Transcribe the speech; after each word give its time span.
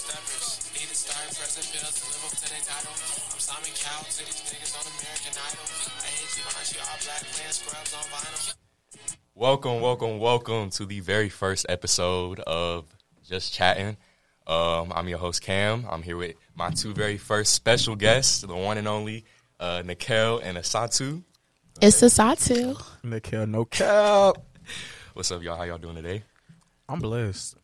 steppers. 0.00 0.72
Need 0.72 0.88
to 0.88 0.94
start 0.96 1.28
pressing 1.36 1.68
bills 1.76 1.92
to 2.00 2.04
live 2.08 2.24
up 2.24 2.32
to 2.32 2.48
their 2.48 2.64
title. 2.64 2.96
I'm 2.96 3.36
Simon 3.36 3.68
Cowell 3.76 4.08
to 4.08 4.24
these 4.24 4.40
niggas 4.48 4.72
on 4.80 4.84
American 4.96 5.34
Idol. 5.36 5.64
I 6.00 6.08
hate 6.08 6.32
you, 6.40 6.44
aren't 6.48 6.72
you 6.72 6.80
all 6.80 6.98
black 7.04 7.22
playing 7.28 7.52
scrubs 7.52 7.92
on 7.92 8.04
vinyl? 8.08 8.54
Welcome, 9.34 9.80
welcome, 9.82 10.18
welcome 10.18 10.70
to 10.70 10.86
the 10.86 11.00
very 11.00 11.28
first 11.28 11.66
episode 11.68 12.40
of 12.40 12.86
Just 13.28 13.52
Chatting. 13.52 13.98
Um, 14.46 14.90
I'm 14.94 15.06
your 15.06 15.18
host 15.18 15.42
Cam. 15.42 15.84
I'm 15.90 16.02
here 16.02 16.16
with 16.16 16.34
my 16.54 16.70
two 16.70 16.94
very 16.94 17.18
first 17.18 17.52
special 17.54 17.94
guests, 17.94 18.40
the 18.40 18.56
one 18.56 18.78
and 18.78 18.88
only 18.88 19.26
uh, 19.60 19.82
Nakel 19.84 20.40
and 20.42 20.56
Assatu. 20.56 21.22
It's 21.82 22.02
a 22.02 22.06
Satu. 22.06 22.74
Nakel, 23.04 23.46
no 23.46 23.66
cap. 23.66 24.36
What's 25.12 25.30
up, 25.30 25.42
y'all? 25.42 25.56
How 25.56 25.64
y'all 25.64 25.78
doing 25.78 25.96
today? 25.96 26.22
I'm 26.88 27.00
blessed. 27.00 27.59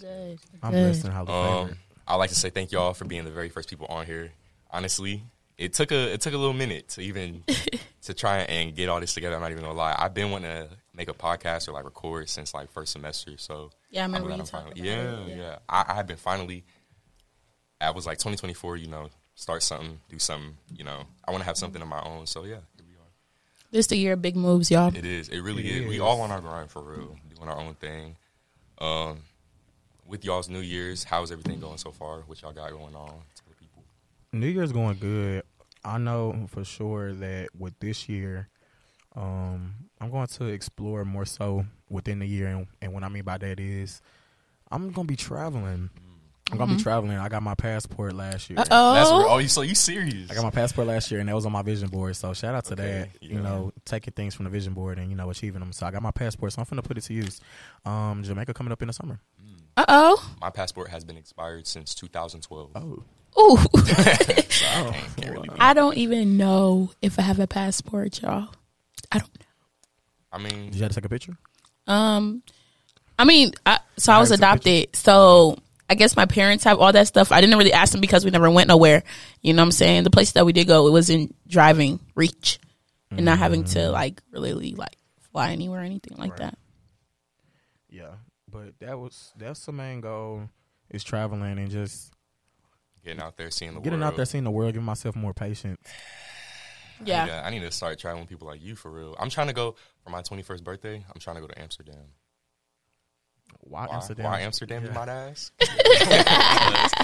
Good. 0.00 0.38
I'm 0.62 0.72
Good. 0.72 0.92
blessed 0.92 1.04
and 1.04 1.12
highly 1.12 1.28
Um. 1.32 1.76
I'd 2.08 2.16
like 2.16 2.30
to 2.30 2.36
say 2.36 2.50
thank 2.50 2.70
y'all 2.72 2.94
for 2.94 3.04
being 3.04 3.24
the 3.24 3.30
very 3.32 3.48
first 3.48 3.68
people 3.68 3.86
on 3.88 4.06
here. 4.06 4.30
Honestly, 4.70 5.22
it 5.58 5.72
took 5.72 5.90
a 5.90 6.12
it 6.12 6.20
took 6.20 6.34
a 6.34 6.38
little 6.38 6.52
minute 6.54 6.88
to 6.90 7.00
even 7.00 7.42
to 8.02 8.14
try 8.14 8.38
and 8.40 8.74
get 8.76 8.88
all 8.88 9.00
this 9.00 9.14
together. 9.14 9.34
I'm 9.34 9.42
not 9.42 9.50
even 9.50 9.64
gonna 9.64 9.74
lie. 9.76 9.94
I've 9.98 10.14
been 10.14 10.30
wanting 10.30 10.50
to 10.50 10.68
make 10.94 11.08
a 11.08 11.14
podcast 11.14 11.66
or 11.68 11.72
like 11.72 11.84
record 11.84 12.28
since 12.28 12.54
like 12.54 12.70
first 12.70 12.92
semester. 12.92 13.32
So 13.38 13.70
Yeah, 13.90 14.02
I 14.02 14.04
I'm 14.04 14.12
remember 14.12 14.28
glad 14.28 14.36
you 14.36 14.40
I'm 14.42 14.46
talking 14.46 14.72
finally, 14.84 14.90
about 14.92 15.28
yeah, 15.28 15.34
it. 15.34 15.38
yeah. 15.38 15.56
I, 15.68 15.84
I 15.88 15.94
have 15.94 16.06
been 16.06 16.16
finally. 16.16 16.64
I 17.80 17.90
was 17.90 18.06
like 18.06 18.18
2024. 18.18 18.76
You 18.76 18.86
know, 18.88 19.08
start 19.34 19.62
something, 19.62 19.98
do 20.08 20.18
something. 20.18 20.56
You 20.74 20.84
know, 20.84 21.02
I 21.26 21.30
want 21.32 21.42
to 21.42 21.46
have 21.46 21.56
something 21.56 21.82
of 21.82 21.88
my 21.88 22.00
own. 22.02 22.26
So 22.26 22.44
yeah, 22.44 22.60
here 22.76 22.84
we 22.88 22.94
are. 22.94 23.10
This 23.72 23.88
the 23.88 23.96
year 23.96 24.12
of 24.12 24.22
big 24.22 24.36
moves, 24.36 24.70
y'all. 24.70 24.94
It 24.94 25.04
is. 25.04 25.28
It 25.28 25.40
really 25.40 25.66
It 25.68 25.82
is. 25.82 25.88
We 25.88 25.98
all 26.00 26.20
on 26.20 26.30
our 26.30 26.40
grind 26.40 26.70
for 26.70 26.82
real, 26.82 27.16
doing 27.34 27.48
our 27.48 27.58
own 27.58 27.74
thing. 27.74 28.16
Um, 28.78 29.18
with 30.06 30.24
y'all's 30.24 30.48
New 30.48 30.60
Year's, 30.60 31.04
how's 31.04 31.30
everything 31.32 31.60
going 31.60 31.78
so 31.78 31.90
far? 31.90 32.20
What 32.26 32.40
y'all 32.42 32.52
got 32.52 32.70
going 32.70 32.94
on? 32.94 33.08
Tell 33.08 33.46
the 33.48 33.54
people. 33.58 33.84
New 34.32 34.46
Year's 34.48 34.72
going 34.72 34.98
good. 34.98 35.42
I 35.84 35.98
know 35.98 36.46
for 36.48 36.64
sure 36.64 37.12
that 37.14 37.48
with 37.56 37.78
this 37.80 38.08
year, 38.08 38.48
um, 39.14 39.74
I'm 40.00 40.10
going 40.10 40.26
to 40.26 40.46
explore 40.46 41.04
more 41.04 41.24
so 41.24 41.64
within 41.88 42.18
the 42.18 42.26
year, 42.26 42.48
and, 42.48 42.66
and 42.82 42.92
what 42.92 43.02
I 43.02 43.08
mean 43.08 43.22
by 43.24 43.38
that 43.38 43.60
is, 43.60 44.00
I'm 44.70 44.90
gonna 44.90 45.06
be 45.06 45.16
traveling. 45.16 45.90
I'm 46.50 46.58
gonna 46.58 46.76
be 46.76 46.82
traveling. 46.82 47.16
I 47.16 47.28
got 47.28 47.42
my 47.42 47.54
passport 47.54 48.12
last 48.14 48.50
year. 48.50 48.58
Uh 48.58 48.94
That's 48.94 49.10
real. 49.10 49.20
oh. 49.20 49.26
Oh, 49.30 49.38
you 49.38 49.48
so 49.48 49.62
you 49.62 49.74
serious? 49.76 50.30
I 50.30 50.34
got 50.34 50.42
my 50.44 50.50
passport 50.50 50.86
last 50.88 51.10
year, 51.10 51.20
and 51.20 51.28
that 51.28 51.34
was 51.34 51.46
on 51.46 51.52
my 51.52 51.62
vision 51.62 51.88
board. 51.88 52.14
So 52.16 52.32
shout 52.34 52.54
out 52.54 52.64
to 52.66 52.72
Okay, 52.74 52.82
that. 52.82 53.08
yeah. 53.20 53.32
You 53.34 53.40
know, 53.40 53.72
taking 53.84 54.12
things 54.12 54.34
from 54.34 54.44
the 54.44 54.50
vision 54.50 54.72
board 54.74 54.98
and 54.98 55.08
you 55.10 55.16
know 55.16 55.30
achieving 55.30 55.60
them. 55.60 55.72
So 55.72 55.86
I 55.86 55.90
got 55.92 56.02
my 56.02 56.10
passport, 56.10 56.52
so 56.52 56.60
I'm 56.60 56.66
gonna 56.68 56.82
put 56.82 56.98
it 56.98 57.02
to 57.04 57.14
use. 57.14 57.40
Um, 57.84 58.22
Jamaica 58.24 58.54
coming 58.54 58.72
up 58.72 58.82
in 58.82 58.88
the 58.88 58.92
summer. 58.94 59.20
Uh 59.76 59.84
oh. 59.88 60.34
My 60.40 60.50
passport 60.50 60.88
has 60.88 61.04
been 61.04 61.16
expired 61.16 61.66
since 61.66 61.94
2012. 61.94 62.70
Oh, 62.74 63.02
Ooh. 63.38 63.56
So 63.58 63.68
I 63.76 64.14
can't, 64.14 64.46
can't 65.16 65.32
really. 65.32 65.48
I 65.58 65.74
don't 65.74 65.96
even 65.96 66.36
know 66.38 66.90
if 67.02 67.18
I 67.18 67.22
have 67.22 67.38
a 67.40 67.46
passport, 67.46 68.22
y'all. 68.22 68.48
I 69.12 69.18
don't. 69.18 69.28
Know. 69.40 69.46
I 70.32 70.38
mean, 70.38 70.66
did 70.70 70.76
you 70.76 70.82
have 70.82 70.90
to 70.92 70.94
take 70.96 71.04
a 71.04 71.08
picture? 71.08 71.36
Um, 71.86 72.42
I 73.18 73.24
mean, 73.24 73.52
I, 73.64 73.78
so 73.96 74.12
I 74.12 74.18
was 74.18 74.30
adopted. 74.30 74.94
So 74.96 75.58
I 75.88 75.94
guess 75.94 76.16
my 76.16 76.26
parents 76.26 76.64
have 76.64 76.78
all 76.80 76.92
that 76.92 77.06
stuff. 77.06 77.30
I 77.30 77.40
didn't 77.40 77.58
really 77.58 77.72
ask 77.72 77.92
them 77.92 78.00
because 78.00 78.24
we 78.24 78.30
never 78.30 78.50
went 78.50 78.68
nowhere. 78.68 79.02
You 79.42 79.52
know 79.52 79.62
what 79.62 79.66
I'm 79.66 79.72
saying? 79.72 80.04
The 80.04 80.10
place 80.10 80.32
that 80.32 80.44
we 80.46 80.52
did 80.52 80.66
go, 80.66 80.86
it 80.86 80.90
was 80.90 81.10
in 81.10 81.32
driving 81.46 82.00
reach 82.14 82.58
and 83.10 83.24
not 83.24 83.38
having 83.38 83.64
to 83.64 83.90
like 83.90 84.20
really 84.32 84.72
like 84.74 84.96
fly 85.32 85.52
anywhere 85.52 85.80
or 85.80 85.84
anything 85.84 86.16
like 86.18 86.32
Right. 86.32 86.40
that. 86.40 86.58
Yeah, 87.88 88.10
but 88.56 88.86
that 88.86 88.98
was 88.98 89.32
that's 89.36 89.64
the 89.66 89.72
main 89.72 90.00
goal 90.00 90.48
is 90.90 91.04
traveling 91.04 91.58
and 91.58 91.70
just 91.70 92.12
getting 93.04 93.20
out 93.20 93.36
there, 93.36 93.50
seeing 93.50 93.72
the 93.72 93.74
world. 93.76 93.84
getting 93.84 94.00
world. 94.00 94.12
out 94.12 94.16
there, 94.16 94.24
seeing 94.24 94.44
the 94.44 94.50
world, 94.50 94.72
giving 94.72 94.86
myself 94.86 95.16
more 95.16 95.34
patience. 95.34 95.80
I 97.00 97.04
Yeah. 97.04 97.24
need, 97.24 97.30
to, 97.30 97.46
I 97.46 97.50
need 97.50 97.60
to 97.60 97.70
start 97.70 97.98
traveling 97.98 98.22
with 98.22 98.30
people 98.30 98.46
like 98.46 98.62
you 98.62 98.74
for 98.74 98.90
real. 98.90 99.14
I'm 99.18 99.28
trying 99.28 99.48
to 99.48 99.52
go 99.52 99.76
for 100.02 100.10
my 100.10 100.22
21st 100.22 100.64
birthday. 100.64 100.96
I'm 100.96 101.20
trying 101.20 101.36
to 101.36 101.42
go 101.42 101.46
to 101.46 101.60
Amsterdam. 101.60 101.96
Why, 103.60 103.86
Why 103.86 103.94
Amsterdam? 103.94 104.24
Why 104.24 104.40
Amsterdam? 104.40 104.84
You 104.84 104.90
might 104.92 105.08
ask. 105.08 105.52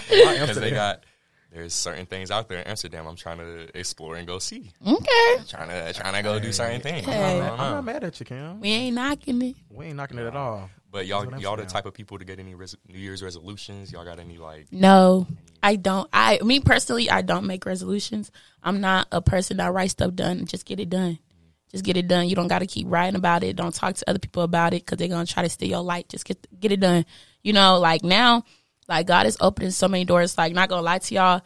Because 0.08 0.56
they 0.60 0.70
got 0.70 1.04
there's 1.52 1.74
certain 1.74 2.06
things 2.06 2.30
out 2.30 2.48
there 2.48 2.58
in 2.58 2.66
Amsterdam. 2.66 3.06
I'm 3.06 3.16
trying 3.16 3.38
to 3.38 3.78
explore 3.78 4.16
and 4.16 4.26
go 4.26 4.38
see. 4.38 4.72
Okay. 4.86 5.36
Trying 5.48 5.68
to 5.68 5.92
trying 5.92 6.14
to 6.14 6.22
go 6.22 6.38
do 6.38 6.50
certain 6.52 6.80
things. 6.80 7.04
Hey. 7.04 7.12
I 7.22 7.30
I'm, 7.32 7.38
don't 7.38 7.46
not, 7.46 7.60
I'm 7.60 7.72
not 7.74 7.84
mad 7.84 8.04
at 8.04 8.18
you, 8.20 8.26
Cam. 8.26 8.60
We 8.60 8.70
ain't 8.70 8.94
knocking 8.94 9.42
it. 9.42 9.56
We 9.70 9.86
ain't 9.86 9.96
knocking 9.96 10.18
it 10.18 10.26
at 10.26 10.34
all. 10.36 10.70
But 10.92 11.06
y'all, 11.06 11.24
y'all 11.24 11.30
the 11.30 11.36
Amsterdam. 11.62 11.66
type 11.68 11.86
of 11.86 11.94
people 11.94 12.18
to 12.18 12.24
get 12.24 12.38
any 12.38 12.54
res- 12.54 12.76
New 12.86 12.98
Year's 12.98 13.22
resolutions? 13.22 13.90
Y'all 13.92 14.04
got 14.04 14.18
any 14.18 14.36
like? 14.36 14.66
No, 14.70 15.26
I 15.62 15.76
don't. 15.76 16.06
I 16.12 16.38
me 16.42 16.60
personally, 16.60 17.08
I 17.08 17.22
don't 17.22 17.46
make 17.46 17.64
resolutions. 17.64 18.30
I'm 18.62 18.82
not 18.82 19.08
a 19.10 19.22
person 19.22 19.56
that 19.56 19.72
writes 19.72 19.92
stuff 19.92 20.14
done. 20.14 20.44
Just 20.44 20.66
get 20.66 20.78
it 20.78 20.90
done. 20.90 21.18
Just 21.70 21.82
get 21.82 21.96
it 21.96 22.06
done. 22.08 22.28
You 22.28 22.36
don't 22.36 22.48
got 22.48 22.58
to 22.58 22.66
keep 22.66 22.86
writing 22.90 23.16
about 23.16 23.42
it. 23.42 23.56
Don't 23.56 23.74
talk 23.74 23.94
to 23.94 24.10
other 24.10 24.18
people 24.18 24.42
about 24.42 24.74
it 24.74 24.84
because 24.84 24.98
they're 24.98 25.08
gonna 25.08 25.24
try 25.24 25.42
to 25.42 25.48
steal 25.48 25.70
your 25.70 25.82
light. 25.82 26.10
Just 26.10 26.26
get 26.26 26.46
get 26.60 26.72
it 26.72 26.80
done. 26.80 27.06
You 27.42 27.54
know, 27.54 27.78
like 27.78 28.04
now, 28.04 28.44
like 28.86 29.06
God 29.06 29.24
is 29.24 29.38
opening 29.40 29.70
so 29.70 29.88
many 29.88 30.04
doors. 30.04 30.36
Like 30.36 30.52
not 30.52 30.68
gonna 30.68 30.82
lie 30.82 30.98
to 30.98 31.14
y'all. 31.14 31.40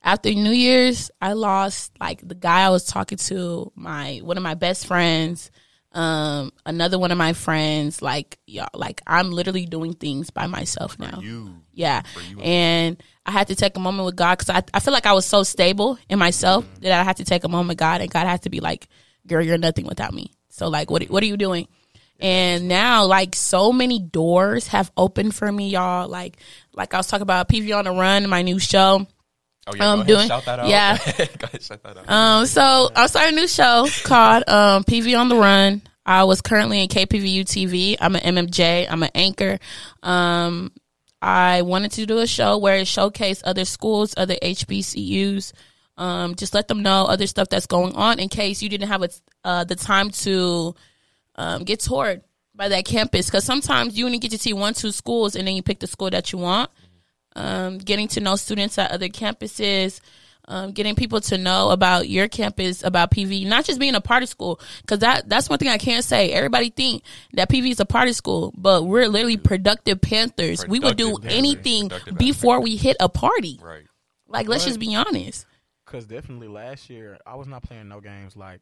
After 0.00 0.30
New 0.30 0.52
Year's, 0.52 1.10
I 1.20 1.32
lost 1.32 1.92
like 2.00 2.26
the 2.26 2.36
guy 2.36 2.62
I 2.62 2.70
was 2.70 2.84
talking 2.84 3.18
to, 3.18 3.72
my 3.74 4.20
one 4.22 4.36
of 4.36 4.44
my 4.44 4.54
best 4.54 4.86
friends, 4.86 5.50
um, 5.94 6.52
another 6.64 6.98
one 6.98 7.10
of 7.12 7.18
my 7.18 7.32
friends. 7.32 8.00
Like 8.02 8.38
y'all, 8.46 8.68
like 8.74 9.00
I'm 9.06 9.30
literally 9.30 9.66
doing 9.66 9.92
things 9.94 10.30
by 10.30 10.46
myself 10.46 10.98
now. 10.98 11.20
You 11.20 11.56
Yeah. 11.72 12.02
And 12.42 13.02
I 13.26 13.30
had 13.30 13.48
to 13.48 13.54
take 13.54 13.76
a 13.76 13.80
moment 13.80 14.06
with 14.06 14.16
God 14.16 14.38
because 14.38 14.50
I, 14.50 14.62
I 14.74 14.80
feel 14.80 14.92
like 14.92 15.06
I 15.06 15.12
was 15.12 15.26
so 15.26 15.42
stable 15.42 15.98
in 16.08 16.18
myself 16.18 16.64
Mm-hmm. 16.64 16.82
that 16.82 17.00
I 17.00 17.04
had 17.04 17.16
to 17.18 17.24
take 17.24 17.44
a 17.44 17.48
moment 17.48 17.68
with 17.68 17.78
God 17.78 18.00
and 18.00 18.10
God 18.10 18.26
had 18.26 18.42
to 18.42 18.50
be 18.50 18.60
like, 18.60 18.88
girl, 19.26 19.42
you're 19.44 19.58
nothing 19.58 19.86
without 19.86 20.12
me. 20.12 20.32
So 20.48 20.68
like, 20.68 20.90
what, 20.90 21.02
what 21.04 21.22
are 21.22 21.26
you 21.26 21.36
doing? 21.36 21.68
And 22.20 22.68
now 22.68 23.04
like 23.04 23.34
so 23.34 23.72
many 23.72 23.98
doors 23.98 24.68
have 24.68 24.90
opened 24.96 25.34
for 25.34 25.50
me, 25.50 25.70
y'all. 25.70 26.08
Like, 26.08 26.36
like 26.72 26.94
I 26.94 26.96
was 26.98 27.06
talking 27.08 27.22
about 27.22 27.48
PV 27.48 27.76
on 27.76 27.84
the 27.84 27.90
run, 27.90 28.28
my 28.28 28.42
new 28.42 28.58
show. 28.58 29.06
Oh 29.66 29.74
yeah, 29.74 29.90
Um, 29.90 30.00
go 30.00 30.04
doing- 30.16 30.28
shout 30.28 30.44
that 30.46 30.58
out. 30.60 30.68
yeah. 30.68 30.96
go 31.16 31.44
ahead, 31.44 31.62
shout 31.62 31.82
that 31.82 31.96
out. 31.98 32.10
Um, 32.10 32.46
so 32.46 32.90
I'm 32.94 33.08
starting 33.08 33.34
a 33.36 33.40
new 33.40 33.48
show 33.48 33.86
called 34.04 34.48
um, 34.48 34.84
PV 34.84 35.18
on 35.18 35.28
the 35.28 35.36
Run. 35.36 35.82
I 36.04 36.24
was 36.24 36.40
currently 36.40 36.82
in 36.82 36.88
KPVU 36.88 37.42
TV. 37.42 37.96
I'm 38.00 38.16
an 38.16 38.22
MMJ. 38.36 38.86
I'm 38.90 39.02
an 39.04 39.10
anchor. 39.14 39.58
Um, 40.02 40.72
I 41.20 41.62
wanted 41.62 41.92
to 41.92 42.06
do 42.06 42.18
a 42.18 42.26
show 42.26 42.58
where 42.58 42.76
it 42.78 42.86
showcased 42.88 43.42
other 43.44 43.64
schools, 43.64 44.12
other 44.16 44.34
HBCUs. 44.42 45.52
Um, 45.96 46.34
just 46.34 46.54
let 46.54 46.66
them 46.68 46.82
know 46.82 47.04
other 47.04 47.28
stuff 47.28 47.48
that's 47.48 47.66
going 47.66 47.94
on 47.94 48.18
in 48.18 48.28
case 48.28 48.62
you 48.62 48.68
didn't 48.68 48.88
have 48.88 49.02
a, 49.02 49.08
uh, 49.44 49.62
the 49.64 49.76
time 49.76 50.10
to 50.10 50.74
um, 51.36 51.62
get 51.62 51.78
toured 51.80 52.22
by 52.54 52.68
that 52.68 52.84
campus. 52.84 53.26
Because 53.26 53.44
sometimes 53.44 53.96
you 53.96 54.06
only 54.06 54.18
get 54.18 54.32
to 54.32 54.38
see 54.38 54.52
one, 54.52 54.74
two 54.74 54.90
schools, 54.90 55.36
and 55.36 55.46
then 55.46 55.54
you 55.54 55.62
pick 55.62 55.78
the 55.78 55.86
school 55.86 56.10
that 56.10 56.32
you 56.32 56.38
want. 56.40 56.70
Um, 57.34 57.78
getting 57.78 58.08
to 58.08 58.20
know 58.20 58.36
students 58.36 58.76
at 58.78 58.90
other 58.90 59.08
campuses, 59.08 60.00
um, 60.48 60.72
getting 60.72 60.94
people 60.94 61.20
to 61.22 61.38
know 61.38 61.70
about 61.70 62.08
your 62.08 62.28
campus, 62.28 62.82
about 62.84 63.10
PV, 63.10 63.46
not 63.46 63.64
just 63.64 63.80
being 63.80 63.94
a 63.94 64.00
party 64.02 64.26
school. 64.26 64.60
Because 64.82 64.98
that 64.98 65.28
that's 65.28 65.48
one 65.48 65.58
thing 65.58 65.68
I 65.68 65.78
can't 65.78 66.04
say. 66.04 66.30
Everybody 66.32 66.68
think 66.70 67.04
that 67.32 67.48
PV 67.48 67.70
is 67.70 67.80
a 67.80 67.86
party 67.86 68.12
school, 68.12 68.52
but 68.56 68.84
we're 68.84 69.08
literally 69.08 69.38
productive 69.38 70.00
Panthers. 70.02 70.66
we 70.66 70.78
would 70.80 70.96
do 70.98 71.12
Panthers, 71.18 71.32
anything 71.32 71.88
productive 71.88 72.18
before 72.18 72.60
we 72.60 72.76
hit 72.76 72.96
a 73.00 73.08
party. 73.08 73.58
right. 73.62 73.84
Like, 74.28 74.48
let's 74.48 74.64
Right. 74.64 74.68
just 74.70 74.80
be 74.80 74.94
honest. 74.94 75.46
Because 75.86 76.06
definitely 76.06 76.48
last 76.48 76.88
year, 76.90 77.18
I 77.26 77.34
was 77.36 77.46
not 77.46 77.62
playing 77.62 77.88
no 77.88 78.00
games. 78.00 78.34
Like, 78.36 78.60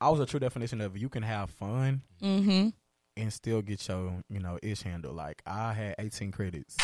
I 0.00 0.10
was 0.10 0.20
a 0.20 0.26
true 0.26 0.38
definition 0.40 0.80
of 0.80 0.96
you 0.96 1.08
can 1.08 1.22
have 1.22 1.50
fun 1.50 2.02
Mm-hmm. 2.22 2.68
and 3.16 3.32
still 3.32 3.60
get 3.62 3.86
your, 3.88 4.22
you 4.28 4.38
know, 4.40 4.58
ish 4.62 4.82
handle. 4.82 5.12
Like, 5.14 5.40
I 5.46 5.72
had 5.72 5.94
18 5.98 6.30
credits. 6.30 6.76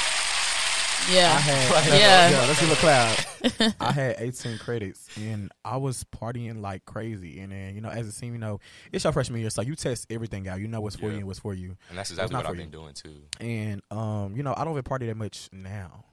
Yeah. 1.10 1.32
I 1.34 1.38
had, 1.40 1.98
Yeah. 2.00 2.30
yeah, 2.30 2.46
let's 2.46 2.60
give 2.60 2.72
a 2.72 2.76
clap. 2.76 3.74
I 3.80 3.92
had 3.92 4.16
18 4.18 4.58
credits 4.58 5.08
and 5.18 5.52
I 5.64 5.76
was 5.76 6.04
partying 6.04 6.60
like 6.60 6.84
crazy. 6.86 7.40
And 7.40 7.52
then, 7.52 7.74
you 7.74 7.80
know, 7.80 7.90
as 7.90 8.06
it 8.06 8.12
seemed, 8.12 8.32
you 8.34 8.38
know, 8.40 8.60
it's 8.92 9.04
your 9.04 9.12
freshman 9.12 9.40
year, 9.40 9.50
so 9.50 9.62
you 9.62 9.74
test 9.76 10.06
everything 10.10 10.48
out. 10.48 10.60
You 10.60 10.68
know 10.68 10.80
what's 10.80 10.96
for 10.96 11.06
Yeah. 11.06 11.12
you 11.12 11.16
and 11.18 11.26
what's 11.26 11.40
for 11.40 11.52
you. 11.54 11.76
And 11.90 11.98
that's 11.98 12.10
exactly 12.10 12.36
what 12.36 12.46
I've 12.46 12.54
you. 12.56 12.62
been 12.62 12.70
doing 12.70 12.94
too. 12.94 13.22
And, 13.40 13.82
um, 13.90 14.34
you 14.36 14.42
know, 14.42 14.54
I 14.56 14.64
don't 14.64 14.72
even 14.72 14.82
party 14.84 15.06
that 15.06 15.16
much 15.16 15.48
now. 15.52 16.04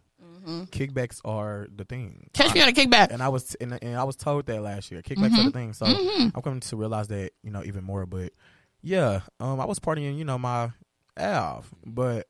Kickbacks 0.72 1.22
are 1.24 1.68
the 1.76 1.84
thing. 1.86 2.30
Catch 2.34 2.56
me 2.56 2.62
on 2.62 2.70
a 2.70 2.72
kickback. 2.72 3.12
and 3.12 3.22
I 3.22 3.30
was 3.30 3.54
and, 3.56 3.78
and 3.82 3.96
I 3.96 4.04
was 4.04 4.16
told 4.16 4.48
that 4.48 4.62
last 4.62 4.92
year. 4.92 5.02
Kickbacks 5.04 5.38
are 5.38 5.44
the 5.44 5.52
thing. 5.52 5.74
So 5.74 5.86
Mhm. 5.86 6.32
I'm 6.34 6.42
coming 6.42 6.60
to 6.62 6.76
realize 6.76 7.08
that 7.10 7.32
you 7.44 7.52
know 7.52 7.64
even 7.64 7.84
more. 7.84 8.06
But 8.08 8.34
yeah, 8.82 9.22
um, 9.40 9.60
I 9.60 9.66
was 9.66 9.78
partying, 9.80 10.18
you 10.18 10.26
know, 10.26 10.40
my 10.40 10.72
ass, 11.16 11.66
but 11.86 12.26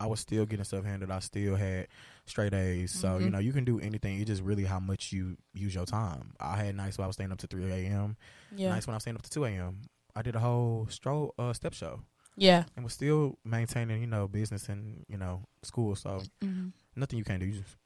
I 0.00 0.06
was 0.06 0.20
still 0.20 0.46
getting 0.46 0.64
stuff 0.64 0.84
handled. 0.84 1.10
I 1.10 1.18
still 1.20 1.54
had 1.56 1.86
straight 2.26 2.54
A's. 2.54 2.90
So 2.90 3.18
you 3.18 3.26
Mhm. 3.28 3.32
know, 3.32 3.38
you 3.38 3.52
can 3.52 3.64
do 3.64 3.78
anything. 3.80 4.18
It's 4.18 4.28
just 4.28 4.42
really 4.42 4.64
how 4.64 4.80
much 4.80 5.12
you 5.12 5.36
use 5.52 5.74
your 5.74 5.84
time. 5.86 6.32
I 6.40 6.56
had 6.56 6.74
nights 6.74 6.96
where 6.98 7.04
I 7.04 7.06
was 7.06 7.16
staying 7.16 7.32
up 7.32 7.38
to 7.38 7.46
3 7.46 7.70
a.m. 7.70 8.16
Yeah. 8.56 8.70
Nights 8.70 8.86
when 8.86 8.94
I 8.94 8.96
was 8.96 9.02
staying 9.02 9.16
up 9.16 9.22
to 9.22 9.30
2 9.30 9.44
a.m. 9.44 9.82
I 10.16 10.22
did 10.22 10.34
a 10.34 10.40
whole 10.40 10.86
stroll 10.90 11.34
uh, 11.38 11.52
step 11.52 11.74
show 11.74 12.00
Yeah. 12.36 12.64
and 12.74 12.84
was 12.84 12.94
still 12.94 13.38
maintaining, 13.44 14.00
you 14.00 14.06
know, 14.08 14.26
business 14.26 14.68
and 14.68 15.04
you 15.08 15.16
know 15.18 15.42
school. 15.62 15.94
So 15.94 16.22
Mhm. 16.42 16.72
nothing 16.96 17.18
you 17.18 17.24
can't 17.24 17.40
do. 17.40 17.46
You 17.46 17.60
just 17.60 17.76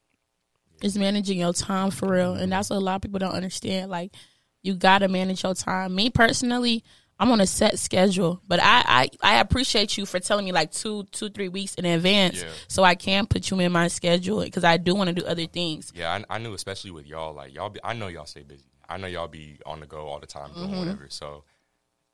It's 0.82 0.96
managing 0.96 1.38
your 1.38 1.52
time 1.52 1.90
for 1.90 2.08
real, 2.12 2.34
and 2.34 2.50
that's 2.52 2.68
what 2.70 2.76
a 2.76 2.80
lot 2.80 2.96
of 2.96 3.02
people 3.02 3.18
don't 3.18 3.32
understand. 3.34 3.90
Like, 3.90 4.14
you 4.62 4.74
gotta 4.74 5.08
manage 5.08 5.42
your 5.42 5.54
time. 5.54 5.94
Me 5.94 6.10
personally, 6.10 6.82
I'm 7.18 7.30
on 7.30 7.40
a 7.40 7.46
set 7.46 7.78
schedule, 7.78 8.40
but 8.48 8.60
I 8.62 9.08
I, 9.22 9.36
I 9.36 9.40
appreciate 9.40 9.96
you 9.96 10.04
for 10.06 10.18
telling 10.20 10.44
me 10.44 10.52
like 10.52 10.72
two 10.72 11.04
two 11.12 11.28
three 11.30 11.48
weeks 11.48 11.74
in 11.76 11.84
advance, 11.84 12.42
Yeah. 12.42 12.48
so 12.68 12.82
I 12.82 12.94
can 12.96 13.26
put 13.26 13.50
you 13.50 13.60
in 13.60 13.70
my 13.72 13.88
schedule 13.88 14.42
because 14.42 14.64
I 14.64 14.76
do 14.78 14.94
want 14.94 15.08
to 15.08 15.14
do 15.14 15.24
other 15.26 15.46
things. 15.46 15.92
Yeah, 15.94 16.12
I, 16.28 16.34
I 16.34 16.38
knew 16.38 16.54
especially 16.54 16.90
with 16.90 17.06
y'all, 17.06 17.32
like 17.34 17.54
y'all. 17.54 17.70
Be, 17.70 17.80
I 17.84 17.92
know 17.92 18.08
y'all 18.08 18.26
stay 18.26 18.42
busy. 18.42 18.64
I 18.88 18.96
know 18.98 19.06
y'all 19.06 19.28
be 19.28 19.58
on 19.64 19.80
the 19.80 19.86
go 19.86 20.08
all 20.08 20.18
the 20.20 20.26
time, 20.26 20.52
doing 20.54 20.76
whatever. 20.78 21.06
So 21.08 21.44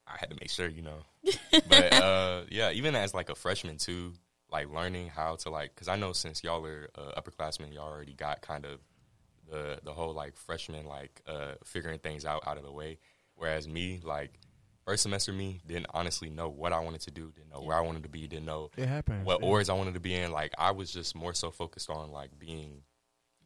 I 0.07 0.17
had 0.19 0.31
to 0.31 0.37
make 0.41 0.51
sure, 0.51 0.69
you 0.69 0.83
know. 0.83 0.99
but 1.69 1.93
uh, 2.03 2.43
yeah, 2.51 2.71
even 2.73 2.95
as 2.95 3.15
like 3.15 3.31
a 3.31 3.35
freshman 3.35 3.77
too, 3.79 4.13
like 4.53 4.73
learning 4.73 5.09
how 5.09 5.37
to 5.37 5.51
like, 5.51 5.75
because 5.75 5.89
I 5.89 5.97
know 5.97 6.13
since 6.13 6.45
y'all 6.45 6.65
are 6.67 6.91
uh, 6.97 7.21
upperclassmen, 7.21 7.73
y'all 7.73 7.91
already 7.93 8.15
got 8.15 8.43
kind 8.43 8.65
of 8.67 8.81
the 9.51 9.81
the 9.83 9.93
whole 9.93 10.13
like 10.13 10.37
freshman 10.37 10.85
like 10.87 11.23
uh, 11.27 11.53
figuring 11.65 11.99
things 11.99 12.25
out 12.25 12.47
out 12.47 12.57
of 12.59 12.65
the 12.65 12.73
way. 12.73 12.99
Whereas 13.35 13.67
me, 13.67 14.01
like 14.05 14.39
first 14.85 15.03
semester, 15.03 15.33
me 15.33 15.61
didn't 15.67 15.87
honestly 15.95 16.31
know 16.31 16.49
what 16.49 16.73
I 16.73 16.81
wanted 16.81 17.01
to 17.03 17.11
do, 17.11 17.33
didn't 17.35 17.51
know 17.51 17.63
where 17.63 17.77
I 17.77 17.81
wanted 17.81 18.03
to 18.05 18.09
be, 18.09 18.27
didn't 18.27 18.47
know 18.47 18.71
it 18.77 18.87
happens. 18.87 19.25
what 19.25 19.41
yeah. 19.41 19.47
I 19.69 19.73
wanted 19.73 19.95
to 19.95 20.01
be 20.01 20.15
in. 20.15 20.33
Like 20.33 20.53
I 20.59 20.71
was 20.71 20.93
just 20.93 21.15
more 21.15 21.35
so 21.35 21.51
focused 21.51 21.91
on 21.91 22.11
like 22.11 22.31
being 22.39 22.83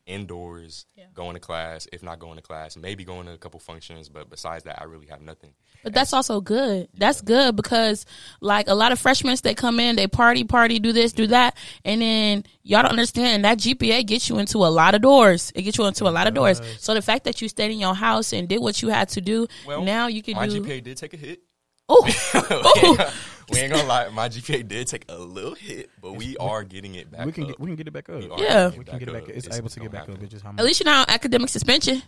indoors, 0.06 0.86
Yeah. 0.96 1.04
going 1.14 1.34
to 1.34 1.40
class, 1.40 1.86
if 1.92 2.02
not 2.02 2.18
going 2.18 2.36
to 2.36 2.42
class, 2.42 2.76
maybe 2.76 3.04
going 3.04 3.26
to 3.26 3.32
a 3.32 3.38
couple 3.38 3.58
functions, 3.60 4.08
but 4.08 4.28
besides 4.30 4.64
that 4.64 4.80
I 4.80 4.84
really 4.84 5.06
have 5.06 5.20
nothing. 5.20 5.52
But 5.82 5.92
that's 5.94 6.12
also 6.12 6.40
good. 6.40 6.88
That's 6.94 7.20
good 7.20 7.56
because 7.56 8.06
like 8.40 8.68
a 8.68 8.74
lot 8.74 8.92
of 8.92 8.98
freshmen, 8.98 9.36
they 9.42 9.54
come 9.54 9.80
in, 9.80 9.96
they 9.96 10.06
party, 10.06 10.44
party, 10.44 10.78
do 10.78 10.92
this, 10.92 11.12
do 11.12 11.26
that, 11.28 11.56
and 11.84 12.00
then 12.02 12.44
y'all 12.62 12.82
don't 12.82 12.90
understand 12.92 13.44
that 13.44 13.58
GPA 13.58 14.06
gets 14.06 14.28
you 14.28 14.38
into 14.38 14.58
a 14.58 14.68
lot 14.68 14.94
of 14.94 15.02
doors. 15.02 15.52
It 15.54 15.62
gets 15.62 15.78
you 15.78 15.84
into 15.86 16.06
a 16.06 16.10
lot 16.10 16.26
of 16.26 16.34
doors. 16.34 16.60
So 16.78 16.94
the 16.94 17.02
fact 17.02 17.24
that 17.24 17.40
you 17.42 17.48
stayed 17.48 17.70
in 17.70 17.78
your 17.78 17.94
house 17.94 18.32
and 18.32 18.48
did 18.48 18.58
what 18.58 18.82
you 18.82 18.88
had 18.88 19.08
to 19.10 19.20
do, 19.20 19.46
now 19.66 20.06
you 20.06 20.22
can 20.22 20.34
do. 20.34 20.40
my 20.40 20.46
do. 20.48 20.60
GPA 20.62 20.82
did 20.82 20.96
take 20.96 21.14
a 21.14 21.16
hit. 21.16 21.40
Oh, 21.88 23.12
we 23.52 23.58
ain't 23.58 23.72
gonna 23.72 23.86
lie, 23.86 24.08
my 24.08 24.28
GPA 24.30 24.66
did 24.66 24.86
take 24.86 25.04
a 25.10 25.18
little 25.18 25.54
hit, 25.54 25.90
but 26.00 26.12
we 26.14 26.34
are 26.38 26.64
getting 26.64 26.94
it 26.94 27.10
back 27.10 27.26
we 27.26 27.32
can 27.32 27.42
up 27.44 27.48
get, 27.50 27.60
we 27.60 27.66
can 27.68 27.76
get 27.76 27.88
it 27.88 27.90
back 27.92 28.08
up. 28.08 28.16
We 28.16 28.30
Yeah. 28.42 28.70
we 28.70 28.84
can 28.84 28.98
get 28.98 29.08
it 29.08 29.12
back. 29.12 29.22
up. 29.24 29.28
It's, 29.28 29.54
able 29.54 29.68
to 29.68 29.80
get 29.80 29.92
back 29.92 30.02
up. 30.02 30.08
happen 30.08 30.22
It's 30.24 30.32
just 30.32 30.44
how 30.44 30.50
at 30.56 30.64
least 30.64 30.80
you're 30.80 30.86
not 30.90 31.08
on 31.08 31.14
academic 31.14 31.50
suspension. 31.50 32.02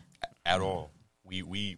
at 0.46 0.60
all. 0.62 0.90
We 1.24 1.42
we 1.42 1.76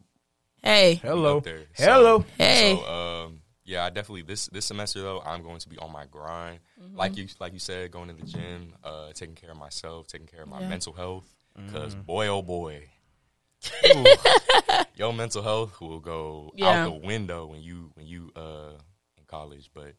Hey, 0.62 0.94
Hello, 0.96 1.40
there. 1.40 1.62
hello. 1.74 2.24
Hey. 2.36 2.76
So, 2.76 2.86
um, 3.26 3.40
yeah, 3.64 3.84
I 3.84 3.90
definitely 3.90 4.22
this 4.22 4.46
this 4.46 4.66
semester 4.66 5.00
though, 5.02 5.20
I'm 5.26 5.42
going 5.42 5.58
to 5.58 5.68
be 5.68 5.76
on 5.78 5.90
my 5.92 6.04
grind. 6.06 6.60
Mm-hmm. 6.80 6.96
Like 6.96 7.16
you 7.16 7.26
like 7.40 7.52
you 7.52 7.58
said, 7.58 7.90
going 7.90 8.08
to 8.08 8.14
the 8.14 8.26
gym, 8.26 8.74
uh, 8.84 9.10
taking 9.12 9.34
care 9.34 9.50
of 9.50 9.56
myself, 9.56 10.06
taking 10.06 10.26
care 10.28 10.42
of 10.42 10.48
my 10.48 10.60
Yeah. 10.60 10.68
mental 10.68 10.92
health. 10.92 11.26
Because 11.56 11.96
Mm. 11.96 12.06
boy, 12.06 12.28
oh 12.28 12.42
boy, 12.42 12.88
Ooh, 13.86 14.04
your 14.98 15.12
mental 15.12 15.42
health 15.42 15.80
will 15.80 16.00
go 16.00 16.52
Yeah. 16.56 16.84
out 16.84 16.84
the 16.84 17.06
window 17.06 17.46
when 17.46 17.60
you 17.62 17.90
when 17.94 18.06
you 18.06 18.30
uh 18.36 18.72
in 19.16 19.24
college. 19.26 19.70
But 19.72 19.94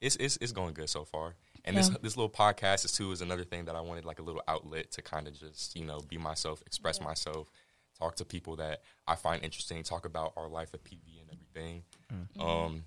it's 0.00 0.16
it's 0.16 0.36
it's 0.40 0.52
going 0.52 0.74
good 0.74 0.90
so 0.90 1.04
far. 1.04 1.34
And 1.64 1.76
this 1.76 1.88
Yeah. 1.88 1.96
this 2.02 2.16
little 2.16 2.30
podcast 2.30 2.84
is 2.84 2.92
too 2.92 3.10
is 3.12 3.20
another 3.22 3.44
thing 3.44 3.64
that 3.66 3.74
I 3.76 3.80
wanted 3.80 4.04
like 4.04 4.18
a 4.18 4.22
little 4.22 4.42
outlet 4.46 4.90
to 4.92 5.02
kind 5.02 5.26
of 5.26 5.34
just 5.38 5.74
you 5.76 5.84
know 5.84 6.00
be 6.00 6.18
myself, 6.18 6.62
express 6.66 7.00
myself, 7.00 7.48
talk 7.98 8.16
to 8.16 8.24
people 8.24 8.56
that 8.56 8.82
I 9.06 9.14
find 9.16 9.42
interesting, 9.42 9.82
talk 9.82 10.04
about 10.04 10.34
our 10.36 10.48
life 10.48 10.74
at 10.74 10.84
PV 10.84 11.20
and 11.20 11.30
everything. 11.32 11.84
Um, 12.38 12.84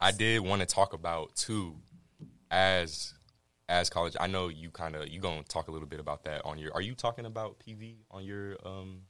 I 0.00 0.12
did 0.12 0.40
want 0.40 0.60
to 0.60 0.66
talk 0.66 0.92
about 0.92 1.34
too, 1.34 1.76
as 2.50 3.14
as 3.68 3.90
college. 3.90 4.16
I 4.20 4.26
know 4.26 4.48
you 4.48 4.70
kind 4.70 4.94
of 4.96 5.08
you 5.08 5.20
gonna 5.20 5.42
talk 5.42 5.68
a 5.68 5.70
little 5.70 5.88
bit 5.88 6.00
about 6.00 6.24
that 6.24 6.42
on 6.44 6.58
your. 6.58 6.72
Are 6.74 6.80
you 6.82 6.94
talking 6.94 7.26
about 7.26 7.58
PV 7.58 7.96
on 8.10 8.24
your 8.24 8.56
um 8.64 9.02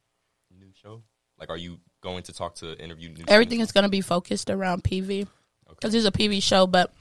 new 0.51 0.71
show? 0.73 1.03
Like, 1.39 1.51
are 1.51 1.57
you 1.57 1.79
going 2.05 2.23
to 2.23 2.33
talk 2.33 2.55
to 2.57 2.79
interview 2.79 3.15
everything 3.29 3.61
is 3.61 3.73
going 3.73 3.85
to 3.85 3.91
be 3.91 4.03
focused 4.03 4.51
around 4.51 4.85
PV 4.85 5.27
because 5.71 5.95
it's 5.95 6.07
a 6.07 6.13
PV 6.13 6.43
show. 6.43 6.67
But 6.67 6.93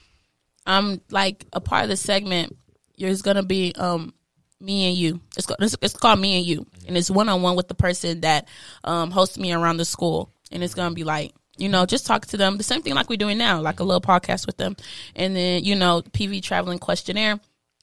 I'm 0.65 1.01
like 1.11 1.45
a 1.53 1.59
part 1.59 1.83
of 1.83 1.89
the 1.89 1.97
segment. 1.97 2.57
There's 2.97 3.21
going 3.21 3.35
to 3.35 3.43
be 3.43 3.73
um 3.77 4.13
me 4.59 4.87
and 4.87 4.97
you. 4.97 5.19
It's 5.35 5.45
called, 5.45 5.61
it's, 5.61 5.75
it's 5.81 5.95
called 5.95 6.19
me 6.19 6.37
and 6.37 6.45
you, 6.45 6.65
and 6.87 6.97
it's 6.97 7.11
one 7.11 7.27
on 7.27 7.41
one 7.41 7.55
with 7.55 7.67
the 7.67 7.75
person 7.75 8.21
that 8.21 8.47
um 8.83 9.11
hosts 9.11 9.37
me 9.37 9.53
around 9.53 9.77
the 9.77 9.85
school, 9.85 10.31
and 10.51 10.63
it's 10.63 10.73
going 10.73 10.89
to 10.89 10.95
be 10.95 11.03
like. 11.03 11.33
You 11.55 11.69
know, 11.69 11.85
just 11.85 12.07
talk 12.07 12.25
to 12.25 12.37
them. 12.37 12.57
The 12.57 12.63
same 12.63 12.81
thing 12.81 12.95
like 12.95 13.11
we're 13.11 13.15
doing 13.15 13.37
now, 13.37 13.61
like 13.61 13.79
a 13.79 13.83
little 13.83 14.01
podcast 14.01 14.47
with 14.47 14.57
them. 14.57 14.75
And 15.15 15.35
then, 15.35 15.63
you 15.63 15.75
know, 15.75 16.01
PV 16.01 16.41
traveling 16.41 16.79
questionnaire, 16.79 17.39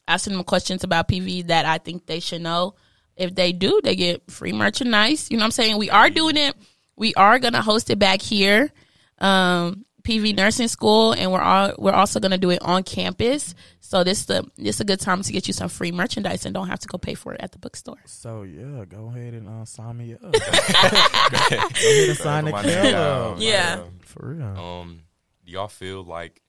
asking 0.08 0.32
them 0.32 0.42
questions 0.42 0.82
about 0.82 1.06
PV 1.06 1.46
that 1.46 1.66
I 1.66 1.78
think 1.78 2.04
they 2.04 2.18
should 2.18 2.42
know. 2.42 2.74
If 3.20 3.34
they 3.34 3.52
do, 3.52 3.80
they 3.84 3.94
get 3.96 4.30
free 4.30 4.52
merchandise. 4.52 5.30
You 5.30 5.36
know 5.36 5.42
what 5.42 5.46
I'm 5.46 5.50
saying? 5.52 5.76
We 5.78 5.90
are 5.90 6.10
doing 6.10 6.36
it. 6.36 6.54
We 6.96 7.14
are 7.14 7.38
gonna 7.38 7.62
host 7.62 7.90
it 7.90 7.98
back 7.98 8.20
here, 8.20 8.70
um, 9.18 9.84
PV 10.02 10.34
Nursing 10.36 10.68
School, 10.68 11.12
and 11.12 11.30
we're 11.32 11.40
all 11.40 11.72
we're 11.78 11.92
also 11.92 12.20
gonna 12.20 12.38
do 12.38 12.50
it 12.50 12.60
on 12.62 12.82
campus. 12.82 13.54
So 13.80 14.04
this 14.04 14.24
the 14.26 14.44
this 14.56 14.76
is 14.76 14.80
a 14.80 14.84
good 14.84 15.00
time 15.00 15.22
to 15.22 15.32
get 15.32 15.46
you 15.46 15.52
some 15.52 15.68
free 15.68 15.92
merchandise 15.92 16.44
and 16.46 16.54
don't 16.54 16.68
have 16.68 16.78
to 16.80 16.88
go 16.88 16.96
pay 16.98 17.14
for 17.14 17.32
it 17.34 17.40
at 17.40 17.52
the 17.52 17.58
bookstore. 17.58 17.98
So 18.06 18.42
yeah, 18.42 18.84
go 18.86 19.08
ahead 19.08 19.34
and 19.34 19.48
uh, 19.48 19.64
sign 19.64 19.96
me 19.98 20.14
up. 20.14 20.20
go 20.32 20.38
ahead 20.38 22.08
and 22.08 22.18
sign 22.18 22.44
the 22.46 22.52
Put 22.52 22.64
my 22.64 22.70
killer. 22.70 23.34
name. 23.34 23.42
Yeah. 23.42 23.82
For 24.02 24.34
real. 24.34 24.46
Um, 24.58 25.02
do 25.44 25.52
y'all 25.52 25.68
feel 25.68 26.02
like? 26.04 26.40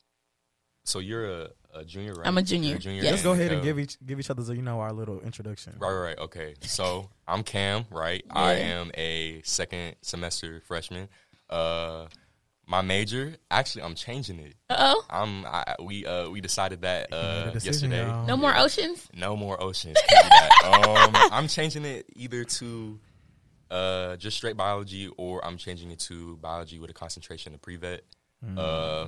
So 0.83 0.99
you're 0.99 1.25
a, 1.25 1.49
a 1.73 1.83
junior, 1.85 2.13
right? 2.13 2.27
I'm 2.27 2.37
a 2.37 2.41
junior. 2.41 2.75
A 2.75 2.79
junior. 2.79 3.01
Yes. 3.03 3.11
Let's 3.11 3.23
go 3.23 3.31
ahead 3.33 3.51
and 3.51 3.61
uh, 3.61 3.63
give 3.63 3.79
each 3.79 3.97
give 4.05 4.19
each 4.19 4.29
other 4.29 4.41
you 4.53 4.61
know 4.61 4.79
our 4.79 4.91
little 4.91 5.19
introduction. 5.21 5.73
Right, 5.79 5.91
right, 5.91 6.01
right. 6.01 6.19
Okay. 6.19 6.55
So 6.61 7.09
I'm 7.27 7.43
Cam, 7.43 7.85
right? 7.91 8.23
I 8.29 8.53
am 8.55 8.91
a 8.95 9.41
second 9.43 9.95
semester 10.01 10.61
freshman. 10.67 11.07
Uh, 11.49 12.07
my 12.67 12.81
major, 12.81 13.35
actually, 13.49 13.83
I'm 13.83 13.95
changing 13.95 14.39
it. 14.39 14.55
Uh 14.69 14.93
oh, 14.95 15.05
I'm. 15.09 15.45
I, 15.45 15.75
we 15.83 16.05
uh 16.05 16.29
we 16.29 16.39
decided 16.41 16.81
that 16.83 17.11
uh 17.11 17.49
decision, 17.51 17.91
yesterday. 17.91 18.07
y'all. 18.09 18.25
no 18.27 18.37
more 18.37 18.55
oceans. 18.57 19.09
No 19.13 19.35
more 19.35 19.61
oceans. 19.61 19.97
Can't 20.07 20.23
do 20.23 20.29
that. 20.29 21.09
um, 21.25 21.29
I'm 21.33 21.47
changing 21.49 21.83
it 21.85 22.05
either 22.15 22.43
to 22.45 22.99
uh 23.69 24.15
just 24.17 24.37
straight 24.37 24.55
biology 24.55 25.09
or 25.17 25.43
I'm 25.45 25.57
changing 25.57 25.91
it 25.91 25.99
to 26.01 26.37
biology 26.37 26.79
with 26.79 26.89
a 26.89 26.93
concentration 26.93 27.53
of 27.53 27.61
pre-vet. 27.61 28.01
Uh, 28.57 29.07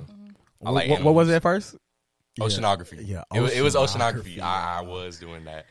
What, 0.60 0.74
like 0.74 0.90
what, 0.90 1.02
what 1.02 1.14
was 1.14 1.28
animals. 1.28 1.28
it 1.30 1.34
at 1.36 1.42
first? 1.42 1.76
Yeah. 2.36 2.44
Oceanography. 2.46 3.06
Yeah, 3.06 3.22
it, 3.34 3.40
wa- 3.40 3.46
it 3.46 3.60
was 3.62 3.74
oceanography. 3.76 4.36
oceanography. 4.38 4.40
I, 4.42 4.78
I 4.78 4.80
was 4.82 5.18
doing 5.18 5.44
that. 5.44 5.66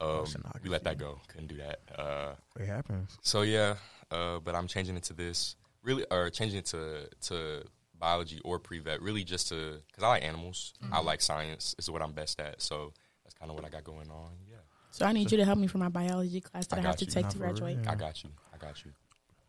Um, 0.00 0.24
we 0.62 0.70
let 0.70 0.84
that 0.84 0.96
go. 0.98 1.20
Couldn't 1.28 1.48
do 1.48 1.56
that. 1.56 1.80
Uh, 1.94 2.34
It 2.58 2.66
happens. 2.66 3.18
so 3.22 3.42
yeah, 3.42 3.74
uh, 4.10 4.38
but 4.38 4.54
I'm 4.54 4.68
changing 4.68 4.96
it 4.96 5.02
to 5.04 5.12
this. 5.12 5.56
Really, 5.82 6.04
or 6.10 6.30
changing 6.30 6.58
it 6.60 6.66
to 6.66 7.08
to 7.28 7.64
biology 7.98 8.40
or 8.44 8.58
pre-vet. 8.58 9.02
Really, 9.02 9.24
just 9.24 9.48
to 9.48 9.80
because 9.88 10.04
I 10.04 10.08
like 10.08 10.22
animals. 10.24 10.72
Mm-hmm. 10.82 10.94
I 10.94 11.00
like 11.00 11.20
science. 11.20 11.74
Is 11.78 11.90
what 11.90 12.00
I'm 12.00 12.12
best 12.12 12.38
at. 12.40 12.62
So 12.62 12.92
that's 13.24 13.34
kind 13.34 13.50
of 13.50 13.56
what 13.56 13.64
I 13.64 13.68
got 13.70 13.84
going 13.84 14.08
on. 14.10 14.30
Yeah, 14.50 14.56
So 14.92 15.04
I 15.04 15.12
need 15.12 15.30
you 15.32 15.38
to 15.38 15.44
help 15.44 15.58
me 15.58 15.66
for 15.66 15.78
my 15.78 15.88
biology 15.88 16.40
class 16.40 16.66
that 16.68 16.78
I 16.78 16.82
I, 16.82 16.86
have 16.86 16.96
to 16.96 17.04
you. 17.04 17.10
take 17.10 17.24
Nah, 17.24 17.30
to 17.30 17.38
graduate. 17.38 17.78
real. 17.78 17.88
I 17.88 17.94
got 17.96 18.22
you. 18.24 18.30
I 18.54 18.56
got 18.56 18.84
you. 18.84 18.92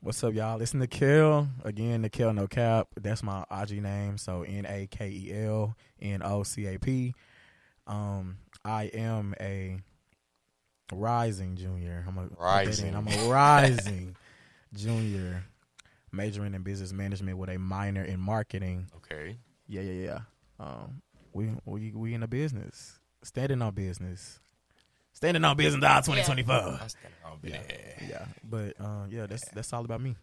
What's 0.01 0.23
up, 0.23 0.33
y'all? 0.33 0.61
It's 0.61 0.71
Nakel. 0.71 1.49
Again, 1.65 2.03
Nakel 2.03 2.33
No 2.33 2.47
Cap. 2.47 2.87
That's 2.95 3.21
my 3.21 3.43
IG 3.51 3.81
name. 3.83 4.17
So 4.17 4.43
N 4.43 4.65
A 4.65 4.87
K 4.87 5.09
E 5.09 5.33
L 5.45 5.75
N 6.01 6.21
O 6.23 6.43
C 6.43 6.67
A 6.67 6.79
P. 6.79 7.13
Um, 7.85 8.37
I 8.63 8.85
am 8.85 9.35
a 9.41 9.79
rising 10.93 11.57
junior. 11.57 12.05
I'm 12.07 12.17
a 12.17 12.29
Rising. 12.41 12.95
I'm 12.95 13.07
a 13.09 13.29
rising 13.29 14.15
junior, 14.73 15.43
majoring 16.13 16.53
in 16.53 16.63
business 16.63 16.93
management 16.93 17.37
with 17.37 17.49
a 17.49 17.57
minor 17.57 18.03
in 18.03 18.21
marketing. 18.21 18.87
Okay. 18.95 19.35
Yeah, 19.67 19.81
yeah, 19.81 20.05
yeah. 20.05 20.19
Um, 20.61 21.01
we 21.33 21.49
we 21.65 21.91
we 21.91 22.13
in 22.13 22.21
the 22.21 22.27
business, 22.27 22.99
standing 23.21 23.61
on 23.61 23.73
business, 23.73 24.39
standing 25.19 25.43
on 25.43 25.57
business. 25.57 25.81
Dial 25.81 26.01
twenty 26.01 26.23
twenty 26.23 26.43
four. 26.43 26.79
Yeah, 27.43 27.57
yeah. 28.07 28.25
But 28.43 28.79
uh, 28.79 29.03
yeah, 29.09 29.25
that's 29.27 29.47
that's 29.49 29.73
all 29.73 29.83
about 29.83 29.99
me. 29.99 30.15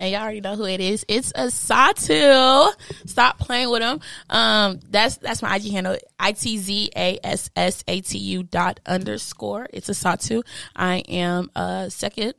And 0.00 0.12
y'all 0.12 0.22
already 0.22 0.40
know 0.40 0.54
who 0.54 0.64
it 0.64 0.80
is. 0.80 1.04
It's 1.08 1.32
Assatu. 1.32 2.72
Stop 3.06 3.40
playing 3.40 3.68
with 3.70 3.82
him. 3.82 3.98
Um, 4.30 4.78
that's 4.88 5.16
that's 5.16 5.42
my 5.42 5.56
IG 5.56 5.72
handle. 5.72 5.96
I 6.20 6.32
T 6.32 6.56
Z 6.58 6.90
A 6.94 7.18
S 7.24 7.50
S 7.56 7.82
A 7.88 8.00
T 8.00 8.16
U 8.16 8.44
dot 8.44 8.78
underscore. 8.86 9.66
It's 9.72 9.88
Assatu. 9.88 10.42
I 10.76 10.98
am 11.08 11.50
a 11.56 11.90
second, 11.90 12.34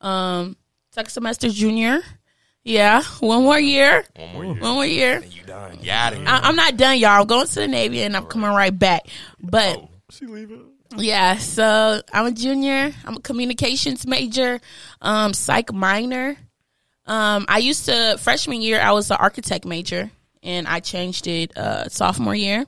um, 0.00 0.56
second 0.92 1.10
semester 1.10 1.50
junior. 1.50 2.00
Yeah, 2.64 3.02
one 3.20 3.42
more 3.42 3.60
year. 3.60 4.06
One 4.16 4.32
more 4.32 4.44
year. 4.44 4.54
One 4.62 4.74
more 4.74 4.86
year. 4.86 5.16
And 5.18 5.34
you 5.36 5.42
done. 5.42 5.78
You 5.82 5.90
out 5.90 6.14
of. 6.14 6.20
I, 6.26 6.38
I'm 6.44 6.56
not 6.56 6.78
done, 6.78 6.96
y'all. 6.98 7.20
I'm 7.20 7.26
going 7.26 7.46
to 7.46 7.54
the 7.56 7.68
Navy 7.68 8.02
and 8.04 8.16
I'm 8.16 8.24
coming 8.24 8.48
right 8.50 8.76
back. 8.76 9.02
But 9.38 9.76
Oh, 9.78 9.90
She 10.10 10.24
leaving. 10.26 10.71
Yeah, 10.96 11.36
so 11.36 12.00
I'm 12.12 12.26
a 12.26 12.32
junior. 12.32 12.92
I'm 13.04 13.16
a 13.16 13.20
communications 13.20 14.06
major, 14.06 14.60
um, 15.00 15.34
psych 15.34 15.72
minor. 15.72 16.36
Um, 17.06 17.46
I 17.48 17.58
used 17.58 17.86
to 17.86 18.16
freshman 18.18 18.62
year 18.62 18.80
I 18.80 18.92
was 18.92 19.10
an 19.10 19.16
architect 19.18 19.64
major, 19.64 20.10
and 20.42 20.66
I 20.66 20.80
changed 20.80 21.26
it 21.26 21.56
uh, 21.56 21.88
sophomore 21.88 22.34
year. 22.34 22.66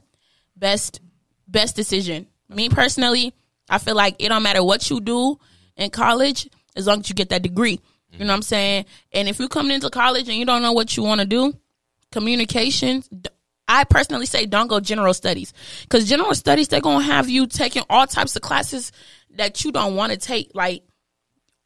Best 0.57 1.01
best 1.47 1.77
decision. 1.77 2.27
Me 2.49 2.69
personally, 2.69 3.33
I 3.69 3.79
feel 3.79 3.95
like 3.95 4.17
it 4.19 4.29
don't 4.29 4.43
matter 4.43 4.63
what 4.63 4.91
you 4.91 5.01
do 5.01 5.39
in 5.77 5.91
college 5.91 6.49
as 6.77 6.87
long 6.87 7.01
as 7.01 7.09
you 7.09 7.15
get 7.15 7.31
that 7.31 7.43
degree. 7.43 7.81
You 8.11 8.21
know 8.21 8.27
what 8.27 8.35
I'm 8.35 8.43
saying? 8.43 8.87
And 9.13 9.29
if 9.29 9.39
you're 9.39 9.49
coming 9.49 9.73
into 9.73 9.91
college 9.91 10.29
and 10.29 10.37
you 10.37 10.45
don't 10.45 10.63
know 10.63 10.73
what 10.73 10.97
you 10.97 11.03
want 11.03 11.21
to 11.21 11.27
do, 11.27 11.53
communications. 12.13 13.09
I 13.67 13.85
personally 13.85 14.27
say 14.27 14.47
don't 14.47 14.69
go 14.69 14.81
general 14.81 15.15
studies 15.15 15.53
because 15.83 16.09
general 16.09 16.35
studies 16.35 16.69
they're 16.69 16.81
gonna 16.81 17.05
have 17.05 17.29
you 17.29 17.47
taking 17.47 17.83
all 17.89 18.07
types 18.07 18.37
of 18.37 18.43
classes 18.43 18.93
that 19.37 19.65
you 19.65 19.73
don't 19.73 19.97
want 19.97 20.13
to 20.13 20.19
take. 20.19 20.51
Like 20.55 20.85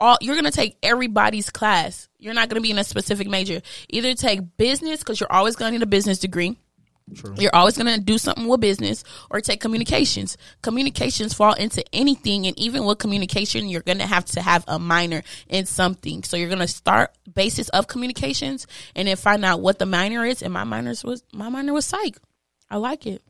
all 0.01 0.17
you're 0.21 0.37
gonna 0.37 0.51
take 0.51 0.79
everybody's 0.83 1.51
class. 1.51 2.09
You're 2.19 2.35
not 2.35 2.49
gonna 2.49 2.61
be 2.61 2.71
in 2.71 2.79
a 2.79 2.85
specific 2.85 3.29
major. 3.29 3.63
Either 3.89 4.15
take 4.15 4.57
business 4.57 5.01
because 5.01 5.21
you're 5.21 5.33
always 5.33 5.57
gonna 5.57 5.73
need 5.73 5.83
a 5.83 5.87
business 5.87 6.19
degree. 6.19 6.57
True. 7.15 7.35
You're 7.39 7.55
always 7.55 7.77
going 7.77 7.93
to 7.93 8.01
do 8.01 8.19
something 8.19 8.47
with 8.47 8.61
business 8.61 9.05
or 9.31 9.41
take 9.41 9.61
communications. 9.61 10.37
Communications 10.63 11.35
fall 11.35 11.55
into 11.55 11.85
anything. 11.95 12.47
And 12.47 12.59
even 12.59 12.85
with 12.85 12.99
communication, 12.99 13.69
you're 13.69 13.83
going 13.83 13.99
to 13.99 14.07
have 14.07 14.25
to 14.27 14.41
have 14.41 14.65
a 14.69 14.79
minor 14.79 15.23
in 15.49 15.67
something. 15.67 16.23
So 16.23 16.37
you're 16.37 16.49
going 16.49 16.61
to 16.61 16.69
start 16.69 17.11
basis 17.33 17.69
of 17.71 17.89
communications 17.89 18.67
and 18.95 19.09
then 19.09 19.17
find 19.17 19.45
out 19.45 19.61
what 19.61 19.79
the 19.79 19.87
minor 19.87 20.25
is. 20.25 20.43
And 20.43 20.53
my 20.53 20.65
minor 20.65 20.95
was, 21.05 21.23
my 21.33 21.49
minor 21.49 21.73
was 21.73 21.85
psych. 21.85 22.19
I 22.71 22.77
like 22.77 23.07
it. 23.07 23.23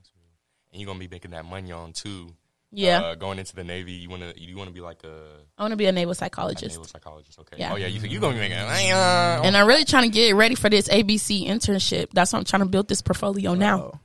And 0.73 0.81
you're 0.81 0.87
gonna 0.87 0.99
be 0.99 1.09
making 1.09 1.31
that 1.31 1.45
money 1.45 1.73
on 1.73 1.93
too. 1.93 2.35
Yeah. 2.71 3.01
Uh, 3.01 3.15
going 3.15 3.39
into 3.39 3.55
the 3.57 3.65
Navy, 3.65 3.93
you 3.93 4.11
wanna 4.11 4.33
you 4.37 4.57
wanna 4.57 4.71
be 4.73 4.81
like 4.81 5.03
a, 5.05 5.25
I 5.57 5.63
want 5.63 5.73
to 5.73 5.77
be 5.77 5.87
a 5.87 5.93
naval 5.93 6.15
psychologist. 6.15 6.65
a 6.65 6.69
psychologist. 6.69 6.77
naval 6.77 6.85
psychologist. 6.87 7.39
Okay. 7.41 7.57
Yeah. 7.59 7.73
Oh 7.73 7.77
yeah, 7.77 7.87
you 7.87 8.01
you 8.07 8.21
gonna 8.21 8.35
be 8.35 8.41
making. 8.41 8.59
Uh, 8.59 9.41
And 9.43 9.57
I'm 9.57 9.67
really 9.67 9.85
trying 9.87 10.05
to 10.05 10.15
get 10.15 10.35
ready 10.35 10.55
for 10.55 10.69
this 10.69 10.87
ABC 10.89 11.47
internship. 11.47 12.09
That's 12.13 12.33
why 12.33 12.39
I'm 12.41 12.45
trying 12.45 12.63
to 12.63 12.69
build 12.69 12.89
this 12.89 13.01
portfolio 13.01 13.55
now. 13.55 13.81
Oh, 13.95 13.99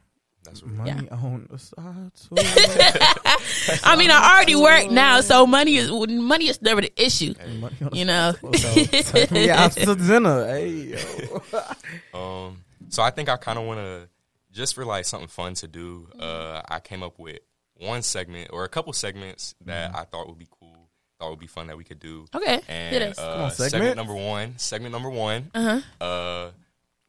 That's 0.45 0.63
money 0.65 0.91
on 1.11 1.47
the 1.49 1.57
side. 1.69 2.11
Too. 2.15 2.35
I 3.83 3.95
mean, 3.97 4.11
I 4.11 4.33
already 4.35 4.55
work 4.55 4.89
now, 4.91 5.21
so 5.21 5.45
money 5.45 5.75
is 5.75 5.91
money 5.91 6.47
is 6.47 6.61
never 6.61 6.81
the 6.81 6.93
issue. 7.01 7.33
money 7.59 7.75
on 7.81 7.89
the 7.91 7.97
You 7.97 8.05
know. 8.05 8.33
So, 8.53 8.73
take 9.11 9.31
me 9.31 9.49
out 9.49 9.73
to 9.73 9.95
dinner. 9.95 10.47
Hey, 10.47 10.69
yo. 10.95 11.41
Um, 12.17 12.63
so 12.89 13.01
I 13.03 13.09
think 13.09 13.27
I 13.29 13.37
kind 13.37 13.57
of 13.59 13.65
want 13.65 13.79
to 13.79 14.07
just 14.51 14.75
for 14.75 14.85
like 14.85 15.05
something 15.05 15.27
fun 15.27 15.55
to 15.55 15.67
do. 15.67 16.07
Uh, 16.17 16.61
I 16.69 16.79
came 16.79 17.03
up 17.03 17.17
with 17.19 17.39
one 17.77 18.01
segment 18.01 18.49
or 18.53 18.63
a 18.63 18.69
couple 18.69 18.93
segments 18.93 19.55
that 19.65 19.95
I 19.95 20.03
thought 20.03 20.27
would 20.27 20.37
be 20.39 20.47
cool, 20.59 20.89
thought 21.19 21.29
would 21.31 21.39
be 21.39 21.47
fun 21.47 21.67
that 21.67 21.77
we 21.77 21.83
could 21.83 21.99
do. 21.99 22.25
Okay, 22.33 22.61
And 22.67 22.93
hit 22.93 23.01
us. 23.01 23.19
uh, 23.19 23.31
on, 23.45 23.51
segment 23.51 23.71
segments. 23.71 23.95
number 23.95 24.13
one, 24.15 24.57
segment 24.57 24.91
number 24.91 25.09
one, 25.09 25.51
Uh-huh. 25.53 25.81
uh, 26.05 26.51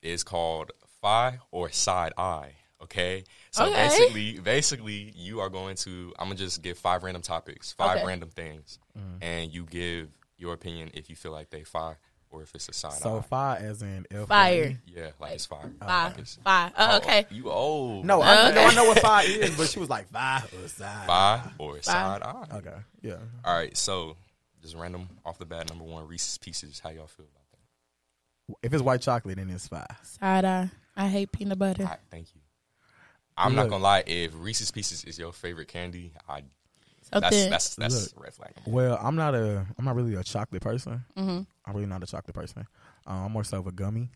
is 0.02 0.22
called 0.24 0.72
"Fi" 1.00 1.38
or 1.50 1.70
"Side 1.70 2.12
Eye." 2.16 2.52
Okay, 2.82 3.24
so 3.50 3.64
Okay. 3.66 3.74
basically, 3.74 4.38
basically, 4.40 5.12
you 5.16 5.40
are 5.40 5.48
going 5.48 5.76
to. 5.76 6.12
I'm 6.18 6.26
gonna 6.28 6.34
just 6.38 6.60
give 6.60 6.76
five 6.78 7.02
random 7.02 7.22
topics, 7.22 7.72
five 7.72 7.96
Okay. 7.98 8.06
random 8.06 8.28
things, 8.30 8.78
and 9.22 9.50
you 9.52 9.64
give 9.64 10.10
your 10.36 10.52
opinion 10.52 10.90
if 10.92 11.08
you 11.08 11.16
feel 11.16 11.32
like 11.32 11.48
they 11.50 11.64
fi 11.64 11.96
or 12.34 12.42
if 12.42 12.54
it's 12.54 12.68
a 12.68 12.72
side 12.72 12.92
So 12.94 13.18
eye. 13.18 13.22
fire 13.22 13.58
as 13.60 13.82
in 13.82 14.06
F- 14.10 14.28
Fire. 14.28 14.78
Yeah, 14.86 15.10
like 15.20 15.32
it's 15.34 15.46
fire. 15.46 15.70
Five. 15.80 15.88
Like 15.88 16.12
it's- 16.14 16.38
Five. 16.42 16.72
Oh, 16.76 16.84
uh, 16.84 16.96
okay. 17.02 17.26
You 17.30 17.50
old. 17.50 18.04
No, 18.04 18.20
I, 18.20 18.48
Okay. 18.48 18.54
know, 18.54 18.66
I 18.66 18.74
know 18.74 18.84
what 18.86 18.98
fire 19.00 19.24
is, 19.28 19.56
but 19.56 19.68
she 19.68 19.78
was 19.80 19.88
like 19.88 20.10
fire 20.10 20.42
or 20.62 20.68
side. 20.68 21.06
Five 21.06 21.50
or 21.58 21.80
side 21.82 22.22
eye. 22.22 22.46
Okay, 22.54 22.76
yeah. 23.02 23.18
All 23.44 23.54
right, 23.54 23.76
so 23.76 24.16
just 24.62 24.74
random 24.76 25.08
off 25.24 25.38
the 25.38 25.46
bat. 25.46 25.68
Number 25.68 25.84
one, 25.84 26.06
Reese's 26.08 26.38
Pieces. 26.38 26.80
How 26.80 26.90
y'all 26.90 27.06
feel 27.06 27.26
about 27.26 27.44
that? 27.52 28.66
If 28.66 28.72
it's 28.74 28.82
white 28.82 29.00
chocolate, 29.02 29.36
then 29.36 29.48
it's 29.50 29.68
fire. 29.68 29.86
Side 30.02 30.44
eye. 30.44 30.70
I 30.96 31.08
hate 31.08 31.32
peanut 31.32 31.58
butter. 31.58 31.82
All 31.84 31.88
right, 31.90 31.98
thank 32.10 32.34
you. 32.34 32.40
I'm 33.36 33.54
not 33.56 33.68
gonna 33.68 33.82
lie. 33.82 34.04
If 34.06 34.32
Reese's 34.36 34.70
Pieces 34.70 35.04
is 35.04 35.18
your 35.18 35.32
favorite 35.32 35.68
candy, 35.68 36.12
I 36.28 36.42
that's 37.10 37.24
Something. 37.36 37.50
that's 37.50 37.74
that's 37.76 38.12
a 38.12 38.20
red 38.20 38.34
flag. 38.34 38.52
Well, 38.66 38.98
I'm 39.00 39.16
not 39.16 39.34
a, 39.34 39.66
I'm 39.78 39.84
not 39.84 39.94
really 39.96 40.14
a 40.14 40.22
chocolate 40.22 40.62
person. 40.62 41.04
hmm 41.16 41.40
I'm 41.66 41.74
really 41.74 41.86
not 41.86 42.02
a 42.02 42.06
chocolate 42.06 42.34
person. 42.34 42.66
Um, 43.06 43.24
I'm 43.26 43.32
more 43.32 43.44
so 43.44 43.58
of 43.58 43.66
a 43.66 43.72
gummy. 43.72 44.10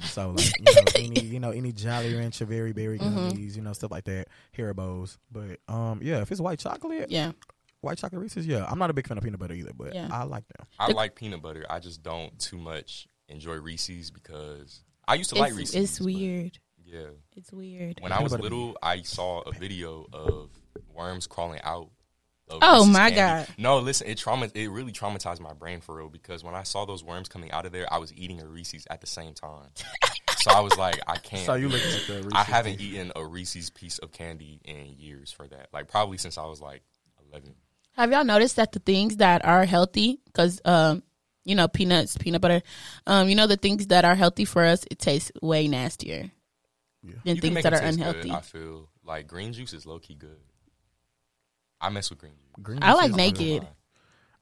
So 0.00 0.30
like 0.30 0.52
you 0.58 0.64
know 0.74 0.82
any 0.96 1.20
you 1.20 1.40
know 1.40 1.50
any 1.50 1.72
Jolly 1.72 2.14
Rancher, 2.14 2.44
Very 2.44 2.72
Berry 2.72 2.98
Mm-hmm. 2.98 3.28
gummies, 3.28 3.56
you 3.56 3.62
know 3.62 3.72
stuff 3.72 3.90
like 3.90 4.04
that, 4.04 4.28
Haribo's. 4.56 5.18
But 5.32 5.58
um, 5.68 6.00
yeah, 6.02 6.20
if 6.20 6.30
it's 6.30 6.40
white 6.40 6.58
chocolate, 6.58 7.10
Yeah. 7.10 7.32
white 7.80 7.98
chocolate 7.98 8.20
Reese's, 8.20 8.46
yeah, 8.46 8.64
I'm 8.68 8.78
not 8.78 8.90
a 8.90 8.92
big 8.92 9.06
fan 9.06 9.16
of 9.18 9.24
peanut 9.24 9.40
butter 9.40 9.54
either, 9.54 9.72
but 9.74 9.94
Yeah. 9.94 10.08
I 10.12 10.24
like 10.24 10.44
them. 10.48 10.66
I 10.78 10.92
like 10.92 11.14
peanut 11.14 11.40
butter. 11.42 11.64
I 11.70 11.78
just 11.80 12.02
don't 12.02 12.38
too 12.38 12.58
much 12.58 13.08
enjoy 13.28 13.54
Reese's 13.54 14.10
because 14.10 14.82
I 15.08 15.14
used 15.14 15.30
to 15.30 15.36
like 15.36 15.50
It's, 15.50 15.58
Reese's. 15.58 15.74
it's 15.74 16.00
weird. 16.00 16.58
Yeah. 16.84 17.06
It's 17.34 17.52
weird. 17.52 17.98
When 18.00 18.12
I 18.12 18.22
was 18.22 18.32
butter 18.32 18.42
little, 18.44 18.76
I 18.82 19.00
saw 19.02 19.40
a 19.40 19.52
video 19.52 20.06
of 20.12 20.50
worms 20.94 21.26
crawling 21.26 21.60
out. 21.64 21.90
Of 22.48 22.58
Oh, 22.62 22.86
my 22.86 23.10
candy. 23.10 23.16
God. 23.16 23.48
No, 23.58 23.78
listen, 23.78 24.06
it 24.06 24.18
trauma. 24.18 24.48
It 24.54 24.70
really 24.70 24.92
traumatized 24.92 25.40
my 25.40 25.52
brain 25.52 25.80
for 25.80 25.96
real 25.96 26.08
because 26.08 26.44
when 26.44 26.54
I 26.54 26.62
saw 26.62 26.84
those 26.84 27.02
worms 27.02 27.28
coming 27.28 27.50
out 27.50 27.66
of 27.66 27.72
there, 27.72 27.92
I 27.92 27.98
was 27.98 28.12
eating 28.14 28.40
a 28.40 28.46
Reese's 28.46 28.86
at 28.88 29.00
the 29.00 29.06
same 29.08 29.34
time. 29.34 29.68
so 30.38 30.52
I 30.52 30.60
was 30.60 30.76
like, 30.78 31.00
I 31.08 31.16
can't. 31.16 31.44
So 31.44 31.54
you 31.54 31.68
looking 31.68 31.90
at 31.92 32.06
the 32.06 32.14
Reese's 32.18 32.32
I 32.34 32.42
haven't 32.44 32.80
eaten 32.80 33.10
a 33.16 33.24
Reese's 33.26 33.70
piece 33.70 33.98
of 33.98 34.12
candy 34.12 34.60
in 34.64 34.94
years 34.96 35.32
for 35.32 35.48
that. 35.48 35.68
Like 35.72 35.88
probably 35.88 36.18
since 36.18 36.38
I 36.38 36.46
was 36.46 36.60
like 36.60 36.82
eleven. 37.30 37.54
Have 37.96 38.12
y'all 38.12 38.24
noticed 38.24 38.56
that 38.56 38.70
the 38.72 38.78
things 38.78 39.16
that 39.16 39.44
are 39.44 39.64
healthy, 39.64 40.20
because 40.26 40.60
um, 40.64 41.02
you 41.44 41.54
know, 41.56 41.66
peanuts, 41.66 42.16
peanut 42.16 42.42
butter, 42.42 42.62
um, 43.08 43.28
you 43.28 43.34
know, 43.34 43.46
the 43.48 43.56
things 43.56 43.86
that 43.88 44.04
are 44.04 44.14
healthy 44.14 44.44
for 44.44 44.62
us, 44.64 44.84
it 44.90 44.98
tastes 45.00 45.32
way 45.42 45.66
nastier 45.66 46.30
Yeah. 47.02 47.14
than 47.24 47.36
You 47.36 47.40
can 47.40 47.40
things 47.40 47.54
make 47.54 47.62
that 47.64 47.72
it 47.72 47.76
are 47.76 47.80
taste 47.80 47.98
unhealthy. 47.98 48.28
Good, 48.28 48.30
I 48.36 48.40
feel 48.42 48.88
like 49.04 49.26
green 49.26 49.52
juice 49.52 49.72
is 49.72 49.84
low 49.86 49.98
key 49.98 50.14
good. 50.14 50.38
I 51.80 51.88
mess 51.90 52.10
with 52.10 52.20
green 52.20 52.32
juice. 52.32 52.62
Green 52.62 52.78
I 52.82 52.94
like 52.94 53.12
naked 53.12 53.66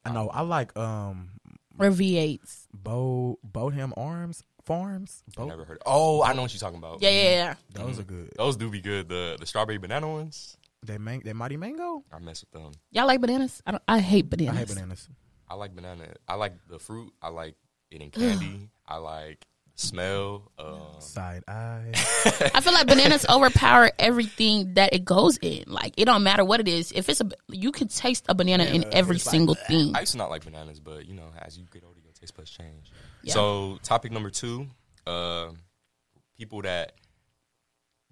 I 0.05 0.13
know. 0.13 0.29
I 0.29 0.43
like 0.43 0.77
um 0.77 1.31
or 1.79 1.91
V8s. 1.91 2.67
Bo 2.73 3.39
Boham 3.47 3.93
Arms 3.97 4.43
Farms. 4.65 5.23
I 5.37 5.45
never 5.45 5.65
heard. 5.65 5.79
Oh, 5.85 6.23
I 6.23 6.33
know 6.33 6.43
what 6.43 6.53
you're 6.53 6.61
talking 6.61 6.79
about. 6.79 7.03
Yeah, 7.03 7.11
yeah, 7.11 7.23
yeah. 7.23 7.55
those 7.73 7.99
are 7.99 8.05
good. 8.05 8.31
Those 8.37 8.57
do 8.57 8.71
be 8.71 8.81
good. 8.81 9.09
The 9.09 9.37
the 9.39 9.47
strawberry 9.47 9.79
banana 9.79 10.11
ones, 10.11 10.57
That 10.85 11.01
man, 11.01 11.23
that 11.25 11.35
mighty 11.35 11.57
mango. 11.57 12.05
I 12.13 12.19
mess 12.19 12.43
with 12.43 12.51
them. 12.51 12.73
Y'all 12.91 13.07
like 13.07 13.21
bananas? 13.21 13.63
I 13.67 13.73
don't. 13.73 13.83
I 13.89 13.99
hate 13.99 14.31
bananas. 14.31 14.55
I 14.55 14.59
hate 14.59 14.69
bananas. 14.69 15.09
I 15.49 15.55
like 15.55 15.75
banana. 15.75 16.15
I 16.27 16.35
like 16.35 16.55
the 16.69 16.79
fruit. 16.79 17.13
I 17.21 17.29
like 17.29 17.57
eating 17.91 18.11
candy. 18.11 18.71
I 18.87 18.97
like 18.97 19.41
the 19.41 19.47
smell. 19.75 20.51
Um, 20.59 20.81
Side 21.01 21.45
eye. 21.49 21.91
I 21.95 22.61
feel 22.61 22.73
like 22.73 22.87
bananas 22.87 23.27
overpower 23.31 23.91
everything 23.99 24.75
that 24.75 24.95
it 24.95 25.05
goes 25.05 25.39
in. 25.39 25.65
Like 25.67 25.95
it 25.97 26.05
don't 26.05 26.23
matter 26.23 26.45
what 26.45 26.61
it 26.61 26.69
is. 26.69 26.93
If 26.93 27.09
it's 27.09 27.21
a, 27.21 27.29
you 27.49 27.73
can 27.73 27.89
taste 27.89 28.25
a 28.29 28.35
banana 28.35 28.65
in 28.65 28.85
every 28.93 29.17
it's 29.17 29.27
like 29.27 29.33
single 29.33 29.55
thing. 29.55 29.95
I 29.95 30.01
used 30.01 30.13
to 30.13 30.19
not 30.19 30.31
like 30.31 30.45
bananas, 30.45 30.81
but 30.81 31.07
you 31.07 31.15
know, 31.15 31.31
as 31.39 31.59
you 31.59 31.65
get 31.73 31.85
older, 31.85 32.01
your 32.03 32.13
taste 32.13 32.37
buds 32.37 32.51
change. 32.51 32.93
Yeah. 33.23 33.35
So, 33.35 33.79
topic 33.83 34.13
number 34.13 34.31
two: 34.31 34.69
uh, 35.07 35.49
people 36.37 36.63
that 36.63 36.93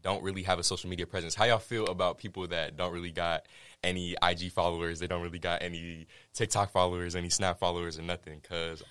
don't 0.03 0.23
really 0.23 0.43
have 0.43 0.59
a 0.59 0.65
social 0.65 0.91
media 0.91 1.07
presence. 1.07 1.35
How 1.35 1.45
y'all 1.45 1.59
feel 1.59 1.87
about 1.87 2.19
people 2.19 2.47
that 2.49 2.77
don't 2.77 2.93
really 2.93 3.13
got 3.13 3.47
any 3.85 4.17
IG 4.23 4.51
followers? 4.51 4.99
They 4.99 5.07
don't 5.07 5.23
really 5.23 5.39
got 5.39 5.63
any 5.63 6.09
TikTok 6.35 6.73
followers, 6.73 7.15
any 7.15 7.31
Snap 7.31 7.59
followers, 7.59 7.99
or 7.99 8.03
nothing? 8.03 8.41
Because 8.43 8.83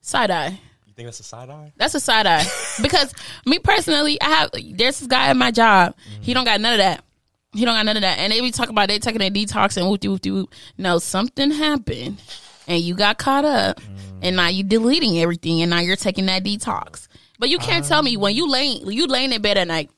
Side 0.00 0.30
eye. 0.30 0.60
You 0.94 1.02
think 1.02 1.06
that's 1.08 1.20
a 1.20 1.24
side 1.24 1.50
eye? 1.50 1.72
That's 1.76 1.94
a 1.94 2.00
side 2.00 2.26
eye. 2.26 2.44
because 2.82 3.12
me 3.46 3.58
personally, 3.58 4.20
I 4.20 4.28
have 4.28 4.50
there's 4.52 5.00
this 5.00 5.08
guy 5.08 5.28
at 5.28 5.36
my 5.36 5.50
job. 5.50 5.94
He 5.98 6.10
mm-hmm. 6.10 6.32
don't 6.32 6.44
got 6.44 6.60
none 6.60 6.74
of 6.74 6.78
that. 6.78 7.04
He 7.52 7.64
don't 7.64 7.74
got 7.74 7.84
none 7.86 7.96
of 7.96 8.02
that. 8.02 8.18
And 8.18 8.32
they 8.32 8.40
be 8.40 8.50
talking 8.50 8.70
about 8.72 8.88
they 8.88 8.98
taking 8.98 9.20
their 9.20 9.30
detox 9.30 9.76
and 9.76 9.86
whoopty 9.86 10.08
whoopty 10.08 10.32
whoop. 10.32 10.54
No, 10.78 10.98
something 10.98 11.50
happened 11.50 12.20
and 12.66 12.80
you 12.80 12.94
got 12.94 13.18
caught 13.18 13.44
up 13.44 13.80
mm. 13.80 14.18
and 14.22 14.36
now 14.36 14.48
you 14.48 14.62
deleting 14.62 15.18
everything 15.18 15.62
and 15.62 15.70
now 15.70 15.80
you're 15.80 15.96
taking 15.96 16.26
that 16.26 16.44
detox. 16.44 17.08
But 17.38 17.48
you 17.48 17.58
can't 17.58 17.84
tell 17.84 18.02
me 18.02 18.16
um. 18.16 18.22
when 18.22 18.34
you 18.34 18.48
laying 18.48 18.90
you 18.90 19.06
laying 19.06 19.32
in 19.32 19.42
bed 19.42 19.58
at 19.58 19.66
night, 19.66 19.90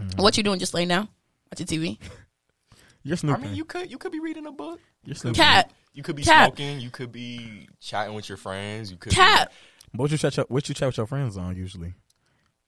mm-hmm. 0.00 0.20
what 0.20 0.36
you 0.36 0.42
doing 0.42 0.58
just 0.58 0.74
laying 0.74 0.88
down? 0.88 1.08
Watching 1.52 1.66
TV. 1.66 1.98
You're 3.06 3.18
snooping. 3.18 3.44
I 3.44 3.46
mean, 3.48 3.54
you 3.54 3.66
could 3.66 3.90
you 3.90 3.98
could 3.98 4.12
be 4.12 4.20
reading 4.20 4.46
a 4.46 4.52
book. 4.52 4.80
You're 5.04 5.14
snooping. 5.14 5.34
Cat. 5.34 5.70
You 5.92 6.02
could 6.02 6.16
be 6.16 6.24
Cap. 6.24 6.56
smoking. 6.56 6.80
You 6.80 6.90
could 6.90 7.12
be 7.12 7.68
chatting 7.80 8.14
with 8.14 8.28
your 8.28 8.38
friends. 8.38 8.90
You 8.90 8.96
could 8.96 9.12
Cat. 9.12 9.52
What 9.96 10.10
you 10.10 10.18
chat? 10.18 10.50
What 10.50 10.68
you 10.68 10.74
chat 10.74 10.88
with 10.88 10.96
your 10.96 11.06
friends 11.06 11.36
on 11.36 11.56
usually? 11.56 11.94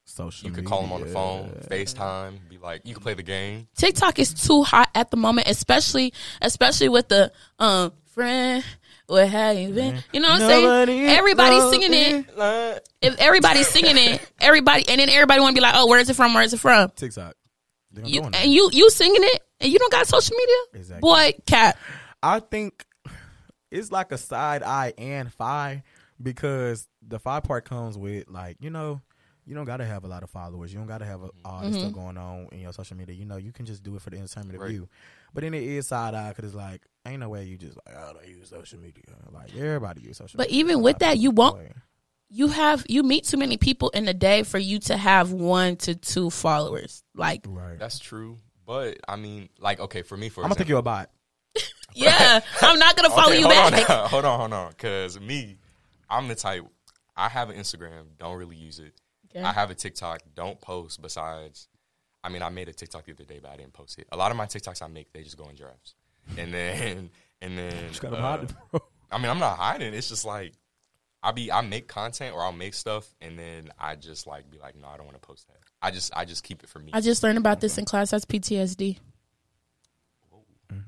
Social. 0.05 0.49
Be, 0.49 0.51
you 0.51 0.55
could 0.55 0.67
call 0.67 0.83
them 0.83 0.93
on 0.93 1.01
the 1.01 1.09
phone, 1.09 1.51
FaceTime. 1.69 2.49
Be 2.49 2.59
like, 2.59 2.83
you 2.85 2.95
can 2.95 3.03
play 3.03 3.15
the 3.15 3.25
game. 3.25 3.67
TikTok 3.77 4.21
is 4.21 4.33
too 4.33 4.63
hot 4.63 4.89
at 4.95 5.11
the 5.11 5.17
moment, 5.17 5.49
especially 5.49 6.13
especially 6.41 6.89
with 6.89 7.09
the 7.09 7.33
um 7.59 7.93
friend. 8.15 8.65
What 9.09 9.29
have 9.29 9.57
you 9.57 9.71
been? 9.71 10.03
You 10.13 10.21
know 10.21 10.29
what 10.29 10.43
I'm 10.43 10.49
Nobody 10.49 10.93
saying? 10.93 11.19
Everybody's 11.19 11.71
singing 11.71 11.93
it. 11.93 12.89
If 13.03 13.19
everybody's 13.19 13.69
singing 13.69 13.97
it, 13.97 14.33
everybody 14.41 14.89
and 14.89 15.01
then 15.01 15.09
everybody 15.09 15.41
want 15.41 15.55
to 15.57 15.61
be 15.61 15.63
like, 15.63 15.75
"Oh, 15.77 15.87
where 15.87 16.01
is 16.01 16.11
it 16.11 16.15
from? 16.15 16.35
Where 16.35 16.43
is 16.43 16.53
it 16.53 16.61
from?" 16.61 16.91
TikTok. 16.97 17.35
You, 18.05 18.21
go 18.21 18.27
on 18.27 18.35
and 18.35 18.53
you 18.53 18.71
you 18.73 18.91
singing 18.91 19.23
it, 19.23 19.43
and 19.61 19.73
you 19.73 19.79
don't 19.79 19.93
got 19.93 20.07
social 20.07 20.37
media. 20.37 20.57
Exactly. 20.75 21.01
Boy, 21.01 21.33
cat. 21.47 21.79
I 22.23 22.41
think 22.41 22.85
it's 23.71 23.91
like 23.91 24.13
a 24.13 24.19
side 24.19 24.63
eye 24.63 24.93
and 24.99 25.33
fi 25.33 25.83
because 26.23 26.89
the 27.07 27.19
five 27.19 27.45
part 27.45 27.65
comes 27.65 27.97
with 27.97 28.29
like 28.29 28.57
you 28.61 28.71
know 28.71 29.01
You 29.45 29.55
don't 29.55 29.65
got 29.65 29.77
to 29.77 29.85
have 29.85 30.05
a 30.05 30.09
lot 30.09 30.23
of 30.23 30.31
followers. 30.31 30.73
You 30.73 30.79
don't 30.79 30.89
got 30.89 30.99
to 30.99 31.05
have 31.05 31.23
a, 31.23 31.27
mm-hmm. 31.27 31.47
all 31.47 31.63
this 31.63 31.77
stuff 31.77 31.93
mm-hmm. 31.93 32.01
going 32.01 32.19
on 32.19 32.49
in 32.53 32.61
your 32.61 32.73
social 32.73 32.97
media. 32.97 33.15
You 33.15 33.25
know, 33.25 33.37
you 33.37 33.53
can 33.53 33.65
just 33.65 33.83
do 33.83 33.95
it 33.95 34.03
for 34.03 34.11
the 34.11 34.19
entertainment 34.19 34.61
of 34.61 34.71
you. 34.73 34.89
But 35.33 35.43
then 35.45 35.55
it 35.55 35.63
is 35.63 35.87
side 35.87 36.15
eye 36.15 36.31
because 36.31 36.47
it's 36.47 36.55
like, 36.55 36.83
ain't 37.07 37.21
no 37.21 37.29
way 37.29 37.45
you 37.45 37.57
just 37.57 37.79
like, 37.87 37.95
oh, 37.97 38.11
I 38.11 38.13
don't 38.13 38.29
use 38.29 38.49
social 38.49 38.81
media. 38.81 39.05
Like 39.31 39.55
everybody 39.57 40.03
use 40.03 40.17
social. 40.17 40.37
But 40.37 40.49
media. 40.49 40.61
even 40.61 40.83
with 40.83 40.99
that, 40.99 41.19
you 41.19 41.31
won't- 41.31 41.59
way. 41.59 41.73
You 42.29 42.49
have 42.49 42.85
you 42.89 43.05
meet 43.05 43.23
too 43.23 43.37
many 43.37 43.57
people 43.57 43.91
in 43.91 44.09
a 44.09 44.13
day 44.13 44.43
for 44.43 44.59
you 44.59 44.81
to 44.81 44.97
have 44.97 45.31
one 45.31 45.77
to 45.77 45.95
two 45.95 46.29
followers. 46.29 47.05
Like, 47.15 47.45
Right. 47.47 47.79
That's 47.79 48.01
true. 48.01 48.39
But 48.67 48.99
I 49.09 49.15
mean, 49.15 49.49
like, 49.61 49.79
okay, 49.79 50.03
for 50.03 50.17
me, 50.17 50.29
for 50.29 50.41
I'm 50.41 50.49
gonna 50.49 50.57
think 50.57 50.71
example, 50.71 50.75
you 50.75 50.79
a 50.79 50.83
bot. 50.83 51.11
yeah, 51.95 52.41
I'm 52.61 52.79
not 52.81 52.97
gonna 52.97 53.11
follow 53.15 53.29
Okay, 53.29 53.39
you 53.39 53.49
hold 53.49 53.73
back. 53.73 53.89
On, 53.91 54.09
hold 54.09 54.25
on, 54.25 54.41
hold 54.41 54.53
on. 54.53 54.71
Because 54.71 55.21
me, 55.21 55.59
I'm 56.11 56.27
the 56.27 56.35
type. 56.35 56.65
I 57.17 57.29
have 57.29 57.51
an 57.51 57.57
Instagram. 57.57 58.05
Don't 58.19 58.37
really 58.39 58.57
use 58.57 58.79
it. 58.79 58.93
Okay. 59.31 59.45
I 59.45 59.53
have 59.53 59.71
a 59.71 59.75
TikTok. 59.75 60.21
Don't 60.35 60.61
post. 60.61 61.01
Besides, 61.01 61.69
I 62.23 62.29
mean, 62.29 62.43
I 62.43 62.49
made 62.49 62.69
a 62.69 62.73
TikTok 62.73 63.05
the 63.07 63.13
other 63.13 63.25
day, 63.25 63.39
but 63.43 63.51
I 63.51 63.57
didn't 63.57 63.73
post 63.73 63.99
it. 63.99 64.07
A 64.13 64.17
lot 64.17 64.31
of 64.31 64.37
my 64.37 64.47
TikToks 64.47 64.83
I 64.83 64.89
make, 64.89 65.13
they 65.13 65.23
just 65.23 65.37
go 65.37 65.49
in 65.49 65.57
drafts, 65.57 65.95
and 66.37 66.53
then 66.53 67.11
and 67.41 67.59
then. 67.59 67.89
Just 67.89 68.03
gotta 68.03 68.17
uh, 68.17 68.21
hide 68.21 68.45
it, 68.45 68.53
bro. 68.71 68.83
I 69.11 69.19
mean, 69.19 69.31
I'm 69.31 69.39
not 69.39 69.57
hiding. 69.57 69.95
It's 69.95 70.09
just 70.09 70.25
like 70.25 70.53
I 71.23 71.33
be 71.33 71.51
I 71.51 71.61
make 71.61 71.89
content 71.89 72.35
or 72.35 72.43
I'll 72.43 72.53
make 72.53 72.75
stuff, 72.75 73.13
and 73.21 73.39
then 73.39 73.71
I 73.79 73.97
just 73.97 74.27
like 74.27 74.51
be 74.51 74.59
like, 74.59 74.77
no, 74.77 74.89
I 74.89 74.97
don't 74.97 75.07
want 75.07 75.21
to 75.21 75.27
post 75.27 75.49
that. 75.49 75.59
I 75.83 75.91
just 75.91 76.13
I 76.17 76.25
just 76.25 76.45
keep 76.45 76.63
it 76.63 76.69
for 76.69 76.79
me. 76.79 76.91
I 76.93 77.01
just 77.01 77.23
learned 77.23 77.39
about 77.39 77.61
this 77.61 77.79
in 77.79 77.85
class. 77.85 78.11
That's 78.11 78.25
PTSD. 78.25 78.99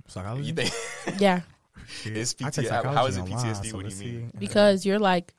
Psychology. 0.06 0.46
you 0.46 0.54
think 0.54 0.72
Yeah, 1.20 1.40
it's 2.04 2.34
PTSD? 2.34 2.84
How 2.84 3.06
is 3.06 3.16
it 3.16 3.20
psychology 3.20 3.20
online, 3.20 3.54
PTSD? 3.54 3.70
so 3.70 3.76
What 3.76 3.88
do 3.88 3.94
you 3.94 4.12
mean? 4.12 4.32
because 4.38 4.86
you're 4.86 4.98
like 4.98 5.34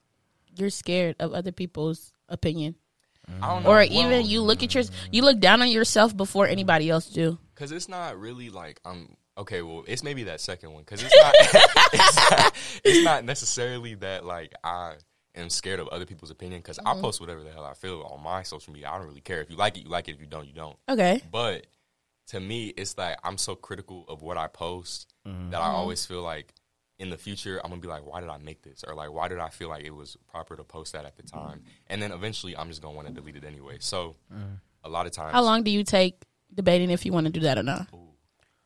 you're 0.60 0.70
scared 0.70 1.16
of 1.20 1.34
other 1.34 1.52
people's 1.52 2.12
opinion, 2.28 2.76
I 3.42 3.48
don't 3.54 3.64
know. 3.64 3.70
or 3.70 3.76
Well, 3.76 3.92
even 3.92 4.26
you 4.26 4.42
look 4.42 4.64
at 4.64 4.74
your 4.76 4.84
you 5.12 5.22
look 5.24 5.40
down 5.40 5.62
on 5.62 5.70
yourself 5.70 6.16
before 6.16 6.48
anybody 6.48 6.90
else 6.90 7.08
do. 7.10 7.38
Because 7.56 7.72
it's 7.72 7.90
not 7.90 8.20
really 8.20 8.50
like 8.50 8.80
I'm 8.86 9.16
okay, 9.38 9.62
well 9.62 9.84
it's 9.88 10.04
maybe 10.04 10.24
that 10.26 10.42
second 10.42 10.72
one 10.74 10.84
because 10.84 11.04
it's 11.04 11.16
not, 11.16 11.34
it's 11.94 12.32
not 12.32 12.56
it's 12.84 13.04
not 13.04 13.24
necessarily 13.26 13.96
that 13.96 14.26
like 14.26 14.54
I 14.64 14.96
am 15.36 15.50
scared 15.50 15.80
of 15.80 15.88
other 15.90 16.06
people's 16.06 16.32
opinion 16.32 16.60
because 16.62 16.80
I 16.86 16.94
post 17.00 17.22
whatever 17.22 17.44
the 17.44 17.52
hell 17.52 17.64
I 17.66 17.74
feel 17.74 18.02
on 18.12 18.22
my 18.24 18.44
social 18.44 18.74
media. 18.74 18.90
I 18.90 18.98
don't 18.98 19.08
really 19.08 19.22
care 19.22 19.42
if 19.42 19.50
you 19.50 19.56
like 19.56 19.78
it, 19.78 19.84
you 19.84 19.90
like 19.90 20.08
it. 20.08 20.16
If 20.16 20.20
you 20.22 20.26
don't, 20.28 20.48
you 20.48 20.54
don't. 20.54 20.76
Okay, 20.90 21.22
But 21.32 21.68
to 22.30 22.40
me, 22.40 22.68
it's 22.78 22.98
like 22.98 23.18
I'm 23.24 23.38
so 23.38 23.56
critical 23.56 24.06
of 24.08 24.22
what 24.22 24.38
I 24.38 24.48
post 24.48 25.14
Mm-hmm. 25.28 25.52
that 25.52 25.62
I 25.62 25.68
always 25.68 26.06
feel 26.06 26.22
like 26.24 26.54
in 27.00 27.10
the 27.10 27.18
future 27.18 27.60
I'm 27.64 27.70
gonna 27.72 27.82
be 27.82 27.88
like, 27.88 28.06
why 28.06 28.20
did 28.20 28.30
I 28.30 28.38
make 28.38 28.62
this? 28.62 28.84
Or 28.88 28.94
like, 28.94 29.12
why 29.12 29.28
did 29.30 29.40
I 29.40 29.50
feel 29.50 29.70
like 29.70 29.84
it 29.86 29.96
was 29.96 30.18
proper 30.28 30.56
to 30.56 30.64
post 30.64 30.94
that 30.94 31.06
at 31.06 31.16
the 31.16 31.24
time? 31.24 31.64
And 31.88 32.02
then 32.02 32.12
eventually, 32.12 32.56
I'm 32.56 32.68
just 32.70 32.82
gonna 32.82 32.96
want 32.96 33.08
to 33.08 33.14
delete 33.14 33.36
it 33.38 33.44
anyway. 33.46 33.78
So 33.80 34.16
Mm-hmm. 34.34 34.54
a 34.84 34.90
lot 34.90 35.06
of 35.06 35.12
times, 35.14 35.32
how 35.34 35.42
long 35.44 35.64
do 35.64 35.72
you 35.72 35.84
take 35.84 36.22
debating 36.54 36.90
if 36.92 37.06
you 37.06 37.14
want 37.14 37.26
to 37.28 37.32
do 37.32 37.40
that 37.42 37.58
or 37.58 37.64
not? 37.64 37.88
Ooh, 37.94 38.10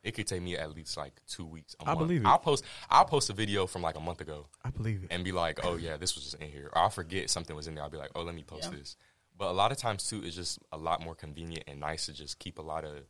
it 0.03 0.11
could 0.15 0.27
take 0.27 0.41
me 0.41 0.57
at 0.57 0.73
least 0.75 0.97
like 0.97 1.13
two 1.27 1.45
weeks. 1.45 1.75
A 1.79 1.83
I 1.83 1.85
month. 1.93 1.99
believe 1.99 2.21
it. 2.25 2.27
I'll 2.27 2.39
post. 2.39 2.63
I'll 2.89 3.05
post 3.05 3.29
a 3.29 3.33
video 3.33 3.67
from 3.67 3.81
like 3.83 3.95
a 3.95 4.01
month 4.01 4.19
ago 4.21 4.47
I 4.65 4.69
believe 4.71 5.03
it. 5.03 5.07
and 5.11 5.23
be 5.23 5.31
like, 5.31 5.59
"Oh 5.63 5.75
yeah, 5.77 5.97
this 5.97 6.15
was 6.15 6.23
just 6.25 6.35
in 6.41 6.49
here." 6.49 6.69
Or 6.73 6.77
I'll 6.79 6.89
forget 6.89 7.29
something 7.29 7.55
was 7.55 7.67
in 7.67 7.75
there. 7.75 7.83
I'll 7.83 7.89
be 7.89 7.97
like, 7.97 8.11
"Oh, 8.15 8.23
let 8.23 8.35
me 8.35 8.43
post 8.43 8.69
Yeah. 8.71 8.77
this." 8.79 8.95
But 9.37 9.49
a 9.49 9.53
lot 9.53 9.71
of 9.71 9.77
times 9.77 10.07
too, 10.07 10.21
it's 10.23 10.35
just 10.35 10.59
a 10.71 10.77
lot 10.77 11.01
more 11.01 11.15
convenient 11.15 11.63
and 11.67 11.79
nice 11.79 12.05
to 12.07 12.13
just 12.13 12.37
keep 12.39 12.57
a 12.59 12.61
lot 12.61 12.83
of 12.83 13.03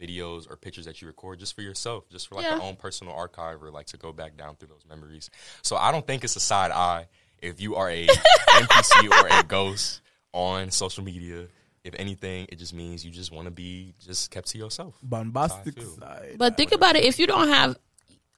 videos 0.00 0.50
or 0.50 0.56
pictures 0.56 0.84
that 0.86 1.00
you 1.00 1.06
record 1.08 1.38
just 1.38 1.54
for 1.54 1.62
yourself, 1.62 2.08
just 2.10 2.28
for 2.28 2.34
like 2.36 2.44
Yeah. 2.44 2.54
your 2.56 2.62
own 2.64 2.76
personal 2.76 3.14
archive 3.14 3.62
or 3.62 3.70
like 3.70 3.86
to 3.86 3.96
go 3.96 4.12
back 4.12 4.36
down 4.36 4.56
through 4.56 4.68
those 4.68 4.84
memories. 4.88 5.30
So 5.62 5.76
I 5.76 5.92
don't 5.92 6.06
think 6.06 6.24
it's 6.24 6.36
a 6.36 6.40
side 6.40 6.70
eye 6.70 7.06
if 7.40 7.60
you 7.60 7.76
are 7.76 7.90
a 7.90 8.06
NPC 8.48 9.10
or 9.10 9.38
a 9.38 9.42
ghost 9.42 10.00
on 10.32 10.70
social 10.70 11.04
media. 11.04 11.46
If 11.84 11.94
anything, 11.98 12.46
it 12.48 12.56
just 12.58 12.72
means 12.72 13.04
you 13.04 13.10
just 13.10 13.30
want 13.30 13.44
to 13.46 13.50
be 13.50 13.92
just 14.04 14.30
kept 14.30 14.48
to 14.48 14.58
yourself. 14.58 14.96
Bombastic 15.02 15.80
side. 15.82 16.36
But 16.38 16.56
think 16.56 16.72
about 16.72 16.96
it: 16.96 17.04
if 17.04 17.18
you 17.18 17.26
don't 17.26 17.48
have 17.48 17.76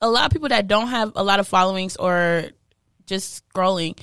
a 0.00 0.10
lot 0.10 0.26
of 0.26 0.32
people 0.32 0.48
that 0.48 0.66
don't 0.66 0.88
have 0.88 1.12
a 1.14 1.22
lot 1.22 1.38
of 1.38 1.46
followings 1.46 1.95
or 1.97 2.47
just 3.06 3.49
scrolling, 3.50 3.97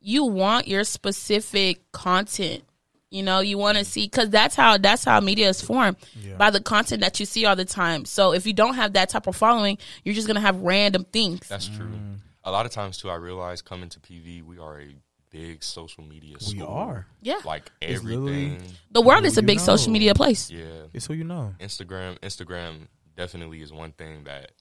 you 0.00 0.24
want 0.24 0.68
your 0.68 0.84
specific 0.84 1.90
content. 1.90 2.62
You 3.10 3.22
know, 3.22 3.40
you 3.40 3.56
want 3.56 3.78
to 3.78 3.84
see 3.84 4.04
because 4.04 4.28
that's 4.28 4.54
how 4.54 4.76
that's 4.76 5.04
how 5.04 5.20
media 5.20 5.48
is 5.48 5.62
formed 5.62 5.96
Yeah. 6.20 6.34
by 6.36 6.50
the 6.50 6.60
content 6.60 7.00
that 7.00 7.18
you 7.18 7.24
see 7.26 7.46
all 7.46 7.56
the 7.56 7.64
time. 7.64 8.04
So 8.04 8.32
if 8.34 8.46
you 8.46 8.52
don't 8.52 8.74
have 8.74 8.92
that 8.92 9.08
type 9.08 9.26
of 9.26 9.34
following, 9.34 9.78
you're 10.04 10.14
just 10.14 10.26
gonna 10.26 10.40
have 10.42 10.60
random 10.60 11.04
things. 11.04 11.48
That's 11.48 11.68
true. 11.68 11.86
Mm. 11.86 12.18
A 12.44 12.50
lot 12.52 12.66
of 12.66 12.72
times 12.72 12.98
too, 12.98 13.08
I 13.08 13.14
realize 13.14 13.62
coming 13.62 13.88
to 13.90 14.00
PV, 14.00 14.42
we 14.42 14.58
are 14.58 14.80
a 14.80 14.94
big 15.30 15.62
social 15.64 16.04
media. 16.04 16.36
We 16.40 16.58
school. 16.58 16.66
are. 16.68 17.06
Yeah, 17.22 17.38
like 17.46 17.70
It's 17.80 18.00
everything. 18.00 18.62
the 18.90 19.00
world 19.00 19.24
is 19.24 19.38
a 19.38 19.40
you 19.40 19.46
big 19.46 19.60
social 19.60 19.90
media 19.92 20.14
place. 20.14 20.50
Yeah, 20.50 20.64
It's 20.92 21.06
who 21.06 21.14
you 21.14 21.24
know. 21.24 21.54
Instagram. 21.60 22.18
Instagram 22.20 22.88
definitely 23.16 23.62
is 23.62 23.72
one 23.72 23.92
thing 23.92 24.24
that 24.24 24.52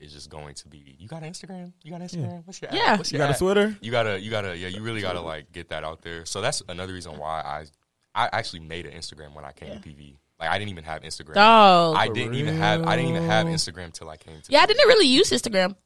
is 0.00 0.12
just 0.12 0.28
going 0.28 0.54
to 0.56 0.68
be. 0.68 0.96
You 0.98 1.06
got 1.08 1.22
an 1.22 1.30
Instagram? 1.32 1.72
You 1.84 1.92
got 1.92 2.00
an 2.00 2.08
Instagram? 2.08 2.42
What's 2.46 2.60
your 2.60 2.70
app? 2.70 2.76
Yeah. 2.76 2.96
What's 2.96 3.12
You 3.12 3.18
your 3.18 3.28
got 3.28 3.36
a? 3.36 3.38
Twitter? 3.38 3.76
You 3.80 3.90
gotta, 3.92 4.20
you 4.20 4.30
gotta, 4.30 4.56
yeah. 4.56 4.68
You 4.68 4.82
really 4.82 5.00
gotta 5.00 5.20
like 5.20 5.52
get 5.52 5.68
that 5.70 5.84
out 5.84 6.02
there. 6.02 6.24
So 6.26 6.40
that's 6.40 6.62
another 6.68 6.92
reason 6.92 7.16
why 7.18 7.40
I, 7.40 7.64
I 8.14 8.28
actually 8.32 8.60
made 8.60 8.86
an 8.86 8.92
Instagram 8.92 9.34
when 9.34 9.44
I 9.44 9.52
came 9.52 9.72
to 9.72 9.78
PV. 9.78 10.16
Like 10.38 10.50
I 10.50 10.58
didn't 10.58 10.70
even 10.70 10.84
have 10.84 11.02
Instagram. 11.02 11.34
Dog. 11.34 11.96
I 11.96 12.08
didn't 12.08 12.34
even 12.34 12.56
have. 12.56 12.86
I 12.86 12.96
didn't 12.96 13.10
even 13.12 13.24
have? 13.24 13.46
Instagram 13.46 13.92
till 13.92 14.08
I 14.10 14.16
came 14.16 14.40
to. 14.40 14.50
Yeah, 14.52 14.60
I 14.60 14.66
didn't 14.66 14.86
really 14.88 15.06
use 15.06 15.30
Instagram 15.30 15.76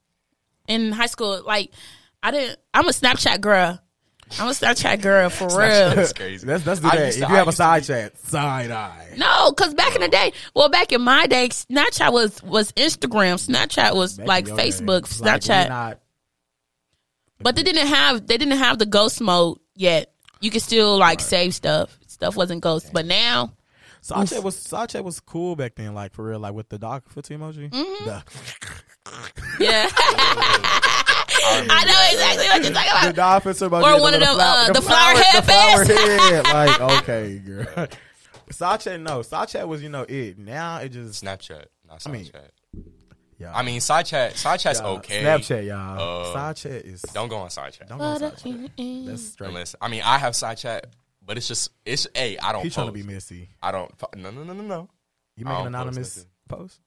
in 0.66 0.92
high 0.92 1.06
school. 1.06 1.42
Like, 1.44 1.70
I 2.22 2.30
didn't. 2.30 2.58
I'm 2.72 2.86
a 2.88 2.92
Snapchat 2.92 3.40
girl. 3.40 3.78
I'm 4.40 4.48
a 4.48 4.52
Snapchat 4.52 5.02
girl 5.02 5.28
for 5.30 5.44
real. 5.46 5.94
That's 5.94 6.12
crazy. 6.12 6.46
Let's 6.46 6.66
let's 6.66 6.80
do 6.80 6.88
that. 6.90 6.98
If 6.98 7.14
to- 7.14 7.20
you 7.20 7.26
I 7.26 7.30
have 7.36 7.48
a 7.48 7.52
side 7.52 7.82
be- 7.82 7.86
chat, 7.86 8.18
side 8.18 8.70
eye. 8.72 9.14
No, 9.16 9.52
because 9.52 9.74
back 9.74 9.94
in 9.94 10.00
the 10.00 10.08
day, 10.08 10.32
well, 10.54 10.68
back 10.68 10.90
in 10.90 11.00
my 11.02 11.26
day, 11.26 11.48
Snapchat 11.50 12.12
was 12.12 12.42
was 12.42 12.72
Instagram. 12.72 13.34
Snapchat 13.46 13.94
was 13.94 14.16
Back 14.16 14.26
like 14.26 14.48
in 14.48 14.56
day. 14.56 14.68
Facebook. 14.68 15.00
It's 15.04 15.20
like, 15.20 15.42
Snapchat, 15.42 15.68
not- 15.68 16.00
but 17.40 17.54
they 17.56 17.62
didn't 17.62 17.86
have 17.86 18.26
they 18.26 18.36
didn't 18.38 18.58
have 18.58 18.78
the 18.78 18.86
ghost 18.86 19.20
mode 19.20 19.58
yet. 19.74 20.12
You 20.40 20.50
could 20.50 20.62
still 20.62 20.96
like 20.98 21.20
save 21.20 21.54
stuff. 21.54 21.96
Stuff 22.16 22.34
wasn't 22.34 22.62
ghost, 22.62 22.94
but 22.94 23.04
now 23.04 23.52
Side 24.00 24.42
was 24.42 24.56
side 24.56 24.94
was 25.00 25.20
cool 25.20 25.54
back 25.54 25.74
then, 25.74 25.92
like 25.94 26.14
for 26.14 26.24
real, 26.24 26.38
like 26.38 26.54
with 26.54 26.70
the 26.70 26.78
dog 26.78 27.02
foot 27.10 27.26
emoji. 27.26 27.68
Mm-hmm. 27.68 28.04
The, 28.06 28.24
yeah, 29.60 29.86
I 31.68 31.84
know 31.84 32.00
exactly 32.10 32.46
what 32.46 32.62
you're 32.64 32.72
talking 32.72 32.90
the 33.02 33.10
about. 33.10 33.14
dog 33.14 33.42
foot 33.42 33.56
emoji. 33.56 33.82
Or 33.82 33.92
and 33.92 34.00
one 34.00 34.14
of 34.14 34.20
little 34.20 34.36
them, 34.38 34.46
uh, 34.46 34.72
the 34.72 34.80
flower 34.80 35.12
the 35.12 35.22
head 35.24 35.44
flower 35.44 35.84
head. 35.84 36.44
Like 36.54 36.80
okay, 37.02 37.38
girl. 37.38 37.88
Side 38.50 39.00
no. 39.02 39.20
Side 39.20 39.64
was 39.64 39.82
you 39.82 39.90
know 39.90 40.06
it. 40.08 40.38
Now 40.38 40.78
it 40.78 40.88
just 40.90 41.22
Snapchat, 41.22 41.66
not 41.86 42.02
I 42.06 42.10
mean, 42.10 42.30
yeah. 43.38 43.52
I 43.54 43.62
mean, 43.62 43.80
side 43.80 44.06
chat. 44.06 44.36
Side 44.36 44.60
chat's 44.60 44.80
y'all, 44.80 44.96
okay. 44.96 45.22
Snapchat, 45.22 45.66
y'all. 45.66 46.22
Uh, 46.30 46.32
side 46.32 46.56
chat 46.56 46.72
is 46.86 47.02
Don't 47.12 47.28
go 47.28 47.36
on 47.36 47.50
side 47.50 47.74
chat. 47.74 47.88
don't 47.88 47.98
go 47.98 48.04
on 48.04 48.20
But, 48.20 48.38
side 48.38 48.52
chat. 48.54 48.70
That's 49.06 49.22
straight. 49.22 49.48
Unless 49.48 49.76
I 49.80 49.88
mean, 49.88 50.02
I 50.02 50.16
have 50.18 50.34
side 50.34 50.56
chat, 50.58 50.86
but 51.26 51.36
it's 51.36 51.48
just 51.48 51.70
it's. 51.84 52.06
Hey, 52.14 52.38
I 52.38 52.52
don't. 52.52 52.62
He's 52.62 52.74
trying 52.74 52.86
to 52.86 52.92
be 52.92 53.02
messy. 53.02 53.48
I 53.62 53.72
don't. 53.72 53.90
No, 54.16 54.30
no, 54.30 54.44
no, 54.44 54.52
no, 54.54 54.62
no. 54.62 54.88
You 55.36 55.44
I 55.46 55.48
make 55.50 55.58
don't 55.58 55.66
an 55.66 55.72
post 55.72 55.82
anonymous 55.84 56.16
nothing. 56.16 56.30
post? 56.48 56.80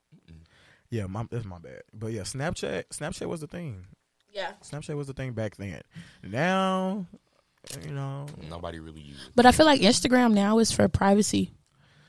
Yeah, 0.90 1.06
my, 1.06 1.24
that's 1.30 1.44
my 1.44 1.58
bad. 1.58 1.82
But 1.94 2.08
yeah, 2.12 2.22
Snapchat. 2.22 2.84
Snapchat 2.88 3.26
was 3.26 3.40
the 3.40 3.46
thing. 3.46 3.84
yeah. 4.32 4.52
Snapchat 4.64 4.96
was 4.96 5.06
the 5.06 5.12
thing 5.12 5.32
back 5.34 5.54
then. 5.56 5.80
Now, 6.24 7.06
you 7.86 7.92
know, 7.92 8.26
Nobody 8.48 8.80
really 8.80 9.00
uses. 9.02 9.26
it. 9.26 9.32
But 9.36 9.46
I 9.46 9.52
feel 9.52 9.66
like 9.66 9.80
Instagram 9.82 10.32
now 10.32 10.58
is 10.58 10.72
for 10.72 10.88
privacy 10.88 11.52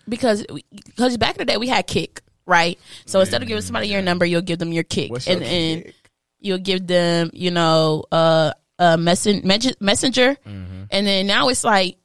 because 0.10 0.44
because 0.86 1.18
back 1.18 1.36
in 1.36 1.40
the 1.40 1.46
day 1.46 1.58
we 1.58 1.68
had 1.68 1.86
Kik, 1.86 2.22
right? 2.48 2.80
So 3.06 3.20
instead 3.20 3.42
of 3.44 3.48
giving 3.48 3.62
somebody 3.62 3.88
your 3.90 4.02
number, 4.02 4.26
you'll 4.26 4.42
give 4.42 4.58
them 4.60 4.72
your 4.72 4.84
Kik, 4.84 5.12
what's 5.12 5.28
and 5.28 5.42
then 5.42 5.94
you'll 6.40 6.58
give 6.58 6.88
them, 6.88 7.30
you 7.34 7.52
know, 7.52 8.04
uh, 8.12 8.52
a 8.80 8.98
messen- 8.98 9.44
messenger, 9.80 10.36
Mm-hmm. 10.48 10.84
and 10.90 11.06
then 11.06 11.28
now 11.28 11.50
it's 11.50 11.64
like 11.64 11.98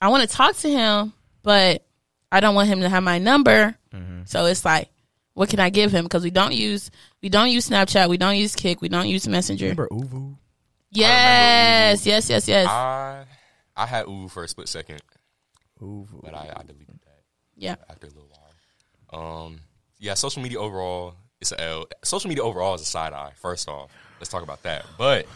I 0.00 0.08
want 0.08 0.28
to 0.28 0.36
talk 0.36 0.56
to 0.58 0.68
him, 0.68 1.12
but 1.42 1.84
I 2.30 2.40
don't 2.40 2.54
want 2.54 2.68
him 2.68 2.80
to 2.80 2.88
have 2.88 3.02
my 3.02 3.18
number, 3.18 3.76
Mm-hmm. 3.92 4.22
so 4.26 4.46
it's 4.46 4.64
like. 4.64 4.88
What 5.36 5.48
can 5.48 5.58
I 5.58 5.68
give 5.68 5.90
him? 5.90 6.04
Because 6.04 6.22
we 6.22 6.30
don't 6.30 6.54
use 6.54 6.92
we 7.20 7.28
don't 7.28 7.50
use 7.50 7.68
Snapchat, 7.68 8.08
we 8.08 8.16
don't 8.16 8.36
use 8.36 8.54
Kik, 8.54 8.80
we 8.80 8.88
don't 8.88 9.08
use 9.08 9.26
Messenger. 9.26 9.64
Remember 9.64 9.88
Uvu? 9.88 10.36
Yes, 10.90 12.06
yes, 12.06 12.30
yes, 12.30 12.46
yes. 12.46 12.68
I 12.68 13.24
I 13.76 13.84
had 13.86 14.06
Uvu 14.06 14.30
for 14.30 14.44
a 14.44 14.48
split 14.48 14.68
second, 14.68 15.02
Uvu. 15.82 16.22
but 16.22 16.34
I, 16.34 16.52
I 16.56 16.62
deleted 16.62 17.00
that 17.04 17.22
yeah. 17.56 17.74
after 17.90 18.06
a 18.06 18.10
little 18.10 18.28
while. 19.10 19.44
Um, 19.46 19.60
yeah, 19.98 20.14
social 20.14 20.40
media 20.40 20.60
overall 20.60 21.16
it's 21.40 21.50
a 21.52 21.60
L. 21.60 21.86
Social 22.04 22.28
media 22.28 22.44
overall 22.44 22.74
is 22.74 22.82
a 22.82 22.86
side 22.86 23.12
eye. 23.12 23.32
First 23.34 23.68
off, 23.68 23.90
let's 24.20 24.30
talk 24.30 24.44
about 24.44 24.62
that. 24.62 24.86
But 24.96 25.26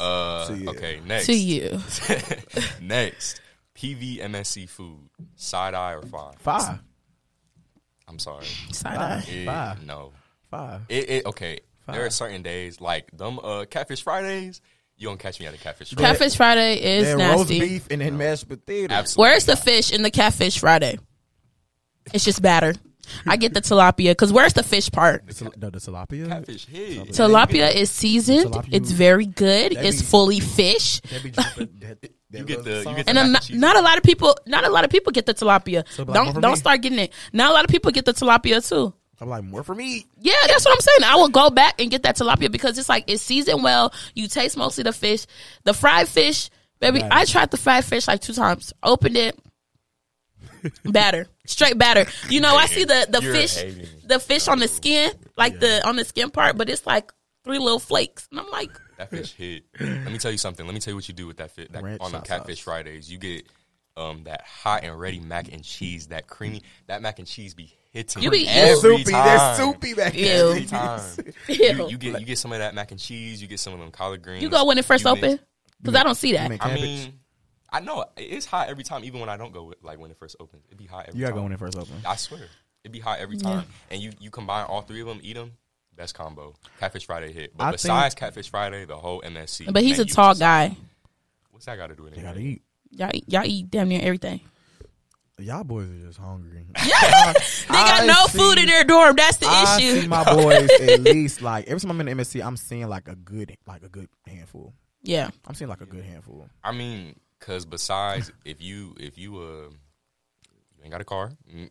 uh, 0.00 0.48
okay, 0.68 1.00
next 1.06 1.26
To 1.26 1.34
you. 1.34 1.80
next, 2.80 3.40
PVMSC 3.74 4.68
food 4.68 5.08
side 5.36 5.74
eye 5.74 5.92
or 5.94 6.02
five? 6.02 6.36
Five. 6.38 6.78
I'm 8.06 8.18
sorry, 8.18 8.46
Side 8.72 8.96
eye. 8.98 9.24
It- 9.28 9.46
Five. 9.46 9.84
no. 9.86 10.12
Five. 10.50 10.82
It, 10.88 11.10
it 11.10 11.26
okay. 11.26 11.60
There 11.86 12.04
are 12.06 12.10
certain 12.10 12.42
days 12.42 12.80
like 12.80 13.10
them 13.16 13.38
uh, 13.42 13.64
catfish 13.68 14.02
Fridays. 14.02 14.60
You 14.96 15.08
don't 15.08 15.18
catch 15.18 15.40
me 15.40 15.46
at 15.46 15.54
a 15.54 15.58
catfish. 15.58 15.90
That- 15.90 15.96
Friday. 15.98 16.12
Catfish 16.18 16.36
Friday 16.36 16.74
is 16.98 17.04
Then 17.06 17.18
roast 17.18 17.50
nasty. 17.50 17.60
beef 17.60 17.88
and 17.90 18.00
then 18.00 18.16
mashed 18.16 18.48
potatoes. 18.48 18.96
Absolutely. 18.96 19.22
Where's 19.30 19.44
the 19.46 19.56
fish 19.56 19.90
in 19.92 20.02
the 20.02 20.10
Catfish 20.10 20.58
Friday? 20.58 20.98
It's 22.12 22.24
just 22.24 22.40
batter. 22.42 22.74
I 23.26 23.36
get 23.36 23.54
the 23.54 23.60
tilapia 23.60 24.10
because 24.12 24.32
where's 24.32 24.52
the 24.52 24.62
fish 24.62 24.90
part? 24.90 25.26
The, 25.26 25.34
til- 25.34 25.52
no, 25.56 25.70
the 25.70 25.78
tilapia. 25.78 26.28
Catfish 26.28 26.66
hit. 26.66 27.08
Tilapia 27.08 27.74
is 27.74 27.90
seasoned. 27.90 28.52
Tilapia- 28.52 28.68
It's 28.72 28.90
very 28.90 29.26
good. 29.26 29.72
That 29.72 29.84
It's 29.84 30.00
be- 30.00 30.06
fully 30.06 30.40
fish. 30.40 31.00
That 31.02 31.22
be 31.22 31.30
dripping- 31.30 31.68
that- 31.80 32.00
that 32.02 32.10
You 32.30 32.44
get 32.44 32.58
little 32.58 32.62
the- 32.64 32.70
you 32.78 32.82
sauce. 32.84 32.96
get 32.96 33.08
And 33.08 33.16
mac 33.16 33.16
then 33.16 33.24
and 33.24 33.60
not, 33.60 33.74
not 33.74 33.76
a 33.76 33.80
lot 33.82 33.96
of 33.96 34.02
people, 34.02 34.36
not 34.46 34.64
a 34.66 34.70
lot 34.70 34.84
of 34.84 34.90
people 34.90 35.12
get 35.12 35.26
the 35.26 35.34
tilapia. 35.34 35.84
So, 35.90 36.02
like, 36.02 36.08
more 36.08 36.14
don't 36.24 36.34
for 36.34 36.40
don't 36.40 36.50
me? 36.52 36.56
start 36.56 36.80
getting 36.82 36.98
it. 36.98 37.12
Not 37.32 37.50
a 37.50 37.54
lot 37.54 37.64
of 37.64 37.70
people 37.70 37.90
get 37.92 38.04
the 38.04 38.12
tilapia 38.12 38.66
too. 38.68 38.92
I'm 39.20 39.28
like 39.28 39.44
more 39.44 39.62
for 39.62 39.74
me. 39.76 40.04
Yeah, 40.18 40.32
that's 40.48 40.64
what 40.64 40.74
I'm 40.74 40.80
saying. 40.80 41.04
I 41.04 41.14
will 41.16 41.28
go 41.28 41.48
back 41.48 41.80
and 41.80 41.88
get 41.90 42.02
that 42.02 42.16
tilapia 42.16 42.50
because 42.50 42.76
it's 42.78 42.88
like 42.88 43.04
it's 43.06 43.22
seasoned 43.22 43.62
well. 43.62 43.92
You 44.14 44.26
taste 44.26 44.56
mostly 44.56 44.82
the 44.82 44.92
fish, 44.92 45.26
the 45.62 45.72
fried 45.72 46.08
fish, 46.08 46.50
baby. 46.80 47.00
Right. 47.00 47.12
I 47.12 47.24
tried 47.24 47.52
the 47.52 47.56
fried 47.56 47.84
fish 47.84 48.08
like 48.08 48.20
two 48.20 48.32
times. 48.32 48.72
Opened 48.82 49.16
it, 49.16 49.38
batter, 50.84 51.26
straight 51.46 51.78
batter. 51.78 52.06
You 52.28 52.40
know, 52.40 52.54
I 52.54 52.66
see 52.66 52.84
the 52.84 53.06
the 53.08 53.20
You're 53.22 53.34
fish, 53.34 53.56
hating. 53.56 53.86
the 54.06 54.18
fish 54.20 54.48
on 54.48 54.58
the 54.58 54.68
skin, 54.68 55.10
like 55.36 55.58
the 55.60 55.86
on 55.86 55.96
the 55.96 56.04
skin 56.04 56.30
part, 56.30 56.56
but 56.56 56.68
it's 56.68 56.86
like 56.86 57.12
three 57.44 57.58
little 57.58 57.78
flakes, 57.78 58.26
and 58.30 58.40
I'm 58.40 58.50
like, 58.50 58.70
That 58.98 59.10
fish 59.10 59.34
hit. 59.34 59.64
Let 59.80 60.10
me 60.12 60.18
tell 60.18 60.30
you 60.32 60.38
something. 60.38 60.64
Let 60.66 60.74
me 60.74 60.80
tell 60.80 60.92
you 60.92 60.96
what 60.96 61.08
you 61.08 61.14
do 61.14 61.26
with 61.26 61.36
that 61.38 61.50
fish 61.50 61.68
that, 61.72 61.82
Ranch 61.82 62.00
on 62.00 62.12
the 62.12 62.20
catfish 62.20 62.58
sauce. 62.58 62.64
Fridays. 62.64 63.10
You 63.10 63.18
get 63.18 63.46
um, 63.96 64.24
that 64.24 64.42
hot 64.42 64.82
and 64.84 64.98
ready 64.98 65.20
mac 65.20 65.52
and 65.52 65.62
cheese, 65.62 66.08
that 66.08 66.26
creamy. 66.26 66.62
That 66.86 67.00
mac 67.02 67.18
and 67.18 67.28
cheese 67.28 67.54
be 67.54 67.72
hitting 67.92 68.22
You 68.22 68.30
be- 68.30 68.48
every 68.48 68.76
soupy. 68.98 69.04
time. 69.04 69.12
That's 69.26 69.58
soupy 69.58 69.94
back 69.94 70.14
Ew. 70.16 70.24
there. 70.24 70.46
Every 70.48 70.64
time. 70.64 71.00
You, 71.48 71.88
you 71.90 71.98
get 71.98 72.18
you 72.20 72.26
get 72.26 72.38
some 72.38 72.52
of 72.52 72.58
that 72.58 72.74
mac 72.74 72.90
and 72.90 72.98
cheese. 72.98 73.40
You 73.42 73.46
get 73.48 73.60
some 73.60 73.72
of 73.74 73.78
them 73.80 73.90
collard 73.90 74.22
greens. 74.22 74.42
you 74.42 74.48
go 74.48 74.64
when 74.64 74.78
it 74.78 74.84
first 74.84 75.04
You 75.04 75.12
mix- 75.14 75.24
opened 75.24 75.40
because 75.82 75.94
I 75.94 76.02
don't 76.02 76.14
see 76.16 76.32
that. 76.32 76.50
I 76.60 76.74
mean, 76.74 77.20
I 77.74 77.80
know 77.80 78.04
it's 78.16 78.46
hot 78.46 78.68
every 78.68 78.84
time, 78.84 79.04
even 79.04 79.18
when 79.20 79.28
I 79.28 79.36
don't 79.36 79.52
go 79.52 79.64
with, 79.64 79.82
like 79.82 79.98
when 79.98 80.10
it 80.10 80.16
first 80.16 80.36
opens. 80.40 80.62
It'd 80.68 80.78
be 80.78 80.86
hot 80.86 81.06
every 81.08 81.12
time. 81.12 81.18
you 81.20 81.26
gotta 81.26 81.34
go 81.36 81.42
when 81.42 81.52
it 81.52 81.58
first 81.58 81.76
opens. 81.76 82.04
I 82.04 82.16
swear, 82.16 82.42
It'd 82.84 82.92
be 82.92 83.00
hot 83.00 83.18
every 83.18 83.36
time. 83.36 83.64
And 83.90 84.00
you 84.00 84.12
you 84.20 84.30
combine 84.30 84.66
all 84.66 84.82
three 84.82 85.00
of 85.00 85.06
them, 85.08 85.18
eat 85.22 85.34
them. 85.34 85.52
Best 85.96 86.14
combo. 86.14 86.54
Catfish 86.80 87.06
Friday 87.06 87.32
hit. 87.32 87.56
But 87.56 87.64
I 87.64 87.70
besides 87.72 88.14
Catfish 88.14 88.50
Friday, 88.50 88.84
the 88.84 88.96
whole 88.96 89.22
MSC. 89.22 89.72
But 89.72 89.82
he's 89.82 89.98
a 89.98 90.02
menu 90.02 90.14
tall 90.14 90.32
is- 90.32 90.38
guy. 90.38 90.76
What's 91.50 91.66
that 91.66 91.76
got 91.76 91.86
to 91.88 91.94
do 91.94 92.02
with 92.04 92.14
They 92.14 92.20
it? 92.20 92.24
gotta 92.24 92.40
eat. 92.40 92.62
Y'all, 92.90 93.10
eat- 93.14 93.24
y'all 93.28 93.44
eat 93.44 93.70
damn 93.70 93.88
near 93.88 94.00
everything. 94.02 94.40
Y'all 95.38 95.64
boys 95.64 95.88
are 95.88 96.06
just 96.06 96.18
hungry. 96.18 96.66
They 96.76 96.88
got 96.90 98.02
I 98.02 98.06
no 98.06 98.26
see- 98.26 98.38
food 98.38 98.58
in 98.58 98.66
their 98.66 98.84
dorm. 98.84 99.16
That's 99.16 99.38
the 99.38 99.46
I 99.48 99.78
issue. 99.78 100.02
see 100.02 100.06
my 100.08 100.22
boys 100.34 100.68
at 100.80 101.00
least 101.00 101.42
like 101.42 101.66
every 101.66 101.80
time 101.80 101.90
I'm 101.90 102.00
in 102.06 102.16
the 102.16 102.22
MSC, 102.24 102.44
I'm 102.44 102.56
seeing 102.56 102.88
like 102.88 103.08
a 103.08 103.16
good 103.16 103.56
like 103.66 103.82
a 103.82 103.88
good 103.88 104.08
handful. 104.26 104.74
yeah. 105.02 105.30
I'm 105.46 105.54
seeing 105.54 105.68
like 105.68 105.80
a 105.80 105.86
good 105.86 106.04
handful. 106.04 106.48
I 106.62 106.72
mean, 106.72 107.16
because 107.44 107.64
besides, 107.66 108.32
if 108.44 108.62
you 108.62 108.94
if 108.98 109.18
you 109.18 109.36
uh 109.36 109.68
you 110.78 110.82
ain't 110.84 110.92
got 110.92 111.00
a 111.00 111.04
car, 111.04 111.32
mm, 111.52 111.68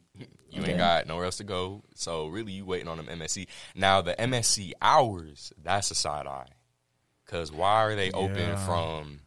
you 0.52 0.62
Okay. 0.62 0.70
ain't 0.70 0.78
got 0.78 1.08
nowhere 1.08 1.26
else 1.26 1.38
to 1.38 1.44
go, 1.44 1.84
so 1.96 2.28
really 2.28 2.52
you 2.52 2.66
waiting 2.66 2.88
on 2.88 2.98
them 2.98 3.08
MSC. 3.08 3.48
Now 3.76 4.02
the 4.02 4.14
MSC 4.14 4.74
hours, 4.82 5.52
that's 5.64 5.90
a 5.92 5.96
side 5.96 6.28
eye. 6.28 6.48
Because 7.26 7.52
why 7.52 7.84
are 7.84 7.96
they 7.96 8.12
open 8.12 8.36
Yeah. 8.36 8.56
from? 8.66 9.22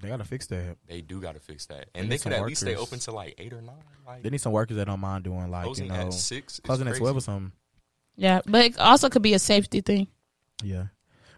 They 0.00 0.08
gotta 0.08 0.24
fix 0.24 0.46
that. 0.48 0.76
They 0.88 1.00
do 1.00 1.20
got 1.20 1.34
to 1.34 1.40
fix 1.40 1.66
that, 1.66 1.88
and 1.94 2.04
need 2.08 2.10
they 2.10 2.16
could 2.16 2.22
some 2.22 2.32
at 2.32 2.44
least 2.46 2.62
stay 2.62 2.74
open 2.74 2.98
to 3.00 3.12
like 3.12 3.34
eight 3.38 3.52
or 3.52 3.62
nine. 3.62 3.74
Like 4.04 4.22
They 4.22 4.30
need 4.30 4.40
some 4.40 4.52
workers 4.52 4.76
that 4.76 4.86
don't 4.86 5.00
mind 5.00 5.24
doing 5.24 5.50
like 5.50 5.64
closing 5.64 5.86
you 5.86 5.92
know 5.92 6.08
at 6.08 6.12
six, 6.12 6.60
closing 6.60 6.88
at 6.88 6.96
twelve 6.96 7.16
or 7.16 7.20
something. 7.20 7.52
Yeah. 8.16 8.40
But 8.46 8.64
it 8.64 8.78
also 8.78 9.08
could 9.08 9.22
be 9.22 9.34
a 9.34 9.38
safety 9.38 9.80
thing. 9.80 10.08
Yeah, 10.62 10.86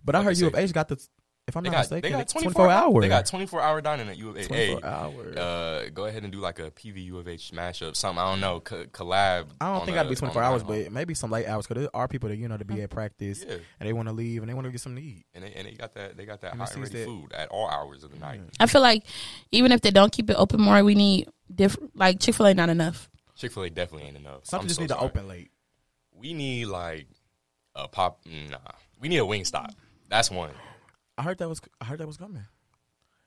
but 0.04 0.14
I 0.14 0.18
Like 0.18 0.24
I 0.24 0.28
heard 0.30 0.38
U 0.38 0.46
of 0.46 0.54
said, 0.54 0.62
H 0.64 0.72
got 0.72 0.88
the. 0.88 1.06
If 1.48 1.56
I'm 1.56 1.62
They 1.62 1.68
not 1.70 1.74
got 1.76 1.80
mistaken, 1.82 2.02
they 2.02 2.10
got 2.10 2.20
it's 2.22 2.32
twenty 2.32 2.46
24 2.46 2.64
four 2.66 2.72
hours. 2.74 3.02
They 3.02 3.08
got 3.08 3.26
twenty 3.26 3.46
four 3.46 3.62
hour 3.62 3.80
dining 3.80 4.08
at 4.08 4.18
U 4.18 4.30
of 4.30 4.36
H. 4.36 4.48
Hey, 4.48 4.70
24 4.72 4.90
hours. 4.90 5.36
uh, 5.36 5.88
go 5.94 6.06
ahead 6.06 6.24
and 6.24 6.32
do 6.32 6.40
like 6.40 6.58
a 6.58 6.72
PV 6.72 7.04
U 7.04 7.18
of 7.18 7.28
H 7.28 7.52
mashup, 7.54 7.94
something. 7.94 8.18
I 8.18 8.28
don't 8.32 8.40
know, 8.40 8.58
co- 8.58 8.86
collab. 8.86 9.46
I 9.60 9.72
don't 9.72 9.84
think 9.84 9.96
a- 9.96 10.00
it'd 10.00 10.10
be 10.10 10.16
24 10.16 10.42
hours, 10.42 10.64
but 10.64 10.90
maybe 10.90 11.14
some 11.14 11.30
late 11.30 11.46
hours 11.46 11.68
because 11.68 11.82
there 11.82 11.90
are 11.94 12.08
people 12.08 12.30
that 12.30 12.36
you 12.36 12.48
know 12.48 12.56
to 12.56 12.64
be 12.64 12.82
at 12.82 12.90
practice 12.90 13.44
Yeah. 13.46 13.58
and 13.78 13.88
they 13.88 13.92
want 13.92 14.08
to 14.08 14.12
leave 14.12 14.42
and 14.42 14.50
they 14.50 14.54
want 14.54 14.64
to 14.64 14.72
get 14.72 14.80
something 14.80 15.00
to 15.00 15.08
eat. 15.08 15.24
and 15.34 15.44
they, 15.44 15.52
and 15.52 15.68
they 15.68 15.72
got 15.74 15.94
that 15.94 16.16
they 16.16 16.24
got 16.26 16.40
that 16.40 16.50
And 16.50 16.60
hot 16.60 16.70
it 16.70 16.74
and 16.74 16.82
ready 16.82 16.98
that- 16.98 17.04
food 17.04 17.32
at 17.32 17.48
all 17.50 17.68
hours 17.68 18.02
of 18.02 18.10
the 18.10 18.18
night. 18.18 18.40
I 18.58 18.66
feel 18.66 18.80
like 18.80 19.04
even 19.52 19.70
if 19.70 19.82
they 19.82 19.92
don't 19.92 20.10
keep 20.10 20.28
it 20.28 20.34
open 20.36 20.60
more, 20.60 20.82
we 20.82 20.96
need 20.96 21.28
different. 21.54 21.94
Like 21.96 22.18
Chick 22.18 22.34
Fil 22.34 22.46
A, 22.46 22.54
not 22.54 22.70
enough. 22.70 23.08
Chick 23.36 23.52
Fil 23.52 23.62
A 23.62 23.70
definitely 23.70 24.08
ain't 24.08 24.16
enough. 24.16 24.46
Something 24.46 24.64
I'm 24.64 24.66
just 24.68 24.78
so 24.78 24.82
need 24.82 24.88
to 24.88 24.98
open 24.98 25.28
late. 25.28 25.52
We 26.12 26.34
need 26.34 26.64
like 26.66 27.06
a 27.76 27.86
pop. 27.86 28.18
Nah, 28.26 28.58
we 28.98 29.06
need 29.08 29.18
a 29.18 29.26
wing 29.26 29.44
stop. 29.44 29.70
That's 30.08 30.28
one. 30.28 30.50
I 31.18 31.22
heard 31.22 31.38
that 31.38 31.48
was 31.48 31.60
I 31.80 31.84
heard 31.86 31.98
that 32.00 32.06
was 32.06 32.16
coming. 32.16 32.42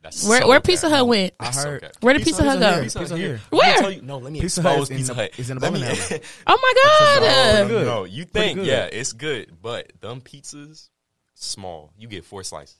That's 0.01 0.25
Where 0.27 0.41
so 0.41 0.47
where 0.47 0.59
bad. 0.59 0.65
Pizza 0.65 0.89
Hut 0.89 1.07
went? 1.07 1.33
I 1.39 1.45
That's 1.45 1.61
so 1.61 1.69
heard. 1.71 1.91
Where 1.99 2.13
did 2.13 2.23
Pizza, 2.23 2.43
Hut 2.43 2.57
Hut 2.61 2.75
go? 2.77 2.83
Pizza 2.83 2.99
Hut 2.99 3.09
here. 3.11 3.17
here. 3.17 3.41
Where? 3.49 3.81
Let 3.81 3.95
you, 3.97 4.01
no, 4.01 4.17
let 4.19 4.31
me 4.31 4.39
Pizza 4.39 4.61
Hut 4.61 4.71
expose 4.79 4.89
is 4.89 4.91
in 4.91 4.97
Pizza 4.97 5.13
the- 5.13 5.21
Hut. 5.21 5.31
is 5.39 5.49
in 5.49 5.57
the 5.57 5.69
Let 5.69 5.73
me- 6.11 6.19
Oh 6.47 6.57
my 6.61 6.73
god! 6.85 7.21
No, 7.21 7.67
Pretty 7.67 7.85
no, 7.85 8.03
you 8.05 8.23
think 8.25 8.59
yeah, 8.63 8.85
it's 8.85 9.11
good, 9.11 9.51
but 9.61 9.91
them 9.99 10.21
pizzas 10.21 10.87
small. 11.33 11.91
You 11.97 12.07
get 12.07 12.23
four 12.23 12.43
slices. 12.43 12.77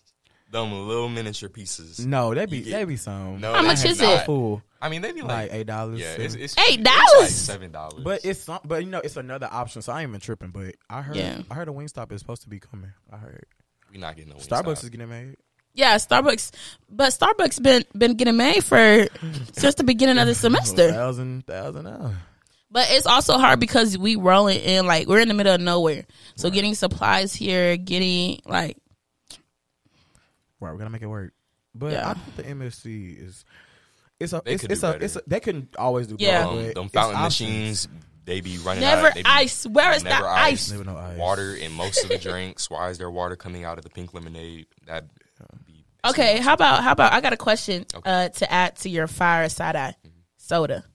Them 0.52 0.72
little 0.88 1.10
miniature 1.10 1.50
pieces. 1.50 2.04
No, 2.06 2.34
that 2.34 2.50
be 2.50 2.60
You 2.60 2.64
get- 2.64 2.72
that 2.72 2.88
be 2.88 2.96
some. 2.96 3.40
No, 3.42 3.52
How 3.54 3.62
they 3.64 3.68
much 3.68 3.82
have 3.82 3.92
is 3.92 4.02
not. 4.02 4.22
it? 4.22 4.26
Full, 4.26 4.64
I 4.82 4.88
mean, 4.90 5.02
they 5.02 5.12
be 5.12 5.22
like 5.22 5.30
like, 5.30 5.54
eight 5.54 5.68
dollars. 5.68 6.00
yeah, 6.00 6.14
it's, 6.18 6.36
it's 6.36 6.58
Eight 6.58 6.80
it's 6.80 6.86
like 6.90 6.96
dollars? 7.06 7.36
seven 7.36 7.72
dollars. 7.74 8.02
but 8.04 8.24
it's 8.24 8.40
some, 8.40 8.60
but 8.64 8.82
you 8.84 8.90
know 8.90 9.02
it's 9.04 9.18
another 9.18 9.50
option. 9.52 9.82
So 9.82 9.92
I 9.92 10.02
ain't 10.04 10.10
even 10.10 10.22
tripping. 10.22 10.52
But 10.52 10.76
I 10.90 11.02
heard 11.02 11.18
Yeah. 11.18 11.42
I 11.52 11.54
heard 11.56 11.68
a 11.68 11.72
Wingstop 11.72 12.14
is 12.14 12.22
supposed 12.22 12.44
to 12.44 12.50
be 12.50 12.60
coming. 12.62 12.92
I 13.12 13.18
heard 13.18 13.46
we 13.92 13.98
not 13.98 14.16
getting 14.16 14.32
no 14.32 14.38
Starbucks 14.38 14.64
Wingstop. 14.66 14.84
is 14.84 14.90
getting 14.90 15.10
made. 15.10 15.38
Yeah, 15.74 15.96
Starbucks, 15.96 16.52
but 16.90 17.14
Starbucks 17.14 17.62
been 17.62 17.84
been 17.98 18.16
getting 18.16 18.36
made 18.38 18.64
for 18.64 19.08
since 19.54 19.76
the 19.76 19.84
beginning 19.84 20.18
of 20.18 20.28
the 20.28 20.36
semester. 20.36 20.92
Thousand 20.92 21.46
thousand 21.46 21.88
hours. 21.88 22.16
But 22.72 22.88
it's 22.92 23.06
also 23.08 23.38
hard 23.38 23.60
because 23.60 23.98
we 23.98 24.16
rolling 24.16 24.60
in 24.60 24.86
like 24.86 25.08
we're 25.08 25.20
in 25.22 25.28
the 25.28 25.34
middle 25.34 25.54
of 25.56 25.62
nowhere. 25.62 26.06
So 26.36 26.50
getting 26.50 26.76
supplies 26.76 27.34
here, 27.34 27.78
getting 27.78 28.42
like 28.46 28.78
Right, 30.60 30.72
we're 30.72 30.78
gonna 30.78 30.90
make 30.90 31.02
it 31.02 31.08
work. 31.08 31.34
But 31.74 31.94
Yeah. 31.94 32.10
I 32.10 32.14
think 32.16 32.36
the 32.36 32.44
MSC 32.44 33.18
is 33.26 33.46
it's 34.20 34.34
a 34.34 34.42
They 34.44 34.54
it's, 34.54 34.62
could 34.62 34.72
it's 34.72 34.82
do 34.82 34.88
a 34.88 34.92
better. 34.94 35.06
it's 35.06 35.16
a, 35.16 35.22
they 35.28 35.40
can 35.40 35.70
always 35.78 36.08
do 36.08 36.16
Yeah. 36.20 36.46
better. 36.46 36.58
um, 36.68 36.74
them 36.74 36.90
fountain 36.90 37.22
machines, 37.22 37.88
they 38.30 38.42
be 38.42 38.58
running 38.60 38.82
never 38.82 39.08
out. 39.08 39.14
They 39.16 39.24
be 39.24 39.30
ice. 39.30 39.66
Where 39.66 39.92
is 39.94 40.04
never 40.04 40.24
that 40.24 40.30
ice. 40.38 40.54
ice? 40.54 40.72
Never 40.72 40.84
no 40.86 40.96
ice. 40.96 41.18
water 41.18 41.54
in 41.56 41.72
most 41.74 42.04
of 42.04 42.10
the 42.10 42.18
drinks. 42.30 42.70
Why 42.70 42.90
is 42.90 42.98
there 42.98 43.10
water 43.12 43.36
coming 43.36 43.66
out 43.66 43.78
of 43.78 43.84
the 43.84 43.90
pink 43.90 44.14
lemonade? 44.14 44.68
That 44.88 45.06
be 45.68 45.86
Okay, 46.06 46.38
how 46.38 46.54
about 46.54 46.84
how 46.84 46.92
about 46.94 47.12
I 47.12 47.20
got 47.22 47.34
a 47.34 47.38
question 47.38 47.86
Okay. 47.94 48.10
uh, 48.10 48.30
to 48.30 48.52
add 48.52 48.76
to 48.78 48.90
your 48.90 49.08
fire 49.08 49.50
side 49.50 49.76
eye 49.76 49.96
soda. 50.38 50.86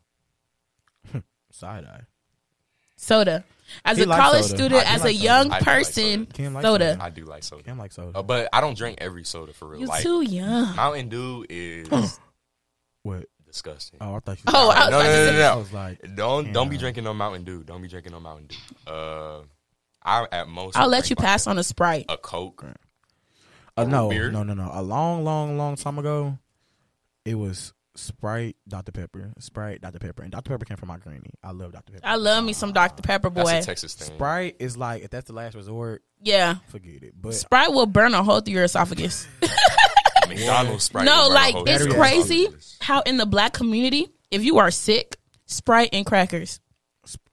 Side 1.53 1.85
eye. 1.85 2.01
Soda. 2.97 3.45
As 3.85 3.97
He 3.97 4.03
a 4.05 4.07
college 4.07 4.45
soda. 4.45 4.57
student, 4.57 4.83
I 4.83 4.85
do 4.85 4.91
as 4.95 5.01
a 5.01 5.05
like 5.05 5.15
soda. 5.17 5.25
young 5.25 5.41
I 5.41 5.45
do 5.45 5.51
like 5.53 5.63
person, 5.65 6.19
soda. 6.27 6.33
Kim 6.33 6.55
likes 6.55 6.65
soda. 6.67 6.93
soda. 6.93 7.05
I 7.05 7.11
do 7.11 7.25
like 7.25 7.43
soda, 7.43 7.63
Cam 7.63 7.79
like 7.79 7.93
soda. 7.93 8.19
uh, 8.19 8.23
but 8.23 8.49
I 8.53 8.61
don't 8.61 8.77
drink 8.77 8.99
every 9.01 9.25
soda 9.25 9.53
for 9.53 9.69
real. 9.69 9.81
You 9.81 9.87
like 9.87 10.03
too 10.03 10.23
young. 10.23 10.75
Mountain 10.77 11.09
Dew 11.11 11.45
is 11.49 12.19
what? 13.03 13.27
Disgusting. 13.55 13.99
Oh, 14.03 14.15
I 14.17 14.19
thought 14.21 14.37
you. 14.39 14.45
Oh, 14.49 14.71
I 14.71 14.81
was 14.87 14.91
no, 14.91 15.01
about 15.01 15.05
no, 15.09 15.25
no, 15.27 15.33
no, 15.33 15.39
no. 15.39 15.53
I 15.53 15.55
was 15.57 15.73
like, 15.73 16.15
Don't 16.17 16.53
don't 16.53 16.69
be 16.69 16.77
drinking 16.77 17.05
no 17.05 17.15
Mountain 17.15 17.45
Dew. 17.45 17.63
Don't 17.63 17.81
be 17.81 17.89
drinking 17.89 18.13
no 18.13 18.21
Mountain 18.21 18.49
Dew. 18.49 18.93
Uh, 18.93 19.43
I 20.03 20.27
at 20.33 20.49
most 20.49 20.77
I'll 20.77 20.89
let 20.89 21.09
you 21.09 21.17
pass 21.17 21.47
on 21.47 21.57
a 21.59 21.63
Sprite. 21.63 22.07
a 22.09 22.17
Coke. 22.17 22.65
uh, 23.77 23.85
no, 23.85 24.11
beer? 24.11 24.31
no, 24.31 24.43
no, 24.43 24.55
no. 24.55 24.71
A 24.73 24.83
long, 24.83 25.25
long, 25.25 25.57
long 25.57 25.77
time 25.77 25.99
ago, 25.99 26.39
it 27.25 27.37
was 27.37 27.73
Sprite, 27.97 28.57
Dr 28.69 28.91
Pepper, 28.93 29.33
Sprite, 29.39 29.81
Dr 29.81 30.01
Pepper, 30.01 30.23
and 30.25 30.33
Dr 30.33 30.51
Pepper 30.51 30.65
came 30.65 30.77
from 30.77 30.89
my 30.89 30.99
granny. 30.99 31.31
I 31.43 31.53
love 31.53 31.73
Dr 31.73 31.93
Pepper. 31.93 32.07
I 32.07 32.17
love 32.17 32.45
me 32.45 32.53
some 32.53 32.73
Dr 32.73 33.03
Pepper, 33.03 33.31
That's 33.31 33.51
boy. 33.51 33.59
a 33.59 33.63
Texas 33.63 33.95
thing. 33.95 34.15
Sprite 34.15 34.57
is 34.59 34.77
like 34.77 35.05
if 35.05 35.11
that's 35.11 35.29
the 35.29 35.33
last 35.33 35.55
resort, 35.55 36.03
Yeah, 36.21 36.57
forget 36.69 37.03
it. 37.05 37.15
But 37.19 37.35
Sprite 37.35 37.73
will 37.73 37.87
burn 37.87 38.13
a 38.15 38.23
hole 38.25 38.41
through 38.41 38.55
your 38.55 38.65
esophagus. 38.65 39.27
McDonald's 40.29 40.85
Sprite. 40.85 41.05
no, 41.07 41.13
will 41.13 41.29
burn 41.29 41.33
a 41.33 41.35
like 41.35 41.69
it's 41.69 41.85
through 41.85 41.95
crazy 41.95 42.49
how 42.81 43.01
in 43.03 43.17
the 43.17 43.27
black 43.27 43.53
community, 43.53 44.09
if 44.31 44.43
you 44.45 44.59
are 44.59 44.71
sick, 44.71 45.17
Sprite 45.47 45.91
and 45.93 46.05
crackers 46.07 46.61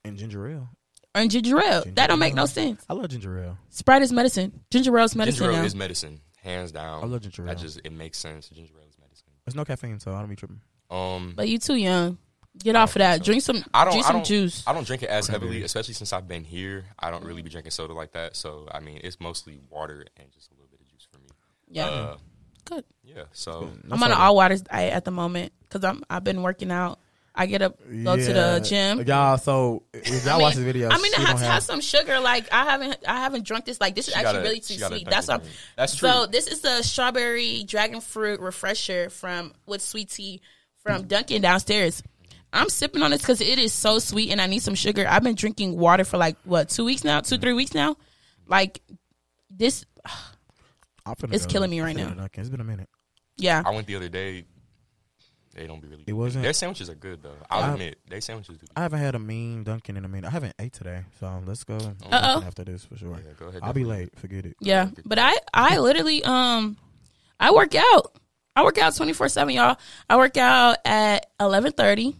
and 0.03 0.17
ginger 0.17 0.47
ale, 0.47 0.69
And 1.15 1.29
ginger 1.31 1.59
ale, 1.61 1.83
that 1.95 2.07
don't 2.07 2.19
make 2.19 2.33
no 2.33 2.45
sense. 2.45 2.83
I 2.89 2.93
love 2.93 3.07
ginger 3.09 3.37
ale. 3.43 3.57
Sprite 3.69 4.01
is 4.01 4.11
medicine. 4.11 4.61
Ginger 4.71 4.97
ale 4.97 5.05
is 5.05 5.15
medicine 5.15 5.39
Ginger 5.39 5.51
ale 5.53 5.59
now. 5.61 5.65
is 5.65 5.75
medicine, 5.75 6.21
hands 6.43 6.71
down. 6.71 7.03
I 7.03 7.07
love 7.07 7.21
ginger 7.21 7.43
That 7.43 7.57
ale. 7.57 7.61
just 7.63 7.81
it 7.83 7.91
makes 7.93 8.17
sense. 8.17 8.49
Ginger 8.49 8.73
ale 8.81 8.87
is 8.89 8.97
medicine. 8.99 9.27
There's 9.45 9.55
no 9.55 9.63
caffeine, 9.65 9.99
so 9.99 10.13
I 10.13 10.19
don't 10.19 10.29
be 10.29 10.35
tripping. 10.35 10.61
Um, 10.89 11.33
but 11.35 11.47
you 11.47 11.57
too 11.57 11.75
young. 11.75 12.17
Get 12.61 12.75
off 12.75 12.97
of 12.97 12.99
that. 12.99 13.23
Drink 13.23 13.41
some. 13.41 13.63
I 13.73 13.85
don't. 13.85 13.93
drink 13.93 14.09
I 14.09 14.11
don't. 14.11 14.25
juice. 14.25 14.63
I 14.67 14.73
don't 14.73 14.85
drink 14.85 15.03
it 15.03 15.09
as 15.09 15.25
heavily, 15.27 15.63
especially 15.63 15.93
since 15.93 16.11
I've 16.11 16.27
been 16.27 16.43
here. 16.43 16.83
I 16.99 17.09
don't 17.09 17.23
really 17.23 17.41
be 17.41 17.49
drinking 17.49 17.71
soda 17.71 17.93
like 17.93 18.11
that. 18.11 18.35
So 18.35 18.67
I 18.73 18.81
mean, 18.81 18.99
it's 19.01 19.21
mostly 19.21 19.57
water 19.69 20.05
and 20.17 20.29
just 20.33 20.51
a 20.51 20.55
little 20.55 20.67
bit 20.69 20.81
of 20.81 20.87
juice 20.87 21.07
for 21.09 21.17
me. 21.19 21.27
Yeah, 21.69 21.85
Uh, 21.85 22.17
good. 22.65 22.83
yeah. 23.03 23.23
So 23.33 23.69
No 23.83 23.95
I'm 23.95 24.03
on 24.03 24.11
an 24.11 24.17
all 24.17 24.35
waters 24.35 24.61
diet 24.61 24.93
at 24.93 25.05
the 25.05 25.11
moment 25.11 25.53
because 25.61 25.83
I'm 25.83 26.03
I've 26.09 26.23
been 26.23 26.41
working 26.41 26.71
out. 26.71 26.99
I 27.33 27.45
get 27.45 27.61
up, 27.61 27.79
go 28.03 28.17
to 28.17 28.33
the 28.33 28.59
gym. 28.67 29.01
Y'all, 29.07 29.37
so 29.37 29.83
if 29.93 30.25
y'all 30.25 30.33
I 30.33 30.33
mean, 30.33 30.41
watch 30.41 30.55
the 30.55 30.63
video, 30.63 30.89
I 30.89 30.97
mean, 30.97 31.13
she 31.13 31.17
I 31.17 31.27
have 31.27 31.35
gonna 31.37 31.45
have 31.47 31.63
some 31.63 31.79
sugar. 31.79 32.19
Like 32.19 32.51
I 32.51 32.65
haven't, 32.65 32.97
I 33.07 33.17
haven't 33.21 33.45
drunk 33.45 33.63
this. 33.63 33.79
Like 33.79 33.95
this 33.95 34.09
is 34.09 34.13
She 34.13 34.19
actually 34.19 34.33
gotta- 34.33 34.43
really 34.49 34.59
too 34.59 34.73
sweet. 34.73 35.07
That's 35.09 35.29
it, 35.29 35.31
what. 35.31 35.43
That's 35.77 35.95
true. 35.95 36.09
So 36.09 36.25
this 36.25 36.47
is 36.47 36.59
the 36.59 36.81
strawberry 36.81 37.63
dragon 37.63 38.01
fruit 38.01 38.41
refresher 38.41 39.09
from 39.09 39.53
with 39.65 39.81
sweet 39.81 40.09
tea 40.09 40.41
from 40.83 41.07
Dunkin' 41.07 41.41
downstairs. 41.41 42.03
I'm 42.51 42.67
sipping 42.67 43.01
on 43.01 43.11
this 43.11 43.21
because 43.21 43.39
it 43.39 43.59
is 43.59 43.71
so 43.71 43.99
sweet 43.99 44.29
and 44.29 44.41
I 44.41 44.47
need 44.47 44.61
some 44.61 44.75
sugar. 44.75 45.05
I've 45.07 45.23
been 45.23 45.35
drinking 45.35 45.77
water 45.77 46.03
for 46.03 46.17
like 46.17 46.35
what 46.43 46.67
two 46.67 46.83
weeks 46.83 47.05
now, 47.05 47.21
two 47.21 47.37
three 47.37 47.53
weeks 47.53 47.73
now. 47.73 47.95
Like 48.45 48.81
this, 49.49 49.85
I'm 50.03 50.11
finna 50.11 50.40
it's 51.31 51.45
go 51.45 51.51
killing 51.51 51.69
me 51.71 51.81
right 51.81 51.95
now. 51.95 52.13
It's 52.33 52.49
been 52.49 52.61
a 52.61 52.63
minute. 52.65 52.89
yeah. 53.37 53.63
I 53.65 53.71
went 53.71 53.87
the 53.87 53.95
other 53.95 54.09
day. 54.09 54.45
They 55.53 55.67
don't 55.67 55.81
be 55.81 55.87
really. 55.89 56.03
It 56.07 56.13
wasn't- 56.13 56.43
Their 56.43 56.53
sandwiches 56.53 56.89
are 56.89 56.95
good 56.95 57.21
though. 57.23 57.35
I'll 57.49 57.63
I- 57.71 57.73
admit, 57.73 57.99
their 58.07 58.21
sandwiches 58.21 58.57
do. 58.57 58.65
I 58.73 58.83
haven't 58.83 58.99
had 58.99 59.15
a 59.15 59.19
mean 59.19 59.65
Dunkin' 59.65 59.97
in 59.97 60.05
a 60.05 60.07
minute. 60.07 60.27
I 60.27 60.31
haven't 60.31 60.55
ate 60.59 60.71
today, 60.71 61.03
so 61.19 61.43
let's 61.45 61.65
go 61.65 61.75
Uh-oh. 61.75 62.43
after 62.47 62.63
this 62.63 62.85
for 62.85 62.95
sure. 62.95 63.17
Yeah, 63.17 63.33
go 63.37 63.47
ahead. 63.47 63.59
I'll 63.61 63.73
be 63.73 63.83
late. 63.83 64.17
Forget 64.17 64.45
it. 64.45 64.55
Yeah, 64.61 64.89
but 65.03 65.19
I 65.19 65.33
I 65.53 65.77
literally 65.79 66.23
um 66.23 66.77
I 67.37 67.51
work 67.51 67.75
out. 67.75 68.15
I 68.55 68.63
work 68.63 68.77
out 68.77 68.95
twenty 68.95 69.11
four 69.11 69.27
seven, 69.27 69.53
y'all. 69.53 69.75
I 70.09 70.15
work 70.15 70.37
out 70.37 70.77
at 70.85 71.25
eleven 71.37 71.73
thirty 71.73 72.15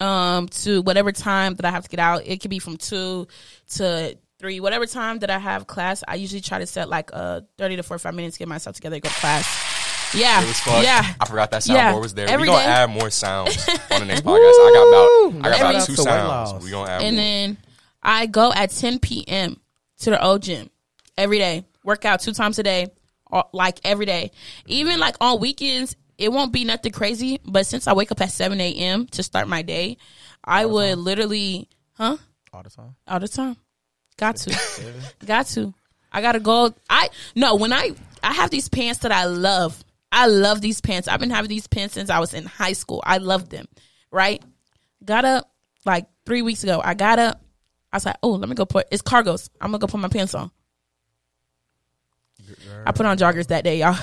um 0.00 0.48
to 0.48 0.82
whatever 0.82 1.12
time 1.12 1.54
that 1.54 1.64
I 1.64 1.70
have 1.70 1.84
to 1.84 1.88
get 1.88 2.00
out. 2.00 2.26
It 2.26 2.40
could 2.40 2.50
be 2.50 2.58
from 2.58 2.76
two 2.76 3.28
to 3.74 4.18
three, 4.44 4.60
whatever 4.60 4.84
time 4.86 5.20
that 5.20 5.30
I 5.30 5.38
have 5.38 5.66
class. 5.66 6.04
I 6.06 6.16
usually 6.16 6.42
try 6.42 6.58
to 6.58 6.66
set 6.66 6.88
like 6.90 7.10
uh 7.14 7.40
thirty 7.56 7.76
to 7.76 7.82
forty 7.82 8.02
five 8.02 8.14
minutes 8.14 8.36
to 8.36 8.40
get 8.40 8.48
myself 8.48 8.76
together 8.76 8.96
to 8.96 9.00
go 9.00 9.08
to 9.08 9.14
class. 9.14 10.12
Yeah, 10.14 10.42
It 10.42 10.46
was 10.46 10.60
fun. 10.60 10.84
yeah. 10.84 11.14
I 11.18 11.24
forgot 11.24 11.50
that 11.52 11.62
soundboard 11.62 11.74
Yeah. 11.74 11.94
was 11.98 12.14
there. 12.14 12.28
Every 12.28 12.46
we 12.46 12.52
gonna 12.54 12.64
day. 12.64 12.70
add 12.70 12.90
more 12.90 13.08
sounds 13.10 13.56
on 13.90 14.00
the 14.00 14.04
next 14.04 14.20
podcast. 14.24 14.36
I 14.36 14.72
got 14.74 14.88
about 14.88 15.46
I 15.46 15.50
got 15.50 15.60
Every- 15.60 15.76
about 15.76 15.86
two 15.86 15.94
sounds. 15.96 16.52
loss. 16.52 16.62
We 16.62 16.70
gonna 16.70 16.90
add 16.90 17.02
and 17.02 17.16
more. 17.16 17.24
then 17.24 17.56
I 18.02 18.26
go 18.26 18.52
at 18.52 18.70
10 18.70 18.98
p.m. 19.00 19.56
to 20.00 20.10
the 20.10 20.22
old 20.22 20.42
gym 20.42 20.68
every 21.16 21.38
day. 21.38 21.64
Work 21.84 22.04
out 22.04 22.20
two 22.20 22.32
times 22.32 22.58
a 22.58 22.62
day, 22.62 22.88
all- 23.30 23.48
like 23.52 23.80
every 23.82 24.04
day. 24.06 24.30
Even 24.66 25.00
like 25.00 25.16
on 25.20 25.40
weekends, 25.40 25.96
it 26.18 26.30
won't 26.30 26.52
be 26.52 26.64
nothing 26.64 26.92
crazy. 26.92 27.40
But 27.44 27.66
since 27.66 27.88
I 27.88 27.92
wake 27.94 28.12
up 28.12 28.20
at 28.20 28.30
7 28.30 28.60
a.m. 28.60 29.06
to 29.08 29.22
start 29.24 29.48
my 29.48 29.62
day, 29.62 29.96
I 30.44 30.64
would 30.66 30.98
literally, 30.98 31.68
huh? 31.94 32.18
All 32.52 32.62
the 32.62 32.70
time. 32.70 32.94
All 33.08 33.18
the 33.18 33.26
time. 33.28 33.56
Got 34.16 34.36
to. 34.36 34.56
Got 35.26 35.46
to. 35.48 35.74
I 36.14 36.20
gotta 36.20 36.38
go. 36.38 36.72
I 36.88 37.08
no 37.34 37.56
when 37.56 37.72
I 37.72 37.90
I 38.22 38.32
have 38.32 38.50
these 38.50 38.68
pants 38.68 39.00
that 39.00 39.10
I 39.10 39.24
love. 39.24 39.84
I 40.12 40.28
love 40.28 40.60
these 40.60 40.80
pants. 40.80 41.08
I've 41.08 41.18
been 41.18 41.30
having 41.30 41.48
these 41.48 41.66
pants 41.66 41.94
since 41.94 42.08
I 42.08 42.20
was 42.20 42.34
in 42.34 42.44
high 42.46 42.74
school. 42.74 43.02
I 43.04 43.18
love 43.18 43.48
them. 43.48 43.66
Right? 44.12 44.40
Got 45.04 45.24
up 45.24 45.50
like 45.84 46.06
three 46.24 46.42
weeks 46.42 46.62
ago. 46.62 46.80
I 46.82 46.94
got 46.94 47.18
up. 47.18 47.40
I 47.92 47.96
was 47.96 48.06
like, 48.06 48.16
oh, 48.22 48.30
let 48.30 48.48
me 48.48 48.54
go 48.54 48.64
put 48.64 48.86
it's 48.92 49.02
cargos. 49.02 49.50
I'm 49.60 49.68
gonna 49.70 49.78
go 49.78 49.88
put 49.88 50.00
my 50.00 50.08
pants 50.08 50.34
on. 50.34 50.52
I 52.86 52.92
put 52.92 53.06
on 53.06 53.18
joggers 53.18 53.48
that 53.48 53.64
day, 53.64 53.78
y'all. 53.78 53.94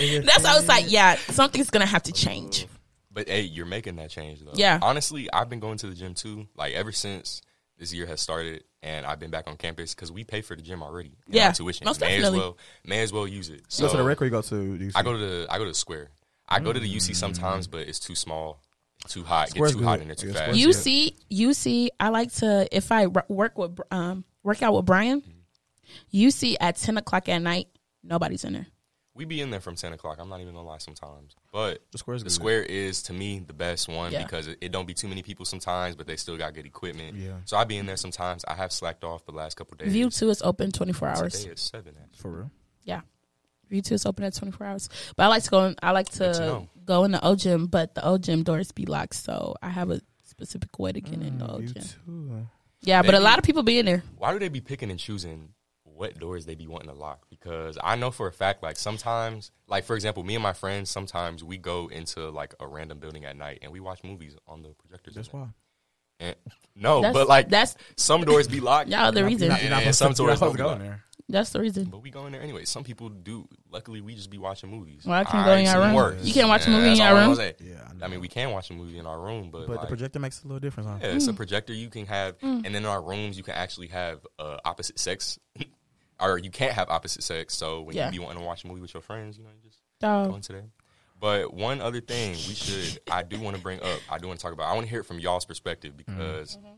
That's 0.00 0.44
why 0.44 0.52
I 0.52 0.56
was 0.56 0.66
like, 0.66 0.90
yeah, 0.90 1.14
something's 1.16 1.70
gonna 1.70 1.86
have 1.86 2.02
to 2.04 2.12
change. 2.12 2.66
But 3.12 3.28
hey, 3.28 3.42
you're 3.42 3.66
making 3.66 3.96
that 3.96 4.10
change 4.10 4.40
though. 4.40 4.52
Yeah. 4.54 4.78
Honestly, 4.82 5.32
I've 5.32 5.48
been 5.48 5.60
going 5.60 5.78
to 5.78 5.86
the 5.86 5.94
gym 5.94 6.14
too. 6.14 6.48
Like 6.56 6.74
ever 6.74 6.92
since 6.92 7.42
this 7.78 7.92
year 7.92 8.06
has 8.06 8.20
started, 8.20 8.64
and 8.82 9.04
I've 9.06 9.18
been 9.18 9.30
back 9.30 9.46
on 9.48 9.56
campus 9.56 9.94
because 9.94 10.12
we 10.12 10.24
pay 10.24 10.40
for 10.40 10.54
the 10.56 10.62
gym 10.62 10.82
already. 10.82 11.12
Yeah, 11.28 11.52
tuition. 11.52 11.84
most 11.84 12.00
may 12.00 12.08
definitely. 12.18 12.38
as 12.38 12.42
well, 12.44 12.58
may 12.84 13.00
as 13.00 13.12
well 13.12 13.26
use 13.26 13.48
it. 13.48 13.54
You 13.56 13.60
So 13.68 13.86
go 13.86 13.92
to 13.92 13.96
the 13.98 14.04
rec 14.04 14.22
or 14.22 14.24
you 14.26 14.30
go 14.30 14.42
to 14.42 14.54
UC? 14.54 14.92
I 14.94 15.02
go 15.02 15.12
to 15.12 15.18
the 15.18 15.46
I 15.50 15.58
go 15.58 15.64
to 15.64 15.70
the 15.70 15.74
square. 15.74 16.10
I 16.48 16.60
go 16.60 16.72
to 16.72 16.80
the 16.80 16.88
UC 16.96 17.14
sometimes, 17.14 17.66
but 17.66 17.80
it's 17.88 17.98
too 17.98 18.14
small, 18.14 18.62
too 19.06 19.22
hot. 19.22 19.50
Square's 19.50 19.72
Get 19.72 19.78
too 19.80 19.84
hot 19.84 19.96
good. 19.98 20.02
in 20.02 20.08
there 20.08 20.14
too 20.14 20.28
Yeah, 20.28 20.32
fast. 20.34 20.52
UC, 20.52 20.56
You 20.58 20.66
good. 20.68 20.74
see, 20.76 21.16
you 21.28 21.52
see, 21.54 21.90
I 22.00 22.08
like 22.08 22.32
to 22.36 22.66
if 22.74 22.90
I 22.90 23.06
work 23.06 23.58
with 23.58 23.78
um 23.90 24.24
work 24.42 24.62
out 24.62 24.74
with 24.74 24.86
Brian. 24.86 25.22
You 26.10 26.30
see, 26.30 26.56
at 26.58 26.76
ten 26.76 26.96
o'clock 26.98 27.28
at 27.28 27.38
night, 27.42 27.68
nobody's 28.02 28.44
in 28.44 28.52
there. 28.54 28.66
We 29.18 29.24
be 29.24 29.40
in 29.40 29.50
there 29.50 29.58
from 29.60 29.74
ten 29.74 29.92
o'clock. 29.92 30.18
I'm 30.20 30.28
not 30.28 30.40
even 30.40 30.54
gonna 30.54 30.66
lie 30.66 30.78
sometimes, 30.78 31.34
but 31.52 31.82
The 31.92 31.98
square's 31.98 32.22
the 32.22 32.30
square 32.30 32.62
is 32.62 33.02
to 33.02 33.12
me 33.12 33.40
the 33.44 33.52
best 33.52 33.88
one 33.88 34.12
Yeah. 34.12 34.22
because 34.22 34.46
it, 34.46 34.58
it 34.60 34.70
don't 34.72 34.86
be 34.86 34.94
too 34.94 35.08
many 35.08 35.22
people 35.22 35.44
sometimes, 35.44 35.96
but 35.96 36.06
they 36.06 36.14
still 36.16 36.36
got 36.36 36.54
good 36.54 36.64
equipment. 36.66 37.16
Yeah. 37.16 37.32
So 37.44 37.56
I 37.56 37.64
be 37.64 37.76
in 37.78 37.86
there 37.86 37.96
sometimes. 37.96 38.44
I 38.46 38.54
have 38.54 38.72
slacked 38.72 39.02
off 39.02 39.26
the 39.26 39.32
last 39.32 39.56
couple 39.56 39.76
days. 39.76 39.92
View 39.92 40.08
two 40.08 40.30
is 40.30 40.40
open 40.42 40.70
twenty 40.70 40.92
four 40.92 41.08
hours. 41.08 41.32
Today 41.40 41.50
is 41.52 41.60
seven. 41.60 41.94
Actually. 42.00 42.18
For 42.22 42.30
real. 42.30 42.50
Yeah, 42.84 43.00
View 43.68 43.82
two 43.82 43.94
is 43.94 44.06
open 44.06 44.22
at 44.24 44.34
twenty 44.36 44.52
four 44.52 44.66
hours. 44.68 44.88
But 45.16 45.24
I 45.24 45.26
like 45.26 45.42
to 45.42 45.50
go. 45.50 45.64
In, 45.64 45.74
I 45.82 45.90
like 45.90 46.08
to 46.10 46.32
to 46.32 46.68
go 46.84 47.02
in 47.04 47.10
the 47.10 47.22
O 47.26 47.34
gym, 47.34 47.66
but 47.66 47.96
the 47.96 48.06
O 48.06 48.18
gym 48.18 48.44
doors 48.44 48.70
be 48.72 48.86
locked, 48.86 49.14
so 49.16 49.56
I 49.60 49.68
have 49.68 49.90
a 49.90 50.00
specific 50.24 50.78
way 50.78 50.92
to 50.92 51.00
get 51.00 51.14
in 51.20 51.38
the 51.38 51.44
O 51.52 51.58
Mm, 51.58 51.74
gym. 51.74 51.82
too. 51.82 52.46
Yeah, 52.82 53.02
but 53.02 53.16
a 53.16 53.20
lot 53.20 53.38
of 53.38 53.44
people 53.44 53.64
be 53.64 53.80
in 53.80 53.86
there. 53.86 54.04
Why 54.16 54.32
do 54.32 54.38
they 54.38 54.48
be 54.48 54.60
picking 54.60 54.92
and 54.92 55.00
choosing 55.00 55.48
what 55.98 56.18
doors 56.18 56.46
they 56.46 56.54
be 56.54 56.66
wanting 56.66 56.88
to 56.88 56.94
lock? 56.94 57.26
Because 57.28 57.76
I 57.82 57.96
know 57.96 58.10
for 58.10 58.26
a 58.28 58.32
fact, 58.32 58.62
like 58.62 58.76
sometimes, 58.78 59.50
like 59.66 59.84
for 59.84 59.94
example, 59.96 60.22
me 60.24 60.34
and 60.34 60.42
my 60.42 60.52
friends, 60.52 60.90
sometimes 60.90 61.42
we 61.44 61.58
go 61.58 61.88
into 61.88 62.30
like 62.30 62.54
a 62.60 62.66
random 62.66 62.98
building 62.98 63.24
at 63.24 63.36
night 63.36 63.58
and 63.62 63.72
we 63.72 63.80
watch 63.80 64.02
movies 64.04 64.36
on 64.46 64.62
the 64.62 64.70
projectors. 64.78 65.14
That's 65.14 65.32
why. 65.32 65.48
And, 66.20 66.34
no, 66.74 67.00
That's- 67.02 67.14
but 67.14 67.28
like 67.28 67.48
that's- 67.48 67.76
some 67.96 68.22
doors 68.24 68.48
be 68.48 68.60
locked. 68.60 68.88
Y'all 68.90 69.12
the 69.12 69.24
reason. 69.24 69.42
You're 69.48 69.50
not, 69.50 69.62
you're 69.62 69.70
not 69.70 69.82
And 69.82 69.94
some 69.94 70.14
supposed- 70.14 70.18
you're 70.20 70.28
not 70.28 70.38
tourists 70.38 70.58
don't 70.58 70.68
to 70.72 70.76
go 70.78 70.84
in 70.84 70.88
there. 70.90 71.04
That's 71.30 71.50
the 71.50 71.60
reason. 71.60 71.84
But 71.90 72.02
we 72.02 72.08
go 72.10 72.24
in 72.24 72.32
there 72.32 72.40
anyway. 72.40 72.64
Some 72.64 72.84
people 72.84 73.10
do. 73.10 73.46
Luckily, 73.70 74.00
we 74.00 74.14
just 74.14 74.30
be 74.30 74.38
watching 74.38 74.70
movies. 74.70 75.02
Well, 75.04 75.14
I 75.20 75.24
can 75.24 75.40
All 75.40 75.44
go 75.44 75.52
in 75.56 75.64
your 75.66 75.78
room. 75.78 75.92
works. 75.92 76.24
You 76.24 76.32
can't 76.32 76.48
watch 76.48 76.66
a 76.66 76.70
movie 76.70 76.84
in 76.84 76.88
that's 76.96 77.00
your 77.00 77.08
all 77.08 77.16
I'm 77.32 77.36
room? 77.38 77.52
Yeah, 77.60 77.86
I. 78.00 78.04
I 78.06 78.08
mean, 78.08 78.20
we 78.20 78.28
can 78.28 78.50
watch 78.50 78.70
a 78.70 78.72
movie 78.72 78.96
in 78.98 79.04
our 79.04 79.20
room, 79.20 79.50
but, 79.52 79.66
but 79.66 79.76
like, 79.76 79.80
the 79.82 79.86
projector 79.88 80.18
makes 80.20 80.42
a 80.42 80.46
little 80.46 80.58
difference, 80.58 80.88
huh? 80.88 80.96
yeah, 81.02 81.08
it's 81.08 81.26
a 81.26 81.34
projector 81.34 81.74
you 81.74 81.90
can 81.90 82.06
have, 82.06 82.36
and 82.40 82.64
then 82.64 82.76
in 82.76 82.86
our 82.86 83.02
rooms 83.02 83.36
you 83.36 83.42
can 83.42 83.52
actually 83.54 83.88
have 83.88 84.20
uh, 84.38 84.56
opposite 84.64 84.98
sex, 84.98 85.38
or 86.20 86.38
you 86.38 86.50
can't 86.50 86.72
have 86.72 86.88
opposite 86.90 87.22
sex. 87.22 87.54
So 87.54 87.82
when 87.82 87.96
Yeah. 87.96 88.06
you 88.06 88.12
be 88.12 88.18
wanting 88.18 88.40
to 88.40 88.44
watch 88.44 88.64
a 88.64 88.66
movie 88.66 88.80
with 88.80 88.94
your 88.94 89.02
friends, 89.02 89.38
you 89.38 89.44
know, 89.44 89.50
you 89.50 89.70
just 89.70 89.82
go 90.00 90.34
into 90.34 90.52
there. 90.52 90.70
But 91.20 91.52
one 91.52 91.80
other 91.80 92.00
thing 92.00 92.32
we 92.32 92.54
should, 92.54 93.00
I 93.10 93.22
do 93.22 93.40
want 93.40 93.56
to 93.56 93.62
bring 93.62 93.82
up, 93.82 94.00
I 94.08 94.18
do 94.18 94.28
want 94.28 94.38
to 94.38 94.42
talk 94.42 94.52
about. 94.52 94.68
I 94.68 94.74
want 94.74 94.86
to 94.86 94.90
hear 94.90 95.00
it 95.00 95.04
from 95.04 95.18
y'all's 95.18 95.44
perspective 95.44 95.94
mm-hmm. 95.96 96.16
because 96.16 96.56
mm-hmm. 96.56 96.74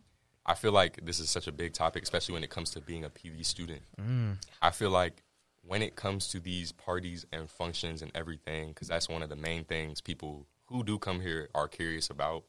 I 0.47 0.55
feel 0.55 0.73
like 0.73 1.05
this 1.05 1.21
is 1.21 1.29
such 1.31 1.47
a 1.47 1.53
big 1.53 1.75
topic, 1.75 2.03
especially 2.03 2.35
when 2.35 2.45
it 2.45 2.51
comes 2.51 2.71
to 2.71 2.81
being 2.81 3.05
a 3.05 3.11
PV 3.11 3.45
student. 3.45 3.83
Mm. 4.01 4.37
I 4.63 4.71
feel 4.71 4.91
like 4.91 5.23
when 5.63 5.83
it 5.83 5.95
comes 5.95 6.29
to 6.29 6.41
these 6.41 6.73
parties 6.73 7.27
and 7.33 7.51
functions 7.51 8.01
and 8.01 8.11
everything, 8.15 8.69
because 8.71 8.89
that's 8.89 9.09
one 9.09 9.23
of 9.23 9.29
the 9.29 9.37
main 9.37 9.65
things 9.65 10.01
people 10.01 10.47
who 10.67 10.83
do 10.83 10.99
come 10.99 11.21
here 11.21 11.49
are 11.55 11.69
curious 11.69 12.09
about. 12.09 12.45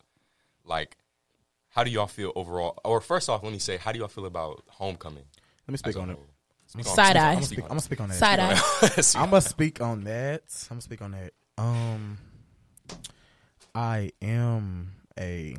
Like, 0.63 0.97
how 1.69 1.83
do 1.83 1.91
y'all 1.91 2.07
feel 2.07 2.31
overall? 2.35 2.79
Or 2.85 3.01
first 3.01 3.29
off, 3.29 3.43
let 3.43 3.51
me 3.51 3.59
say, 3.59 3.77
how 3.77 3.91
do 3.91 3.99
y'all 3.99 4.07
feel 4.07 4.25
about 4.25 4.63
homecoming? 4.67 5.25
Let 5.67 5.71
me 5.71 5.77
speak 5.77 5.97
on 5.97 6.11
it. 6.11 6.19
Whole? 6.73 6.83
Speak 6.83 6.87
on- 6.87 6.95
Side 6.95 7.05
speak- 7.11 7.17
eye. 7.21 7.27
I'm 7.29 7.33
gonna 7.35 7.45
speak 7.45 7.57
speak. 7.57 7.59
I'm 7.59 7.63
on 7.63 7.69
gonna 7.69 7.81
speak 7.81 8.01
on 8.01 8.09
that. 8.09 8.15
Side 8.15 8.39
eye. 8.39 9.21
I'm 9.23 9.29
gonna 9.29 9.41
speak 9.41 9.81
on 9.81 10.03
that. 10.05 10.43
I'm 10.69 10.75
gonna 10.75 10.81
speak 10.81 11.01
on 11.01 11.11
that. 11.11 11.33
Um, 11.57 12.17
I 13.75 14.11
am 14.21 14.91
a 15.19 15.55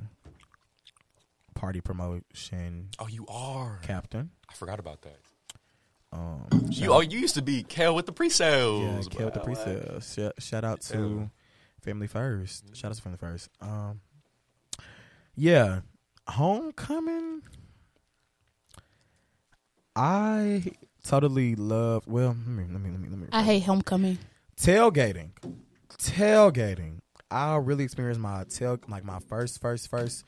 party 1.54 1.80
promotion. 1.80 2.88
Oh, 2.98 3.06
you 3.08 3.24
are. 3.28 3.78
captain. 3.82 4.30
I 4.48 4.54
forgot 4.54 4.78
about 4.80 5.02
that. 5.02 5.18
Um, 6.12 6.46
You, 6.68 6.92
oh, 6.92 7.00
you 7.00 7.18
used 7.20 7.36
to 7.36 7.42
be 7.42 7.62
Kel 7.62 7.94
with 7.94 8.04
the 8.06 8.12
yeah, 8.12 8.16
pre-sales. 8.16 9.08
Kel 9.08 9.24
with 9.26 9.34
the 9.34 9.40
pre-sales. 9.40 10.12
Shout, 10.14 10.32
shout 10.38 10.64
out 10.64 10.80
to 10.82 10.92
Kel. 10.92 11.30
Family 11.80 12.06
First. 12.06 12.76
Shout 12.76 12.90
out 12.90 12.96
to 12.96 13.02
Family 13.02 13.16
First. 13.18 13.48
Um, 13.60 14.00
yeah, 15.34 15.80
homecoming. 16.28 17.42
I 19.96 20.64
totally 21.04 21.54
love. 21.54 22.06
Well, 22.06 22.28
let 22.28 22.46
me 22.46 22.64
let 22.70 22.80
me 22.80 22.90
let 22.90 23.00
me 23.00 23.08
let 23.08 23.18
me. 23.18 23.26
I 23.32 23.42
hate 23.42 23.60
homecoming. 23.64 24.18
tailgating 24.56 25.30
tailgating 25.98 26.98
i 27.30 27.56
really 27.56 27.84
experienced 27.84 28.20
my 28.20 28.44
tail 28.44 28.78
like 28.88 29.04
my 29.04 29.18
first 29.20 29.60
first 29.60 29.88
first 29.88 30.24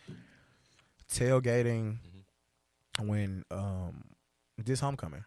tailgating 1.12 1.98
when 3.00 3.44
um 3.50 4.02
this 4.58 4.80
homecoming 4.80 5.24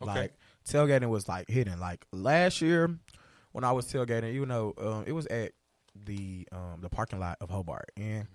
Okay. 0.00 0.12
like 0.12 0.34
tailgating 0.68 1.08
was 1.08 1.28
like 1.28 1.48
hidden 1.48 1.80
like 1.80 2.06
last 2.12 2.60
year 2.62 2.98
when 3.52 3.64
i 3.64 3.72
was 3.72 3.86
tailgating 3.92 4.32
you 4.32 4.46
know 4.46 4.72
um, 4.78 5.04
it 5.06 5.12
was 5.12 5.26
at 5.26 5.52
the 6.06 6.46
um 6.52 6.78
the 6.80 6.88
parking 6.88 7.18
lot 7.18 7.36
of 7.40 7.50
hobart 7.50 7.90
and 7.96 8.28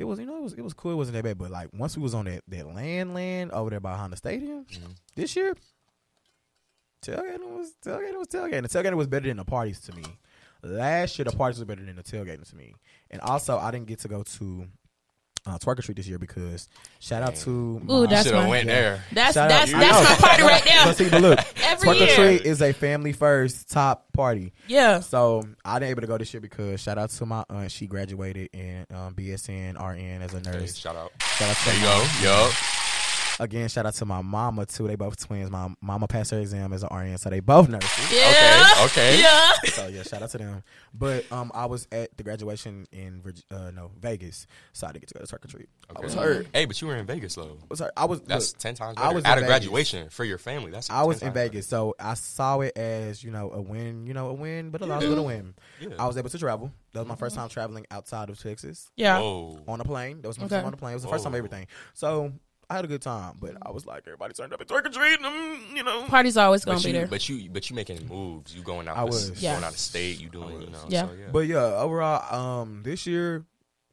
it 0.00 0.04
was 0.04 0.18
you 0.18 0.26
know 0.26 0.36
it 0.36 0.42
was 0.42 0.52
it 0.54 0.62
was 0.62 0.74
cool 0.74 0.92
it 0.92 0.96
wasn't 0.96 1.14
that 1.14 1.24
bad 1.24 1.38
but 1.38 1.50
like 1.50 1.68
once 1.72 1.96
we 1.96 2.02
was 2.02 2.14
on 2.14 2.24
that 2.24 2.42
that 2.48 2.66
land 2.74 3.14
land 3.14 3.52
over 3.52 3.70
there 3.70 3.80
behind 3.80 4.12
the 4.12 4.16
stadium 4.16 4.64
mm-hmm. 4.64 4.92
this 5.14 5.36
year 5.36 5.54
tailgating 7.00 7.56
was 7.56 7.72
tailgating 7.84 8.18
was 8.18 8.28
tailgating. 8.28 8.62
The 8.62 8.68
tailgating 8.68 8.96
was 8.96 9.06
better 9.06 9.28
than 9.28 9.38
the 9.38 9.44
parties 9.44 9.80
to 9.80 9.94
me. 9.94 10.04
Last 10.62 11.18
year 11.18 11.24
the 11.24 11.32
parties 11.32 11.58
was 11.58 11.64
better 11.66 11.84
than 11.84 11.96
the 11.96 12.02
tailgating 12.02 12.48
to 12.48 12.56
me. 12.56 12.74
And 13.10 13.20
also 13.22 13.58
I 13.58 13.70
didn't 13.70 13.86
get 13.86 14.00
to 14.00 14.08
go 14.08 14.22
to 14.22 14.66
uh, 15.46 15.58
twerk 15.58 15.78
or 15.78 15.82
treat 15.82 15.96
this 15.96 16.06
year 16.06 16.18
because 16.18 16.68
shout 17.00 17.22
out 17.22 17.34
to 17.36 17.80
Ooh, 17.90 18.06
that's 18.06 18.30
my- 18.30 18.46
went 18.48 18.66
there. 18.66 19.02
That's 19.12 19.34
Shout 19.34 19.50
out- 19.50 19.66
that's 19.66 19.74
I 19.74 19.78
that's 19.80 20.20
my 20.20 20.28
party 20.28 20.42
right 20.42 20.62
But 20.84 20.84
there. 20.84 20.94
see, 20.94 21.08
but 21.10 21.22
look, 21.22 21.38
Every 21.64 21.88
twerk 21.88 22.00
or 22.00 22.04
year. 22.04 22.14
treat 22.38 22.46
is 22.46 22.60
a 22.62 22.72
family 22.72 23.12
first 23.12 23.70
top 23.70 24.12
party. 24.12 24.52
Yeah. 24.66 25.00
So 25.00 25.42
I 25.64 25.78
didn't 25.78 25.90
able 25.92 26.00
to 26.02 26.06
go 26.06 26.18
this 26.18 26.32
year 26.34 26.40
because 26.40 26.80
shout 26.80 26.98
out 26.98 27.10
to 27.10 27.26
my 27.26 27.44
aunt. 27.48 27.70
She 27.72 27.86
graduated 27.86 28.50
in 28.52 28.86
um, 28.94 29.14
BSN 29.14 29.76
RN 29.80 30.22
as 30.22 30.34
a 30.34 30.38
Hey, 30.38 30.58
nurse. 30.58 30.76
shout 30.76 30.96
out. 30.96 31.12
Shout 31.22 31.50
out 31.50 31.56
to 31.56 31.64
There 31.64 31.74
you 31.76 31.82
go. 31.82 32.06
Yup. 32.22 32.52
Again, 33.40 33.68
shout 33.70 33.86
out 33.86 33.94
to 33.94 34.04
my 34.04 34.20
mama 34.20 34.66
too. 34.66 34.86
They 34.86 34.96
both 34.96 35.16
twins. 35.26 35.50
My 35.50 35.68
mama 35.80 36.06
passed 36.06 36.30
her 36.30 36.38
exam 36.38 36.72
as 36.74 36.82
an 36.82 36.94
RN, 36.94 37.16
so 37.16 37.30
they 37.30 37.40
both 37.40 37.68
nurses. 37.70 38.12
Yeah. 38.12 38.66
Okay. 38.84 38.84
Okay. 38.84 39.20
Yeah. 39.22 39.52
So 39.72 39.86
yeah, 39.88 40.02
shout 40.02 40.22
out 40.22 40.30
to 40.30 40.38
them. 40.38 40.62
But 40.92 41.30
um, 41.32 41.50
I 41.54 41.64
was 41.66 41.88
at 41.90 42.14
the 42.18 42.22
graduation 42.22 42.86
in 42.92 43.22
Virg- 43.22 43.42
uh, 43.50 43.70
no 43.70 43.90
Vegas, 43.98 44.46
so 44.74 44.86
I 44.86 44.92
didn't 44.92 45.02
get 45.02 45.08
to 45.08 45.14
go 45.14 45.24
to 45.24 45.26
twerk 45.36 45.44
or 45.44 45.48
treat. 45.48 45.68
I 45.96 46.00
was 46.00 46.14
hurt. 46.14 46.48
Hey, 46.52 46.66
but 46.66 46.80
you 46.82 46.86
were 46.88 46.96
in 46.96 47.06
Vegas 47.06 47.34
though. 47.34 47.56
I 47.62 47.66
was 47.70 47.80
hurt. 47.80 47.92
I 47.96 48.04
was. 48.04 48.20
That's 48.20 48.52
look, 48.52 48.58
ten 48.58 48.74
times 48.74 48.98
I 48.98 49.12
was 49.12 49.24
at 49.24 49.38
a 49.38 49.42
graduation 49.42 50.10
for 50.10 50.24
your 50.24 50.38
family. 50.38 50.70
That's 50.70 50.90
I 50.90 51.02
was 51.04 51.22
in 51.22 51.28
times 51.28 51.34
Vegas, 51.34 51.66
so 51.66 51.94
I 51.98 52.14
saw 52.14 52.60
it 52.60 52.76
as 52.76 53.24
you 53.24 53.30
know 53.30 53.50
a 53.52 53.60
win, 53.62 54.06
you 54.06 54.12
know 54.12 54.28
a 54.28 54.34
win, 54.34 54.68
but 54.70 54.82
a 54.82 54.86
loss, 54.86 55.02
Yeah. 55.02 55.08
but 55.08 55.18
a 55.18 55.22
win. 55.22 55.54
better. 55.80 55.96
I 55.98 56.06
was 56.06 56.16
able 56.18 56.28
to 56.28 56.38
travel. 56.38 56.70
That 56.92 57.00
was 57.00 57.08
my 57.08 57.14
first 57.16 57.36
time 57.36 57.48
traveling 57.48 57.86
outside 57.90 58.28
of 58.30 58.38
Texas 58.42 58.90
Yeah. 58.96 59.18
Whoa. 59.20 59.60
on 59.66 59.80
a 59.80 59.84
plane. 59.84 60.20
That 60.20 60.28
was 60.28 60.38
my 60.38 60.44
Okay. 60.44 60.56
first 60.56 60.60
time 60.60 60.66
on 60.66 60.74
a 60.74 60.76
plane. 60.76 60.92
It 60.92 60.96
was 60.96 61.02
the 61.04 61.08
first 61.08 61.24
time 61.24 61.34
everything. 61.34 61.66
So 61.94 62.32
I 62.70 62.76
had 62.76 62.84
a 62.84 62.88
good 62.88 63.02
time, 63.02 63.34
but 63.40 63.56
I 63.62 63.70
was 63.72 63.84
like, 63.84 64.04
everybody 64.06 64.32
turned 64.32 64.52
up 64.54 64.60
at 64.60 64.68
twerk 64.68 64.86
or 64.86 64.90
treat, 64.90 65.16
and 65.18 65.26
I'm, 65.26 65.76
you 65.76 65.82
know. 65.82 66.04
Party's 66.04 66.36
always 66.36 66.64
gonna 66.64 66.76
But 66.78 66.84
be 66.84 66.88
you, 66.90 66.94
there. 66.94 67.06
but 67.08 67.28
you, 67.28 67.50
but 67.50 67.68
you 67.68 67.74
making 67.76 68.06
moves. 68.08 68.54
You 68.54 68.62
going 68.62 68.86
out. 68.86 68.96
I 68.96 69.04
was. 69.04 69.42
Yeah. 69.42 69.54
Going 69.54 69.64
out 69.64 69.72
of 69.72 69.78
state. 69.78 70.20
You 70.20 70.28
doing. 70.28 70.62
You 70.62 70.70
know. 70.70 70.78
Yeah. 70.88 71.06
So, 71.08 71.12
yeah. 71.14 71.26
But 71.32 71.40
yeah, 71.48 71.64
overall, 71.64 72.34
um, 72.62 72.82
this 72.84 73.06
year 73.06 73.44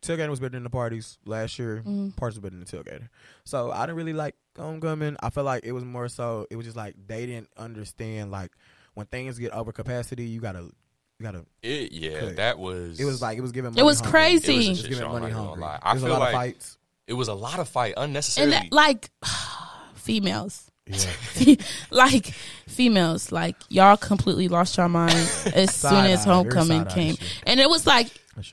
tailgating 0.04 0.30
was 0.30 0.40
better 0.40 0.52
than 0.52 0.64
the 0.64 0.70
parties. 0.70 1.18
Last 1.26 1.58
year, 1.58 1.78
Mm-hmm. 1.78 2.10
parties 2.12 2.38
were 2.40 2.44
better 2.50 2.56
than 2.56 2.66
the 2.66 2.72
tailgating. 2.72 3.10
So 3.46 3.72
I 3.72 3.82
didn't 3.88 3.96
really 3.98 4.14
like 4.14 4.36
homecoming. 4.58 5.18
I 5.22 5.32
felt 5.32 5.46
like 5.46 5.66
it 5.66 5.72
was 5.72 5.84
more 5.84 6.08
so. 6.08 6.46
It 6.52 6.56
was 6.56 6.66
just 6.66 6.78
like 6.78 6.96
they 7.08 7.26
didn't 7.26 7.50
understand 7.58 8.30
like 8.32 8.52
when 8.94 9.08
things 9.08 9.40
get 9.40 9.52
over 9.54 9.72
capacity, 9.72 10.26
you 10.26 10.40
gotta, 10.40 10.62
you 10.62 11.24
gotta. 11.24 11.46
it, 11.64 11.92
yeah, 11.92 12.20
Good. 12.20 12.36
that 12.38 12.60
was. 12.60 13.00
It 13.00 13.06
was 13.06 13.24
like 13.24 13.40
it 13.40 13.42
was 13.42 13.52
giving. 13.52 13.76
It 13.76 13.84
was 13.84 14.00
hungry. 14.02 14.12
crazy. 14.12 14.54
It 14.54 14.58
was 14.58 14.66
a 14.66 14.68
It 14.68 14.70
was 14.70 14.80
shit 14.82 14.90
giving 14.90 15.06
I'm 15.06 15.12
money 15.14 15.34
not 15.34 15.46
hungry. 15.48 15.64
I 15.64 15.94
There's 15.94 16.04
a 16.04 16.06
feel 16.06 16.14
lot 16.14 16.20
like 16.20 16.28
of 16.28 16.34
fights. 16.40 16.78
It 17.08 17.14
was 17.14 17.28
a 17.30 17.34
lot 17.34 17.60
of 17.60 17.68
fight 17.70 17.94
and 17.98 18.06
unnecessarily. 18.06 18.52
that, 18.52 18.72
like 18.72 19.10
females. 19.96 20.64
Yeah. 20.86 21.56
like 21.92 22.28
females, 22.68 23.32
like 23.32 23.56
y'all 23.70 23.98
completely 23.98 24.48
lost 24.48 24.78
your 24.78 24.88
mind 24.88 25.12
as 25.54 25.74
soon 25.76 26.06
as 26.06 26.24
homecoming 26.24 26.86
came, 26.86 27.16
and 27.46 27.60
it 27.60 27.70
was 27.70 27.86
like 27.86 28.08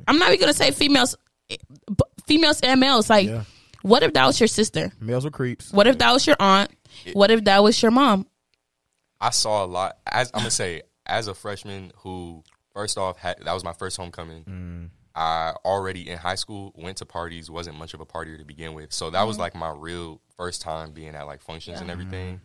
I'm 0.09 0.19
not 0.19 0.29
even 0.31 0.41
gonna 0.41 0.53
say 0.55 0.71
females, 0.73 1.15
eh, 1.51 1.57
females 2.27 2.61
and 2.63 2.81
males. 2.81 3.09
Like, 3.09 3.29
Yeah. 3.29 3.45
what 3.83 4.03
if 4.03 4.15
that 4.15 4.27
was 4.27 4.41
your 4.41 4.49
sister? 4.49 4.91
Males 5.01 5.25
were 5.25 5.31
creeps. 5.31 5.73
What 5.73 5.87
if 5.87 5.99
that 5.99 6.11
was 6.13 6.27
your 6.27 6.37
aunt? 6.41 6.71
What 7.13 7.31
if 7.31 7.45
that 7.45 7.63
was 7.63 7.81
your 7.81 7.91
mom? 7.93 8.27
I 9.21 9.31
saw 9.31 9.65
a 9.65 9.67
lot. 9.67 9.99
As 10.11 10.31
I'm 10.35 10.41
gonna 10.41 10.51
say, 10.51 10.83
as 11.07 11.29
a 11.29 11.35
freshman 11.35 11.93
who 11.99 12.43
first 12.73 12.99
off 12.99 13.17
had 13.17 13.37
that 13.45 13.53
was 13.53 13.63
my 13.63 13.75
first 13.75 13.97
homecoming. 13.97 14.43
Mm. 14.45 14.89
I 15.17 15.55
already 15.65 16.09
in 16.11 16.19
high 16.19 16.35
school 16.35 16.73
went 16.77 16.97
to 16.99 17.07
parties. 17.07 17.51
wasn't 17.51 17.79
much 17.79 17.95
of 17.95 18.01
a 18.01 18.07
partier 18.07 18.37
to 18.39 18.45
begin 18.45 18.75
with, 18.75 18.93
so 18.93 19.11
that 19.11 19.19
Mm-hmm. 19.19 19.29
was 19.29 19.39
like 19.39 19.55
my 19.55 19.71
real 19.71 20.21
first 20.37 20.61
time 20.63 20.93
being 20.93 21.15
at 21.15 21.27
like 21.27 21.41
functions 21.43 21.81
and 21.81 21.89
Mm-hmm. 21.91 22.01
everything. 22.01 22.41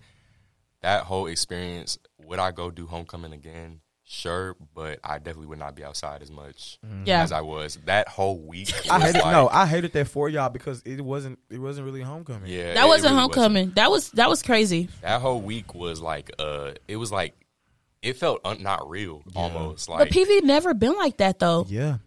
That 0.82 1.04
whole 1.04 1.28
experience. 1.28 1.98
Would 2.24 2.40
I 2.40 2.52
go 2.52 2.72
do 2.72 2.86
homecoming 2.88 3.34
again? 3.34 3.82
Sure, 4.12 4.56
but 4.74 5.00
I 5.04 5.18
definitely 5.20 5.48
would 5.48 5.60
not 5.60 5.76
be 5.76 5.84
outside 5.84 6.24
as 6.24 6.32
much 6.32 6.80
Yeah. 7.06 7.22
as 7.22 7.32
I 7.32 7.42
was. 7.42 7.78
That 7.86 8.08
whole 8.08 8.40
week, 8.40 8.74
I 8.90 9.00
hated 9.00 9.22
like- 9.22 9.32
no, 9.32 9.50
I 9.50 9.68
hated 9.68 9.94
that 9.94 10.08
for 10.08 10.30
y'all 10.30 10.50
because 10.50 10.82
it 10.84 11.00
wasn't 11.02 11.38
it 11.52 11.60
wasn't 11.60 11.86
really 11.86 12.02
homecoming. 12.02 12.50
Yeah, 12.52 12.74
That 12.74 12.78
it- 12.78 12.86
it 12.86 12.88
wasn't 12.88 13.12
really 13.12 13.22
homecoming. 13.22 13.72
That 13.76 13.92
was 13.92 14.10
that 14.12 14.30
was 14.30 14.42
crazy. 14.42 14.90
That 15.02 15.22
whole 15.22 15.42
week 15.42 15.76
was 15.76 16.02
like, 16.02 16.32
uh, 16.40 16.72
it 16.88 16.96
was 16.96 17.12
like, 17.12 17.36
it 18.02 18.14
felt 18.18 18.42
un- 18.46 18.64
not 18.64 18.90
real 18.90 19.22
almost. 19.36 19.88
But 19.88 20.00
Like 20.00 20.10
PV 20.12 20.42
never 20.44 20.74
been 20.74 20.96
like 20.98 21.18
that 21.18 21.38
though. 21.40 21.66
Yeah. 21.70 21.98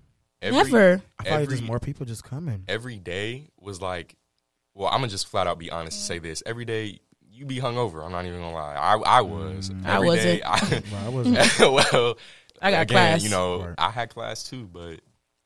Every, 0.42 0.57
Never. 0.59 1.02
I 1.18 1.24
feel 1.24 1.33
like 1.35 1.42
Every- 1.42 1.61
more 1.62 1.81
people 1.81 2.05
just 2.07 2.24
coming. 2.24 2.64
every 2.68 2.98
day 2.98 3.48
was 3.61 3.81
like, 3.81 4.16
well, 4.74 4.88
I'm 4.88 4.98
gonna 5.00 5.09
just 5.09 5.28
flat 5.28 5.46
out 5.46 5.59
be 5.59 5.70
honest 5.70 5.98
and 5.98 6.05
say 6.07 6.18
this: 6.18 6.42
every 6.46 6.64
day 6.64 6.98
you 7.31 7.46
be 7.46 7.57
hungover. 7.59 8.05
I'm 8.05 8.12
not 8.12 8.24
even 8.26 8.40
gonna 8.40 8.55
lie. 8.55 8.74
I 8.74 8.96
I 9.18 9.20
was. 9.22 9.70
Mm. 9.70 9.87
I 9.87 9.94
Every 9.96 10.07
wasn't. 10.09 10.24
day, 10.24 10.42
I, 10.44 10.83
Well, 10.92 11.05
I 11.07 11.09
wasn't. 11.09 11.59
well, 11.94 12.18
I 12.61 12.70
got 12.70 12.83
again, 12.83 12.87
class. 12.87 13.22
You 13.22 13.31
know, 13.31 13.64
Right. 13.64 13.74
I 13.78 13.90
had 13.90 14.11
class 14.11 14.44
too, 14.48 14.68
but 14.72 15.00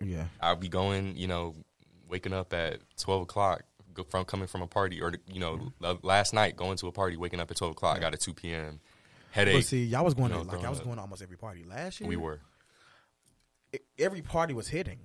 yeah. 0.05 0.27
I'll 0.41 0.57
be 0.57 0.69
going. 0.69 1.17
You 1.17 1.27
know, 1.29 1.55
waking 2.09 2.33
up 2.33 2.53
at 2.53 2.81
12 3.01 3.23
o'clock 3.23 3.63
from 4.11 4.25
coming 4.27 4.47
from 4.47 4.63
a 4.63 4.67
party, 4.67 5.01
or 5.01 5.13
you 5.33 5.41
know, 5.41 5.57
mm. 5.57 5.73
l- 5.83 5.99
last 6.03 6.35
night 6.35 6.57
going 6.57 6.77
to 6.79 6.87
a 6.89 6.93
party, 6.93 7.17
waking 7.17 7.41
up 7.41 7.51
at 7.51 7.57
12 7.57 7.73
o'clock. 7.73 7.97
I 7.97 8.01
got 8.01 8.15
a 8.15 8.19
2 8.19 8.35
p.m. 8.35 8.81
But 9.35 9.49
headache. 9.49 9.65
see, 9.65 9.85
y'all 9.85 10.05
was 10.05 10.15
going 10.15 10.31
you 10.33 10.39
to 10.39 10.45
know, 10.45 10.53
like 10.53 10.65
I 10.65 10.71
was 10.71 10.79
growing 10.79 10.85
going 10.89 10.97
to 10.97 11.03
almost 11.03 11.23
every 11.23 11.37
party 11.37 11.65
last 11.65 12.01
year. 12.01 12.09
we 12.09 12.17
were. 12.17 12.41
Every 13.99 14.23
party 14.23 14.55
was 14.55 14.69
hitting. 14.69 14.99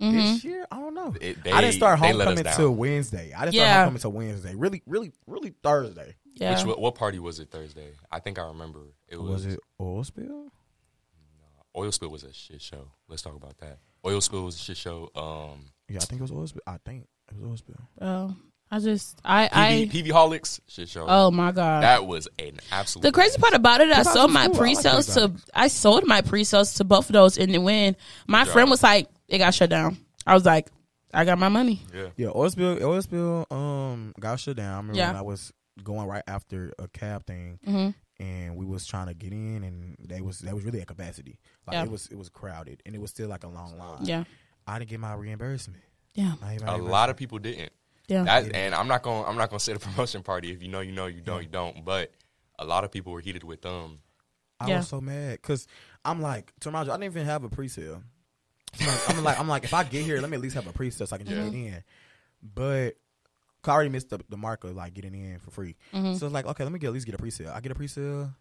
Mm-hmm. 0.00 0.16
This 0.16 0.44
year, 0.44 0.66
I 0.72 0.76
don't 0.78 0.94
know. 0.94 1.14
It- 1.20 1.38
I 1.46 1.60
didn't 1.60 1.74
start 1.74 2.00
they- 2.00 2.06
they 2.08 2.12
homecoming 2.12 2.44
down. 2.44 2.56
till 2.56 2.74
Wednesday. 2.74 3.32
I 3.32 3.44
didn't 3.44 3.54
Yeah. 3.54 3.64
start 3.64 3.76
homecoming 3.84 4.00
till 4.00 4.12
Wednesday. 4.12 4.54
Really, 4.56 4.82
really, 4.86 5.12
really 5.26 5.54
Thursday. 5.62 6.16
Yeah. 6.34 6.56
Which 6.56 6.64
what, 6.66 6.80
what 6.80 6.94
party 6.96 7.20
was 7.20 7.38
it 7.38 7.50
Thursday? 7.50 7.92
I 8.10 8.18
think 8.18 8.38
I 8.40 8.46
remember. 8.48 8.80
It 9.08 9.18
was, 9.20 9.44
Was 9.44 9.46
it 9.46 9.60
oil 9.80 10.02
spill? 10.02 10.26
No, 10.26 10.50
oil 11.76 11.92
Spill 11.92 12.08
was 12.10 12.24
a 12.24 12.32
shit 12.32 12.60
show. 12.60 12.90
Let's 13.08 13.22
talk 13.22 13.36
about 13.36 13.56
that. 13.58 13.78
Oil 14.04 14.20
Spill 14.20 14.44
was 14.44 14.56
a 14.56 14.58
shit 14.58 14.76
show. 14.76 15.10
Um, 15.14 15.66
Yeah, 15.88 15.98
I 16.02 16.04
think 16.06 16.20
it 16.20 16.22
was 16.22 16.32
oil 16.32 16.46
spill. 16.48 16.62
I 16.66 16.78
think 16.84 17.06
it 17.30 17.36
was 17.36 17.44
oil 17.50 17.56
spill. 17.56 17.88
Bro, 17.98 18.34
I 18.70 18.78
just 18.80 19.20
I 19.24 19.46
PV, 19.46 19.50
I 19.52 19.86
PV 19.92 20.06
Holics 20.08 20.60
shit 20.66 20.88
show. 20.88 21.06
oh 21.08 21.30
my 21.30 21.52
god. 21.52 21.82
that 21.84 22.06
was 22.06 22.26
an 22.38 22.58
absolute. 22.72 23.02
the 23.02 23.12
crazy 23.12 23.38
part 23.38 23.54
about 23.54 23.80
it, 23.80 23.90
I 23.92 23.98
What 23.98 24.06
sold 24.06 24.32
my 24.32 24.44
school? 24.44 24.56
I 24.56 24.58
like 24.58 24.74
pre-sales 24.74 25.06
that 25.06 25.14
to 25.14 25.32
I 25.54 25.68
sold 25.68 26.06
my 26.06 26.20
pre-sales 26.22 26.74
to 26.74 26.84
both 26.84 27.08
of 27.08 27.12
those, 27.12 27.38
and 27.38 27.52
then 27.54 27.62
when 27.62 27.94
my 28.26 28.44
Good 28.44 28.52
friend 28.52 28.70
was 28.70 28.82
like, 28.82 29.08
"It 29.28 29.38
got 29.38 29.54
shut 29.54 29.70
down," 29.70 29.96
I 30.26 30.34
was 30.34 30.44
like, 30.44 30.68
"I 31.12 31.24
got 31.24 31.38
my 31.38 31.48
money." 31.48 31.82
Yeah. 31.94 32.08
Yeah, 32.16 32.28
oil 32.34 32.50
spill. 32.50 32.82
Oil 32.82 33.00
spill. 33.02 33.46
Um, 33.50 34.12
got 34.18 34.40
shut 34.40 34.56
down. 34.56 34.72
I 34.74 34.76
remember 34.78 34.98
Yeah. 34.98 35.08
when 35.08 35.16
I 35.16 35.22
was 35.22 35.52
going 35.82 36.06
right 36.08 36.22
after 36.26 36.72
a 36.78 36.88
cab 36.88 37.26
thing, 37.26 37.58
hmm 37.64 37.90
and 38.20 38.56
we 38.56 38.64
was 38.64 38.86
trying 38.86 39.08
to 39.08 39.14
get 39.14 39.32
in, 39.32 39.64
and 39.64 39.96
they 39.98 40.20
was 40.20 40.38
that 40.40 40.54
was 40.54 40.64
really 40.64 40.80
at 40.80 40.86
capacity. 40.86 41.38
Like 41.66 41.74
Yeah. 41.74 41.84
it 41.84 41.90
was 41.90 42.06
it 42.08 42.16
was 42.18 42.28
crowded, 42.28 42.82
and 42.86 42.94
it 42.94 43.00
was 43.00 43.10
still 43.10 43.28
like 43.28 43.44
a 43.44 43.48
long 43.48 43.76
line. 43.78 44.04
Yeah, 44.04 44.24
I 44.66 44.78
didn't 44.78 44.90
get 44.90 45.00
my 45.00 45.14
reimbursement. 45.14 45.82
yeah, 46.14 46.34
A 46.66 46.76
lot 46.78 47.10
of 47.10 47.16
people 47.16 47.38
didn't. 47.38 47.72
Yeah. 48.08 48.24
That 48.24 48.54
and 48.54 48.74
I'm 48.74 48.88
not 48.88 49.02
going. 49.02 49.24
I'm 49.26 49.36
not 49.36 49.50
going 49.50 49.58
to 49.58 49.64
say 49.64 49.72
the 49.72 49.78
promotion 49.80 50.22
party. 50.22 50.52
If 50.52 50.62
you 50.62 50.68
know, 50.68 50.80
you 50.80 50.92
know. 50.92 51.06
You 51.06 51.20
don't, 51.20 51.42
you 51.42 51.48
don't. 51.48 51.84
But 51.84 52.12
a 52.58 52.64
lot 52.64 52.84
of 52.84 52.90
people 52.92 53.12
were 53.12 53.20
heated 53.20 53.44
with 53.44 53.62
them. 53.62 53.98
I 54.60 54.68
Yeah. 54.68 54.76
was 54.78 54.88
so 54.88 55.00
mad 55.00 55.32
because 55.42 55.66
I'm 56.04 56.20
like, 56.22 56.52
to 56.60 56.68
remind 56.68 56.86
you, 56.86 56.92
I 56.92 56.96
didn't 56.96 57.12
even 57.12 57.26
have 57.26 57.42
a 57.44 57.48
pre-sale. 57.48 58.02
I'm 58.80 58.86
like, 58.86 59.08
I'm 59.10 59.24
like, 59.24 59.40
I'm 59.40 59.48
like, 59.48 59.64
if 59.64 59.74
I 59.74 59.84
get 59.84 60.04
here, 60.04 60.20
let 60.20 60.30
me 60.30 60.36
at 60.36 60.42
least 60.42 60.54
have 60.54 60.66
a 60.66 60.72
pre-sale 60.72 61.06
so 61.06 61.14
I 61.14 61.18
can 61.18 61.26
just 61.26 61.36
Yeah. 61.38 61.48
get 61.48 61.54
in. 61.74 61.84
But 62.42 62.96
I 63.64 63.70
already 63.70 63.88
missed 63.90 64.10
the, 64.10 64.20
the 64.28 64.36
mark 64.36 64.64
of 64.64 64.74
like 64.76 64.94
getting 64.94 65.14
in 65.14 65.38
for 65.38 65.50
free. 65.50 65.76
Mhm. 65.92 66.18
So 66.18 66.26
it's 66.26 66.34
like, 66.34 66.46
okay, 66.46 66.62
let 66.64 66.72
me 66.72 66.78
get 66.78 66.88
at 66.88 66.92
least 66.92 67.06
get 67.06 67.14
a 67.14 67.18
pre-sale. 67.18 67.50
I 67.54 67.60
get 67.60 67.72
a 67.72 67.74
pre-sale, 67.74 68.32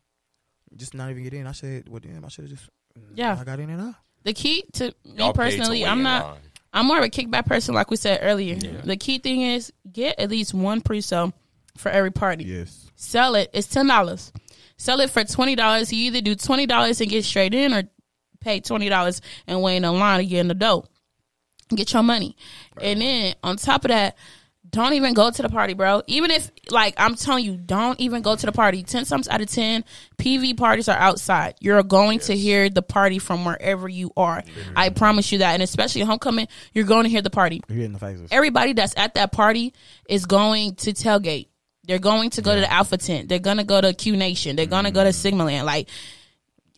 just 0.76 0.94
not 0.94 1.10
even 1.12 1.24
get 1.24 1.34
in. 1.34 1.48
I 1.48 1.52
said, 1.54 1.88
well, 1.90 2.00
damn, 2.00 2.26
I 2.26 2.28
should 2.28 2.50
have 2.50 2.58
just, 2.58 2.70
Yeah. 3.16 3.38
I 3.40 3.44
got 3.44 3.60
in 3.60 3.70
and 3.70 3.82
out. 3.82 3.96
The 4.24 4.34
key 4.34 4.64
to 4.74 4.86
me 5.06 5.16
Y'all 5.18 5.34
paid 5.34 5.52
to 5.52 5.58
personally, 5.58 5.86
I'm 5.86 6.02
not. 6.04 6.26
line. 6.26 6.40
I'm 6.74 6.88
more 6.88 6.98
of 6.98 7.04
a 7.04 7.10
kickback 7.10 7.46
person, 7.46 7.76
like 7.76 7.92
we 7.92 7.98
said 7.98 8.20
earlier. 8.24 8.56
Yeah. 8.56 8.82
The 8.84 8.98
key 8.98 9.20
thing 9.20 9.42
is 9.42 9.72
get 9.92 10.20
at 10.20 10.30
least 10.30 10.54
one 10.54 10.82
pre-sale 10.82 11.34
for 11.78 11.90
every 11.90 12.12
party. 12.12 12.46
Yes. 12.46 12.90
Sell 12.96 13.36
it. 13.36 13.50
It's 13.54 13.68
ten 13.68 13.88
dollars. 13.88 14.34
Sell 14.78 15.00
it 15.00 15.12
for 15.12 15.24
twenty 15.24 15.56
dollars. 15.56 15.94
You 15.94 16.06
either 16.08 16.22
do 16.22 16.36
twenty 16.36 16.66
dollars 16.66 17.00
and 17.00 17.10
get 17.10 17.26
straight 17.26 17.54
in, 17.54 17.74
or 17.74 17.84
pay 18.42 18.60
twenty 18.60 18.90
dollars 18.90 19.22
and 19.48 19.62
wait 19.62 19.78
in 19.78 19.86
a 19.86 19.92
line 19.92 20.20
to 20.20 20.26
get 20.26 20.40
in 20.40 20.48
the 20.48 20.56
dough. 20.56 20.86
Get 21.70 21.94
your 21.94 22.04
money, 22.04 22.36
and 22.82 23.02
then 23.02 23.36
on 23.42 23.58
top 23.58 23.86
of 23.86 23.90
that, 23.90 24.18
don't 24.74 24.94
even 24.94 25.14
go 25.14 25.30
to 25.30 25.42
the 25.42 25.50
party, 25.50 25.76
bro. 25.76 26.02
Even 26.08 26.32
if, 26.32 26.52
like, 26.70 26.96
I'm 26.98 27.14
telling 27.16 27.46
you, 27.46 27.56
don't 27.56 28.00
even 28.00 28.24
go 28.24 28.36
to 28.36 28.46
the 28.46 28.52
party. 28.52 28.82
Ten 28.82 29.06
times 29.06 29.28
out 29.30 29.40
of 29.40 29.48
ten, 29.48 29.86
PV 30.18 30.58
parties 30.58 30.90
are 30.90 30.98
outside. 30.98 31.54
You're 31.62 31.84
going 31.84 32.20
to 32.22 32.36
hear 32.36 32.70
the 32.70 32.82
party 32.82 33.20
from 33.20 33.46
wherever 33.46 33.88
you 33.88 34.12
are. 34.18 34.44
I 34.76 34.90
promise 34.90 35.32
you 35.32 35.38
that, 35.38 35.54
and 35.54 35.62
especially 35.62 36.02
homecoming, 36.02 36.48
you're 36.74 36.86
going 36.86 37.04
to 37.04 37.10
hear 37.10 37.22
the 37.22 37.30
party 37.30 37.62
You're 37.70 37.78
hitting 37.78 37.94
the 37.94 38.00
faces. 38.00 38.30
everybody 38.32 38.74
that's 38.74 38.96
at 38.98 39.14
that 39.14 39.32
party 39.32 39.74
is 40.10 40.26
going 40.26 40.76
to 40.78 40.92
tailgate. 40.92 41.48
They're 41.86 42.00
going 42.00 42.32
to 42.32 42.42
go 42.42 42.56
to 42.56 42.62
the 42.62 42.72
Alpha 42.72 42.98
Tent. 42.98 43.30
They're 43.30 43.40
gonna 43.40 43.66
go 43.66 43.80
to 43.80 43.94
Q 43.94 44.16
Nation. 44.16 44.56
They're 44.56 44.66
gonna 44.66 44.92
go 44.92 45.04
to 45.04 45.10
mm. 45.10 45.14
Sigma 45.14 45.44
Land. 45.46 45.66
Like, 45.66 45.90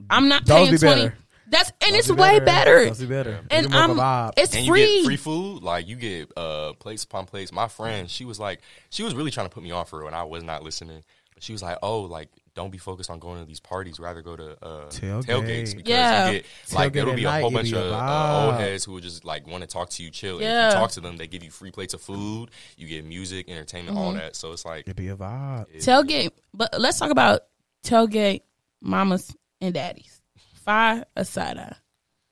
I'm 0.10 0.28
not 0.28 0.46
Those 0.46 0.58
paying 0.58 0.72
be 0.72 0.78
twenty. 0.80 1.02
better. 1.04 1.18
That's 1.48 1.72
and 1.82 1.94
Those 1.94 2.00
it's 2.00 2.08
be 2.08 2.14
way 2.16 2.40
better. 2.40 2.86
Those 2.86 3.00
be 3.00 3.06
better. 3.06 3.40
And 3.52 3.66
Give 3.68 3.72
more 3.72 3.84
of 3.92 3.98
a 3.98 4.02
um, 4.04 4.32
it's 4.38 4.56
and 4.56 4.66
you 4.66 4.72
free. 4.72 4.98
get 4.98 5.06
free 5.06 5.18
food. 5.18 5.64
Like 5.64 5.88
you 5.88 5.96
get 5.96 6.32
uh 6.38 6.74
plates 6.74 7.04
upon 7.04 7.26
plates. 7.26 7.52
My 7.52 7.68
friend, 7.68 8.10
she 8.10 8.26
was 8.26 8.40
like, 8.40 8.62
she 8.90 9.04
was 9.04 9.14
really 9.16 9.32
trying 9.32 9.48
to 9.48 9.54
put 9.54 9.64
me 9.64 9.72
on 9.72 9.86
for 9.86 10.04
it, 10.04 10.08
and 10.08 10.16
I 10.16 10.24
was 10.24 10.44
not 10.44 10.64
listening. 10.64 11.04
But 11.34 11.44
she 11.44 11.52
was 11.54 11.62
like, 11.62 11.78
oh, 11.84 12.02
like 12.02 12.30
don't 12.56 12.72
be 12.72 12.78
focused 12.78 13.10
on 13.10 13.20
going 13.20 13.42
to 13.42 13.46
these 13.46 13.60
parties. 13.60 14.00
Rather 14.00 14.22
go 14.22 14.36
to 14.38 14.52
uh, 14.66 14.86
Tailgate. 14.88 15.24
tailgates 15.26 15.76
because 15.76 15.90
Yeah. 15.90 16.28
you 16.28 16.34
get 16.40 16.46
like 16.74 16.94
Tailgate 16.94 16.96
it'll 17.02 17.14
be 17.14 17.26
a 17.26 17.32
whole 17.42 17.52
bunch 17.52 17.74
of 17.74 17.92
uh, 17.92 18.46
old 18.46 18.56
heads 18.56 18.86
who 18.86 18.94
will 18.94 19.02
just 19.02 19.26
like 19.26 19.46
want 19.46 19.62
to 19.62 19.68
talk 19.68 19.90
to 19.90 20.04
you, 20.04 20.10
chill. 20.10 20.40
And 20.40 20.46
if 20.46 20.74
you 20.74 20.80
talk 20.80 20.92
to 20.92 21.02
them, 21.02 21.18
they 21.18 21.28
give 21.28 21.44
you 21.44 21.52
free 21.52 21.72
plates 21.72 21.94
of 21.94 22.02
food. 22.02 22.50
You 22.78 22.88
get 22.88 23.04
music, 23.06 23.50
entertainment, 23.50 23.98
all 23.98 24.12
Mm-hmm. 24.12 24.20
that. 24.20 24.36
So 24.38 24.54
it's 24.54 24.64
like 24.66 24.82
It'd 24.88 24.96
be 24.96 25.10
a 25.10 25.16
vibe. 25.18 25.66
tailgate. 25.84 26.32
But 26.54 26.80
let's 26.80 26.98
talk 26.98 27.12
about 27.12 27.42
tailgate 27.84 28.42
mamas 28.82 29.36
and 29.62 29.74
daddies. 29.74 30.22
Fire 30.66 31.06
a 31.16 31.24
side 31.24 31.58
eye. 31.58 31.76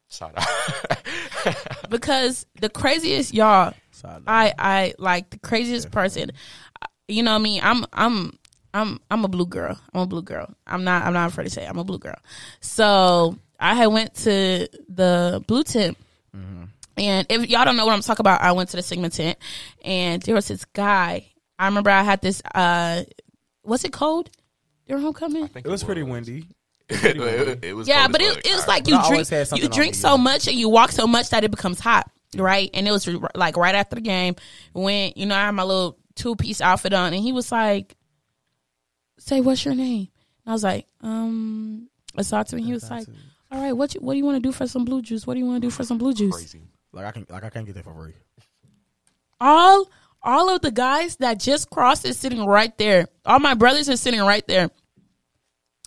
Side 0.09 0.33
eye. 0.35 1.55
Because 1.89 2.45
the 2.61 2.69
craziest 2.69 3.33
y'all, 3.33 3.73
Side 3.91 4.23
I 4.27 4.53
I 4.57 4.93
like 4.97 5.29
the 5.29 5.37
craziest 5.39 5.91
person. 5.91 6.31
You 7.07 7.21
know 7.21 7.31
what 7.33 7.39
I 7.39 7.43
mean? 7.43 7.61
I'm 7.63 7.85
I'm 7.93 8.39
I'm 8.73 8.99
I'm 9.11 9.25
a 9.25 9.27
blue 9.27 9.45
girl. 9.45 9.77
I'm 9.93 10.01
a 10.01 10.05
blue 10.07 10.21
girl. 10.21 10.49
I'm 10.65 10.83
not 10.83 11.03
I'm 11.05 11.13
not 11.13 11.29
afraid 11.29 11.45
to 11.45 11.49
say 11.49 11.63
it. 11.65 11.69
I'm 11.69 11.77
a 11.77 11.83
blue 11.83 11.99
girl. 11.99 12.17
So 12.61 13.37
I 13.59 13.75
had 13.75 13.87
went 13.87 14.15
to 14.15 14.67
the 14.89 15.43
blue 15.47 15.63
tent. 15.63 15.97
And 16.95 17.25
if 17.29 17.49
y'all 17.49 17.65
don't 17.65 17.75
know 17.75 17.85
what 17.87 17.93
I'm 17.93 18.01
talking 18.01 18.21
about, 18.21 18.41
I 18.41 18.51
went 18.51 18.69
to 18.69 18.77
the 18.77 18.83
Sigma 18.83 19.09
tent 19.09 19.37
and 19.83 20.21
there 20.21 20.35
was 20.35 20.47
this 20.47 20.63
guy. 20.65 21.27
I 21.59 21.65
remember 21.65 21.89
I 21.89 22.03
had 22.03 22.21
this 22.21 22.41
uh 22.55 23.03
what's 23.63 23.83
it 23.83 23.91
called? 23.93 24.29
During 24.87 25.03
homecoming? 25.03 25.43
I 25.43 25.47
think 25.47 25.65
It 25.65 25.69
was 25.69 25.83
pretty 25.83 26.03
windy. 26.03 26.47
It, 26.89 27.17
it- 27.17 27.63
it 27.65 27.73
was 27.75 27.87
Yeah, 27.87 28.07
but 28.07 28.21
it, 28.21 28.45
it 28.45 28.53
was 28.53 28.67
like 28.67 28.87
you 28.87 28.95
But 28.95 29.01
drink 29.01 29.11
always 29.13 29.29
had 29.29 29.47
something 29.47 29.63
you 29.63 29.73
drink 29.73 29.95
so 29.95 30.15
yeah. 30.15 30.21
much 30.21 30.47
and 30.47 30.57
you 30.57 30.69
walk 30.69 30.91
so 30.91 31.07
much 31.07 31.29
that 31.29 31.43
it 31.43 31.51
becomes 31.51 31.79
hot, 31.79 32.09
right? 32.35 32.69
And 32.73 32.87
it 32.87 32.91
was 32.91 33.07
like 33.35 33.57
right 33.57 33.73
after 33.75 33.95
the 33.95 34.01
game 34.01 34.35
when 34.73 35.13
you 35.15 35.25
know 35.25 35.35
I 35.35 35.45
had 35.45 35.51
my 35.51 35.63
little 35.63 35.97
two 36.15 36.35
piece 36.35 36.61
outfit 36.61 36.93
on, 36.93 37.13
and 37.13 37.23
he 37.23 37.31
was 37.31 37.51
like, 37.51 37.95
"Say 39.17 39.41
what's 39.41 39.63
your 39.65 39.75
name?" 39.75 40.09
And 40.45 40.51
I 40.51 40.51
was 40.51 40.63
like, 40.63 40.85
"Um, 41.01 41.89
Assatu." 42.17 42.53
And 42.53 42.65
he 42.65 42.73
was 42.73 42.89
like, 42.91 43.07
"All 43.51 43.61
right, 43.61 43.73
what 43.73 43.95
you, 43.95 44.01
what 44.01 44.13
do 44.13 44.17
you 44.17 44.25
want 44.25 44.35
to 44.35 44.41
do 44.41 44.51
for 44.51 44.67
some 44.67 44.83
blue 44.85 45.01
juice? 45.01 45.25
What 45.25 45.33
do 45.35 45.39
you 45.39 45.45
want 45.45 45.61
to 45.61 45.67
do 45.67 45.71
for 45.71 45.83
some 45.83 45.97
blue 45.97 46.13
juice?" 46.13 46.35
crazy. 46.35 46.61
Like 46.91 47.05
I 47.05 47.11
can, 47.11 47.25
like 47.29 47.43
I 47.43 47.49
can't 47.49 47.65
get 47.65 47.75
that 47.75 47.83
for 47.85 47.93
free. 47.93 48.13
All 49.39 49.89
all 50.21 50.49
of 50.49 50.61
the 50.61 50.71
guys 50.71 51.17
that 51.17 51.39
just 51.39 51.69
crossed 51.69 52.05
is 52.05 52.17
sitting 52.17 52.45
right 52.45 52.77
there. 52.77 53.07
All 53.25 53.39
my 53.39 53.55
brothers 53.55 53.89
are 53.89 53.97
sitting 53.97 54.21
right 54.21 54.45
there. 54.47 54.69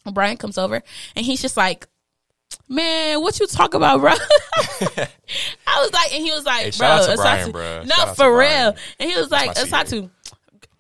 And 0.07 0.15
Brian 0.15 0.37
comes 0.39 0.57
over 0.57 0.83
and 1.15 1.27
he's 1.27 1.43
just 1.43 1.57
like, 1.57 1.87
Man, 2.69 3.21
what 3.21 3.39
you 3.41 3.47
talk 3.47 3.75
about, 3.75 4.01
bro? 4.01 4.13
I 5.67 5.81
was 5.83 5.93
like, 5.93 6.15
and 6.15 6.23
he 6.25 6.31
was 6.33 6.45
like, 6.45 6.65
Hey, 6.65 6.71
bro, 6.71 6.71
shout 6.71 7.01
out 7.01 7.05
to 7.07 7.23
Assatu. 7.23 7.53
Brian, 7.53 7.53
bro. 7.53 7.83
No, 7.83 7.87
Shout 7.95 7.99
out 7.99 8.09
to 8.11 8.15
for 8.15 8.31
Brian. 8.33 8.65
real. 8.75 8.77
And 9.01 9.11
he 9.11 9.17
was 9.17 9.31
like, 9.31 9.55
That's 9.55 9.71
my 9.71 9.85
Assatu, 9.85 10.11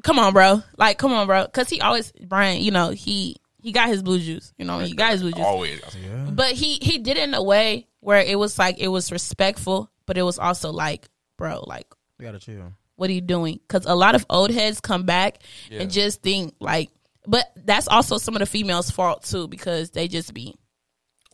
come 0.02 0.18
on, 0.18 0.32
bro. 0.32 0.62
Like, 0.78 0.98
come 0.98 1.12
on, 1.12 1.26
bro. 1.26 1.46
Cause 1.48 1.68
he 1.68 1.80
always, 1.80 2.12
Brian, 2.12 2.62
you 2.62 2.70
know, 2.70 2.90
he, 2.90 3.36
he 3.62 3.72
got 3.72 3.88
his 3.88 4.02
blue 4.02 4.18
juice. 4.20 4.52
You 4.58 4.64
know, 4.64 4.78
he 4.78 4.94
got 4.94 5.12
his 5.12 5.22
blue 5.22 5.32
juice. 5.32 5.44
Always. 5.44 5.80
Yeah. 6.00 6.26
But 6.30 6.52
he 6.52 6.74
he 6.80 6.98
did 6.98 7.16
it 7.16 7.24
in 7.24 7.34
a 7.34 7.42
way 7.42 7.88
where 8.00 8.20
it 8.20 8.38
was 8.38 8.58
like 8.58 8.78
it 8.78 8.88
was 8.88 9.10
respectful, 9.10 9.90
but 10.06 10.16
it 10.16 10.22
was 10.22 10.38
also 10.38 10.70
like, 10.70 11.08
bro, 11.36 11.64
like 11.66 11.86
We 12.18 12.24
gotta 12.26 12.38
chill. 12.38 12.72
what 12.94 13.10
are 13.10 13.12
you 13.12 13.20
doing? 13.20 13.58
Because 13.66 13.84
a 13.86 13.94
lot 13.96 14.14
of 14.14 14.24
old 14.30 14.50
heads 14.52 14.80
come 14.80 15.02
back 15.02 15.38
Yeah. 15.68 15.80
and 15.82 15.90
just 15.90 16.22
think 16.22 16.54
like, 16.60 16.90
but 17.26 17.50
that's 17.56 17.88
also 17.88 18.18
some 18.18 18.34
of 18.34 18.40
the 18.40 18.46
females' 18.46 18.90
fault 18.90 19.24
too 19.24 19.48
because 19.48 19.90
they 19.90 20.08
just 20.08 20.32
be. 20.34 20.54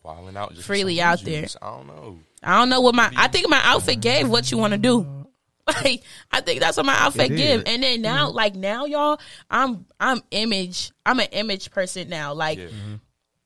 Wilding 0.03 0.36
out 0.36 0.55
just 0.55 0.66
Freely 0.66 1.01
out 1.01 1.20
juice. 1.20 1.55
there. 1.55 1.62
I 1.62 1.76
don't 1.76 1.86
know. 1.86 2.18
I 2.43 2.59
don't 2.59 2.68
know 2.68 2.80
what 2.80 2.95
my. 2.95 3.11
I 3.16 3.28
think 3.28 3.49
my 3.49 3.61
outfit 3.62 3.95
mm-hmm. 3.95 4.01
gave 4.01 4.28
what 4.28 4.51
you 4.51 4.59
want 4.59 4.72
to 4.72 4.78
do. 4.78 5.07
Like 5.64 6.03
I 6.32 6.40
think 6.40 6.59
that's 6.59 6.76
what 6.76 6.86
my 6.86 6.97
outfit 6.99 7.30
It 7.30 7.36
give. 7.36 7.64
did. 7.64 7.68
And 7.68 7.82
then 7.84 8.03
now, 8.03 8.26
mm-hmm. 8.26 8.36
like 8.36 8.57
now, 8.57 8.84
y'all, 8.84 9.20
I'm 9.49 9.86
I'm 10.01 10.20
image. 10.32 10.90
I'm 11.07 11.20
an 11.20 11.28
image 11.30 11.70
person 11.70 12.09
now. 12.09 12.34
Like 12.34 12.59
Yeah. 12.59 12.64
Mm-hmm. 12.64 12.95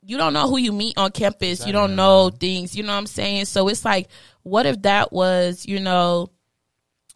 you 0.02 0.16
don't 0.16 0.32
know 0.32 0.48
who 0.48 0.56
you 0.56 0.72
meet 0.72 0.96
on 0.96 1.10
campus. 1.10 1.66
You 1.66 1.74
don't 1.74 1.94
know 1.94 2.30
things. 2.30 2.74
You 2.74 2.84
know 2.84 2.92
what 2.92 3.00
I'm 3.00 3.06
saying? 3.06 3.44
So 3.44 3.68
it's 3.68 3.84
like, 3.84 4.08
what 4.44 4.64
if 4.64 4.80
that 4.82 5.12
was, 5.12 5.66
you 5.66 5.78
know, 5.78 6.30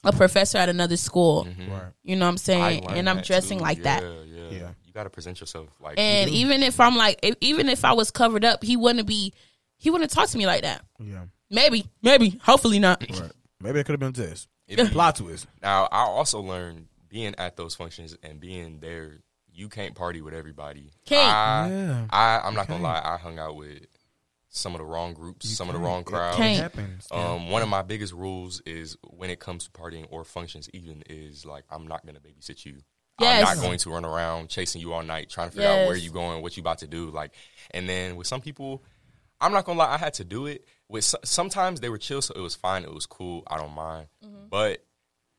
a 0.05 0.13
professor 0.13 0.59
at 0.59 0.69
another 0.69 0.99
school? 0.99 1.45
Right. 1.47 1.93
You 2.03 2.17
know 2.17 2.27
what 2.27 2.33
I'm 2.33 2.37
saying? 2.37 2.87
And 2.91 3.09
I'm 3.09 3.23
dressing 3.23 3.57
too. 3.57 3.65
like 3.65 3.79
yeah, 3.79 4.01
that. 4.01 4.03
Yeah, 4.91 4.95
Yeah. 4.95 4.95
You 4.95 4.95
got 4.95 5.05
to 5.05 5.11
present 5.11 5.41
yourself 5.41 5.69
like. 5.81 5.99
And 5.99 6.31
even 6.31 6.63
if 6.63 6.81
I'm 6.81 6.97
like, 6.97 7.21
if, 7.23 7.37
even 7.41 7.69
if 7.69 7.85
I 7.85 7.93
was 7.93 8.11
covered 8.11 8.45
up, 8.45 8.65
he 8.65 8.77
wouldn't 8.77 9.07
be, 9.07 9.33
he 9.77 9.91
wouldn't 9.91 10.11
talk 10.11 10.29
to 10.31 10.39
me 10.39 10.47
like 10.47 10.63
that. 10.63 10.85
Yeah. 10.99 11.25
Maybe, 11.51 11.87
maybe, 12.03 12.39
hopefully 12.43 12.79
not. 12.79 13.03
Right. 13.21 13.33
Maybe 13.63 13.81
it 13.81 13.85
could 13.85 13.93
have 13.93 14.01
been 14.01 14.13
this. 14.13 14.49
If- 14.69 14.91
Plot 14.93 15.17
twist. 15.17 15.47
Now, 15.63 15.87
I 15.93 16.03
also 16.05 16.41
learned 16.41 16.87
being 17.09 17.35
at 17.39 17.57
those 17.57 17.75
functions 17.75 18.17
and 18.23 18.41
being 18.41 18.81
there, 18.81 19.19
you 19.53 19.69
can't 19.69 19.95
party 19.95 20.23
with 20.23 20.33
everybody. 20.33 20.93
Can't. 21.05 21.35
I, 21.37 21.69
Yeah. 21.71 22.07
I, 22.11 22.39
I'm 22.45 22.55
not 22.55 22.69
can't. 22.69 22.81
gonna 22.81 22.85
lie. 22.85 23.03
I 23.05 23.17
hung 23.19 23.39
out 23.39 23.57
with 23.57 23.85
some 24.49 24.75
of 24.75 24.79
the 24.79 24.85
wrong 24.85 25.13
groups, 25.13 25.49
some 25.51 25.69
of 25.69 25.75
the 25.75 25.79
can't. 25.79 25.87
wrong 25.87 26.01
It- 26.01 26.07
crowds. 26.07 26.37
Can't. 26.37 26.59
It 26.59 26.63
happens. 26.63 27.09
Um, 27.11 27.51
one 27.51 27.61
of 27.63 27.69
my 27.69 27.83
biggest 27.83 28.13
rules 28.15 28.61
is 28.65 28.97
when 29.03 29.29
it 29.29 29.41
comes 29.41 29.65
to 29.65 29.71
partying 29.73 30.07
or 30.11 30.25
functions, 30.25 30.69
even 30.73 31.03
is 31.11 31.45
like 31.45 31.65
I'm 31.71 31.87
not 31.87 32.07
gonna 32.07 32.21
babysit 32.21 32.65
you. 32.65 32.77
Yes. 33.21 33.49
I'm 33.49 33.57
not 33.57 33.63
going 33.63 33.79
to 33.79 33.91
run 33.91 34.05
around 34.05 34.49
chasing 34.49 34.81
you 34.81 34.93
all 34.93 35.03
night, 35.03 35.29
trying 35.31 35.49
to 35.51 35.57
figure 35.57 35.69
out 35.69 35.87
where 35.87 35.95
Yes. 35.97 36.05
you 36.05 36.11
going, 36.11 36.43
what 36.43 36.57
you 36.57 36.63
about 36.63 36.79
to 36.79 36.87
do. 36.87 37.11
Like, 37.11 37.33
and 37.73 37.89
then 37.89 38.17
with 38.17 38.27
some 38.27 38.41
people, 38.41 38.83
I'm 39.41 39.53
not 39.53 39.65
gonna 39.65 39.79
lie, 39.79 39.93
I 39.95 39.99
had 39.99 40.15
to 40.15 40.25
do 40.25 40.47
it. 40.47 40.67
With 40.89 41.05
sometimes 41.25 41.81
they 41.81 41.89
were 41.89 41.99
chill, 41.99 42.21
so 42.23 42.35
it 42.35 42.41
was 42.41 42.55
fine, 42.55 42.83
it 42.85 42.93
was 42.93 43.07
cool, 43.07 43.43
I 43.47 43.57
don't 43.59 43.75
mind. 43.75 44.09
Mm-hmm. 44.25 44.49
But 44.51 44.85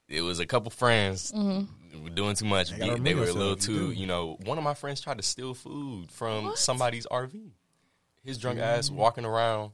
it 0.08 0.22
was 0.22 0.40
a 0.40 0.46
couple 0.46 0.72
friends 0.72 1.32
who 1.32 1.68
were 2.04 2.10
doing 2.10 2.36
too 2.36 2.46
much. 2.46 2.78
gotta 2.78 2.94
They, 2.96 3.00
they 3.00 3.14
were 3.16 3.28
a 3.28 3.34
little 3.34 3.56
too, 3.56 3.92
you 3.92 4.08
know. 4.08 4.38
One 4.46 4.58
of 4.58 4.64
my 4.64 4.74
friends 4.74 5.02
tried 5.02 5.18
to 5.18 5.24
steal 5.24 5.54
food 5.54 6.12
from 6.12 6.54
somebody's 6.56 7.06
RV. 7.08 7.52
His 8.24 8.38
drunk 8.38 8.60
ass 8.60 8.90
walking 8.92 9.26
around, 9.26 9.72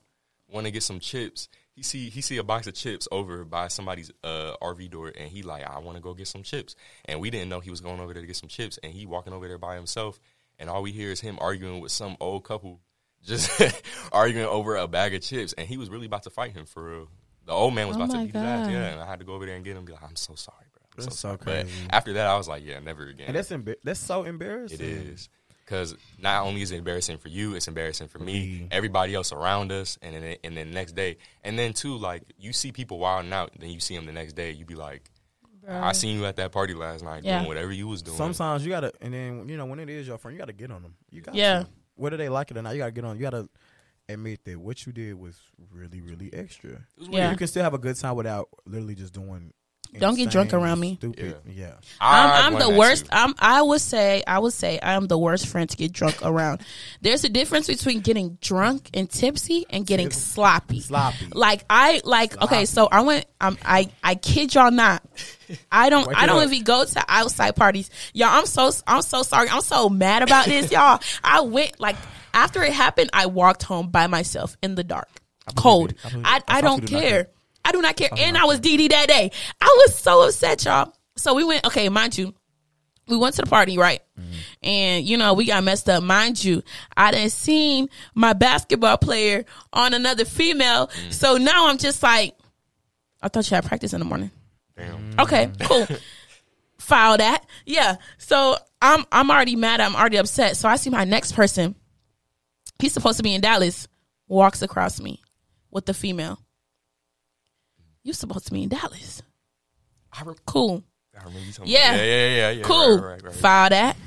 want 0.49 0.65
to 0.65 0.71
get 0.71 0.83
some 0.83 0.99
chips. 0.99 1.47
He 1.77 1.83
see 1.83 2.09
he 2.09 2.21
see 2.21 2.37
a 2.37 2.43
box 2.43 2.65
of 2.65 2.73
chips 2.73 3.07
over 3.11 3.45
by 3.45 3.67
somebody's 3.67 4.11
uh, 4.23 4.53
RV 4.63 4.89
door, 4.89 5.13
and 5.15 5.29
he 5.29 5.43
like, 5.43 5.63
I 5.63 5.77
want 5.77 5.95
to 5.95 6.01
go 6.01 6.15
get 6.15 6.27
some 6.27 6.41
chips. 6.41 6.75
And 7.05 7.19
we 7.19 7.29
didn't 7.29 7.49
know 7.49 7.59
he 7.59 7.69
was 7.69 7.81
going 7.81 7.99
over 7.99 8.13
there 8.13 8.23
to 8.23 8.27
get 8.27 8.35
some 8.35 8.49
chips, 8.49 8.79
and 8.81 8.91
he 8.91 9.05
walking 9.05 9.31
over 9.31 9.47
there 9.47 9.59
by 9.59 9.75
himself. 9.75 10.19
And 10.57 10.71
all 10.71 10.81
we 10.81 10.91
hear 10.91 11.11
is 11.11 11.21
him 11.21 11.37
arguing 11.39 11.79
with 11.79 11.91
some 11.91 12.17
old 12.19 12.45
couple, 12.45 12.81
just 13.23 13.51
arguing 14.11 14.47
over 14.47 14.75
a 14.75 14.87
bag 14.87 15.13
of 15.13 15.21
chips. 15.21 15.53
And 15.53 15.67
he 15.67 15.77
was 15.77 15.91
really 15.91 16.07
about 16.07 16.23
to 16.23 16.31
fight 16.31 16.53
him 16.53 16.65
for 16.65 16.81
real. 16.83 17.07
The 17.45 17.51
old 17.51 17.75
man 17.75 17.87
was 17.87 17.95
Oh 17.95 17.99
about 18.01 18.09
to 18.13 18.17
my 18.17 18.23
beat 18.25 18.33
his 18.33 18.41
ass, 18.43 18.69
yeah. 18.71 18.87
And 18.93 18.99
I 18.99 19.05
had 19.05 19.19
to 19.19 19.25
go 19.25 19.33
over 19.33 19.45
there 19.45 19.55
and 19.55 19.63
get 19.63 19.77
him. 19.77 19.85
Be 19.85 19.93
like, 19.93 20.01
I'm 20.01 20.15
so 20.15 20.33
sorry, 20.33 20.65
bro. 20.73 20.81
I'm 20.83 21.03
That's 21.03 21.15
so 21.19 21.27
sorry. 21.27 21.37
crazy. 21.37 21.69
But 21.85 21.93
after 21.95 22.13
that, 22.13 22.25
I 22.25 22.35
was 22.37 22.47
like, 22.47 22.65
yeah, 22.65 22.79
never 22.79 23.05
again. 23.05 23.27
And 23.27 23.35
that's 23.35 23.51
embar- 23.51 23.75
that's 23.83 23.99
so 23.99 24.23
embarrassing. 24.23 24.79
It 24.79 24.83
is 24.83 25.29
because 25.67 25.95
not 26.17 26.45
only 26.45 26.61
is 26.61 26.71
it 26.71 26.77
embarrassing 26.77 27.17
for 27.17 27.27
you, 27.27 27.53
it's 27.55 27.67
embarrassing 27.67 28.07
for 28.07 28.19
me, 28.19 28.33
Me. 28.33 28.67
everybody 28.71 29.13
else 29.13 29.33
around 29.33 29.71
us, 29.73 29.97
and 30.01 30.15
then 30.15 30.37
and 30.43 30.55
then 30.55 30.71
next 30.71 30.93
day, 30.93 31.17
and 31.43 31.59
then 31.59 31.73
too, 31.73 31.97
like 31.97 32.23
you 32.39 32.53
see 32.53 32.71
people 32.71 32.97
wilding 32.99 33.33
out, 33.33 33.51
then 33.59 33.69
you 33.69 33.79
see 33.81 33.95
them 33.95 34.05
the 34.05 34.13
next 34.13 34.33
day, 34.33 34.51
you 34.51 34.63
be 34.65 34.75
like, 34.75 35.09
I 35.67 35.91
seen 35.91 36.17
you 36.17 36.25
at 36.25 36.37
that 36.37 36.53
party 36.53 36.73
last 36.73 37.03
night 37.03 37.23
Yeah. 37.25 37.39
doing 37.39 37.49
whatever 37.49 37.73
you 37.73 37.87
was 37.89 38.01
doing. 38.01 38.15
Sometimes 38.17 38.63
you 38.65 38.71
gotta, 38.71 38.93
and 39.01 39.13
then 39.13 39.49
you 39.49 39.57
know 39.57 39.65
when 39.65 39.79
it 39.79 39.89
is 39.89 40.07
your 40.07 40.17
friend, 40.17 40.33
you 40.35 40.39
gotta 40.39 40.53
get 40.53 40.71
on 40.71 40.81
them. 40.81 40.95
You 41.11 41.21
got 41.21 41.35
Yeah. 41.35 41.59
to. 41.63 41.67
whether 41.95 42.15
they 42.15 42.29
like 42.29 42.49
it 42.51 42.57
or 42.57 42.61
not. 42.61 42.71
You 42.73 42.77
gotta 42.79 42.91
get 42.91 43.03
on. 43.03 43.17
You 43.17 43.23
gotta 43.23 43.49
admit 44.07 44.45
that 44.45 44.57
what 44.57 44.85
you 44.85 44.93
did 44.93 45.15
was 45.15 45.37
really, 45.73 45.99
really 45.99 46.31
extra. 46.33 46.85
Yeah. 46.97 47.31
You 47.31 47.35
can 47.37 47.47
still 47.47 47.63
have 47.63 47.73
a 47.73 47.77
good 47.79 47.95
time 47.97 48.15
without 48.15 48.47
literally 48.65 48.95
just 48.95 49.13
doing. 49.13 49.51
Don't 49.97 50.15
get 50.15 50.29
drunk 50.29 50.53
around 50.53 50.79
me. 50.79 50.95
Stupid. 50.97 51.37
Yeah. 51.47 51.73
I 51.99 52.45
I'm, 52.45 52.53
I'm 52.55 52.59
the 52.59 52.77
worst. 52.77 53.05
too. 53.05 53.09
I'm. 53.11 53.33
I 53.39 53.61
would 53.61 53.81
say. 53.81 54.23
I 54.27 54.39
would 54.39 54.53
say 54.53 54.79
I'm 54.81 55.07
the 55.07 55.17
worst 55.17 55.47
friend 55.47 55.69
to 55.69 55.75
get 55.77 55.91
drunk 55.91 56.17
around. 56.23 56.61
There's 57.01 57.23
a 57.23 57.29
difference 57.29 57.67
between 57.67 58.01
getting 58.01 58.37
drunk 58.41 58.89
and 58.93 59.09
tipsy 59.09 59.65
and 59.69 59.85
getting 59.87 60.07
Tipsy. 60.09 60.19
sloppy. 60.21 60.79
Sloppy. 60.81 61.27
Like 61.33 61.65
I 61.69 62.01
like. 62.03 62.39
Okay, 62.41 62.65
so 62.65 62.87
I 62.91 63.01
went. 63.01 63.25
Um, 63.41 63.57
I 63.63 63.89
I 64.03 64.15
kid 64.15 64.53
y'all 64.53 64.71
not. 64.71 65.03
I 65.71 65.89
don't. 65.89 66.07
Wake 66.07 66.17
I 66.17 66.25
don't 66.25 66.41
up. 66.43 66.47
even 66.51 66.63
go 66.63 66.83
to 66.85 67.05
outside 67.07 67.55
parties. 67.55 67.89
Y'all, 68.13 68.29
I'm 68.29 68.45
so. 68.45 68.71
I'm 68.85 69.01
so 69.01 69.23
sorry. 69.23 69.49
I'm 69.49 69.61
so 69.61 69.89
mad 69.89 70.21
about 70.23 70.45
this, 70.45 70.71
y'all. 70.73 70.99
I 71.23 71.41
went 71.41 71.79
like 71.79 71.95
after 72.33 72.61
it 72.63 72.73
happened. 72.73 73.09
I 73.13 73.25
walked 73.27 73.63
home 73.63 73.89
by 73.89 74.07
myself 74.07 74.57
in 74.61 74.75
the 74.75 74.83
dark, 74.83 75.09
cold. 75.55 75.93
I 76.03 76.09
believe 76.09 76.25
I. 76.25 76.35
I 76.47 76.57
I 76.57 76.61
don't 76.61 76.81
thought 76.81 76.81
you 76.81 76.87
did 76.87 76.93
not 76.93 77.01
care. 77.09 77.27
I 77.67 77.71
do 77.71 77.81
not 77.81 77.95
care. 77.97 78.09
Oh, 78.11 78.17
and 78.17 78.37
I 78.37 78.45
was 78.45 78.59
DD 78.59 78.89
that 78.89 79.07
day. 79.07 79.31
I 79.59 79.83
was 79.85 79.95
so 79.95 80.25
upset, 80.25 80.63
y'all. 80.63 80.93
So 81.17 81.33
we 81.33 81.43
went. 81.43 81.65
Okay, 81.65 81.89
mind 81.89 82.17
you 82.17 82.33
we 83.07 83.17
went 83.17 83.35
to 83.35 83.41
the 83.41 83.47
party, 83.47 83.77
right? 83.77 84.01
Mm-hmm. 84.19 84.31
And 84.63 85.05
you 85.05 85.17
know, 85.17 85.33
we 85.33 85.45
got 85.45 85.63
messed 85.63 85.89
up. 85.89 86.03
Mind 86.03 86.43
you, 86.43 86.63
I 86.95 87.11
didn't 87.11 87.31
seen 87.31 87.89
my 88.13 88.33
basketball 88.33 88.97
player 88.97 89.45
on 89.73 89.93
another 89.93 90.25
female. 90.25 90.87
Mm. 90.87 91.13
So 91.13 91.37
now 91.37 91.67
I'm 91.67 91.77
just 91.77 92.03
like, 92.03 92.35
I 93.21 93.29
thought 93.29 93.49
you 93.49 93.55
had 93.55 93.65
practice 93.65 93.93
in 93.93 93.99
the 93.99 94.05
morning. 94.05 94.31
Damn. 94.75 95.19
Okay, 95.19 95.49
cool. 95.61 95.87
File 96.77 97.17
that. 97.17 97.45
Yeah. 97.65 97.97
So 98.17 98.57
I'm 98.81 99.05
I'm 99.11 99.31
already 99.31 99.55
mad. 99.55 99.81
I'm 99.81 99.95
already 99.95 100.17
upset. 100.17 100.57
So 100.57 100.69
I 100.69 100.75
see 100.75 100.89
my 100.89 101.03
next 101.03 101.33
person. 101.33 101.75
He's 102.79 102.93
supposed 102.93 103.17
to 103.17 103.23
be 103.23 103.33
in 103.33 103.41
Dallas. 103.41 103.87
Walks 104.27 104.61
across 104.61 104.99
me 104.99 105.21
with 105.71 105.85
the 105.85 105.93
female. 105.93 106.37
You 108.07 108.13
supposed 108.13 108.45
to 108.45 108.53
be 108.53 108.63
in 108.63 108.69
Dallas. 108.69 109.21
I, 110.13 110.23
re- 110.23 110.35
Cool. 110.45 110.81
I 111.13 111.25
remember 111.25 111.45
you 111.45 111.51
telling 111.51 111.69
Yeah. 111.69 111.93
Yeah, 111.93 112.03
yeah, 112.05 112.29
yeah, 112.29 112.49
yeah. 112.51 112.63
Cool. 112.63 112.99
Right, 112.99 113.11
right, 113.15 113.23
right. 113.23 113.33
File 113.33 113.69
that. 113.69 113.97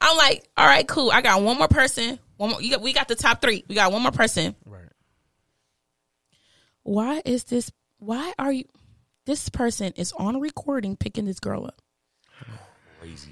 I'm 0.00 0.16
like, 0.16 0.44
all 0.56 0.66
right, 0.66 0.88
cool. 0.88 1.12
I 1.12 1.22
got 1.22 1.40
one 1.40 1.56
more 1.56 1.68
person. 1.68 2.18
One 2.36 2.50
more. 2.50 2.60
You 2.60 2.72
got, 2.72 2.80
we 2.80 2.92
got 2.92 3.06
the 3.06 3.14
top 3.14 3.40
three. 3.40 3.62
We 3.68 3.76
got 3.76 3.92
one 3.92 4.02
more 4.02 4.10
person. 4.10 4.56
Right. 4.64 4.88
Why 6.82 7.22
is 7.24 7.44
this? 7.44 7.70
Why 7.98 8.32
are 8.40 8.50
you? 8.50 8.64
This 9.24 9.48
person 9.50 9.92
is 9.94 10.12
on 10.14 10.34
a 10.34 10.40
recording 10.40 10.96
picking 10.96 11.24
this 11.24 11.38
girl 11.38 11.64
up. 11.64 11.80
Crazy. 13.00 13.30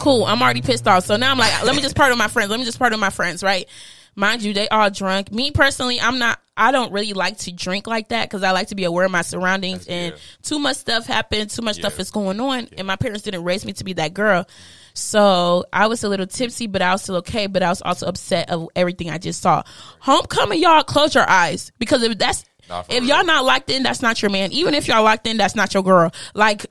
Cool. 0.00 0.24
I'm 0.24 0.42
already 0.42 0.62
pissed 0.62 0.88
off. 0.88 1.04
So 1.04 1.14
now 1.14 1.30
I'm 1.30 1.38
like, 1.38 1.62
let 1.62 1.76
me 1.76 1.80
just 1.80 1.94
part 1.94 2.10
with 2.10 2.18
my 2.18 2.26
friends. 2.26 2.50
Let 2.50 2.58
me 2.58 2.66
just 2.66 2.80
part 2.80 2.90
with 2.90 2.98
my 2.98 3.10
friends, 3.10 3.44
right? 3.44 3.68
Mind 4.14 4.42
you, 4.42 4.52
they 4.52 4.68
all 4.68 4.90
drunk. 4.90 5.32
Me 5.32 5.50
personally, 5.50 6.00
I'm 6.00 6.18
not. 6.18 6.38
I 6.56 6.72
don't 6.72 6.92
really 6.92 7.14
like 7.14 7.38
to 7.38 7.52
drink 7.52 7.86
like 7.86 8.08
that 8.08 8.28
because 8.28 8.42
I 8.42 8.50
like 8.50 8.68
to 8.68 8.74
be 8.74 8.84
aware 8.84 9.06
of 9.06 9.10
my 9.10 9.22
surroundings. 9.22 9.86
and 9.86 10.12
yeah. 10.12 10.18
too 10.42 10.58
much 10.58 10.76
stuff 10.76 11.06
happened. 11.06 11.50
Too 11.50 11.62
much 11.62 11.76
stuff 11.76 11.98
is 11.98 12.10
going 12.10 12.38
on, 12.40 12.68
and 12.76 12.86
my 12.86 12.96
parents 12.96 13.22
didn't 13.22 13.44
raise 13.44 13.64
me 13.64 13.72
to 13.74 13.84
be 13.84 13.94
that 13.94 14.12
girl. 14.12 14.46
So 14.92 15.64
I 15.72 15.86
was 15.86 16.04
a 16.04 16.08
little 16.08 16.26
tipsy, 16.26 16.66
but 16.66 16.82
I 16.82 16.92
was 16.92 17.02
still 17.02 17.16
okay. 17.16 17.46
But 17.46 17.62
I 17.62 17.68
was 17.68 17.82
also 17.82 18.06
upset 18.06 18.50
of 18.50 18.68
everything 18.76 19.10
I 19.10 19.18
just 19.18 19.40
saw. 19.40 19.62
Homecoming, 20.00 20.60
y'all, 20.60 20.82
close 20.82 21.14
your 21.14 21.28
eyes 21.28 21.72
because 21.78 22.02
if 22.02 22.18
that's 22.18 22.44
if 22.88 22.90
real. 22.90 23.04
y'all 23.04 23.24
not 23.24 23.44
locked 23.44 23.70
in, 23.70 23.82
that's 23.82 24.02
not 24.02 24.20
your 24.22 24.30
man. 24.30 24.52
Even 24.52 24.74
if 24.74 24.88
y'all 24.88 25.02
locked 25.02 25.26
in, 25.26 25.36
that's 25.36 25.54
not 25.54 25.72
your 25.74 25.82
girl. 25.82 26.12
Like 26.34 26.66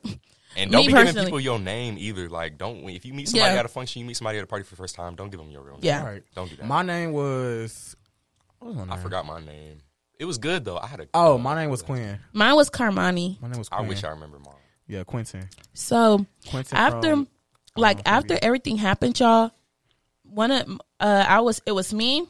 And 0.56 0.70
don't 0.72 0.82
Me 0.86 0.92
be 0.92 1.04
giving 1.04 1.24
people 1.24 1.40
your 1.40 1.58
name 1.58 1.96
either. 1.98 2.28
Like, 2.28 2.58
don't 2.58 2.88
if 2.90 3.04
you 3.04 3.14
meet 3.14 3.28
somebody 3.28 3.52
Yeah. 3.54 3.60
at 3.60 3.64
a 3.64 3.68
function, 3.68 4.00
you 4.00 4.06
meet 4.06 4.16
somebody 4.16 4.38
at 4.38 4.44
a 4.44 4.46
party 4.46 4.64
for 4.64 4.70
the 4.70 4.76
first 4.76 4.94
time, 4.96 5.14
don't 5.14 5.30
give 5.30 5.38
them 5.38 5.50
your 5.50 5.62
real 5.62 5.74
name. 5.74 5.84
Yeah. 5.84 6.04
Right. 6.04 6.22
Don't 6.34 6.50
do 6.50 6.56
that. 6.56 6.66
My 6.66 6.82
name 6.82 7.12
was. 7.12 7.94
What 8.58 8.68
was 8.68 8.76
my 8.76 8.82
name? 8.84 8.92
I 8.92 8.96
forgot 8.98 9.24
my 9.26 9.40
name. 9.40 9.78
It 10.18 10.24
was 10.24 10.38
good 10.38 10.64
though. 10.64 10.76
I 10.76 10.86
had 10.86 11.00
a. 11.00 11.06
Oh, 11.14 11.38
my 11.38 11.54
name 11.54 11.70
was 11.70 11.82
Quinn. 11.82 12.18
mine 12.32 12.54
was 12.56 12.68
Carmani. 12.68 13.40
My 13.40 13.48
name 13.48 13.58
was. 13.58 13.68
I 13.72 13.80
wish 13.82 14.04
I 14.04 14.08
remember 14.10 14.38
mine. 14.38 14.54
Yeah, 14.86 15.04
Quentin. 15.04 15.48
So 15.72 16.26
Quentin. 16.48 16.76
after 16.76 17.10
from- 17.10 17.28
like 17.76 17.98
um, 17.98 18.02
after 18.06 18.36
everything 18.42 18.76
happened 18.76 19.18
y'all 19.20 19.52
one 20.24 20.50
of 20.50 20.68
uh 20.98 21.24
i 21.28 21.38
was 21.40 21.62
it 21.66 21.70
was 21.72 21.94
me 21.94 22.26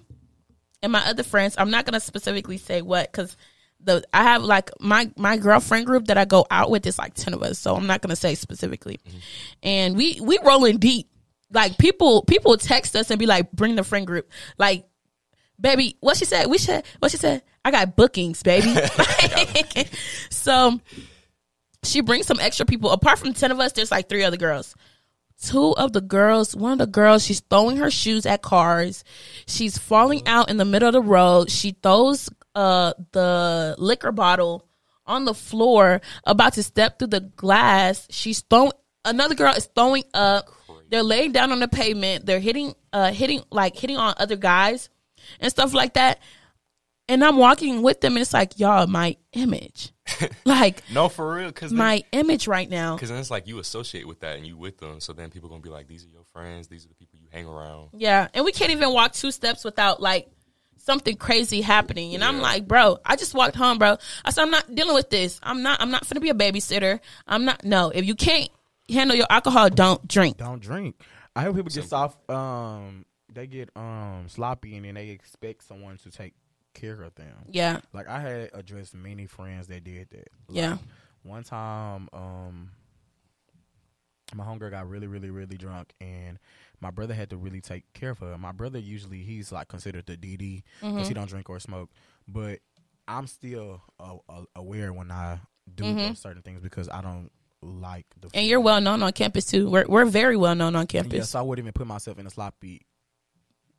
and 0.82 0.92
my 0.92 1.00
other 1.06 1.22
friends 1.22 1.54
i'm 1.56 1.70
not 1.70 1.86
gonna 1.86 1.98
specifically 1.98 2.58
say 2.58 2.82
what 2.82 3.10
because 3.10 3.36
the 3.84 4.02
i 4.12 4.22
have 4.22 4.42
like 4.42 4.70
my 4.80 5.10
my 5.16 5.36
girlfriend 5.36 5.86
group 5.86 6.06
that 6.06 6.18
i 6.18 6.24
go 6.24 6.46
out 6.50 6.70
with 6.70 6.86
is 6.86 6.98
like 6.98 7.14
10 7.14 7.34
of 7.34 7.42
us 7.42 7.58
so 7.58 7.74
i'm 7.74 7.86
not 7.86 8.02
gonna 8.02 8.16
say 8.16 8.34
specifically 8.34 9.00
mm-hmm. 9.06 9.18
and 9.62 9.96
we 9.96 10.20
we 10.20 10.38
rolling 10.44 10.78
deep 10.78 11.08
like 11.52 11.78
people 11.78 12.22
people 12.24 12.56
text 12.56 12.94
us 12.94 13.10
and 13.10 13.18
be 13.18 13.26
like 13.26 13.50
bring 13.52 13.74
the 13.74 13.84
friend 13.84 14.06
group 14.06 14.30
like 14.58 14.86
baby 15.60 15.96
what 16.00 16.16
she 16.16 16.24
said 16.24 16.46
we 16.46 16.58
said 16.58 16.84
what 16.98 17.10
she 17.10 17.16
said 17.16 17.42
i 17.64 17.70
got 17.70 17.96
bookings 17.96 18.42
baby 18.42 18.74
so 20.30 20.78
she 21.82 22.00
brings 22.00 22.26
some 22.26 22.40
extra 22.40 22.66
people. 22.66 22.90
Apart 22.90 23.18
from 23.18 23.32
ten 23.32 23.50
of 23.50 23.60
us, 23.60 23.72
there's 23.72 23.90
like 23.90 24.08
three 24.08 24.24
other 24.24 24.36
girls. 24.36 24.74
Two 25.42 25.74
of 25.76 25.94
the 25.94 26.02
girls, 26.02 26.54
one 26.54 26.72
of 26.72 26.78
the 26.78 26.86
girls, 26.86 27.24
she's 27.24 27.40
throwing 27.40 27.78
her 27.78 27.90
shoes 27.90 28.26
at 28.26 28.42
cars. 28.42 29.04
She's 29.46 29.78
falling 29.78 30.26
out 30.26 30.50
in 30.50 30.58
the 30.58 30.66
middle 30.66 30.88
of 30.88 30.92
the 30.92 31.00
road. 31.00 31.50
She 31.50 31.72
throws 31.82 32.28
uh 32.54 32.94
the 33.12 33.74
liquor 33.78 34.12
bottle 34.12 34.66
on 35.06 35.24
the 35.24 35.34
floor, 35.34 36.00
about 36.24 36.54
to 36.54 36.62
step 36.62 36.98
through 36.98 37.08
the 37.08 37.20
glass. 37.20 38.06
She's 38.10 38.40
throwing 38.40 38.72
another 39.04 39.34
girl 39.34 39.54
is 39.54 39.68
throwing 39.74 40.04
up. 40.14 40.48
They're 40.88 41.02
laying 41.02 41.32
down 41.32 41.52
on 41.52 41.60
the 41.60 41.68
pavement. 41.68 42.26
They're 42.26 42.40
hitting 42.40 42.74
uh 42.92 43.12
hitting 43.12 43.42
like 43.50 43.76
hitting 43.76 43.96
on 43.96 44.14
other 44.16 44.36
guys 44.36 44.88
and 45.40 45.50
stuff 45.50 45.74
like 45.74 45.94
that. 45.94 46.20
And 47.08 47.24
I'm 47.24 47.36
walking 47.38 47.82
with 47.82 48.00
them 48.00 48.12
and 48.12 48.22
it's 48.22 48.32
like, 48.32 48.60
y'all, 48.60 48.86
my 48.86 49.16
image. 49.32 49.92
like 50.44 50.82
No, 50.92 51.08
for 51.08 51.34
real. 51.34 51.48
Because 51.48 51.72
my 51.72 52.04
image 52.12 52.46
right 52.46 52.70
now. 52.70 52.94
Because 52.94 53.10
it's 53.10 53.30
like 53.30 53.48
you 53.48 53.58
associate 53.58 54.06
with 54.06 54.20
that 54.20 54.36
and 54.36 54.46
you 54.46 54.56
with 54.56 54.78
them. 54.78 55.00
So 55.00 55.12
then 55.12 55.30
people 55.30 55.48
gonna 55.48 55.60
be 55.60 55.70
like, 55.70 55.88
these 55.88 56.04
are 56.04 56.08
your 56.08 56.24
friends. 56.32 56.68
These 56.68 56.84
are 56.84 56.88
the 56.88 56.94
people 56.94 57.18
you 57.20 57.28
hang 57.32 57.46
around. 57.46 57.90
Yeah, 57.94 58.28
and 58.32 58.44
we 58.44 58.52
can't 58.52 58.70
even 58.70 58.92
walk 58.92 59.12
two 59.12 59.32
steps 59.32 59.64
without 59.64 60.00
like 60.00 60.28
something 60.82 61.16
crazy 61.16 61.60
happening. 61.60 62.14
And 62.14 62.24
I'm 62.24 62.40
like, 62.40 62.66
bro, 62.66 62.98
I 63.04 63.16
just 63.16 63.34
walked 63.34 63.56
home, 63.56 63.78
bro. 63.78 63.96
I 64.24 64.30
said, 64.30 64.42
I'm 64.42 64.50
not 64.50 64.74
dealing 64.74 64.94
with 64.94 65.10
this. 65.10 65.38
I'm 65.42 65.62
not. 65.62 65.80
I'm 65.80 65.90
not 65.90 66.08
gonna 66.08 66.20
be 66.20 66.30
a 66.30 66.34
babysitter. 66.34 67.00
I'm 67.26 67.44
not. 67.44 67.64
No, 67.64 67.90
if 67.90 68.04
you 68.04 68.14
can't 68.14 68.48
handle 68.88 69.16
your 69.16 69.26
alcohol, 69.30 69.68
don't 69.70 70.06
drink. 70.08 70.36
Don't 70.36 70.60
drink. 70.60 70.96
I 71.36 71.42
hear 71.42 71.52
people 71.52 71.70
get 71.70 71.84
soft. 71.88 72.28
Um, 72.30 73.04
they 73.32 73.46
get 73.46 73.70
um 73.76 74.24
sloppy 74.28 74.76
and 74.76 74.84
then 74.84 74.94
they 74.94 75.10
expect 75.10 75.62
someone 75.62 75.96
to 75.98 76.10
take 76.10 76.34
care 76.74 77.02
of 77.02 77.14
them. 77.14 77.34
Yeah, 77.48 77.80
Like 77.92 78.08
I 78.08 78.20
had 78.20 78.50
addressed 78.54 78.94
many 78.94 79.26
friends 79.26 79.66
that 79.68 79.84
did 79.84 80.08
that. 80.10 80.28
Like, 80.48 80.56
Yeah. 80.56 80.78
One 81.22 81.44
time, 81.44 82.08
um, 82.12 82.70
my 84.34 84.44
homegirl 84.44 84.70
got 84.70 84.88
really, 84.88 85.06
really, 85.06 85.30
really 85.30 85.56
drunk, 85.56 85.92
and 86.00 86.38
my 86.80 86.90
brother 86.90 87.14
had 87.14 87.30
to 87.30 87.36
really 87.36 87.60
take 87.60 87.84
care 87.92 88.10
of 88.10 88.18
her. 88.20 88.36
My 88.38 88.52
brother 88.52 88.78
usually 88.78 89.22
he's 89.22 89.52
like 89.52 89.68
considered 89.68 90.06
the 90.06 90.16
DD 90.16 90.62
because 90.80 90.92
Mm-hmm. 90.94 91.02
he 91.08 91.14
don't 91.14 91.28
drink 91.28 91.50
or 91.50 91.60
smoke, 91.60 91.90
but 92.26 92.60
I'm 93.08 93.26
still 93.26 93.82
uh, 93.98 94.16
uh, 94.28 94.44
aware 94.56 94.92
when 94.92 95.10
I 95.10 95.40
do 95.74 95.84
Mm-hmm. 95.84 96.14
certain 96.14 96.42
things 96.42 96.60
because 96.62 96.88
I 96.88 97.00
don't 97.02 97.30
like 97.62 98.06
the. 98.20 98.30
and 98.32 98.46
you're 98.46 98.60
well 98.60 98.80
known 98.80 99.02
on 99.02 99.12
campus 99.12 99.44
too. 99.46 99.68
We're 99.68 99.86
we're 99.86 100.06
very 100.06 100.36
well 100.36 100.54
known 100.54 100.74
on 100.76 100.82
yeah, 100.90 101.02
campus. 101.02 101.30
so 101.30 101.38
I 101.38 101.42
wouldn't 101.42 101.64
even 101.64 101.72
put 101.74 101.86
myself 101.86 102.18
in 102.18 102.26
a 102.26 102.30
sloppy 102.30 102.80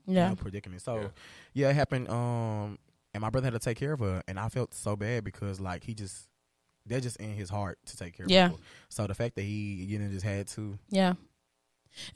you 0.08 0.14
know, 0.16 0.36
predicament. 0.36 0.82
So 0.82 0.96
Yeah. 0.96 1.08
yeah. 1.54 1.70
it 1.70 1.76
happened. 1.76 2.10
Um, 2.10 2.78
and 3.14 3.22
my 3.22 3.30
brother 3.30 3.46
had 3.48 3.54
to 3.54 3.60
take 3.60 3.78
care 3.78 3.94
of 3.94 4.00
her, 4.00 4.22
and 4.28 4.40
I 4.40 4.50
felt 4.50 4.74
so 4.74 4.96
bad 4.96 5.24
because 5.24 5.60
like 5.60 5.84
he 5.84 5.94
just 5.94 6.28
they're 6.86 7.00
just 7.00 7.18
in 7.18 7.34
his 7.34 7.50
heart 7.50 7.78
to 7.86 7.98
take 7.98 8.16
care 8.18 8.26
of 8.26 8.32
Yeah. 8.32 8.50
people. 8.50 8.62
So 8.90 9.06
the 9.08 9.14
fact 9.14 9.36
that 9.36 9.44
he 9.44 9.84
you 9.84 10.00
know 10.00 10.10
just 10.10 10.26
had 10.26 10.48
to 10.50 10.78
yeah. 10.90 11.14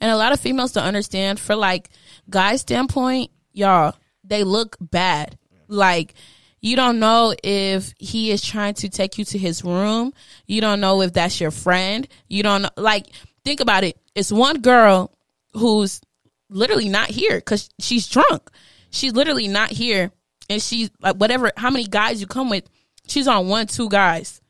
And 0.00 0.10
a 0.10 0.16
lot 0.16 0.32
of 0.32 0.40
females 0.40 0.72
don't 0.72 0.84
understand. 0.84 1.38
For 1.40 1.56
like 1.56 1.90
guys' 2.28 2.62
standpoint, 2.62 3.30
y'all, 3.52 3.94
they 4.24 4.44
look 4.44 4.76
bad. 4.80 5.38
Like 5.68 6.14
you 6.60 6.74
don't 6.74 6.98
know 6.98 7.34
if 7.44 7.94
he 7.98 8.30
is 8.30 8.42
trying 8.42 8.74
to 8.74 8.88
take 8.88 9.18
you 9.18 9.24
to 9.26 9.38
his 9.38 9.62
room. 9.62 10.12
You 10.46 10.60
don't 10.60 10.80
know 10.80 11.02
if 11.02 11.12
that's 11.12 11.40
your 11.40 11.50
friend. 11.50 12.08
You 12.28 12.42
don't 12.42 12.62
know. 12.62 12.70
Like 12.76 13.06
think 13.44 13.60
about 13.60 13.84
it. 13.84 13.98
It's 14.14 14.32
one 14.32 14.60
girl 14.60 15.16
who's 15.52 16.00
literally 16.48 16.88
not 16.88 17.08
here 17.08 17.36
because 17.36 17.70
she's 17.78 18.08
drunk. 18.08 18.50
She's 18.90 19.12
literally 19.12 19.48
not 19.48 19.70
here, 19.70 20.10
and 20.48 20.62
she's 20.62 20.90
like 21.00 21.16
whatever. 21.16 21.52
How 21.56 21.70
many 21.70 21.84
guys 21.84 22.20
you 22.20 22.26
come 22.26 22.50
with? 22.50 22.64
She's 23.06 23.28
on 23.28 23.48
one, 23.48 23.66
two 23.66 23.88
guys, 23.88 24.40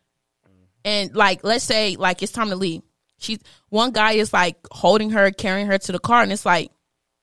and 0.85 1.14
like 1.14 1.45
let's 1.45 1.64
say 1.64 1.97
like 1.97 2.22
it's 2.22 2.33
time 2.33 2.51
to 2.51 2.57
leave. 2.57 2.83
She's 3.19 3.39
one 3.71 3.93
guy 3.93 4.12
is 4.12 4.33
like 4.33 4.57
holding 4.71 5.11
her, 5.11 5.31
carrying 5.31 5.67
her 5.69 5.79
to 5.79 5.93
the 5.93 5.99
car, 5.99 6.23
and 6.23 6.33
it's 6.33 6.45
like, 6.47 6.71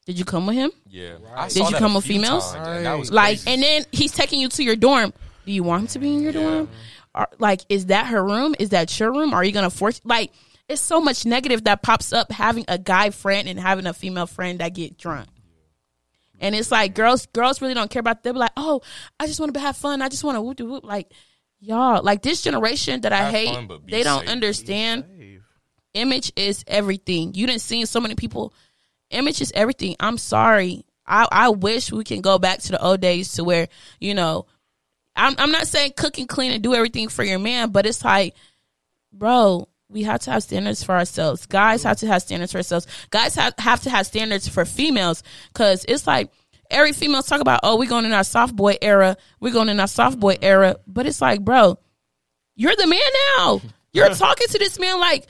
did 0.05 0.17
you 0.19 0.25
come 0.25 0.45
with 0.47 0.55
him? 0.55 0.71
Yeah. 0.87 1.13
Right. 1.33 1.51
saw 1.51 1.69
you 1.69 1.75
come 1.77 1.93
with 1.93 2.05
females? 2.05 2.51
times, 2.53 2.67
and 2.77 2.85
that 2.85 2.97
was 2.99 3.11
Like, 3.11 3.37
crazy. 3.43 3.49
and 3.51 3.63
then 3.63 3.85
he's 3.91 4.11
taking 4.11 4.39
you 4.39 4.49
to 4.49 4.63
your 4.63 4.75
dorm. 4.75 5.13
Do 5.45 5.51
you 5.51 5.63
want 5.63 5.81
him 5.83 5.87
to 5.89 5.99
be 5.99 6.13
in 6.13 6.21
your 6.23 6.31
dorm? 6.33 6.69
Or, 7.15 7.27
like, 7.39 7.61
is 7.69 7.85
that 7.87 8.07
her 8.07 8.23
room? 8.23 8.55
Is 8.59 8.69
that 8.69 8.99
your 8.99 9.11
room? 9.11 9.33
Are 9.33 9.43
you 9.43 9.51
gonna 9.51 9.69
force? 9.69 10.01
Like, 10.03 10.31
it's 10.67 10.81
so 10.81 10.99
much 10.99 11.25
negative 11.25 11.65
that 11.65 11.83
pops 11.83 12.11
up 12.11 12.31
having 12.31 12.65
a 12.67 12.77
guy 12.77 13.11
friend 13.11 13.47
and 13.47 13.59
having 13.59 13.85
a 13.85 13.93
female 13.93 14.25
friend 14.27 14.59
that 14.59 14.73
get 14.73 14.97
drunk. 14.97 15.27
And 16.39 16.55
it's 16.55 16.71
like 16.71 16.95
girls, 16.95 17.25
girls 17.27 17.61
really 17.61 17.73
don't 17.73 17.89
care 17.91 17.99
about. 17.99 18.23
They'll 18.23 18.33
be 18.33 18.39
like, 18.39 18.51
"Oh, 18.57 18.81
I 19.19 19.27
just 19.27 19.39
want 19.39 19.53
to 19.53 19.59
have 19.59 19.77
fun. 19.77 20.01
I 20.01 20.09
just 20.09 20.23
want 20.23 20.35
to 20.37 20.41
whoop 20.41 20.57
de 20.57 20.65
whoop." 20.65 20.83
Like, 20.83 21.11
y'all, 21.59 22.01
like 22.03 22.21
this 22.21 22.41
generation 22.41 23.01
that 23.01 23.13
I 23.13 23.17
Have 23.19 23.31
hate, 23.31 23.53
fun, 23.53 23.69
they 23.87 24.03
don't 24.03 24.21
safe. 24.21 24.29
understand 24.29 25.05
save. 25.07 25.12
Image 25.93 26.31
is 26.35 26.63
everything. 26.67 27.33
You 27.33 27.47
didn't 27.47 27.61
see 27.61 27.85
so 27.85 27.99
many 27.99 28.15
people. 28.15 28.53
Image 29.09 29.41
is 29.41 29.51
everything. 29.55 29.95
I'm 29.99 30.17
sorry. 30.17 30.85
I, 31.05 31.27
I 31.31 31.49
wish 31.49 31.91
we 31.91 32.03
can 32.03 32.21
go 32.21 32.39
back 32.39 32.59
to 32.59 32.71
the 32.71 32.81
old 32.81 33.01
days 33.01 33.33
to 33.33 33.43
where, 33.43 33.67
you 33.99 34.13
know, 34.13 34.45
I'm, 35.15 35.35
I'm 35.37 35.51
not 35.51 35.67
saying 35.67 35.93
cook 35.95 36.17
and 36.17 36.27
clean 36.29 36.51
and 36.51 36.63
do 36.63 36.73
everything 36.73 37.09
for 37.09 37.23
your 37.23 37.39
man, 37.39 37.69
but 37.69 37.85
it's 37.85 38.03
like, 38.03 38.35
bro, 39.11 39.67
we 39.89 40.03
have 40.03 40.21
to 40.21 40.31
have 40.31 40.43
standards 40.43 40.83
for 40.83 40.95
ourselves. 40.95 41.45
Guys 41.45 41.83
have 41.83 41.97
to 41.97 42.07
have 42.07 42.21
standards 42.23 42.51
for 42.51 42.57
ourselves. 42.57 42.87
Guys 43.11 43.35
have, 43.35 43.53
have 43.59 43.81
to 43.81 43.89
have 43.89 44.07
standards 44.07 44.47
for 44.47 44.65
females 44.65 45.23
because 45.49 45.85
it's 45.87 46.07
like 46.07 46.31
every 46.71 46.93
female 46.93 47.21
talk 47.21 47.41
about, 47.41 47.59
oh, 47.63 47.77
we're 47.77 47.89
going 47.89 48.05
in 48.05 48.13
our 48.13 48.23
soft 48.23 48.55
boy 48.55 48.77
era. 48.81 49.17
We're 49.39 49.53
going 49.53 49.69
in 49.69 49.79
our 49.79 49.87
soft 49.87 50.19
boy 50.19 50.37
era. 50.41 50.77
But 50.87 51.05
it's 51.05 51.21
like, 51.21 51.41
bro, 51.41 51.77
you're 52.55 52.75
the 52.75 52.87
man 52.87 52.99
now. 53.37 53.61
You're 53.91 54.09
talking 54.15 54.47
to 54.47 54.57
this 54.57 54.79
man 54.79 54.99
like, 54.99 55.27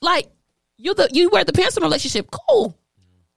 like 0.00 0.28
you 0.76 0.94
the 0.94 1.08
you 1.12 1.30
wear 1.30 1.44
the 1.44 1.52
pants 1.52 1.76
in 1.76 1.82
a 1.82 1.86
relationship. 1.86 2.30
Cool, 2.30 2.78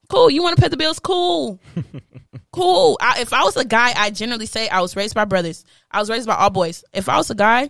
cool. 0.09 0.29
You 0.29 0.43
want 0.43 0.55
to 0.55 0.61
pay 0.61 0.69
the 0.69 0.77
bills? 0.77 0.99
Cool, 0.99 1.59
cool. 2.51 2.97
I, 3.01 3.21
if 3.21 3.33
I 3.33 3.43
was 3.43 3.57
a 3.57 3.65
guy, 3.65 3.93
I 3.95 4.11
generally 4.11 4.45
say 4.45 4.69
I 4.69 4.81
was 4.81 4.95
raised 4.95 5.15
by 5.15 5.25
brothers. 5.25 5.65
I 5.89 5.99
was 5.99 6.09
raised 6.09 6.27
by 6.27 6.35
all 6.35 6.49
boys. 6.49 6.83
If 6.93 7.09
I 7.09 7.17
was 7.17 7.29
a 7.29 7.35
guy, 7.35 7.69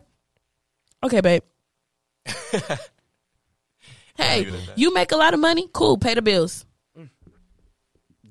okay, 1.03 1.21
babe. 1.21 1.43
hey, 2.25 2.77
leave 4.43 4.47
it 4.47 4.53
at 4.53 4.65
that. 4.67 4.77
you 4.77 4.93
make 4.93 5.11
a 5.11 5.17
lot 5.17 5.33
of 5.33 5.39
money. 5.39 5.67
Cool, 5.73 5.97
pay 5.97 6.13
the 6.13 6.21
bills. 6.21 6.65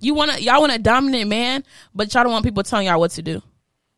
You 0.03 0.15
wanna 0.15 0.39
y'all 0.39 0.61
want 0.61 0.73
a 0.73 0.79
dominant 0.79 1.29
man, 1.29 1.65
but 1.95 2.13
y'all 2.15 2.25
don't 2.25 2.33
want 2.33 2.45
people 2.45 2.63
telling 2.63 2.87
y'all 2.87 3.01
what 3.01 3.11
to 3.13 3.23
do. 3.23 3.43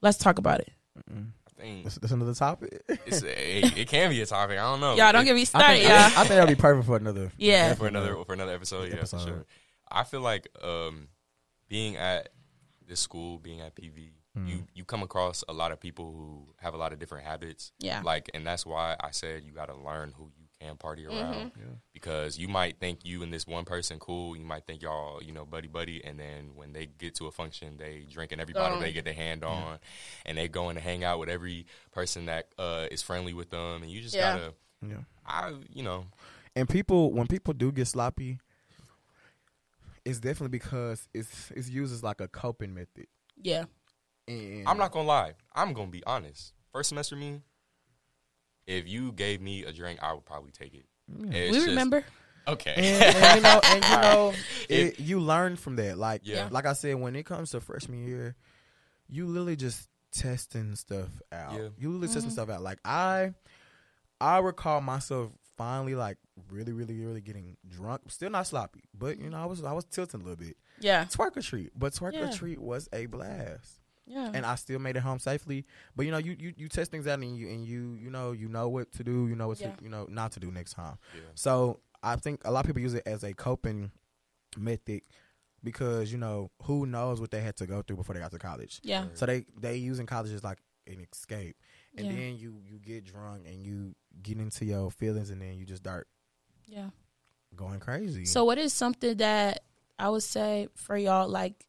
Let's 0.00 0.18
talk 0.18 0.38
about 0.38 0.60
it. 0.60 0.72
I 1.08 1.41
think 1.62 1.84
That's, 1.84 1.96
that's 1.96 2.12
another 2.12 2.34
topic. 2.34 2.82
it's, 3.06 3.22
it, 3.22 3.78
it 3.78 3.88
can 3.88 4.10
be 4.10 4.20
a 4.20 4.26
topic. 4.26 4.58
I 4.58 4.62
don't 4.62 4.80
know. 4.80 4.94
Y'all 4.96 5.12
don't 5.12 5.22
It- 5.22 5.26
get 5.26 5.34
me 5.34 5.40
I 5.42 5.44
started, 5.44 5.66
think, 5.78 5.88
y'all. 5.88 5.96
I 5.98 6.10
think 6.10 6.28
that'd 6.28 6.48
be 6.56 6.60
perfect 6.60 6.86
for 6.86 6.96
another. 6.96 7.30
Yeah. 7.38 7.74
for 7.74 7.86
another 7.86 8.16
for 8.26 8.32
another 8.34 8.54
episode. 8.54 8.88
Yeah, 8.88 8.96
Episode. 8.96 9.18
for 9.20 9.26
sure. 9.26 9.46
I 9.90 10.04
feel 10.04 10.20
like 10.20 10.48
um, 10.62 11.08
being 11.68 11.96
at 11.96 12.30
this 12.86 13.00
school, 13.00 13.38
being 13.38 13.60
at 13.60 13.74
PV, 13.74 14.10
you 14.46 14.64
you 14.74 14.84
come 14.84 15.02
across 15.02 15.44
a 15.48 15.52
lot 15.52 15.72
of 15.72 15.78
people 15.80 16.10
who 16.12 16.54
have 16.58 16.72
a 16.72 16.76
lot 16.78 16.92
of 16.94 16.98
different 16.98 17.26
habits. 17.26 17.72
Yeah. 17.78 18.00
Like, 18.02 18.30
and 18.32 18.46
that's 18.46 18.64
why 18.64 18.96
I 18.98 19.10
said 19.10 19.42
you 19.44 19.52
got 19.52 19.66
to 19.68 19.76
learn 19.76 20.14
who 20.16 20.30
you 20.38 20.41
can 20.62 20.76
party 20.76 21.04
Mm-hmm. 21.04 21.16
around 21.18 21.52
because 21.92 22.38
you 22.38 22.48
might 22.48 22.78
think 22.78 23.00
you 23.04 23.22
and 23.22 23.32
this 23.32 23.46
one 23.46 23.64
person 23.64 23.98
cool. 23.98 24.36
You 24.36 24.44
might 24.44 24.66
think 24.66 24.82
y'all, 24.82 25.22
you 25.22 25.32
know, 25.32 25.44
buddy 25.44 25.68
buddy, 25.68 26.04
and 26.04 26.18
then 26.18 26.50
when 26.54 26.72
they 26.72 26.86
get 26.86 27.14
to 27.16 27.26
a 27.26 27.30
function, 27.30 27.76
they 27.78 28.06
drinking 28.10 28.40
every 28.40 28.54
bottle 28.54 28.78
Oh. 28.78 28.80
they 28.80 28.92
get 28.92 29.04
their 29.04 29.14
hand 29.14 29.44
on, 29.44 29.78
and 30.24 30.38
they 30.38 30.48
going 30.48 30.76
to 30.76 30.80
hang 30.80 31.04
out 31.04 31.18
with 31.18 31.28
every 31.28 31.66
person 31.92 32.26
that 32.26 32.48
uh, 32.58 32.86
is 32.90 33.02
friendly 33.02 33.34
with 33.34 33.50
them, 33.50 33.82
and 33.82 33.90
you 33.90 34.00
just 34.00 34.14
Yeah. 34.14 34.36
gotta, 34.38 34.54
Yeah. 34.86 35.02
I, 35.26 35.54
you 35.72 35.82
know, 35.82 36.06
And 36.54 36.68
people, 36.68 37.12
when 37.12 37.26
people 37.26 37.54
do 37.54 37.72
get 37.72 37.86
sloppy, 37.86 38.38
it's 40.04 40.18
definitely 40.18 40.58
because 40.58 41.08
it's 41.14 41.50
it's 41.54 41.68
used 41.70 41.92
as 41.94 42.02
like 42.02 42.20
a 42.20 42.28
coping 42.28 42.74
method. 42.74 43.06
Yeah. 43.40 43.64
And 44.28 44.66
I'm 44.68 44.78
not 44.78 44.92
gonna 44.92 45.06
lie. 45.08 45.34
I'm 45.54 45.72
gonna 45.72 45.90
be 45.90 46.02
honest. 46.04 46.52
First 46.72 46.88
semester 46.90 47.16
me, 47.16 47.40
if 48.66 48.88
you 48.88 49.12
gave 49.12 49.40
me 49.40 49.64
a 49.64 49.72
drink, 49.72 50.00
I 50.02 50.12
would 50.12 50.24
probably 50.24 50.50
take 50.50 50.74
it. 50.74 50.84
Mm. 51.10 51.32
It's 51.34 51.50
we 51.52 51.56
just- 51.58 51.68
remember. 51.68 52.04
Okay. 52.48 52.74
and, 52.76 53.16
and 53.16 53.36
you 53.36 53.42
know, 53.42 53.60
and 53.64 53.84
you 53.84 53.90
know, 54.02 54.32
If- 54.68 54.98
it, 54.98 55.00
you 55.00 55.20
learn 55.20 55.56
from 55.56 55.76
that. 55.76 55.96
Like, 55.96 56.22
Yeah. 56.24 56.48
like 56.50 56.66
I 56.66 56.72
said, 56.72 56.96
when 56.96 57.14
it 57.14 57.24
comes 57.24 57.50
to 57.50 57.60
freshman 57.60 58.04
year, 58.04 58.34
you 59.08 59.26
literally 59.26 59.56
just 59.56 59.88
testing 60.10 60.74
stuff 60.74 61.08
out. 61.30 61.52
Yeah. 61.54 61.68
You 61.78 61.90
literally 61.90 62.08
testing 62.08 62.22
mm-hmm. 62.22 62.30
stuff 62.30 62.50
out. 62.50 62.62
Like 62.62 62.78
I, 62.84 63.32
I 64.20 64.38
recall 64.38 64.80
myself 64.80 65.30
finally 65.56 65.94
like 65.94 66.18
really, 66.50 66.72
really, 66.72 66.98
really 66.98 67.20
getting 67.20 67.56
drunk. 67.68 68.02
Still 68.08 68.30
not 68.30 68.46
sloppy, 68.46 68.84
but 68.94 69.18
you 69.18 69.30
know, 69.30 69.38
I 69.38 69.46
was 69.46 69.62
I 69.62 69.72
was 69.72 69.84
tilting 69.84 70.20
a 70.20 70.24
little 70.24 70.36
bit. 70.36 70.56
Yeah. 70.80 71.04
Twerk 71.04 71.36
or 71.36 71.42
treat, 71.42 71.70
but 71.78 71.92
twerk 71.92 72.14
Yeah. 72.14 72.28
or 72.28 72.32
treat 72.32 72.60
was 72.60 72.88
a 72.92 73.06
blast. 73.06 73.81
Yeah. 74.06 74.30
and 74.34 74.44
I 74.44 74.56
still 74.56 74.78
made 74.78 74.96
it 74.96 75.00
home 75.00 75.18
safely. 75.18 75.64
But 75.96 76.06
you 76.06 76.12
know, 76.12 76.18
you 76.18 76.36
you, 76.38 76.52
you 76.56 76.68
test 76.68 76.90
things 76.90 77.06
out 77.06 77.18
and 77.20 77.36
you 77.36 77.48
and 77.48 77.64
you 77.64 77.94
you 78.00 78.10
know 78.10 78.32
you 78.32 78.48
know 78.48 78.68
what 78.68 78.90
to 78.92 79.04
do, 79.04 79.28
you 79.28 79.36
know 79.36 79.48
what 79.48 79.60
Yeah. 79.60 79.72
to 79.76 79.82
you 79.84 79.88
know 79.90 80.06
not 80.10 80.32
to 80.32 80.40
do 80.40 80.50
next 80.50 80.72
time. 80.74 80.98
Yeah. 81.14 81.20
So 81.34 81.80
I 82.02 82.16
think 82.16 82.40
a 82.44 82.50
lot 82.50 82.60
of 82.60 82.66
people 82.66 82.82
use 82.82 82.94
it 82.94 83.04
as 83.06 83.22
a 83.22 83.32
coping 83.32 83.90
method 84.58 85.02
because 85.62 86.10
you 86.12 86.18
know 86.18 86.50
who 86.62 86.86
knows 86.86 87.20
what 87.20 87.30
they 87.30 87.40
had 87.40 87.56
to 87.56 87.66
go 87.66 87.82
through 87.82 87.96
before 87.96 88.14
they 88.14 88.20
got 88.20 88.32
to 88.32 88.38
college. 88.38 88.80
yeah. 88.82 89.06
So 89.14 89.26
they 89.26 89.44
they 89.60 89.76
using 89.76 90.06
college 90.06 90.32
as 90.32 90.42
like 90.42 90.58
an 90.88 91.06
escape, 91.12 91.56
and 91.96 92.06
Yeah. 92.06 92.12
then 92.12 92.36
you 92.36 92.60
you 92.64 92.78
get 92.80 93.04
drunk 93.04 93.46
and 93.46 93.64
you 93.64 93.94
get 94.22 94.38
into 94.38 94.64
your 94.64 94.90
feelings, 94.90 95.30
and 95.30 95.40
then 95.40 95.54
you 95.56 95.64
just 95.64 95.82
start 95.84 96.08
Yeah. 96.66 96.90
going 97.54 97.78
crazy. 97.78 98.24
So 98.24 98.44
what 98.44 98.58
is 98.58 98.72
something 98.72 99.16
that 99.18 99.62
I 99.98 100.08
would 100.10 100.24
say 100.24 100.66
for 100.74 100.96
y'all 100.96 101.28
like 101.28 101.66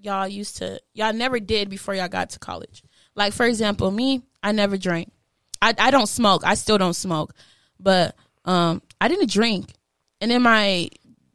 y'all 0.00 0.28
used 0.28 0.58
to 0.58 0.80
y'all 0.94 1.12
never 1.12 1.40
did 1.40 1.68
before 1.68 1.94
y'all 1.94 2.08
got 2.08 2.30
to 2.30 2.38
college? 2.38 2.82
Like 3.14 3.32
for 3.32 3.46
example, 3.46 3.90
me, 3.90 4.22
I 4.42 4.52
never 4.52 4.76
drank. 4.76 5.12
I 5.60 5.74
I 5.78 5.90
don't 5.90 6.08
smoke. 6.08 6.42
I 6.44 6.54
still 6.54 6.78
don't 6.78 6.94
smoke. 6.94 7.34
But 7.80 8.16
um 8.44 8.82
I 9.00 9.08
didn't 9.08 9.30
drink. 9.30 9.72
And 10.20 10.32
in 10.32 10.42
my 10.42 10.88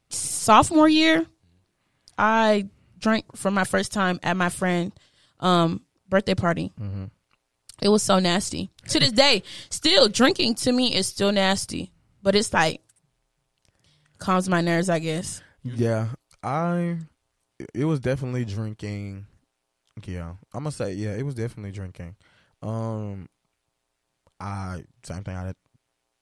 sophomore 0.09 0.89
year, 0.89 1.25
I 2.17 2.67
drank 2.97 3.35
for 3.35 3.51
my 3.51 3.63
first 3.63 3.91
time 3.91 4.19
at 4.23 4.37
my 4.37 4.49
friend 4.49 4.91
um 5.39 5.81
birthday 6.07 6.35
party. 6.35 6.71
Mm-hmm. 6.79 7.05
It 7.81 7.89
was 7.89 8.03
so 8.03 8.19
nasty. 8.19 8.69
To 8.89 8.99
this 8.99 9.11
day, 9.11 9.41
still 9.69 10.07
drinking 10.07 10.55
to 10.55 10.71
me 10.71 10.93
is 10.93 11.07
still 11.07 11.31
nasty. 11.31 11.91
But 12.21 12.35
it's 12.35 12.53
like 12.53 12.81
calms 14.19 14.47
my 14.47 14.61
nerves, 14.61 14.89
I 14.89 14.99
guess. 14.99 15.41
Yeah, 15.63 16.09
I. 16.43 16.97
It 17.73 17.85
was 17.85 17.99
definitely 17.99 18.45
drinking. 18.45 19.25
Yeah, 20.05 20.35
I'm 20.53 20.63
gonna 20.63 20.71
say 20.71 20.93
yeah. 20.93 21.13
It 21.13 21.23
was 21.23 21.35
definitely 21.35 21.71
drinking. 21.71 22.15
Um, 22.61 23.27
I 24.39 24.83
same 25.03 25.23
thing. 25.23 25.35
I 25.35 25.53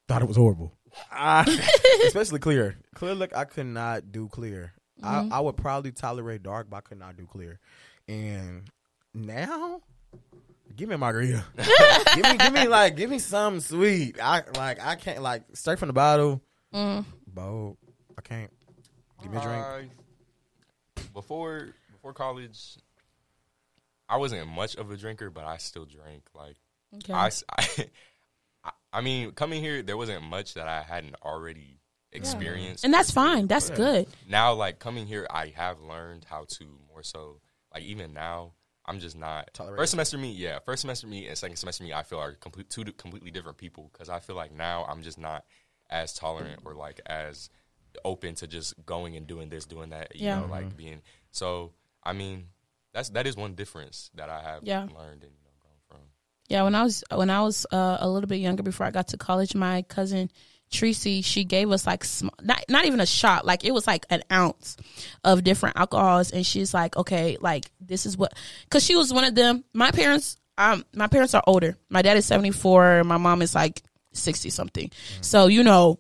thought 0.08 0.22
it 0.22 0.28
was 0.28 0.38
horrible. 0.38 0.74
I, 1.12 1.44
especially 2.08 2.40
clear. 2.40 2.78
Clear 2.96 3.16
look, 3.16 3.36
I 3.36 3.46
could 3.46 3.68
not 3.68 4.12
do 4.12 4.28
clear. 4.28 4.74
I, 5.02 5.28
I 5.32 5.40
would 5.40 5.56
probably 5.56 5.92
tolerate 5.92 6.44
dark, 6.44 6.70
but 6.70 6.78
I 6.78 6.82
could 6.82 7.00
not 7.00 7.16
do 7.16 7.26
clear. 7.26 7.60
And 8.08 8.70
now, 9.14 9.82
give 10.76 10.90
me 10.90 10.96
a 10.96 10.98
margarita. 10.98 11.46
give 12.16 12.24
me, 12.26 12.38
give 12.38 12.54
me 12.54 12.68
like, 12.68 12.98
give 12.98 13.10
me 13.10 13.20
something 13.20 13.62
sweet. 13.62 14.18
I 14.22 14.44
like, 14.58 14.84
I 14.84 14.96
can't 14.96 15.22
like 15.22 15.44
straight 15.54 15.80
from 15.80 15.88
the 15.88 15.94
bottle. 15.94 16.42
Mm. 16.74 17.06
Bold. 17.28 17.78
I 18.18 18.22
can't. 18.22 18.52
Give 19.22 19.32
me 19.32 19.38
a 19.38 19.42
drink. 19.42 19.92
Before 21.14 21.70
before 21.92 22.14
college, 22.14 22.78
I 24.08 24.18
wasn't 24.18 24.48
much 24.50 24.76
of 24.76 24.92
a 24.92 24.98
drinker, 24.98 25.30
but 25.30 25.46
I 25.46 25.58
still 25.58 25.86
drank. 25.86 26.24
Like 26.34 26.56
Okay. 26.96 27.14
I, 27.14 27.28
s- 27.28 27.44
I, 28.64 28.72
I 28.92 29.02
mean, 29.02 29.32
coming 29.32 29.62
here, 29.62 29.82
there 29.84 29.98
wasn't 29.98 30.24
much 30.24 30.56
that 30.56 30.68
I 30.68 30.82
hadn't 30.82 31.16
already 31.24 31.80
experienced, 32.12 32.84
and 32.84 32.94
that's 32.94 33.12
fine. 33.12 33.48
That's 33.48 33.70
but 33.70 33.76
good. 33.78 34.08
Now, 34.28 34.54
like 34.54 34.80
coming 34.80 35.06
here, 35.06 35.28
I 35.30 35.54
have 35.56 35.80
learned 35.82 36.26
how 36.30 36.46
to 36.50 36.66
more 36.90 37.04
so. 37.04 37.42
Like 37.74 37.84
even 37.84 38.14
now, 38.14 38.54
I'm 38.86 39.00
just 39.00 39.16
not. 39.16 39.54
Tolerate 39.54 39.78
First 39.78 39.92
semester 39.92 40.18
me, 40.18 40.32
yeah. 40.32 40.58
First 40.66 40.82
semester 40.82 41.06
me 41.06 41.28
and 41.28 41.38
second 41.38 41.58
semester 41.58 41.84
me, 41.84 41.94
I 41.94 42.02
feel 42.02 42.18
are 42.20 42.34
complete 42.34 42.70
two 42.72 42.84
completely 42.86 43.30
different 43.30 43.58
people 43.60 43.90
because 43.94 44.10
I 44.10 44.20
feel 44.20 44.36
like 44.36 44.52
now 44.52 44.86
I'm 44.90 45.04
just 45.04 45.20
not 45.20 45.46
as 45.92 46.14
tolerant 46.14 46.62
or 46.66 46.74
like 46.74 47.00
as 47.06 47.50
open 48.06 48.36
to 48.36 48.48
just 48.48 48.74
going 48.86 49.16
and 49.16 49.26
doing 49.28 49.50
this, 49.50 49.66
doing 49.66 49.90
that. 49.90 50.16
You 50.16 50.26
Yeah. 50.26 50.40
know, 50.40 50.48
like 50.48 50.76
being. 50.78 51.02
So 51.32 51.72
I 52.04 52.14
mean, 52.14 52.48
that's 52.94 53.10
that 53.10 53.28
is 53.28 53.36
one 53.36 53.56
difference 53.56 54.10
that 54.16 54.30
I 54.30 54.42
have 54.42 54.64
Yeah. 54.64 54.82
learned 54.84 55.24
and 55.24 55.32
you 55.34 55.44
know 55.44 55.52
grown 55.60 55.74
from. 55.88 55.98
Yeah, 56.48 56.64
when 56.64 56.76
I 56.76 56.84
was 56.84 57.04
when 57.14 57.30
I 57.30 57.42
was 57.42 57.66
uh, 57.72 57.98
a 58.00 58.10
little 58.10 58.28
bit 58.28 58.38
younger, 58.38 58.64
before 58.64 58.86
I 58.86 58.92
got 58.92 59.10
to 59.10 59.18
college, 59.18 59.54
my 59.56 59.82
cousin 59.84 60.30
Tracy 60.72 61.24
she 61.24 61.46
gave 61.46 61.72
us 61.72 61.88
like 61.88 62.04
sm- 62.04 62.28
not 62.44 62.64
not 62.70 62.86
even 62.86 63.00
a 63.00 63.06
shot, 63.08 63.44
like 63.44 63.66
it 63.66 63.72
was 63.74 63.88
like 63.88 64.06
an 64.12 64.22
ounce 64.32 64.78
of 65.24 65.44
different 65.44 65.78
alcohols, 65.78 66.30
and 66.32 66.46
she's 66.46 66.76
like, 66.76 66.96
okay, 66.96 67.38
like 67.42 67.72
this 67.82 68.06
is 68.06 68.16
what, 68.16 68.34
because 68.66 68.84
she 68.86 68.96
was 68.96 69.12
one 69.12 69.24
of 69.24 69.34
them. 69.34 69.64
My 69.74 69.90
parents, 69.90 70.38
um, 70.60 70.86
my 70.94 71.08
parents 71.08 71.34
are 71.34 71.42
older. 71.48 71.76
My 71.90 72.04
dad 72.04 72.18
is 72.18 72.28
seventy 72.28 72.52
four. 72.52 73.04
My 73.04 73.18
mom 73.18 73.42
is 73.42 73.56
like 73.56 73.82
sixty 74.14 74.52
something. 74.52 74.92
So 75.22 75.48
you 75.48 75.64
know, 75.64 76.00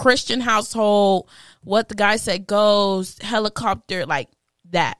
Christian 0.00 0.40
household. 0.40 1.28
What 1.62 1.90
the 1.90 1.94
guy 1.94 2.16
said 2.16 2.46
goes. 2.46 3.18
Helicopter 3.20 4.06
like 4.06 4.30
that. 4.70 4.96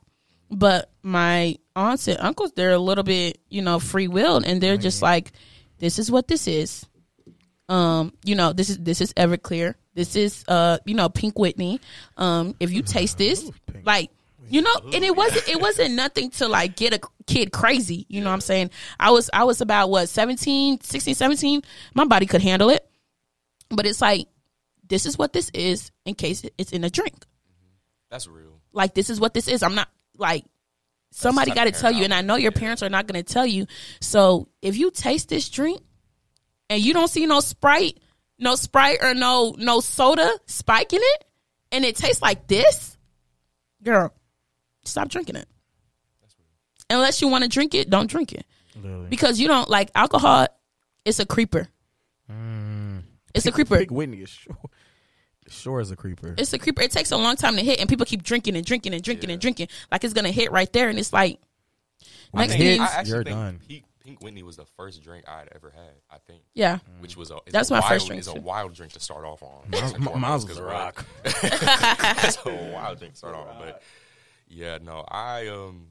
But 0.51 0.91
my 1.03 1.57
aunts 1.75 2.07
and 2.07 2.19
uncles, 2.21 2.53
they're 2.53 2.73
a 2.73 2.79
little 2.79 3.05
bit, 3.05 3.39
you 3.49 3.63
know, 3.63 3.79
free 3.79 4.09
willed 4.09 4.45
and 4.45 4.61
they're 4.61 4.77
just 4.77 5.01
like, 5.01 5.33
this 5.79 5.99
is 5.99 6.11
what 6.11 6.29
this 6.29 6.47
is. 6.47 6.87
Um, 7.71 8.13
you 8.25 8.35
know, 8.35 8.53
this 8.53 8.69
is 8.69 8.79
this 8.79 9.01
is 9.01 9.15
Everclear. 9.15 9.75
This 9.95 10.17
is 10.17 10.45
uh, 10.49 10.79
you 10.85 10.95
know, 10.95 11.09
Pink 11.09 11.39
Whitney. 11.39 11.81
Um, 12.19 12.55
if 12.61 12.71
you 12.71 12.83
taste 12.83 13.17
this, 13.17 13.51
like 13.85 14.11
you 14.51 14.61
know, 14.61 14.75
and 14.93 15.05
it 15.05 15.17
wasn't 15.17 15.49
it 15.49 15.61
wasn't 15.61 15.95
nothing 15.95 16.31
to 16.33 16.49
like 16.49 16.77
get 16.77 16.93
a 16.93 17.01
kid 17.27 17.53
crazy, 17.53 18.07
you 18.09 18.21
know 18.21 18.29
what 18.29 18.35
I'm 18.35 18.41
saying? 18.41 18.71
I 18.99 19.13
was 19.13 19.31
I 19.33 19.45
was 19.45 19.61
about 19.61 19.89
what 19.89 20.09
17, 20.09 20.81
16, 20.81 21.15
17. 21.15 21.63
My 21.95 22.05
body 22.05 22.27
could 22.27 22.43
handle 22.43 22.69
it. 22.69 22.85
But 23.71 23.87
it's 23.87 24.01
like 24.01 24.27
this 24.91 25.07
is 25.07 25.17
what 25.17 25.33
this 25.33 25.51
is 25.55 25.91
in 26.05 26.15
case 26.15 26.45
it's 26.59 26.73
in 26.73 26.85
a 26.85 26.91
drink 26.91 27.25
That's 28.11 28.27
real. 28.27 28.61
like 28.73 28.93
this 28.93 29.09
is 29.09 29.19
what 29.19 29.33
this 29.33 29.49
is. 29.49 29.63
I'm 29.63 29.75
not 29.75 29.89
like 30.17 30.45
somebody 31.13 31.53
got 31.53 31.65
to 31.65 31.73
tell 31.73 31.91
you, 31.91 32.05
and 32.05 32.13
I 32.13 32.21
know 32.21 32.37
your 32.37 32.53
parents 32.53 32.83
are 32.83 32.91
not 32.91 33.07
going 33.07 33.25
to 33.25 33.33
tell 33.33 33.47
you. 33.47 33.67
So 34.01 34.49
if 34.61 34.77
you 34.77 34.91
taste 34.91 35.29
this 35.31 35.49
drink 35.49 35.81
and 36.69 36.83
you 36.83 36.93
don't 36.93 37.09
see 37.09 37.25
no 37.25 37.41
Sprite, 37.41 37.99
no 38.39 38.55
Sprite 38.57 38.99
or 39.03 39.15
no 39.15 39.55
no 39.57 39.81
soda 39.81 40.31
spike 40.47 40.93
in 40.93 41.01
it, 41.03 41.25
and 41.73 41.85
it 41.85 41.97
tastes 41.97 42.21
like 42.21 42.47
this, 42.49 42.99
girl, 43.83 44.13
stop 44.85 45.09
drinking 45.09 45.37
it. 45.37 45.49
Unless 46.91 47.23
you 47.23 47.29
want 47.29 47.45
to 47.45 47.49
drink 47.49 47.75
it, 47.75 47.89
don't 47.89 48.11
drink 48.11 48.33
it 48.33 48.45
Literally. 48.75 49.07
because 49.09 49.39
you 49.39 49.47
don't 49.47 49.71
like 49.71 49.91
alcohol. 49.95 50.49
It's 51.05 51.21
a 51.21 51.25
creeper. 51.27 51.69
Mm. 52.31 52.70
It's 53.35 53.47
a 53.47 53.53
creeper. 53.53 53.79
Pink 53.79 53.91
Whitney 53.91 54.19
is 54.19 54.29
sure, 54.31 54.57
sure 55.49 55.81
is 55.81 55.91
a 55.91 55.97
creeper. 55.97 56.35
It's 56.39 56.53
a 56.53 56.59
creeper. 56.59 56.83
It 56.83 56.91
takes 56.91 57.11
a 57.13 57.17
long 57.17 57.37
time 57.37 57.57
to 57.57 57.63
hit, 57.63 57.79
and 57.81 57.89
people 57.89 58.07
keep 58.07 58.23
drinking 58.23 58.57
and 58.57 58.65
drinking 58.65 58.95
and 58.95 59.03
drinking 59.03 59.31
and 59.31 59.41
drinking. 59.41 59.69
Like 59.91 60.05
it's 60.05 60.15
gonna 60.15 60.31
hit 60.31 60.51
right 60.53 60.73
there, 60.73 60.89
and 60.89 60.99
it's 60.99 61.13
like 61.13 61.39
When 62.33 62.49
next 62.49 62.59
thing 62.59 62.77
you, 62.79 62.83
I 62.83 62.87
actually 62.87 63.11
you're 63.11 63.25
think 63.25 63.37
done. 63.37 63.61
Pink, 63.69 63.85
Pink 64.03 64.23
Whitney 64.23 64.43
was 64.43 64.57
the 64.57 64.65
first 64.65 65.03
drink 65.03 65.29
I'd 65.29 65.49
ever 65.55 65.71
had. 65.71 65.93
I 66.11 66.17
think, 66.27 66.43
yeah, 66.55 66.79
which 67.01 67.17
was 67.17 67.31
a 67.31 67.39
That's 67.51 67.71
a 67.71 67.75
my 67.75 67.81
wild, 67.81 67.91
first 67.93 68.07
drink, 68.07 68.21
Is 68.23 68.29
a 68.35 68.35
wild 68.41 68.75
drink 68.75 68.93
to 68.95 69.01
start 69.01 69.25
off 69.25 69.43
on. 69.43 69.69
Mine's- 69.71 69.81
first 69.83 69.95
and 69.97 70.05
mine's 70.05 70.11
foremost, 70.13 70.49
was 70.49 70.57
'cause, 70.59 70.59
a 70.59 70.65
rock. 70.65 71.07
That's 71.25 72.39
a 72.47 72.71
wild 72.75 72.99
drink 72.99 73.15
to 73.15 73.19
start 73.19 73.35
off. 73.35 73.59
But 73.59 73.83
yeah, 74.49 74.79
no, 74.83 75.05
I 75.09 75.49
um, 75.49 75.89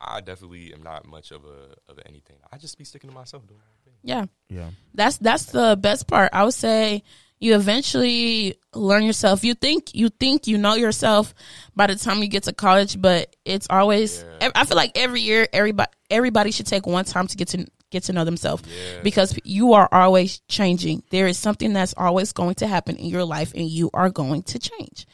I 0.00 0.20
definitely 0.20 0.72
am 0.74 0.82
not 0.82 1.06
much 1.06 1.30
of 1.30 1.44
a 1.44 1.74
of 1.90 1.98
anything. 2.06 2.36
I 2.52 2.56
just 2.58 2.76
be 2.78 2.84
sticking 2.84 3.10
to 3.10 3.14
myself 3.14 3.46
doing 3.46 3.60
my 3.60 3.64
thing. 3.66 3.69
Yeah. 4.02 4.26
Yeah. 4.48 4.70
That's 4.94 5.18
that's 5.18 5.46
the 5.46 5.78
best 5.80 6.06
part. 6.06 6.30
I 6.32 6.44
would 6.44 6.54
say, 6.54 7.04
you 7.38 7.54
eventually 7.54 8.56
learn 8.74 9.02
yourself. 9.02 9.44
You 9.44 9.54
think 9.54 9.94
you 9.94 10.08
think 10.10 10.46
you 10.46 10.58
know 10.58 10.74
yourself 10.74 11.34
by 11.74 11.86
the 11.86 11.96
time 11.96 12.22
you 12.22 12.28
get 12.28 12.44
to 12.44 12.52
college, 12.52 13.00
but 13.00 13.34
it's 13.44 13.66
always. 13.70 14.24
I 14.54 14.64
feel 14.64 14.76
like 14.76 14.92
every 14.96 15.22
year, 15.22 15.48
everybody 15.52 15.90
everybody 16.10 16.50
should 16.50 16.66
take 16.66 16.86
one 16.86 17.04
time 17.04 17.26
to 17.28 17.36
get 17.36 17.48
to 17.48 17.66
get 17.90 18.04
to 18.04 18.12
know 18.12 18.24
themselves 18.24 18.62
because 19.02 19.36
you 19.42 19.72
are 19.72 19.88
always 19.90 20.40
changing. 20.48 21.02
There 21.10 21.26
is 21.26 21.38
something 21.38 21.72
that's 21.72 21.94
always 21.96 22.32
going 22.32 22.56
to 22.56 22.66
happen 22.66 22.96
in 22.96 23.06
your 23.06 23.24
life, 23.24 23.52
and 23.54 23.66
you 23.66 23.90
are 23.94 24.10
going 24.10 24.42
to 24.44 24.58
change. 24.58 25.06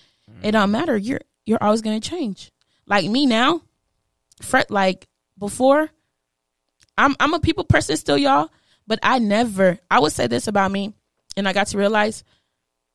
It 0.42 0.52
don't 0.52 0.70
matter. 0.70 0.96
You're 0.96 1.20
you're 1.44 1.62
always 1.62 1.80
going 1.82 2.00
to 2.00 2.10
change. 2.10 2.50
Like 2.86 3.08
me 3.08 3.26
now, 3.26 3.62
Fred. 4.42 4.66
Like 4.70 5.06
before, 5.38 5.88
I'm 6.98 7.14
I'm 7.20 7.34
a 7.34 7.40
people 7.40 7.64
person 7.64 7.96
still, 7.96 8.18
y'all. 8.18 8.50
But 8.86 8.98
I 9.02 9.18
never. 9.18 9.78
I 9.90 10.00
would 10.00 10.12
say 10.12 10.26
this 10.26 10.46
about 10.46 10.70
me, 10.70 10.94
and 11.36 11.48
I 11.48 11.52
got 11.52 11.66
to 11.68 11.78
realize 11.78 12.24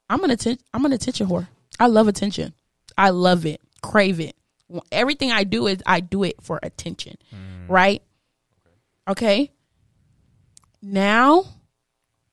I'm 0.10 0.24
an 0.24 0.32
atten- 0.32 0.60
I'm 0.74 0.86
an 0.86 0.94
attention 0.94 1.28
whore. 1.28 1.48
I 1.80 1.88
love 1.88 2.08
attention. 2.08 2.54
I 2.98 3.10
love 3.10 3.46
it. 3.46 3.62
Crave 3.82 4.20
it. 4.20 4.36
Everything 4.92 5.32
I 5.32 5.44
do 5.44 5.68
is 5.68 5.82
I 5.86 6.00
do 6.00 6.24
it 6.24 6.36
for 6.42 6.60
attention. 6.64 7.18
Mm. 7.34 7.70
Right? 7.70 8.02
Okay. 9.08 9.52
Now 10.82 11.46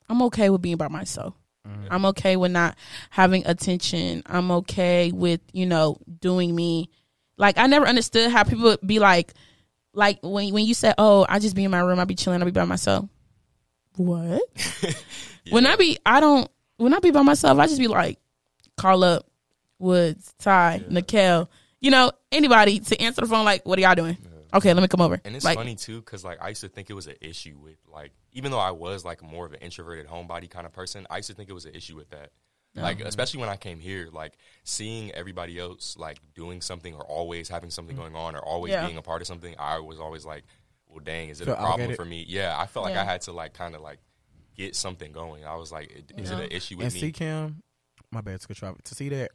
I'm 0.09 0.23
okay 0.23 0.51
with 0.51 0.63
being 0.63 0.77
by 0.77 0.89
myself. 0.89 1.35
Mm. 1.67 1.89
I'm 1.91 2.05
okay 2.07 2.37
with 2.37 2.53
not 2.53 2.77
having 3.11 3.47
attention. 3.47 4.23
I'm 4.27 4.51
okay 4.53 5.13
with, 5.13 5.41
you 5.53 5.67
know, 5.67 5.99
doing 6.21 6.55
me. 6.55 6.91
Like 7.37 7.59
I 7.59 7.67
never 7.67 7.87
understood 7.87 8.31
how 8.31 8.45
people 8.45 8.65
would 8.65 8.87
be 8.87 8.99
like 8.99 9.35
like 9.93 10.19
when 10.23 10.53
when 10.53 10.65
you 10.65 10.75
said, 10.75 10.95
"Oh, 10.99 11.27
I 11.29 11.39
just 11.39 11.57
be 11.57 11.65
in 11.65 11.71
my 11.71 11.81
room, 11.81 11.99
I 11.99 12.05
be 12.05 12.15
chilling, 12.15 12.41
I 12.41 12.45
be 12.45 12.51
by 12.51 12.65
myself." 12.65 13.09
What? 13.99 14.43
When 15.51 15.67
I 15.67 15.77
be, 15.77 15.99
I 16.05 16.21
don't. 16.21 16.51
When 16.77 16.93
I 16.95 16.99
be 16.99 17.11
by 17.11 17.23
myself, 17.23 17.59
I 17.59 17.67
just 17.67 17.79
be 17.79 17.89
like, 17.89 18.19
call 18.77 19.03
up 19.03 19.27
Woods, 19.79 20.35
Ty, 20.39 20.83
Nakel, 20.89 21.49
you 21.81 21.91
know, 21.91 22.13
anybody 22.31 22.81
to 22.81 23.01
answer 23.01 23.23
the 23.23 23.27
phone. 23.27 23.45
Like, 23.45 23.67
what 23.67 23.79
are 23.79 23.83
y'all 23.83 23.95
doing? 23.95 24.17
Okay, 24.53 24.73
let 24.73 24.81
me 24.81 24.89
come 24.89 25.01
over. 25.01 25.21
And 25.25 25.37
it's 25.37 25.45
like, 25.45 25.57
funny 25.57 25.75
too, 25.75 26.01
because 26.01 26.25
like 26.25 26.43
I 26.43 26.51
used 26.51 26.63
to 26.63 26.69
think 26.69 26.89
it 26.91 26.95
was 26.95 27.07
an 27.07 27.17
issue 27.21 27.59
with 27.63 27.77
like, 27.87 28.13
even 28.33 28.51
though 28.51 28.59
I 28.59 28.71
was 28.71 29.05
like 29.05 29.23
more 29.23 29.45
of 29.45 29.53
an 29.53 29.61
introverted 29.61 30.07
homebody 30.07 30.49
kind 30.49 30.67
of 30.67 30.73
person, 30.73 31.07
I 31.11 31.17
used 31.17 31.29
to 31.29 31.35
think 31.35 31.51
it 31.51 31.55
was 31.55 31.67
an 31.67 31.75
issue 31.75 31.97
with 31.97 32.11
that. 32.11 32.31
Like, 32.75 33.01
especially 33.01 33.41
when 33.41 33.49
I 33.49 33.57
came 33.57 33.81
here, 33.81 34.09
like 34.13 34.35
seeing 34.63 35.11
everybody 35.13 35.59
else 35.59 35.97
like 35.99 36.19
doing 36.35 36.61
something 36.61 36.95
or 36.95 37.03
always 37.03 37.49
having 37.49 37.71
something 37.71 37.97
mm. 37.97 37.99
going 37.99 38.15
on 38.15 38.37
or 38.37 38.39
always 38.39 38.73
Yeah. 38.73 38.87
being 38.87 38.99
a 38.99 39.03
part 39.03 39.21
of 39.21 39.27
something, 39.27 39.55
I 39.59 39.81
was 39.81 39.99
always 39.99 40.25
like, 40.25 40.45
well, 40.99 41.05
dang, 41.05 41.29
is 41.31 41.41
it 41.41 41.45
Feel 41.45 41.55
a 41.55 41.57
problem 41.57 41.73
obligated. 41.75 41.97
for 41.97 42.05
me? 42.05 42.25
Yeah, 42.29 42.59
I 42.59 42.67
felt 42.67 42.85
like 42.85 42.95
Yeah. 42.95 43.03
I 43.03 43.05
had 43.05 43.21
to 43.23 43.33
like 43.33 43.55
kind 43.55 43.75
of 43.75 43.81
like 43.81 43.99
get 44.57 44.75
something 44.77 45.13
going. 45.13 45.45
I 45.45 45.55
was 45.57 45.71
like, 45.73 45.91
is 46.17 46.31
Yeah. 46.31 46.39
it 46.39 46.45
an 46.45 46.51
issue 46.51 46.75
and 46.75 46.85
with 46.85 46.93
see 46.93 47.03
me? 47.07 47.13
Cam, 47.13 47.63
my 48.11 48.21
bad 48.21 48.41
to 48.41 48.49
cut 48.55 48.85
To 48.85 48.95
see 48.95 49.09
that, 49.11 49.31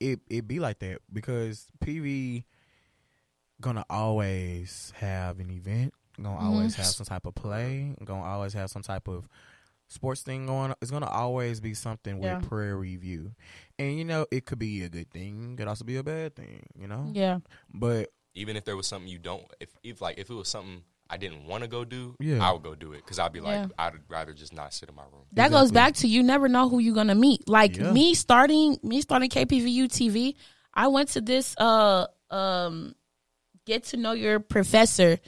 it 0.00 0.20
it 0.28 0.46
be 0.46 0.60
like 0.60 0.78
that 0.80 0.98
because 1.12 1.66
PV 1.84 2.44
gonna 3.60 3.84
always 3.88 4.92
have 4.96 5.38
an 5.40 5.50
event, 5.50 5.94
gonna 6.20 6.36
mm-hmm. 6.36 6.46
always 6.46 6.74
have 6.76 6.86
some 6.86 7.06
type 7.06 7.26
of 7.26 7.34
play, 7.34 7.94
gonna 8.04 8.22
always 8.22 8.52
have 8.52 8.70
some 8.70 8.82
type 8.82 9.08
of 9.08 9.28
sports 9.88 10.22
thing 10.22 10.46
going. 10.46 10.70
on. 10.70 10.76
It's 10.82 10.90
gonna 10.90 11.08
always 11.08 11.60
be 11.60 11.72
something 11.74 12.18
with 12.18 12.26
Yeah. 12.26 12.40
Prairie 12.40 12.96
View, 12.96 13.32
and 13.78 13.96
you 13.98 14.04
know 14.04 14.26
it 14.30 14.44
could 14.44 14.58
be 14.58 14.82
a 14.82 14.88
good 14.88 15.10
thing, 15.10 15.52
it 15.54 15.56
could 15.56 15.68
also 15.68 15.84
be 15.84 15.96
a 15.96 16.02
bad 16.02 16.34
thing, 16.36 16.66
you 16.78 16.86
know. 16.86 17.10
yeah, 17.12 17.38
But 17.72 18.12
Even 18.36 18.56
if 18.56 18.64
there 18.64 18.76
was 18.76 18.86
something 18.86 19.08
you 19.10 19.18
don't, 19.18 19.42
if 19.60 19.70
if 19.82 20.00
like 20.00 20.18
if 20.18 20.30
it 20.30 20.34
was 20.34 20.48
something 20.48 20.82
I 21.08 21.16
didn't 21.16 21.46
want 21.46 21.62
to 21.62 21.68
go 21.68 21.84
do, 21.84 22.14
Yeah. 22.20 22.46
I 22.46 22.52
would 22.52 22.62
go 22.62 22.74
do 22.74 22.92
it 22.92 22.98
because 22.98 23.18
I'd 23.18 23.32
be 23.32 23.40
like, 23.40 23.54
Yeah. 23.54 23.66
I'd 23.78 23.92
rather 24.08 24.32
just 24.32 24.52
not 24.52 24.72
sit 24.74 24.88
in 24.88 24.94
my 24.94 25.02
room. 25.04 25.22
that 25.32 25.50
goes 25.50 25.70
back 25.72 25.94
to 25.96 26.08
you 26.08 26.22
never 26.22 26.48
know 26.48 26.68
who 26.68 26.78
you're 26.80 26.94
gonna 26.94 27.14
meet. 27.14 27.48
Like 27.48 27.76
Yeah. 27.76 27.92
me 27.92 28.14
starting, 28.14 28.78
me 28.82 29.00
starting 29.00 29.30
KPVU 29.30 29.84
TV. 29.88 30.34
I 30.74 30.88
went 30.88 31.08
to 31.10 31.20
this 31.20 31.54
uh 31.58 32.06
um 32.30 32.94
get 33.64 33.84
to 33.84 33.96
know 33.96 34.12
your 34.12 34.38
professor 34.40 35.18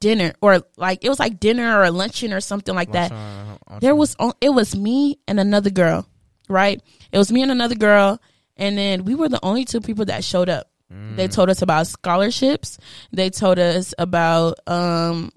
dinner 0.00 0.32
or 0.40 0.62
like 0.76 1.04
it 1.04 1.08
was 1.08 1.18
like 1.18 1.38
dinner 1.40 1.78
or 1.78 1.84
a 1.84 1.90
luncheon 1.90 2.32
or 2.32 2.40
something 2.40 2.74
like 2.74 2.92
that. 2.92 3.12
uh, 3.12 3.78
there 3.80 3.94
was 3.94 4.16
on, 4.18 4.32
it 4.40 4.50
was 4.50 4.74
me 4.76 5.18
and 5.28 5.38
another 5.40 5.70
girl, 5.70 6.06
right? 6.48 6.80
It 7.12 7.18
was 7.18 7.30
me 7.32 7.42
and 7.42 7.50
another 7.50 7.74
girl, 7.74 8.20
and 8.56 8.76
then 8.78 9.04
we 9.04 9.14
were 9.14 9.28
the 9.28 9.40
only 9.42 9.64
two 9.64 9.80
people 9.80 10.06
that 10.06 10.24
showed 10.24 10.48
up. 10.48 10.70
They 11.16 11.28
told 11.28 11.48
us 11.50 11.62
about 11.62 11.86
scholarships. 11.86 12.78
They 13.12 13.30
told 13.30 13.58
us 13.58 13.94
about 13.98 14.58
um 14.66 15.32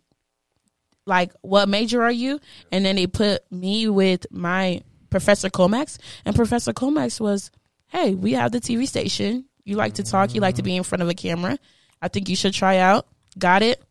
like 1.06 1.32
what 1.42 1.70
major 1.70 2.04
are 2.04 2.12
you, 2.12 2.40
and 2.72 2.86
then 2.86 2.96
they 2.96 3.08
put 3.08 3.50
me 3.52 3.88
with 3.88 4.26
my 4.32 4.82
professor 5.10 5.50
Comax, 5.50 5.98
and 6.26 6.36
Professor 6.36 6.74
Comax 6.74 7.20
was, 7.20 7.52
hey, 7.88 8.14
we 8.14 8.34
have 8.34 8.52
the 8.52 8.60
TV 8.60 8.88
station. 8.88 9.46
You 9.64 9.76
like 9.76 9.96
to 9.96 10.04
talk. 10.04 10.34
You 10.34 10.42
like 10.42 10.56
to 10.56 10.64
be 10.64 10.76
in 10.76 10.84
front 10.84 11.02
of 11.02 11.10
a 11.10 11.14
camera. 11.14 11.58
I 12.02 12.08
think 12.08 12.30
you 12.30 12.36
should 12.36 12.54
try 12.54 12.78
out. 12.78 13.08
Got 13.38 13.64
it. 13.64 13.82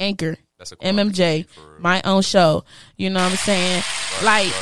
Anchor. 0.00 0.36
That's 0.58 0.72
a 0.72 0.76
cool 0.76 0.88
MMJ, 0.88 1.00
opportunity 1.00 1.42
for 1.42 1.60
real. 1.60 1.80
my 1.80 2.02
own 2.04 2.22
show. 2.22 2.64
You 2.96 3.10
know 3.10 3.22
what 3.22 3.30
I'm 3.32 3.36
saying? 3.36 3.82
like, 4.24 4.52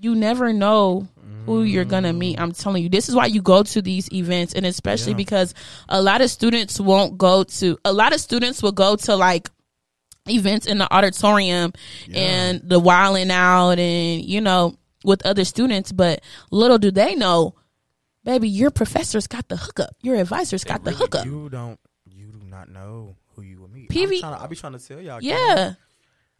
you 0.00 0.14
never 0.14 0.52
know 0.52 1.08
who 1.46 1.62
you're 1.62 1.84
gonna 1.84 2.12
meet. 2.12 2.36
Mm. 2.38 2.42
I'm 2.42 2.52
telling 2.52 2.82
you, 2.82 2.88
this 2.88 3.08
is 3.08 3.14
why 3.14 3.26
you 3.26 3.40
go 3.40 3.62
to 3.62 3.80
these 3.80 4.12
events, 4.12 4.52
and 4.52 4.66
especially 4.66 5.14
because 5.14 5.54
a 5.88 6.02
lot 6.02 6.20
of 6.20 6.30
students 6.30 6.78
won't 6.80 7.16
go 7.16 7.44
to. 7.44 7.78
A 7.84 7.92
lot 7.92 8.12
of 8.12 8.20
students 8.20 8.62
will 8.62 8.72
go 8.72 8.96
to 8.96 9.16
like 9.16 9.48
events 10.28 10.66
in 10.66 10.78
the 10.78 10.92
auditorium 10.92 11.72
and 12.12 12.60
the 12.64 12.80
wilding 12.80 13.30
out, 13.30 13.78
and 13.78 14.24
you 14.24 14.40
know, 14.40 14.76
with 15.04 15.24
other 15.24 15.44
students. 15.44 15.92
But 15.92 16.20
little 16.50 16.78
do 16.78 16.90
they 16.90 17.14
know, 17.14 17.54
baby, 18.24 18.48
your 18.48 18.70
professor's 18.70 19.26
got 19.26 19.48
the 19.48 19.56
hookup. 19.56 19.94
Your 20.02 20.16
advisor's 20.16 20.64
got 20.64 20.84
the 20.84 20.90
really 20.90 21.02
hookup. 21.02 21.26
You 21.26 21.48
don't. 21.48 21.78
You 22.12 22.26
do 22.32 22.40
not 22.44 22.68
know 22.68 23.16
who 23.34 23.42
you 23.42 23.60
will 23.60 23.68
meet. 23.68 23.90
PV 23.90 24.14
I'm 24.14 24.20
trying 24.20 24.34
to, 24.34 24.42
I 24.42 24.46
be 24.48 24.56
trying 24.56 24.78
to 24.78 24.78
tell 24.78 25.00
y'all. 25.00 25.22
Yeah, 25.22 25.74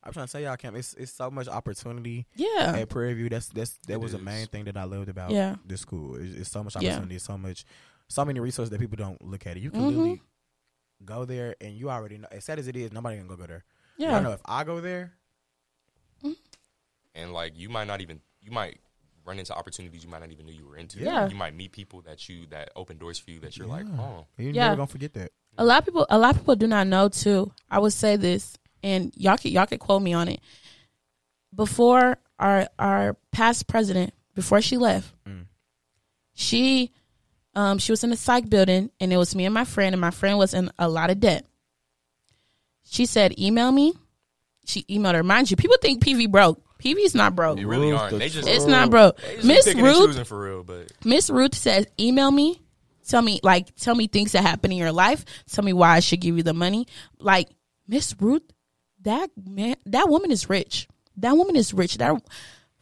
I'm 0.07 0.13
trying 0.13 0.27
to 0.27 0.33
tell 0.33 0.41
y'all, 0.41 0.57
Cam. 0.57 0.77
It's 0.77 0.95
it's 0.95 1.13
so 1.13 1.31
much 1.31 1.49
opportunity 1.49 2.27
yeah, 2.37 2.75
at 2.77 2.89
Prairie 2.89 3.15
View. 3.15 3.29
That's 3.29 3.49
that's 3.49 3.77
that 3.87 3.95
It 3.95 4.01
was 4.01 4.13
the 4.13 4.19
main 4.19 4.47
thing 4.47 4.65
that 4.65 4.77
I 4.77 4.85
loved 4.85 5.09
about 5.09 5.31
Yeah. 5.33 5.57
this 5.67 5.81
school. 5.81 6.17
It's, 6.17 6.35
it's 6.37 6.51
so 6.51 6.63
much 6.63 6.77
Yeah. 6.81 6.91
opportunity. 6.93 7.19
So 7.19 7.37
much, 7.37 7.65
so 8.09 8.25
many 8.25 8.39
resources 8.41 8.71
that 8.71 8.81
people 8.81 8.97
don't 8.97 9.21
look 9.25 9.47
at 9.47 9.57
it. 9.57 9.61
You 9.63 9.71
can 9.71 9.81
Mhm. 9.83 9.89
literally 9.89 10.23
go 11.05 11.25
there, 11.25 11.57
and 11.61 11.75
you 11.77 11.91
already 11.91 12.19
know. 12.19 12.29
As 12.31 12.45
sad 12.45 12.59
as 12.59 12.69
it 12.69 12.77
is, 12.77 12.93
nobody 12.93 13.19
can 13.19 13.27
go 13.27 13.37
go 13.37 13.47
there. 13.47 13.65
yeah. 13.99 14.11
I 14.11 14.13
don't 14.13 14.23
know 14.23 14.33
if 14.33 14.41
I 14.45 14.63
go 14.65 14.81
there, 14.81 15.13
and 17.15 17.33
like 17.33 17.53
you 17.57 17.69
might 17.69 17.87
not 17.87 18.01
even 18.01 18.21
you 18.43 18.51
might 18.51 18.79
run 19.25 19.39
into 19.41 19.53
opportunities 19.55 20.05
you 20.05 20.11
might 20.11 20.21
not 20.21 20.31
even 20.31 20.47
know 20.47 20.53
you 20.53 20.67
were 20.67 20.77
into. 20.77 21.01
Yeah. 21.01 21.29
You 21.29 21.35
might 21.35 21.55
meet 21.55 21.73
people 21.73 22.01
that 22.03 22.29
you 22.29 22.47
that 22.51 22.71
open 22.77 22.97
doors 22.99 23.19
for 23.19 23.31
you 23.33 23.41
that 23.41 23.57
you're 23.57 23.67
like, 23.67 23.87
oh, 23.99 24.27
you're 24.39 24.53
Yeah. 24.53 24.65
never 24.67 24.77
gonna 24.77 24.87
forget 24.87 25.15
that. 25.15 25.33
a 25.59 25.65
lot 25.65 25.79
of 25.81 25.85
people 25.87 26.07
a 26.11 26.19
lot 26.19 26.35
of 26.35 26.41
people 26.43 26.55
do 26.55 26.67
not 26.67 26.87
know 26.87 27.09
too 27.09 27.51
i 27.71 27.79
would 27.79 27.93
say 27.93 28.15
this 28.17 28.59
and 28.83 29.13
y'all 29.17 29.37
could 29.37 29.51
y'all 29.51 29.67
could 29.67 29.81
quote 29.81 30.03
me 30.03 30.13
on 30.13 30.29
it 30.29 30.41
before 31.55 32.19
our 32.39 32.69
our 32.79 33.17
past 33.33 33.67
president 33.67 34.13
before 34.35 34.61
she 34.61 34.77
left 34.77 35.13
Mm. 35.27 35.47
she 36.35 36.93
um 37.55 37.79
she 37.79 37.93
was 37.93 38.05
in 38.05 38.13
a 38.13 38.17
psych 38.17 38.49
building 38.51 38.91
and 39.01 39.13
it 39.13 39.17
was 39.17 39.35
me 39.35 39.45
and 39.45 39.55
my 39.55 39.65
friend 39.65 39.95
and 39.95 40.01
my 40.01 40.11
friend 40.11 40.37
was 40.39 40.53
in 40.55 40.71
a 40.79 40.89
lot 40.89 41.11
of 41.11 41.21
debt 41.21 41.45
she 42.85 43.07
said 43.07 43.39
email 43.39 43.73
me 43.73 43.95
she 44.65 44.83
emailed 44.85 45.15
her 45.15 45.23
mind 45.23 45.51
you 45.51 45.57
people 45.57 45.77
think 45.81 46.05
pv 46.05 46.31
broke 46.31 46.61
pv's 46.79 47.15
not 47.15 47.35
broke 47.35 47.57
they 47.57 47.65
really 47.65 47.93
aren't. 47.93 48.11
the 48.11 48.19
They 48.19 48.29
just 48.29 48.47
it's 48.49 48.67
not 48.67 48.91
broke 48.91 49.19
miss 49.43 49.67
ruth 49.75 50.07
choosing 50.09 50.25
for 50.25 50.41
real, 50.41 50.63
but 50.63 50.93
Miss 51.05 51.31
Ruth 51.31 51.55
says, 51.55 51.87
email 51.99 52.31
me. 52.31 52.61
Tell 53.09 53.23
me, 53.23 53.39
like, 53.45 53.75
tell 53.77 53.95
me 53.95 54.09
things 54.09 54.33
that 54.33 54.43
happen 54.43 54.73
in 54.73 54.79
your 54.79 54.91
life. 54.93 55.25
Tell 55.51 55.65
me 55.65 55.73
why 55.73 55.91
I 55.95 56.01
should 56.01 56.21
give 56.21 56.37
you 56.37 56.43
the 56.43 56.53
money. 56.53 56.87
Like, 57.21 57.49
Miss 57.87 58.15
Ruth, 58.19 58.43
that 59.07 59.31
man, 59.47 59.77
that 59.87 60.09
woman 60.09 60.31
is 60.31 60.49
rich. 60.51 60.87
That 61.17 61.33
woman 61.37 61.57
is 61.57 61.73
rich. 61.73 61.97
That 61.99 62.21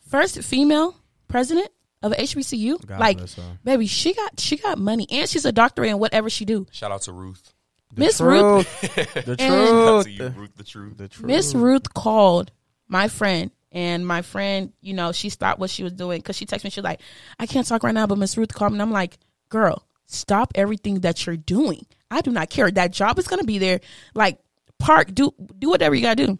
first 0.08 0.42
female 0.42 0.96
president 1.28 1.68
of 2.02 2.12
HBCU. 2.12 2.84
God 2.84 3.00
like, 3.00 3.18
baby, 3.62 3.86
she 3.86 4.12
got 4.14 4.38
she 4.40 4.56
got 4.56 4.78
money, 4.78 5.06
and 5.10 5.28
she's 5.28 5.44
a 5.44 5.52
doctorate 5.52 5.90
in 5.90 5.98
whatever 5.98 6.28
she 6.28 6.44
do. 6.44 6.66
shout 6.72 6.90
out 6.92 7.02
to 7.02 7.12
Ruth. 7.12 7.52
Miss 7.96 8.20
Ruth, 8.20 8.80
the 9.24 9.36
And- 9.38 9.40
Shout 9.40 9.50
out 9.52 10.02
truth, 10.02 10.04
to 10.04 10.10
you, 10.10 10.18
the, 10.18 10.30
Ruth 10.30 10.56
the 10.56 10.64
truth. 10.64 10.96
the 10.98 11.08
truth. 11.08 11.26
Miss 11.26 11.54
Ruth 11.54 11.94
called 11.94 12.50
my 12.88 13.06
friend, 13.08 13.52
and 13.70 14.04
my 14.06 14.22
friend, 14.22 14.72
you 14.80 14.94
know, 14.94 15.12
she 15.12 15.28
stopped 15.28 15.60
what 15.60 15.70
she 15.70 15.84
was 15.84 15.92
doing 15.92 16.18
because 16.18 16.36
she 16.36 16.44
texted 16.44 16.64
me. 16.64 16.70
She's 16.70 16.82
like, 16.84 17.00
"I 17.38 17.46
can't 17.46 17.66
talk 17.66 17.84
right 17.84 17.94
now," 17.94 18.06
but 18.08 18.18
Miss 18.18 18.36
Ruth 18.36 18.52
called 18.52 18.72
me, 18.72 18.76
and 18.76 18.82
I'm 18.82 18.90
like, 18.90 19.18
"Girl, 19.48 19.86
stop 20.06 20.52
everything 20.56 21.00
that 21.00 21.24
you're 21.24 21.36
doing. 21.36 21.86
I 22.10 22.20
do 22.20 22.30
not 22.32 22.50
care. 22.50 22.70
That 22.70 22.90
job 22.92 23.18
is 23.20 23.28
gonna 23.28 23.44
be 23.44 23.58
there. 23.58 23.80
Like, 24.14 24.38
park, 24.84 25.14
do 25.14 25.32
do 25.58 25.70
whatever 25.70 25.94
you 25.94 26.02
gotta 26.02 26.26
do." 26.26 26.38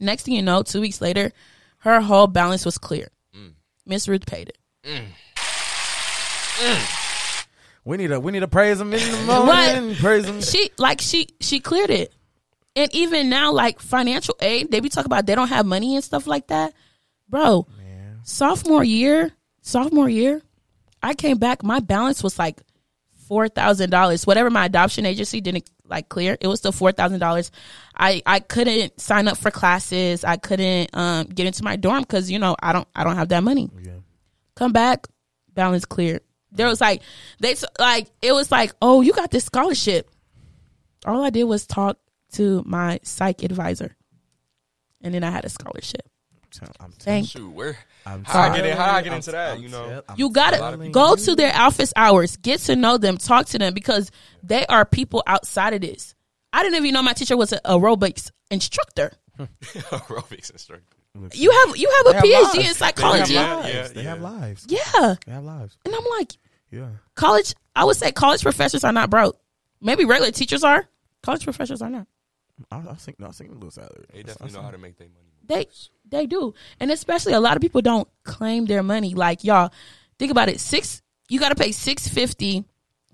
Next 0.00 0.24
thing 0.24 0.34
you 0.34 0.42
know, 0.42 0.62
two 0.62 0.80
weeks 0.80 1.00
later, 1.00 1.32
her 1.78 2.00
whole 2.00 2.26
balance 2.26 2.64
was 2.64 2.78
clear. 2.78 3.08
Mm. 3.36 3.52
Miss 3.86 4.08
Ruth 4.08 4.26
paid 4.26 4.48
it. 4.48 4.58
Mm. 4.84 5.06
Mm. 6.58 7.46
We 7.84 7.96
need 7.96 8.08
to 8.08 8.20
we 8.20 8.32
need 8.32 8.40
to 8.40 8.48
praise 8.48 8.80
him 8.80 8.92
in 8.92 9.00
the 9.00 9.24
morning. 9.44 9.96
Praise 9.96 10.24
him. 10.24 10.40
She 10.40 10.70
like 10.78 11.00
she 11.00 11.28
she 11.40 11.60
cleared 11.60 11.90
it. 11.90 12.12
And 12.74 12.92
even 12.94 13.28
now, 13.28 13.52
like 13.52 13.80
financial 13.80 14.34
aid, 14.40 14.70
they 14.70 14.80
be 14.80 14.88
talking 14.88 15.06
about 15.12 15.26
they 15.26 15.34
don't 15.34 15.48
have 15.48 15.66
money 15.66 15.94
and 15.94 16.02
stuff 16.04 16.26
like 16.26 16.46
that. 16.46 16.72
Bro, 17.28 17.66
Man, 17.76 18.20
sophomore 18.24 18.84
year, 18.84 19.32
sophomore 19.60 20.08
year, 20.08 20.40
I 21.02 21.14
came 21.14 21.38
back. 21.38 21.62
My 21.62 21.80
balance 21.80 22.22
was 22.22 22.38
like 22.38 22.62
four 23.32 23.48
thousand 23.48 23.88
dollars. 23.88 24.26
Whatever 24.26 24.50
my 24.50 24.66
adoption 24.66 25.06
agency 25.06 25.40
didn't 25.40 25.70
like 25.88 26.10
clear, 26.10 26.36
it 26.38 26.46
was 26.46 26.58
still 26.58 26.70
four 26.70 26.92
thousand 26.92 27.18
dollars. 27.18 27.50
I 27.96 28.20
I 28.26 28.40
couldn't 28.40 29.00
sign 29.00 29.26
up 29.26 29.38
for 29.38 29.50
classes. 29.50 30.22
I 30.22 30.36
couldn't 30.36 30.94
um, 30.94 31.28
get 31.28 31.46
into 31.46 31.64
my 31.64 31.76
dorm 31.76 32.02
because 32.02 32.30
you 32.30 32.38
know 32.38 32.54
I 32.62 32.74
don't 32.74 32.86
I 32.94 33.04
don't 33.04 33.16
have 33.16 33.30
that 33.30 33.42
money. 33.42 33.70
Yeah. 33.82 33.92
Come 34.54 34.72
back, 34.72 35.06
balance 35.54 35.86
clear. 35.86 36.20
There 36.50 36.66
was 36.66 36.82
like 36.82 37.00
they 37.40 37.56
like 37.78 38.10
it 38.20 38.32
was 38.32 38.52
like 38.52 38.74
oh 38.82 39.00
you 39.00 39.14
got 39.14 39.30
this 39.30 39.46
scholarship. 39.46 40.10
All 41.06 41.24
I 41.24 41.30
did 41.30 41.44
was 41.44 41.66
talk 41.66 41.96
to 42.32 42.62
my 42.66 43.00
psych 43.02 43.44
advisor, 43.44 43.96
and 45.00 45.14
then 45.14 45.24
I 45.24 45.30
had 45.30 45.46
a 45.46 45.48
scholarship. 45.48 46.06
So 46.52 46.66
I'm 46.80 46.92
Thank 46.92 47.28
Shoot, 47.28 47.50
where? 47.50 47.78
I'm 48.04 48.24
How 48.24 48.40
I 48.42 48.56
get 48.56 48.66
in? 48.66 48.76
How 48.76 48.92
I 48.96 49.02
get 49.02 49.12
into 49.14 49.30
I'm- 49.36 49.36
that? 49.36 49.56
I'm 49.56 49.62
You 49.62 49.68
know, 49.70 50.02
tell- 50.06 50.16
You 50.18 50.30
gotta 50.30 50.62
of 50.62 50.92
go 50.92 51.16
to 51.16 51.34
their 51.34 51.54
office 51.56 51.92
hours, 51.96 52.36
get 52.36 52.60
to 52.62 52.76
know 52.76 52.98
them, 52.98 53.16
talk 53.16 53.46
to 53.46 53.58
them 53.58 53.72
because 53.74 54.10
they 54.42 54.66
are 54.66 54.84
people 54.84 55.22
outside 55.26 55.72
of 55.74 55.80
this. 55.80 56.14
I 56.52 56.62
didn't 56.62 56.76
even 56.78 56.92
know 56.92 57.02
my 57.02 57.14
teacher 57.14 57.36
was 57.36 57.52
an 57.52 57.60
aerobics 57.64 58.30
instructor. 58.50 59.12
aerobics 59.38 60.50
instructor. 60.50 60.84
You 61.34 61.50
have 61.50 61.76
you 61.76 61.90
have 61.98 62.06
a 62.06 62.14
have 62.16 62.24
PhD 62.24 62.32
lives. 62.32 62.54
in 62.54 62.60
They 62.60 62.62
have 62.66 62.76
psychology. 62.76 63.34
Yeah, 63.34 63.54
lives. 63.56 63.74
yeah, 63.74 63.88
They 63.88 64.02
yeah. 64.02 64.08
have 64.10 64.20
lives. 64.20 64.66
Yeah. 64.68 65.14
They 65.26 65.32
have 65.32 65.44
lives. 65.44 65.78
And 65.84 65.94
I'm 65.94 66.04
like, 66.18 66.32
Yeah. 66.70 66.88
college 67.14 67.54
I 67.76 67.84
would 67.84 67.96
say 67.96 68.12
college 68.12 68.42
professors 68.42 68.84
are 68.84 68.92
not 68.92 69.08
broke. 69.10 69.38
Maybe 69.80 70.04
regular 70.04 70.30
teachers 70.32 70.64
are. 70.64 70.86
College 71.22 71.44
professors 71.44 71.80
are 71.82 71.90
not. 71.90 72.06
I, 72.70 72.76
I 72.90 72.94
think 72.94 73.18
no, 73.20 73.28
I 73.28 73.30
think 73.30 73.50
a 73.50 73.54
little 73.54 73.70
salary. 73.70 74.04
They 74.12 74.22
definitely 74.22 74.54
know 74.56 74.62
how 74.62 74.70
to 74.70 74.78
make 74.78 74.96
their 74.98 75.08
money. 75.08 75.18
Move. 75.48 75.48
They 75.48 75.66
they 76.08 76.26
do. 76.26 76.54
And 76.78 76.90
especially 76.90 77.32
a 77.32 77.40
lot 77.40 77.56
of 77.56 77.62
people 77.62 77.82
don't 77.82 78.08
claim 78.24 78.66
their 78.66 78.82
money. 78.82 79.14
Like 79.14 79.44
y'all, 79.44 79.72
think 80.18 80.30
about 80.30 80.48
it. 80.48 80.60
Six 80.60 81.02
you 81.28 81.40
gotta 81.40 81.54
pay 81.54 81.72
six 81.72 82.06
fifty 82.08 82.64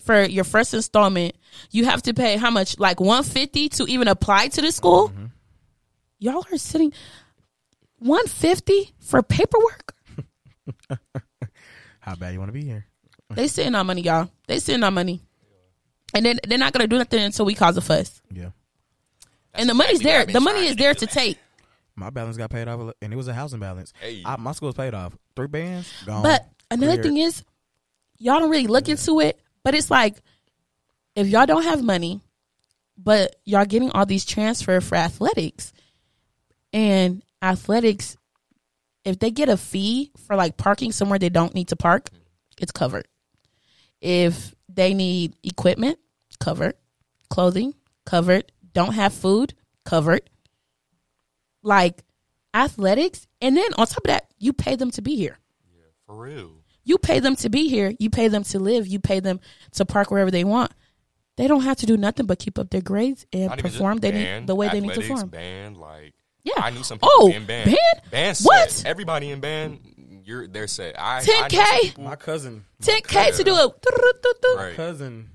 for 0.01 0.24
your 0.24 0.45
first 0.45 0.74
installment. 0.74 1.37
You 1.70 1.85
have 1.85 2.03
to 2.03 2.14
pay 2.14 2.37
how 2.37 2.51
much? 2.51 2.79
Like 2.79 3.01
one 3.01 3.22
fifty 3.22 3.68
to 3.70 3.85
even 3.85 4.09
apply 4.09 4.49
to 4.49 4.61
the 4.61 4.72
school? 4.72 5.09
Mm-hmm. 5.09 5.26
Y'all 6.18 6.45
are 6.51 6.59
sitting 6.59 6.93
one 7.99 8.26
fifty 8.26 8.93
for 8.99 9.22
paperwork? 9.22 9.95
How 12.01 12.14
bad 12.14 12.33
you 12.33 12.39
want 12.39 12.49
to 12.49 12.53
be 12.53 12.64
here? 12.64 12.87
They 13.31 13.49
sitting 13.49 13.74
on 13.74 13.87
money, 13.87 14.01
y'all. 14.03 14.31
They 14.47 14.59
sitting 14.61 14.83
on 14.83 14.95
money. 14.95 15.20
And 16.14 16.24
then 16.24 16.41
they're 16.47 16.59
not 16.59 16.72
gonna 16.72 16.87
do 16.87 16.97
nothing 16.97 17.22
until 17.22 17.45
we 17.45 17.55
cause 17.55 17.76
a 17.76 17.83
fuss. 17.83 18.22
Yeah. 18.33 18.51
and 19.55 19.68
the 19.68 19.74
money's 19.74 20.01
exactly 20.01 20.33
there. 20.33 20.41
The 20.41 20.45
money 20.45 20.66
is 20.66 20.76
there 20.76 20.95
do. 20.95 21.01
to 21.01 21.07
take. 21.07 21.39
My 21.99 22.11
balance 22.11 22.36
got 22.36 22.51
paid 22.51 22.68
off, 22.68 22.94
and 23.03 23.12
it 23.12 23.16
was 23.16 23.28
a 23.28 23.34
housing 23.34 23.61
balance. 23.61 23.92
Hey. 24.01 24.22
I, 24.24 24.36
my 24.36 24.53
school's 24.53 24.74
paid 24.74 24.94
off. 24.94 25.16
Three 25.34 25.49
bands 25.49 25.92
gone. 26.07 26.22
But 26.22 26.46
another 26.70 26.92
Cleared. 26.92 27.05
thing 27.05 27.16
is, 27.18 27.42
y'all 28.18 28.38
don't 28.38 28.51
really 28.51 28.68
look 28.68 28.88
into 28.88 29.20
it. 29.20 29.40
But 29.64 29.74
it's 29.74 29.90
like, 29.90 30.16
if 31.16 31.26
y'all 31.26 31.46
don't 31.46 31.64
have 31.64 31.82
money, 31.82 32.20
but 32.96 33.36
y'all 33.44 33.64
getting 33.64 33.90
all 33.90 34.07
these 34.07 34.24
transfer 34.24 34.80
for 34.80 34.94
athletics, 34.94 35.72
and 36.72 37.22
athletics, 37.42 38.16
if 39.05 39.18
they 39.18 39.30
get 39.30 39.49
a 39.49 39.57
fee 39.57 40.12
for 40.26 40.36
like 40.36 40.57
parking 40.57 40.92
somewhere 40.92 41.18
they 41.18 41.28
don't 41.28 41.55
need 41.55 41.68
to 41.68 41.76
park, 41.76 42.11
it's 42.61 42.72
covered. 42.72 43.09
If 44.01 44.55
they 44.68 44.94
need 44.94 45.34
equipment, 45.42 45.99
covered. 46.38 46.74
Clothing, 47.28 47.74
covered. 48.07 48.53
Don't 48.72 48.94
have 48.94 49.12
food, 49.12 49.55
covered. 49.84 50.22
Like 51.62 52.04
athletics, 52.54 53.26
and 53.40 53.56
then 53.56 53.72
on 53.76 53.86
top 53.86 53.98
of 53.98 54.04
that, 54.09 54.26
you 54.38 54.52
pay 54.52 54.76
them 54.76 54.90
to 54.92 55.02
be 55.02 55.16
here. 55.16 55.38
Yeah, 55.74 55.82
For 56.06 56.16
real. 56.16 56.52
You 56.84 56.96
pay 56.98 57.18
them 57.20 57.36
to 57.36 57.50
be 57.50 57.68
here. 57.68 57.92
You 57.98 58.09
pay 58.11 58.28
them 58.28 58.44
to 58.44 58.59
live. 58.59 58.86
You 58.86 58.98
pay 58.98 59.20
them 59.20 59.40
to 59.72 59.84
park 59.84 60.11
wherever 60.11 60.30
they 60.30 60.44
want. 60.44 60.72
They 61.36 61.46
don't 61.46 61.61
have 61.62 61.76
to 61.78 61.86
do 61.86 61.96
nothing 61.96 62.24
but 62.26 62.38
keep 62.38 62.59
up 62.59 62.70
their 62.70 62.80
grades 62.80 63.26
and 63.32 63.46
Not 63.48 63.59
perform 63.59 63.98
they 63.98 64.11
band, 64.11 64.42
need, 64.44 64.46
the 64.48 64.54
way 64.54 64.68
they 64.70 64.80
need 64.80 64.94
to 64.94 65.00
perform. 65.02 65.28
Band, 65.28 65.76
like 65.76 66.14
Yeah. 66.44 66.54
I 66.56 66.70
knew 66.70 66.82
some 66.82 66.98
people 66.98 67.11
Oh, 67.12 67.28
in 67.30 67.44
band. 67.44 67.66
band? 67.66 68.11
Band 68.11 68.36
set. 68.38 68.46
What? 68.46 68.82
Everybody 68.86 69.30
in 69.30 69.40
band, 69.40 70.22
you're 70.24 70.46
they're 70.48 70.66
set. 70.66 70.98
I 70.98 71.18
I 71.18 71.20
10K? 71.22 71.52
know 71.52 71.90
some 71.94 72.04
my 72.04 72.16
cousin, 72.16 72.64
10K 72.82 73.36
to 73.36 73.44
do 73.44 73.54
a 73.54 73.72
Right. 74.56 74.74
cousin. 74.74 75.30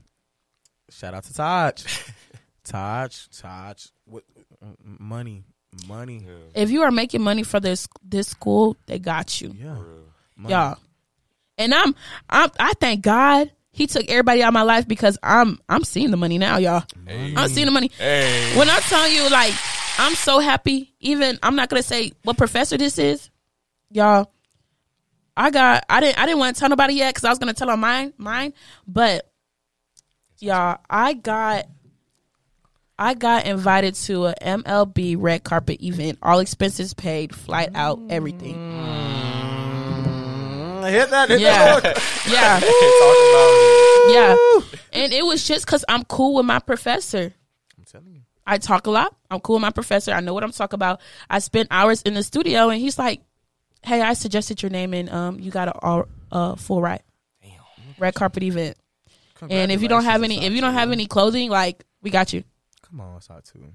Shout 0.89 1.13
out 1.13 1.23
to 1.25 1.33
Taj. 1.33 1.85
Taj, 2.63 3.27
Taj. 3.37 3.85
What, 4.05 4.23
money, 4.83 5.43
money. 5.87 6.23
Yeah, 6.25 6.61
If 6.63 6.71
you 6.71 6.83
are 6.83 6.91
making 6.91 7.21
money 7.21 7.43
for 7.43 7.59
this 7.59 7.87
this 8.03 8.27
school, 8.27 8.77
they 8.85 8.99
got 8.99 9.41
you. 9.41 9.55
Yeah. 9.57 9.77
Money. 10.35 10.53
Y'all. 10.53 10.77
And 11.57 11.73
I'm 11.73 11.95
I'm 12.29 12.49
I 12.59 12.73
thank 12.79 13.01
God 13.01 13.51
he 13.71 13.87
took 13.87 14.07
everybody 14.07 14.43
out 14.43 14.49
of 14.49 14.53
my 14.53 14.61
life 14.61 14.87
because 14.87 15.17
I'm 15.23 15.59
I'm 15.67 15.83
seeing 15.83 16.11
the 16.11 16.17
money 16.17 16.37
now, 16.37 16.57
y'all. 16.57 16.83
Hey. 17.07 17.33
I'm 17.35 17.49
seeing 17.49 17.65
the 17.65 17.71
money. 17.71 17.91
Hey. 17.97 18.55
When 18.57 18.69
I 18.69 18.79
tell 18.81 19.09
you, 19.09 19.29
like, 19.29 19.53
I'm 19.97 20.13
so 20.13 20.39
happy. 20.39 20.93
Even 20.99 21.39
I'm 21.41 21.55
not 21.55 21.69
gonna 21.69 21.83
say 21.83 22.11
what 22.23 22.37
professor 22.37 22.77
this 22.77 22.99
is, 22.99 23.29
y'all. 23.89 24.31
I 25.35 25.49
got. 25.49 25.85
I 25.89 25.99
didn't. 25.99 26.19
I 26.19 26.27
didn't 26.27 26.39
want 26.39 26.55
to 26.55 26.59
tell 26.59 26.69
nobody 26.69 26.93
yet 26.93 27.13
because 27.15 27.25
I 27.25 27.29
was 27.29 27.39
gonna 27.39 27.53
tell 27.53 27.71
on 27.71 27.79
mine. 27.79 28.13
Mine, 28.17 28.53
but 28.87 29.27
y'all, 30.39 30.77
I 30.89 31.13
got. 31.13 31.65
I 32.97 33.13
got 33.15 33.45
invited 33.45 33.95
to 33.95 34.27
a 34.27 34.33
MLB 34.41 35.15
red 35.19 35.43
carpet 35.43 35.81
event. 35.81 36.19
All 36.21 36.39
expenses 36.39 36.93
paid, 36.93 37.35
flight 37.35 37.71
out, 37.75 37.99
everything. 38.09 38.55
Mm, 40.03 40.91
hit 40.91 41.09
that. 41.09 41.29
Hit 41.29 41.39
Yeah, 41.41 41.79
that. 41.79 41.97
yeah, 42.29 42.59
Talk 42.59 43.17
about 43.29 43.49
it. 43.59 44.13
yeah. 44.13 45.01
And 45.01 45.13
it 45.13 45.25
was 45.25 45.47
just 45.47 45.65
because 45.65 45.83
I'm 45.89 46.03
cool 46.03 46.35
with 46.35 46.45
my 46.45 46.59
professor. 46.59 47.33
I'm 47.77 47.83
telling 47.85 48.13
you. 48.13 48.21
I 48.45 48.57
talk 48.57 48.87
a 48.87 48.91
lot. 48.91 49.15
I'm 49.31 49.39
cool 49.39 49.55
with 49.55 49.61
my 49.61 49.69
professor. 49.71 50.11
I 50.11 50.19
know 50.19 50.33
what 50.33 50.43
I'm 50.43 50.51
talking 50.51 50.75
about. 50.75 50.99
I 51.29 51.39
spent 51.39 51.69
hours 51.71 52.01
in 52.01 52.13
the 52.13 52.23
studio, 52.23 52.69
and 52.69 52.79
he's 52.79 52.99
like, 52.99 53.21
"Hey, 53.83 54.01
I 54.01 54.13
suggested 54.13 54.61
your 54.61 54.69
name, 54.69 54.93
and 54.93 55.09
um, 55.09 55.39
you 55.39 55.49
got 55.49 55.69
a 55.69 55.79
all 55.79 56.05
uh, 56.31 56.55
full 56.55 56.81
ride, 56.81 57.03
Damn. 57.41 57.51
red 57.97 58.13
carpet 58.13 58.43
event. 58.43 58.77
And 59.49 59.71
if 59.71 59.81
you 59.81 59.89
don't 59.89 60.05
have 60.05 60.23
any, 60.23 60.45
if 60.45 60.53
you 60.53 60.61
don't 60.61 60.73
have 60.73 60.91
any 60.91 61.05
clothing, 61.05 61.49
like 61.49 61.83
we 62.01 62.09
got 62.11 62.31
you. 62.33 62.43
Come 62.93 63.01
on, 63.01 63.19
Satu. 63.19 63.71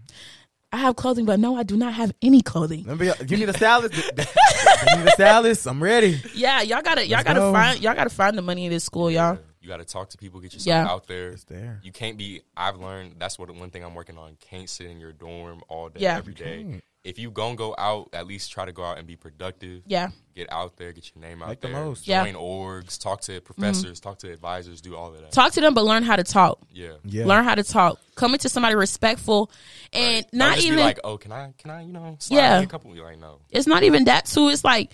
I 0.71 0.77
have 0.79 0.97
clothing, 0.97 1.25
but 1.25 1.41
no, 1.41 1.57
I 1.57 1.62
do 1.62 1.77
not 1.77 1.95
have 1.95 2.12
any 2.21 2.43
clothing. 2.43 2.85
Let 2.87 2.99
me 2.99 3.11
give 3.27 3.39
me 3.41 3.47
the 3.47 3.55
stylist. 3.55 3.95
give 3.95 4.19
me 4.99 5.05
the 5.05 5.12
stylist. 5.14 5.66
I'm 5.66 5.83
ready. 5.83 6.21
Yeah, 6.35 6.61
y'all 6.62 6.83
gotta, 6.83 7.07
y'all 7.07 7.16
Let's 7.19 7.27
gotta 7.29 7.41
go. 7.41 7.53
find, 7.53 7.81
y'all 7.81 7.95
gotta 7.95 8.11
find 8.11 8.37
the 8.37 8.43
money 8.43 8.66
in 8.66 8.71
this 8.73 8.85
school, 8.85 9.11
y'all. 9.11 9.39
You 9.61 9.69
got 9.69 9.79
to 9.79 9.85
talk 9.85 10.11
to 10.11 10.19
people, 10.19 10.41
get 10.41 10.53
yourself 10.55 10.66
Yeah. 10.66 10.91
out 10.91 11.07
there. 11.09 11.31
It's 11.31 11.45
there. 11.45 11.81
You 11.83 11.91
can't 11.91 12.16
be. 12.16 12.43
I've 12.57 12.77
learned 12.79 13.16
that's 13.19 13.39
what 13.39 13.51
one 13.51 13.71
thing 13.71 13.83
I'm 13.85 13.95
working 13.95 14.16
on. 14.16 14.37
Can't 14.41 14.69
sit 14.69 14.87
in 14.87 15.01
your 15.01 15.12
dorm 15.12 15.62
all 15.69 15.89
day, 15.89 16.01
Yeah. 16.01 16.16
every 16.16 16.33
day. 16.35 16.81
Can't. 17.09 17.16
If 17.16 17.18
you 17.18 17.30
gonna 17.30 17.56
go 17.56 17.74
out, 17.78 18.11
at 18.12 18.26
least 18.26 18.52
try 18.52 18.64
to 18.64 18.72
go 18.72 18.84
out 18.84 18.98
and 18.98 19.06
be 19.06 19.16
productive. 19.16 19.82
Yeah, 19.86 20.11
Get 20.34 20.52
out 20.52 20.76
there, 20.76 20.92
get 20.92 21.11
your 21.14 21.20
name 21.20 21.42
out 21.42 21.48
Make 21.48 21.61
the 21.61 21.68
there. 21.68 21.84
most. 21.84 22.06
Yeah. 22.06 22.24
Join 22.24 22.34
orgs, 22.34 23.00
talk 23.02 23.22
to 23.22 23.32
mm-hmm. 23.32 23.44
professors, 23.44 23.98
talk 23.98 24.18
to 24.20 24.32
advisors, 24.32 24.80
do 24.80 24.94
all 24.94 25.09
of 25.09 25.20
that. 25.20 25.32
talk 25.32 25.52
to 25.52 25.61
them, 25.61 25.74
but 25.74 25.84
learn 25.84 26.04
how 26.04 26.14
to 26.14 26.22
talk. 26.22 26.61
yeah. 26.72 26.92
Yeah. 27.04 27.26
Learn 27.26 27.42
how 27.44 27.56
to 27.56 27.64
talk. 27.64 27.98
Come 28.14 28.34
into 28.34 28.48
somebody 28.48 28.76
respectful, 28.76 29.50
and 29.92 30.24
Don't 30.32 30.54
just 30.54 30.66
even 30.66 30.78
be 30.78 30.82
like, 30.84 31.00
oh, 31.02 31.16
can 31.18 31.32
I, 31.32 31.52
can 31.59 31.70
I, 31.70 31.82
you 31.82 31.92
know, 31.92 32.16
slide 32.20 32.36
Yeah. 32.36 32.61
a 32.61 32.66
couple? 32.66 32.94
You're 32.94 33.06
like, 33.06 33.18
no. 33.18 33.40
it's 33.50 33.66
not 33.66 33.82
even 33.82 34.04
that 34.04 34.26
too. 34.26 34.48
It's 34.48 34.64
like 34.64 34.92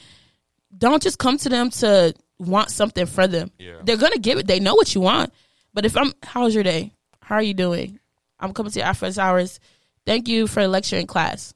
don't 0.76 1.02
just 1.02 1.18
come 1.18 1.38
to 1.38 1.48
them 1.48 1.70
to 1.70 2.14
want 2.38 2.70
something 2.70 3.06
for 3.06 3.26
them. 3.26 3.50
Yeah. 3.58 3.76
They're 3.84 3.96
gonna 3.96 4.18
give 4.18 4.38
it. 4.38 4.46
They 4.46 4.60
know 4.60 4.74
what 4.74 4.94
you 4.94 5.00
want. 5.00 5.32
But 5.72 5.84
if 5.84 5.96
I'm, 5.96 6.12
how's 6.22 6.54
your 6.54 6.64
day? 6.64 6.92
How 7.20 7.36
are 7.36 7.42
you 7.42 7.54
doing? 7.54 7.98
I'm 8.38 8.52
coming 8.52 8.72
to 8.72 8.78
your 8.78 8.88
office 8.88 9.18
hours. 9.18 9.60
Thank 10.06 10.28
you 10.28 10.46
for 10.46 10.62
the 10.62 10.68
lecture 10.68 10.96
in 10.96 11.06
class. 11.06 11.54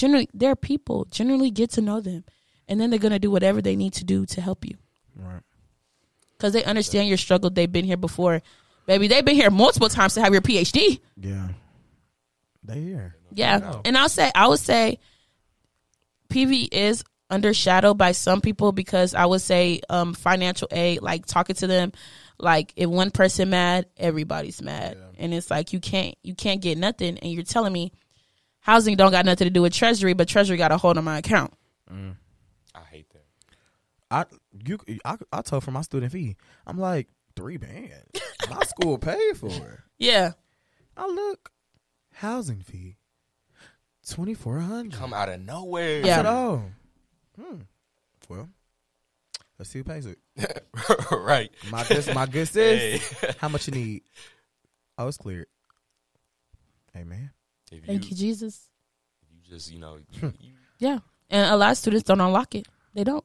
Generally, 0.00 0.28
they're 0.32 0.56
people. 0.56 1.04
Generally, 1.10 1.50
get 1.50 1.70
to 1.72 1.82
know 1.82 2.00
them, 2.00 2.24
and 2.66 2.80
then 2.80 2.88
they're 2.88 2.98
gonna 2.98 3.18
do 3.18 3.30
whatever 3.30 3.60
they 3.60 3.76
need 3.76 3.92
to 3.94 4.04
do 4.04 4.24
to 4.26 4.40
help 4.40 4.64
you 4.64 4.76
Right. 5.14 5.42
because 6.38 6.54
they 6.54 6.64
understand 6.64 7.06
your 7.08 7.18
struggle. 7.18 7.50
They've 7.50 7.70
been 7.70 7.84
here 7.84 7.98
before, 7.98 8.40
baby. 8.86 9.08
They've 9.08 9.24
been 9.24 9.34
here 9.36 9.50
multiple 9.50 9.90
times 9.90 10.14
to 10.14 10.22
have 10.22 10.32
your 10.32 10.40
PhD. 10.40 11.00
Yeah. 11.20 11.48
They 12.64 12.80
here. 12.80 13.16
Yeah. 13.34 13.80
And 13.84 13.98
I'll 13.98 14.08
say, 14.08 14.30
I 14.34 14.48
would 14.48 14.58
say 14.60 14.98
PV 16.30 16.68
is 16.72 17.04
undershadowed 17.30 17.96
by 17.98 18.12
some 18.12 18.40
people 18.40 18.72
because 18.72 19.14
I 19.14 19.26
would 19.26 19.40
say 19.42 19.80
um, 19.90 20.14
financial 20.14 20.68
aid, 20.70 21.02
like 21.02 21.26
talking 21.26 21.56
to 21.56 21.66
them, 21.66 21.92
like 22.38 22.72
if 22.76 22.88
one 22.88 23.10
person 23.10 23.50
mad, 23.50 23.86
everybody's 23.98 24.62
mad. 24.62 24.96
And 25.18 25.34
it's 25.34 25.50
like 25.50 25.72
you 25.74 25.80
can't 25.80 26.14
you 26.22 26.34
can't 26.34 26.62
get 26.62 26.78
nothing 26.78 27.18
and 27.18 27.30
you're 27.32 27.42
telling 27.42 27.72
me 27.72 27.92
housing 28.60 28.96
don't 28.96 29.10
got 29.10 29.24
nothing 29.24 29.46
to 29.46 29.50
do 29.50 29.62
with 29.62 29.72
treasury, 29.72 30.12
but 30.12 30.28
treasury 30.28 30.56
got 30.56 30.72
a 30.72 30.76
hold 30.76 30.98
on 30.98 31.04
my 31.04 31.18
account. 31.18 31.52
I 31.90 32.80
hate 32.90 33.06
that. 33.10 33.24
I 34.10 34.24
you 34.64 34.78
I, 35.04 35.16
I 35.32 35.42
told 35.42 35.64
for 35.64 35.70
my 35.70 35.82
student 35.82 36.12
fee. 36.12 36.36
I'm 36.66 36.78
like 36.78 37.08
three 37.36 37.56
bands. 37.56 38.20
My 38.48 38.62
school 38.64 38.98
paid 38.98 39.36
for 39.36 39.48
it. 39.48 39.80
Yeah. 39.98 40.32
I 40.96 41.06
look 41.06 41.50
housing 42.14 42.60
fee 42.60 42.96
twenty 44.08 44.34
four 44.34 44.58
hundred. 44.58 44.98
Come 44.98 45.12
out 45.12 45.28
of 45.28 45.40
nowhere. 45.40 46.00
Yeah. 46.04 46.12
I 46.12 46.16
said, 46.16 46.26
oh, 46.26 46.64
hmm. 47.36 47.56
Well, 48.28 48.48
Let's 49.60 49.68
see 49.68 49.80
who 49.80 49.84
pays 49.84 50.06
it. 50.06 50.18
right. 51.12 51.50
My 51.70 51.84
good, 51.84 52.14
my 52.14 52.24
good 52.24 52.48
sis. 52.48 53.12
Hey. 53.20 53.34
How 53.36 53.50
much 53.50 53.68
you 53.68 53.74
need? 53.74 54.02
Oh, 54.96 55.06
it's 55.06 55.18
cleared. 55.18 55.48
Hey 56.94 57.04
man. 57.04 57.30
If 57.70 57.84
Thank 57.84 58.10
you, 58.10 58.16
Jesus. 58.16 58.66
You 59.30 59.38
just, 59.48 59.72
you 59.72 59.78
know, 59.78 59.98
hmm. 60.18 60.26
you, 60.26 60.32
you, 60.40 60.52
Yeah, 60.78 60.98
and 61.28 61.50
a 61.52 61.56
lot 61.56 61.70
of 61.72 61.78
students 61.78 62.04
don't 62.04 62.20
unlock 62.20 62.54
it. 62.54 62.66
They 62.94 63.04
don't, 63.04 63.24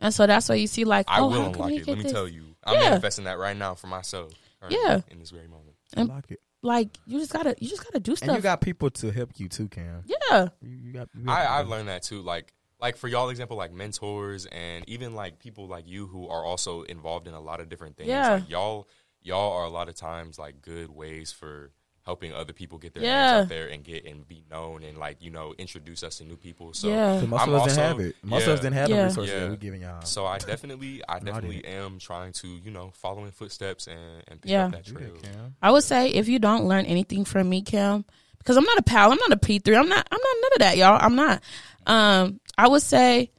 and 0.00 0.12
so 0.12 0.26
that's 0.26 0.48
why 0.48 0.56
you 0.56 0.66
see 0.66 0.84
like, 0.84 1.06
I 1.08 1.20
oh, 1.20 1.28
will 1.28 1.32
how 1.32 1.44
can 1.50 1.54
unlock 1.54 1.70
it. 1.70 1.76
get 1.78 1.88
Let 1.88 1.96
me 1.98 2.02
this? 2.04 2.12
tell 2.12 2.26
you, 2.28 2.56
I'm 2.64 2.74
Yeah. 2.74 2.90
manifesting 2.90 3.24
that 3.26 3.38
right 3.38 3.56
now 3.56 3.74
for 3.74 3.86
myself. 3.86 4.32
currently, 4.60 4.80
Yeah. 4.82 5.00
in 5.10 5.18
this 5.18 5.30
very 5.30 5.46
moment. 5.46 5.76
I 5.96 6.00
And- 6.00 6.08
like 6.08 6.30
it. 6.30 6.40
Like 6.62 6.96
you 7.06 7.18
just 7.18 7.30
gotta, 7.30 7.54
you 7.60 7.68
just 7.68 7.84
gotta 7.84 8.00
do 8.00 8.12
And 8.12 8.18
stuff. 8.18 8.36
you 8.36 8.40
got 8.42 8.62
people 8.62 8.88
to 8.88 9.10
help 9.10 9.32
you 9.38 9.50
too, 9.50 9.68
Cam. 9.68 10.02
yeah, 10.06 10.48
You, 10.62 10.70
you 10.70 10.92
got. 10.94 11.10
You 11.14 11.24
got 11.26 11.38
I, 11.38 11.60
I've 11.60 11.68
learned 11.68 11.88
that 11.88 12.02
too. 12.02 12.22
Like, 12.22 12.54
like 12.80 12.96
for 12.96 13.06
y'all 13.06 13.28
example, 13.28 13.58
like 13.58 13.70
mentors 13.70 14.46
and 14.46 14.82
even 14.88 15.14
like 15.14 15.38
people 15.38 15.66
like 15.68 15.86
you 15.86 16.06
who 16.06 16.26
are 16.28 16.42
also 16.42 16.80
involved 16.84 17.28
in 17.28 17.34
a 17.34 17.40
lot 17.40 17.60
of 17.60 17.68
different 17.68 17.98
things. 17.98 18.08
Yeah. 18.08 18.36
Like 18.36 18.48
y'all, 18.48 18.88
y'all 19.20 19.52
are 19.52 19.64
a 19.64 19.68
lot 19.68 19.90
of 19.90 19.94
times 19.94 20.38
like 20.38 20.62
good 20.62 20.88
ways 20.88 21.30
for 21.32 21.70
helping 22.04 22.32
other 22.34 22.52
people 22.52 22.76
get 22.78 22.92
their 22.94 23.02
Yeah. 23.02 23.32
names 23.32 23.42
out 23.44 23.48
there 23.48 23.68
and 23.68 23.82
get 23.82 24.04
and 24.04 24.28
be 24.28 24.44
known 24.50 24.82
and 24.84 24.98
like 24.98 25.16
you 25.20 25.30
know 25.30 25.54
introduce 25.58 26.02
us 26.02 26.18
to 26.18 26.24
new 26.24 26.36
people. 26.36 26.74
So 26.74 26.88
Yeah. 26.88 27.18
'Cause 27.20 27.28
most 27.28 27.40
I'm 27.42 27.48
of 27.48 27.54
us 27.62 27.64
didn't 27.74 27.78
have 27.88 28.00
it. 28.00 28.16
Most 28.22 28.40
yeah. 28.42 28.46
of 28.46 28.52
us 28.58 28.60
didn't 28.60 28.74
have 28.76 28.90
Yeah. 28.90 28.96
the 28.96 29.04
resources 29.04 29.32
Yeah. 29.34 29.40
that 29.40 29.50
we're 29.50 29.56
giving 29.56 29.80
y'all. 29.82 30.02
So 30.02 30.26
I 30.26 30.38
definitely, 30.38 31.02
I 31.08 31.18
definitely 31.18 31.64
am 31.64 31.98
trying 31.98 32.32
to, 32.34 32.46
you 32.48 32.70
know, 32.70 32.90
follow 32.94 33.24
in 33.24 33.30
footsteps 33.30 33.86
and, 33.86 34.22
and 34.28 34.40
pick 34.42 34.50
Yeah. 34.50 34.66
up 34.66 34.72
that 34.72 34.86
You 34.86 34.94
trail. 34.96 35.14
did, 35.14 35.22
Cam. 35.22 35.56
I 35.62 35.70
would 35.70 35.84
say 35.84 36.08
if 36.10 36.28
you 36.28 36.38
don't 36.38 36.66
learn 36.66 36.84
anything 36.84 37.24
from 37.24 37.48
me, 37.48 37.62
Kim, 37.62 38.04
because 38.38 38.58
I'm 38.58 38.64
not 38.64 38.76
a 38.78 38.82
pal, 38.82 39.10
I'm 39.10 39.18
not 39.18 39.32
a 39.32 39.38
P 39.38 39.58
three, 39.58 39.74
I'm 39.76 39.88
not, 39.88 40.06
I'm 40.12 40.18
not 40.20 40.36
none 40.42 40.50
of 40.52 40.58
that, 40.58 40.76
y'all. 40.76 40.98
I'm 41.00 41.14
not. 41.16 41.42
Um, 41.86 42.38
I 42.58 42.68
would 42.68 42.82
say 42.82 43.30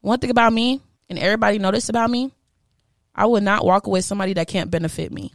one 0.00 0.18
thing 0.18 0.30
about 0.30 0.52
me, 0.52 0.80
and 1.08 1.18
everybody 1.20 1.58
know 1.60 1.70
this 1.70 1.88
about 1.88 2.10
me, 2.10 2.32
I 3.14 3.26
would 3.26 3.44
not 3.44 3.64
walk 3.64 3.86
away 3.86 4.00
somebody 4.00 4.32
that 4.34 4.48
can't 4.48 4.70
benefit 4.72 5.12
me. 5.12 5.32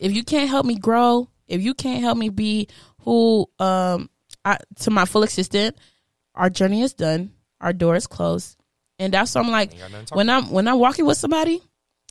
If 0.00 0.12
you 0.12 0.22
can't 0.24 0.48
help 0.48 0.64
me 0.66 0.76
grow, 0.76 1.28
if 1.48 1.62
you 1.62 1.74
can't 1.74 2.02
help 2.02 2.18
me 2.18 2.28
be 2.28 2.68
who, 3.00 3.48
um, 3.58 4.10
I, 4.44 4.58
to 4.80 4.90
my 4.90 5.04
full 5.04 5.22
extent, 5.22 5.76
our 6.34 6.50
journey 6.50 6.82
is 6.82 6.92
done, 6.94 7.32
our 7.60 7.72
door 7.72 7.96
is 7.96 8.06
closed, 8.06 8.56
and 8.98 9.12
that's 9.12 9.34
why 9.34 9.40
I'm 9.42 9.50
like, 9.50 9.72
Ain't 9.72 9.80
got 9.80 9.90
nothing 9.90 10.06
to 10.06 10.10
talk 10.10 10.16
when 10.16 10.30
I'm 10.30 10.50
when 10.50 10.68
I'm 10.68 10.78
walking 10.78 11.04
with 11.06 11.18
somebody 11.18 11.62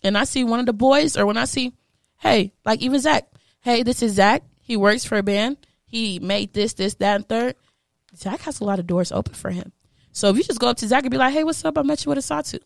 and 0.03 0.17
I 0.17 0.23
see 0.23 0.43
one 0.43 0.59
of 0.59 0.65
the 0.65 0.73
boys 0.73 1.17
or 1.17 1.25
when 1.25 1.37
I 1.37 1.45
see, 1.45 1.73
hey, 2.17 2.53
like 2.65 2.81
even 2.81 2.99
Zach, 2.99 3.27
hey, 3.61 3.83
this 3.83 4.01
is 4.03 4.13
Zach. 4.13 4.43
He 4.61 4.77
works 4.77 5.05
for 5.05 5.17
a 5.17 5.23
band. 5.23 5.57
He 5.85 6.19
made 6.19 6.53
this, 6.53 6.73
this, 6.73 6.95
that, 6.95 7.15
and 7.15 7.29
third. 7.29 7.55
Zach 8.17 8.41
has 8.41 8.59
a 8.59 8.63
lot 8.63 8.79
of 8.79 8.87
doors 8.87 9.11
open 9.11 9.33
for 9.33 9.49
him. 9.51 9.71
So 10.11 10.29
if 10.29 10.37
you 10.37 10.43
just 10.43 10.59
go 10.59 10.67
up 10.69 10.77
to 10.77 10.87
Zach 10.87 11.03
and 11.03 11.11
be 11.11 11.17
like, 11.17 11.33
hey, 11.33 11.43
what's 11.43 11.63
up? 11.65 11.77
I 11.77 11.81
met 11.83 12.03
you 12.05 12.09
with 12.09 12.17
a 12.17 12.21
sawtooth. 12.21 12.63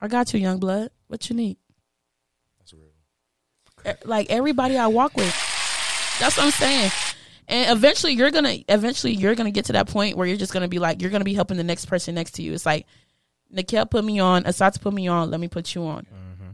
I 0.00 0.08
got 0.08 0.32
you, 0.32 0.40
young 0.40 0.58
blood. 0.58 0.90
What 1.08 1.28
you 1.30 1.36
need? 1.36 1.56
That's 2.58 2.72
real. 2.72 2.90
E- 3.86 3.98
Like 4.04 4.30
everybody 4.30 4.76
I 4.78 4.86
walk 4.88 5.16
with. 5.16 5.34
That's 6.20 6.36
what 6.36 6.46
I'm 6.46 6.52
saying. 6.52 6.90
And 7.48 7.76
eventually 7.76 8.12
you're 8.12 8.30
gonna 8.30 8.58
eventually 8.68 9.14
you're 9.14 9.34
gonna 9.34 9.50
get 9.50 9.64
to 9.66 9.72
that 9.72 9.88
point 9.88 10.16
where 10.16 10.26
you're 10.26 10.36
just 10.36 10.52
gonna 10.52 10.68
be 10.68 10.78
like 10.78 11.02
you're 11.02 11.10
gonna 11.10 11.24
be 11.24 11.34
helping 11.34 11.56
the 11.56 11.64
next 11.64 11.86
person 11.86 12.14
next 12.14 12.32
to 12.32 12.42
you. 12.42 12.52
It's 12.52 12.64
like 12.64 12.86
Nakel 13.52 13.90
put 13.90 14.04
me 14.04 14.20
on, 14.20 14.44
Assatu 14.44 14.80
put 14.80 14.92
me 14.92 15.08
on, 15.08 15.30
let 15.30 15.40
me 15.40 15.48
put 15.48 15.74
you 15.74 15.82
on. 15.82 16.02
Mm-hmm. 16.02 16.50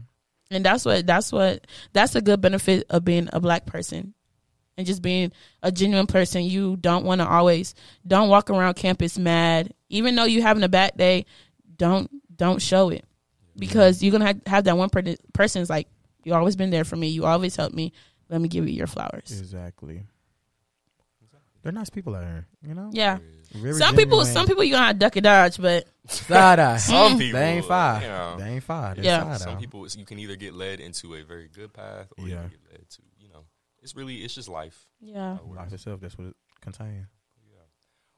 And 0.49 0.65
that's 0.65 0.85
what 0.85 1.05
that's 1.05 1.31
what 1.31 1.67
that's 1.93 2.15
a 2.15 2.21
good 2.21 2.41
benefit 2.41 2.87
of 2.89 3.05
being 3.05 3.29
a 3.31 3.39
black 3.39 3.65
person. 3.65 4.15
And 4.77 4.85
just 4.85 5.01
being 5.01 5.31
a 5.63 5.71
genuine 5.71 6.05
person. 6.07 6.43
You 6.43 6.77
don't 6.77 7.03
want 7.03 7.19
to 7.21 7.27
always 7.27 7.73
don't 8.05 8.29
walk 8.29 8.49
around 8.49 8.75
campus 8.75 9.17
mad. 9.17 9.73
Even 9.89 10.15
though 10.15 10.25
you're 10.25 10.43
having 10.43 10.63
a 10.63 10.69
bad 10.69 10.95
day, 10.97 11.25
don't 11.75 12.09
don't 12.35 12.61
show 12.61 12.89
it. 12.89 13.05
Because 13.55 14.01
you're 14.01 14.11
gonna 14.11 14.25
have, 14.25 14.41
have 14.45 14.63
that 14.63 14.77
one 14.77 14.89
per- 14.89 15.15
person 15.33 15.61
is 15.61 15.69
like, 15.69 15.87
You 16.23 16.33
always 16.33 16.55
been 16.55 16.69
there 16.69 16.85
for 16.85 16.95
me, 16.95 17.07
you 17.09 17.25
always 17.25 17.55
helped 17.55 17.75
me. 17.75 17.91
Let 18.29 18.41
me 18.41 18.47
give 18.49 18.67
you 18.67 18.73
your 18.73 18.87
flowers. 18.87 19.39
Exactly. 19.39 20.03
They're 21.63 21.71
nice 21.73 21.89
people 21.89 22.15
out 22.15 22.23
here, 22.23 22.47
you 22.65 22.73
know. 22.73 22.89
Yeah. 22.93 23.17
Very 23.53 23.73
Some 23.73 23.95
people 23.95 24.23
some 24.25 24.47
people 24.47 24.63
you 24.63 24.71
gonna 24.73 24.87
have 24.87 24.99
duck 24.99 25.15
and 25.15 25.23
dodge, 25.23 25.57
but 25.59 25.85
side. 26.07 26.59
Some 26.79 26.95
mm-hmm. 26.95 27.17
people, 27.17 27.39
They 27.39 27.45
ain't 27.45 27.65
uh, 27.65 27.67
fire. 27.67 28.01
you 28.01 28.07
know, 28.07 28.35
They 28.37 28.49
ain't 28.51 28.63
fire. 28.63 28.95
They 28.95 29.03
Yeah. 29.03 29.23
side 29.23 29.41
some 29.41 29.57
eye. 29.57 29.59
people 29.59 29.87
you 29.87 30.05
can 30.05 30.19
either 30.19 30.35
get 30.35 30.53
led 30.53 30.79
into 30.79 31.15
a 31.15 31.23
very 31.23 31.49
good 31.49 31.73
path 31.73 32.07
or 32.17 32.25
you 32.25 32.35
Yeah. 32.35 32.41
can 32.41 32.49
get 32.49 32.59
led 32.71 32.89
to 32.89 33.01
you 33.19 33.29
know 33.29 33.45
it's 33.81 33.95
really 33.95 34.15
it's 34.17 34.33
just 34.33 34.47
life 34.47 34.87
yeah. 35.01 35.37
Life 35.45 35.73
itself. 35.73 35.99
That's 36.01 36.17
what 36.17 36.27
it 36.27 36.35
contains. 36.61 37.07
Yeah. 37.51 37.59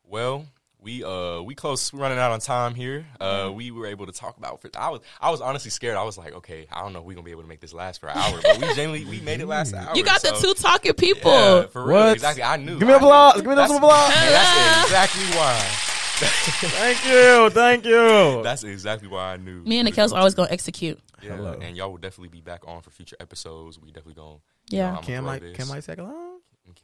well 0.03 0.45
we 0.81 1.03
uh 1.03 1.41
we 1.41 1.55
close 1.55 1.91
we're 1.91 1.99
running 1.99 2.17
out 2.17 2.31
on 2.31 2.39
time 2.39 2.73
here 2.73 3.05
uh 3.19 3.51
we 3.53 3.69
were 3.69 3.85
able 3.85 4.05
to 4.05 4.11
talk 4.13 4.37
about 4.37 4.61
for, 4.61 4.69
i 4.77 4.89
was 4.89 5.01
i 5.19 5.29
was 5.29 5.41
honestly 5.41 5.69
scared 5.69 5.97
i 5.97 6.03
was 6.03 6.17
like 6.17 6.33
okay 6.33 6.67
i 6.71 6.81
don't 6.81 6.93
know 6.93 6.99
if 6.99 7.05
we're 7.05 7.13
gonna 7.13 7.25
be 7.25 7.31
able 7.31 7.41
to 7.41 7.47
make 7.49 7.59
this 7.59 7.73
last 7.73 7.99
for 7.99 8.07
an 8.07 8.17
hour 8.17 8.39
but 8.41 8.57
we 8.59 8.67
genuinely 8.75 9.03
we 9.05 9.19
made 9.21 9.41
it 9.41 9.45
last 9.47 9.73
hour 9.73 9.93
You 9.95 10.03
got 10.05 10.21
the 10.21 10.31
two 10.41 10.53
talking 10.53 10.93
people. 10.93 11.31
yeah, 11.31 11.65
for 11.67 11.83
real 11.85 11.97
What? 11.97 12.13
exactly 12.13 12.43
i 12.43 12.55
knew 12.55 12.79
Give 12.79 12.87
me 12.87 12.93
I 12.93 12.97
a 12.97 12.99
knew. 13.35 13.41
Give 13.41 13.49
me 13.49 13.55
That's- 13.55 13.69
some 13.69 13.83
applause. 13.83 14.13
and 14.15 14.33
that's 14.33 14.83
exactly 14.85 15.23
why 15.37 15.85
Thank 16.21 17.05
you. 17.05 17.49
Thank 17.51 17.85
you. 17.85 18.41
that's 18.43 18.63
exactly 18.63 19.07
why 19.07 19.33
i 19.33 19.37
knew 19.37 19.61
Me 19.63 19.79
and 19.79 19.87
Nakel's 19.87 20.13
always 20.13 20.33
gonna 20.33 20.51
execute. 20.51 20.99
yeah, 21.21 21.35
Hello. 21.35 21.57
and 21.61 21.75
y'all 21.77 21.89
will 21.91 21.97
definitely 21.97 22.29
be 22.29 22.41
back 22.41 22.61
on 22.67 22.81
for 22.81 22.89
future 22.89 23.15
episodes 23.19 23.79
we 23.79 23.87
definitely 23.91 24.13
gonna 24.15 24.37
Yeah. 24.69 24.87
Can 24.87 24.95
I'ma 24.97 25.01
Cam 25.01 25.23
grow 25.23 25.31
might. 25.31 25.53
Cam 25.55 25.67
might 25.67 25.83
tag 25.83 25.99
along. 25.99 26.28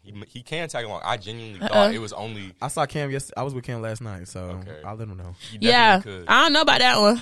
He, 0.02 0.14
he 0.28 0.42
can 0.44 0.68
tag 0.70 0.86
along 0.86 1.02
i 1.04 1.18
genuinely 1.18 1.60
Uh-uh. 1.62 1.70
thought 1.70 1.94
it 1.94 2.00
was 2.00 2.14
only 2.14 2.54
I 2.62 2.68
saw 2.68 2.86
Cam. 2.86 3.12
yesterday. 3.12 3.34
I 3.40 3.44
was 3.44 3.54
with 3.54 3.64
Cam 3.64 3.82
last 3.82 4.02
night, 4.02 4.28
so 4.28 4.40
Okay. 4.62 4.82
I'll 4.86 4.96
let 4.96 5.08
him 5.08 5.18
know. 5.18 5.36
Yeah. 5.60 6.02
could 6.02 6.26
I 6.28 6.44
don't 6.44 6.54
know 6.54 6.62
about 6.62 6.80
that 6.80 7.00
one. 7.00 7.22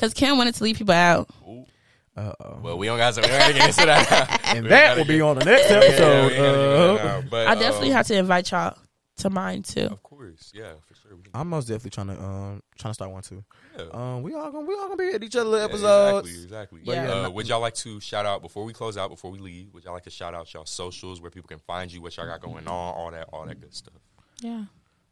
Cause 0.00 0.12
Cam 0.14 0.36
wanted 0.38 0.54
to 0.56 0.64
leave 0.64 0.76
people 0.78 0.94
out. 0.94 1.28
Ooh. 1.48 1.64
Uh 2.16 2.32
oh. 2.40 2.58
Well, 2.62 2.78
we 2.78 2.86
don't 2.86 2.96
got 2.98 3.12
to 3.14 3.20
we 3.20 3.26
don't 3.28 3.54
get 3.54 3.68
into 3.68 3.86
that. 3.86 4.40
And 4.56 4.64
We 4.64 4.68
that 4.70 4.86
gotta 4.88 5.00
will 5.00 5.06
be 5.08 5.20
on 5.20 5.38
the 5.38 5.44
next 5.44 5.70
Yeah, 5.70 5.78
yeah, 5.80 5.84
episode. 5.84 6.24
we 6.30 6.36
gotta 6.36 6.38
get 6.38 6.44
into 6.46 7.02
that 7.04 7.16
Uh. 7.18 7.22
But, 7.30 7.46
I 7.48 7.54
definitely 7.56 7.88
um, 7.90 7.94
have 7.96 8.06
to 8.06 8.14
invite 8.16 8.50
y'all 8.50 8.76
to 9.18 9.30
mine 9.30 9.62
too. 9.62 9.80
Of 9.82 10.02
course, 10.02 10.50
yeah, 10.54 10.72
for 10.86 10.94
sure. 11.06 11.16
We 11.16 11.22
can 11.22 11.32
I'm 11.34 11.48
most 11.48 11.66
definitely 11.68 11.90
trying 11.90 12.06
to 12.08 12.22
um 12.22 12.62
trying 12.78 12.90
to 12.90 12.94
start 12.94 13.10
one 13.10 13.22
too. 13.22 13.44
yeah. 13.76 13.84
Um, 13.92 14.22
we 14.22 14.34
all 14.34 14.50
gonna 14.50 14.66
we 14.66 14.74
all 14.74 14.88
gonna 14.88 14.96
be 14.96 15.14
at 15.14 15.22
each 15.22 15.36
other 15.36 15.56
Yeah, 15.58 15.64
episodes. 15.64 16.28
Exactly, 16.28 16.42
exactly. 16.44 16.80
But 16.84 16.96
yeah, 16.96 17.02
uh, 17.12 17.22
no- 17.22 17.30
would 17.30 17.48
y'all 17.48 17.60
like 17.60 17.74
to 17.74 18.00
shout 18.00 18.26
out 18.26 18.42
before 18.42 18.64
we 18.64 18.72
close 18.72 18.96
out, 18.96 19.10
before 19.10 19.30
we 19.30 19.38
leave? 19.38 19.72
Would 19.74 19.84
y'all 19.84 19.92
like 19.94 20.04
to 20.04 20.10
shout 20.10 20.34
out 20.34 20.52
y'all 20.54 20.64
socials 20.66 21.20
where 21.20 21.30
people 21.30 21.48
can 21.48 21.58
find 21.60 21.92
you, 21.92 22.00
what 22.00 22.16
y'all 22.16 22.26
got 22.26 22.40
going 22.40 22.66
on, 22.66 22.94
all 22.94 23.10
that, 23.10 23.28
all 23.32 23.46
that 23.46 23.60
good 23.60 23.74
stuff? 23.74 23.94
Yeah. 24.40 24.64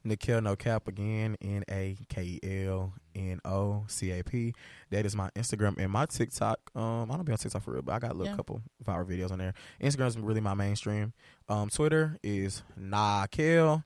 Nakel 0.07 0.43
No 0.43 0.55
Cap 0.55 0.87
again, 0.87 1.35
N 1.41 1.65
A 1.71 1.97
K 2.11 2.39
E 2.43 2.67
L 2.67 2.93
N 3.17 3.41
O 3.47 3.85
C 3.89 4.11
A 4.11 4.23
P. 4.23 4.53
That 4.91 5.07
is 5.07 5.17
my 5.17 5.31
Instagram 5.31 5.79
and 5.79 5.91
my 5.91 6.05
TikTok. 6.05 6.59
Um, 6.75 7.11
I 7.11 7.17
don't 7.17 7.25
be 7.25 7.33
on 7.33 7.39
TikTok 7.39 7.63
for 7.63 7.73
real, 7.73 7.81
but 7.81 7.93
I 7.93 7.99
got 8.01 8.11
a 8.11 8.15
little 8.15 8.27
Yeah. 8.33 8.37
couple 8.37 8.61
viral 8.85 9.07
videos 9.09 9.31
on 9.31 9.39
there. 9.39 9.55
Instagram 9.81 10.09
is 10.09 10.19
really 10.19 10.43
my 10.43 10.53
mainstream. 10.53 11.15
Um, 11.49 11.71
Twitter 11.71 12.19
is 12.23 12.63
Nakel, 12.79 13.83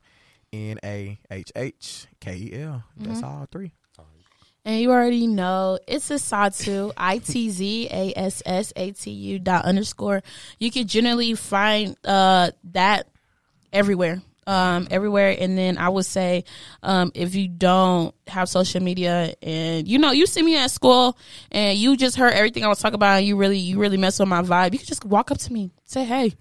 N 0.53 0.79
A 0.83 1.19
H 1.31 1.51
H 1.55 2.07
K 2.19 2.35
E 2.35 2.61
L. 2.61 2.83
That's 2.97 3.23
all 3.23 3.47
three. 3.51 3.71
And 4.65 4.81
you 4.81 4.91
already 4.91 5.25
know 5.25 5.79
it's 5.87 6.09
Assatu, 6.09 6.91
I 6.97 7.19
T 7.19 7.49
Z 7.49 7.87
A 7.89 8.13
S 8.15 8.43
S 8.45 8.73
A 8.75 8.91
T 8.91 9.09
U 9.09 9.39
dot 9.39 9.65
underscore. 9.65 10.21
You 10.59 10.69
can 10.69 10.85
generally 10.85 11.33
find 11.33 11.95
uh 12.03 12.51
that 12.71 13.07
everywhere. 13.71 14.21
Um, 14.49 14.87
everywhere, 14.89 15.35
and 15.39 15.55
then 15.55 15.77
I 15.77 15.89
would 15.89 16.07
say, 16.07 16.43
um, 16.81 17.11
if 17.13 17.35
you 17.35 17.47
don't 17.47 18.15
have 18.25 18.49
social 18.49 18.81
media, 18.81 19.35
and 19.43 19.87
you 19.87 19.99
know, 19.99 20.09
you 20.09 20.25
see 20.25 20.41
me 20.41 20.57
at 20.57 20.71
school, 20.71 21.15
and 21.51 21.77
you 21.77 21.95
just 21.95 22.15
heard 22.15 22.33
everything 22.33 22.63
I 22.65 22.67
was 22.67 22.79
talking 22.79 22.95
about, 22.95 23.17
and 23.19 23.27
you 23.27 23.35
really, 23.37 23.59
you 23.59 23.77
really 23.77 23.97
mess 23.97 24.17
with 24.17 24.27
my 24.27 24.41
vibe, 24.41 24.73
you 24.73 24.79
can 24.79 24.87
just 24.87 25.05
walk 25.05 25.29
up 25.29 25.37
to 25.37 25.53
me, 25.53 25.69
say, 25.85 26.03
"Hey, 26.03 26.33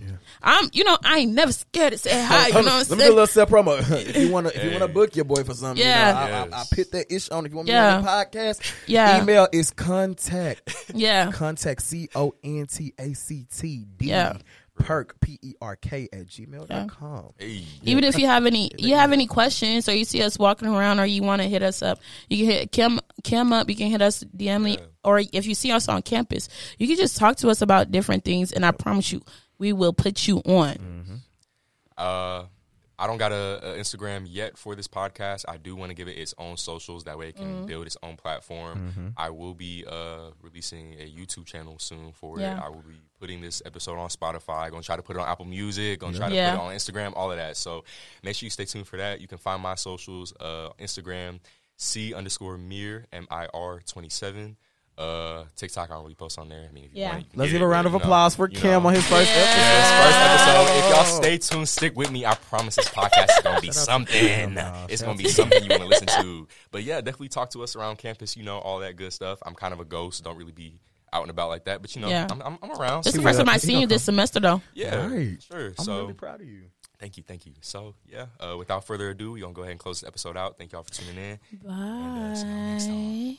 I'm," 0.42 0.70
you 0.72 0.84
know, 0.84 0.96
I 1.04 1.18
ain't 1.18 1.32
never 1.34 1.52
scared 1.52 1.92
to 1.92 1.98
say 1.98 2.10
hi. 2.24 2.46
You 2.46 2.54
know 2.54 2.60
what 2.62 2.66
I'm 2.72 2.88
Let 2.88 2.98
me 2.98 3.04
do 3.04 3.10
a 3.10 3.12
little 3.12 3.26
self 3.26 3.50
promo. 3.50 3.78
if 4.08 4.16
you 4.16 4.30
wanna, 4.32 4.52
if 4.54 4.64
you 4.64 4.70
wanna 4.72 4.88
book 4.88 5.14
your 5.14 5.26
boy 5.26 5.44
for 5.44 5.52
something, 5.52 5.84
Yeah. 5.84 6.08
you 6.08 6.48
know, 6.48 6.56
I, 6.56 6.58
I, 6.58 6.60
I 6.62 6.64
put 6.74 6.90
that 6.92 7.12
ish 7.12 7.28
on. 7.28 7.44
If 7.44 7.52
you 7.52 7.56
want 7.56 7.68
me 7.68 7.74
Yeah. 7.74 7.96
on 7.96 8.02
the 8.04 8.08
podcast, 8.08 8.74
Yeah. 8.86 9.20
email 9.22 9.48
is 9.52 9.70
contact 9.70 10.62
yeah, 10.94 11.30
contact 11.30 11.82
c 11.82 12.08
o 12.14 12.34
n 12.42 12.66
t 12.66 12.94
a 12.98 13.12
c 13.12 13.44
t 13.54 13.84
d 13.98 14.06
Yeah. 14.06 14.38
Perk 14.78 15.20
p 15.20 15.38
e 15.42 15.54
r 15.60 15.76
k 15.76 16.08
at 16.12 16.26
gmail 16.26 16.66
dot 16.66 16.88
com. 16.88 17.32
Hey, 17.38 17.64
Even 17.82 18.04
if 18.04 18.18
you 18.18 18.26
have 18.26 18.46
any 18.46 18.70
you 18.78 18.94
have 18.94 19.12
any 19.12 19.26
questions 19.26 19.88
or 19.88 19.94
you 19.94 20.04
see 20.04 20.22
us 20.22 20.38
walking 20.38 20.68
around 20.68 21.00
or 21.00 21.06
you 21.06 21.22
want 21.22 21.42
to 21.42 21.48
hit 21.48 21.62
us 21.62 21.82
up, 21.82 21.98
you 22.28 22.38
can 22.38 22.46
hit 22.46 22.72
Kim 22.72 23.00
Kim 23.24 23.52
up, 23.52 23.68
you 23.68 23.76
can 23.76 23.90
hit 23.90 24.00
us 24.02 24.24
DM 24.36 24.62
me. 24.62 24.78
Or 25.04 25.20
if 25.32 25.46
you 25.46 25.54
see 25.54 25.72
us 25.72 25.88
on 25.88 26.02
campus, 26.02 26.48
you 26.78 26.86
can 26.86 26.96
just 26.96 27.16
talk 27.16 27.36
to 27.36 27.48
us 27.48 27.62
about 27.62 27.90
different 27.90 28.24
things 28.24 28.52
and 28.52 28.64
I 28.64 28.70
promise 28.72 29.12
you 29.12 29.22
we 29.58 29.72
will 29.72 29.92
put 29.92 30.26
you 30.28 30.38
on. 30.38 31.22
Uh, 31.96 32.44
I 32.98 33.06
don't 33.06 33.18
got 33.18 33.30
a, 33.30 33.74
a 33.74 33.78
Instagram 33.78 34.26
yet 34.28 34.58
for 34.58 34.74
this 34.74 34.88
podcast. 34.88 35.44
I 35.46 35.56
do 35.56 35.76
want 35.76 35.90
to 35.90 35.94
give 35.94 36.08
it 36.08 36.18
its 36.18 36.34
own 36.36 36.56
socials. 36.56 37.04
That 37.04 37.16
way, 37.16 37.28
it 37.28 37.36
can 37.36 37.64
build 37.66 37.86
its 37.86 37.96
own 38.02 38.16
platform. 38.16 39.14
I 39.16 39.30
will 39.30 39.54
be 39.54 39.84
uh, 39.86 40.30
releasing 40.42 40.94
a 40.94 41.08
YouTube 41.08 41.46
channel 41.46 41.78
soon 41.78 42.12
for 42.12 42.40
Yeah. 42.40 42.56
it. 42.58 42.64
I 42.64 42.68
will 42.68 42.82
be 42.82 43.00
putting 43.20 43.40
this 43.40 43.62
episode 43.64 43.98
on 43.98 44.08
Spotify. 44.08 44.70
Gonna 44.70 44.82
try 44.82 44.96
to 44.96 45.02
put 45.02 45.16
it 45.16 45.20
on 45.20 45.28
Apple 45.28 45.44
Music. 45.44 46.00
Gonna 46.00 46.16
try 46.18 46.28
to 46.28 46.34
Yeah. 46.34 46.56
put 46.56 46.62
it 46.62 46.66
on 46.66 46.74
Instagram. 46.74 47.12
All 47.14 47.30
of 47.30 47.36
that. 47.36 47.56
So 47.56 47.84
make 48.24 48.34
sure 48.34 48.46
you 48.46 48.50
stay 48.50 48.64
tuned 48.64 48.88
for 48.88 48.96
that. 48.96 49.20
You 49.20 49.28
can 49.28 49.38
find 49.38 49.62
my 49.62 49.76
socials. 49.76 50.32
Uh, 50.40 50.70
Instagram 50.80 51.38
C 51.76 52.12
underscore 52.14 52.58
Mir 52.58 53.06
M 53.12 53.28
I 53.30 53.46
R 53.54 53.80
twenty 53.86 54.08
seven. 54.08 54.56
Uh, 54.98 55.44
TikTok, 55.54 55.90
I 55.90 55.94
don't 55.94 56.02
really 56.02 56.16
post 56.16 56.38
on 56.40 56.48
there. 56.48 56.66
I 56.68 56.72
mean, 56.72 56.84
if 56.86 56.92
you 56.94 57.02
Yeah. 57.02 57.10
want, 57.12 57.20
you 57.24 57.30
can 57.30 57.38
Let's 57.38 57.52
give 57.52 57.62
it, 57.62 57.64
a 57.64 57.68
round 57.68 57.84
but, 57.84 57.88
of 57.88 57.92
you 57.94 57.98
know, 58.00 58.04
applause 58.04 58.34
for 58.34 58.48
you 58.50 58.58
Cam 58.58 58.82
know. 58.82 58.88
on 58.88 58.94
his 58.96 59.06
first 59.06 59.30
Yeah. 59.30 59.36
episode. 59.42 59.62
Yes, 59.62 60.04
first 60.04 60.18
episode. 60.18 60.78
If 60.78 60.96
y'all 60.96 61.22
stay 61.22 61.38
tuned, 61.38 61.68
stick 61.68 61.96
with 61.96 62.10
me. 62.10 62.26
I 62.26 62.34
promise 62.34 62.74
this 62.74 62.88
podcast 62.88 63.28
is 63.30 63.42
gonna 63.44 63.60
be 63.60 63.70
something. 63.70 64.54
Nah, 64.54 64.86
It's 64.88 65.00
gonna 65.02 65.16
be 65.16 65.28
something 65.28 65.62
you 65.62 65.68
want 65.70 65.82
to 65.82 65.88
listen 65.88 66.08
to. 66.08 66.48
But 66.72 66.82
yeah, 66.82 66.96
definitely 66.96 67.28
talk 67.28 67.50
to 67.50 67.62
us 67.62 67.76
around 67.76 67.98
campus. 67.98 68.36
You 68.36 68.42
know 68.42 68.58
all 68.58 68.80
that 68.80 68.96
good 68.96 69.12
stuff. 69.12 69.38
I'm 69.46 69.54
kind 69.54 69.72
of 69.72 69.78
a 69.78 69.84
ghost. 69.84 70.24
Don't 70.24 70.36
really 70.36 70.50
be 70.52 70.80
out 71.12 71.22
and 71.22 71.30
about 71.30 71.48
like 71.48 71.64
that. 71.66 71.80
But 71.80 71.94
you 71.94 72.02
know, 72.02 72.08
Yeah. 72.08 72.26
I'm, 72.28 72.42
I'm, 72.42 72.58
I'm 72.60 72.72
around. 72.72 73.04
This 73.04 73.14
is 73.14 73.20
the 73.20 73.22
first 73.22 73.38
what 73.38 73.44
time 73.44 73.52
I 73.52 73.54
up. 73.54 73.60
seen 73.60 73.78
you 73.78 73.86
this 73.86 74.02
semester, 74.02 74.40
though. 74.40 74.60
yeah, 74.74 75.06
Right. 75.06 75.40
sure. 75.42 75.68
I'm 75.78 75.84
so 75.84 76.00
really 76.00 76.14
proud 76.14 76.40
of 76.40 76.48
you. 76.48 76.62
thank 76.98 77.16
you, 77.16 77.22
thank 77.22 77.46
you. 77.46 77.52
So 77.60 77.94
yeah, 78.04 78.26
uh, 78.40 78.56
without 78.58 78.84
further 78.84 79.10
ado, 79.10 79.30
we're 79.32 79.42
gonna 79.42 79.52
go 79.54 79.62
ahead 79.62 79.70
and 79.70 79.80
close 79.80 80.00
this 80.00 80.08
episode 80.08 80.36
out. 80.36 80.58
Thank 80.58 80.72
y'all 80.72 80.82
for 80.82 80.90
tuning 80.92 81.16
in. 81.16 81.70
uh, 81.70 82.78
see 82.80 83.30
you 83.30 83.36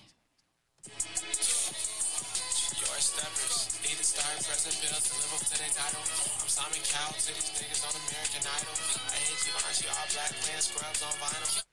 Givenchy, 9.79 9.97
all 9.97 10.07
black 10.13 10.31
playing 10.41 10.61
scrubs 10.61 11.03
on 11.03 11.11
vinyl. 11.11 11.68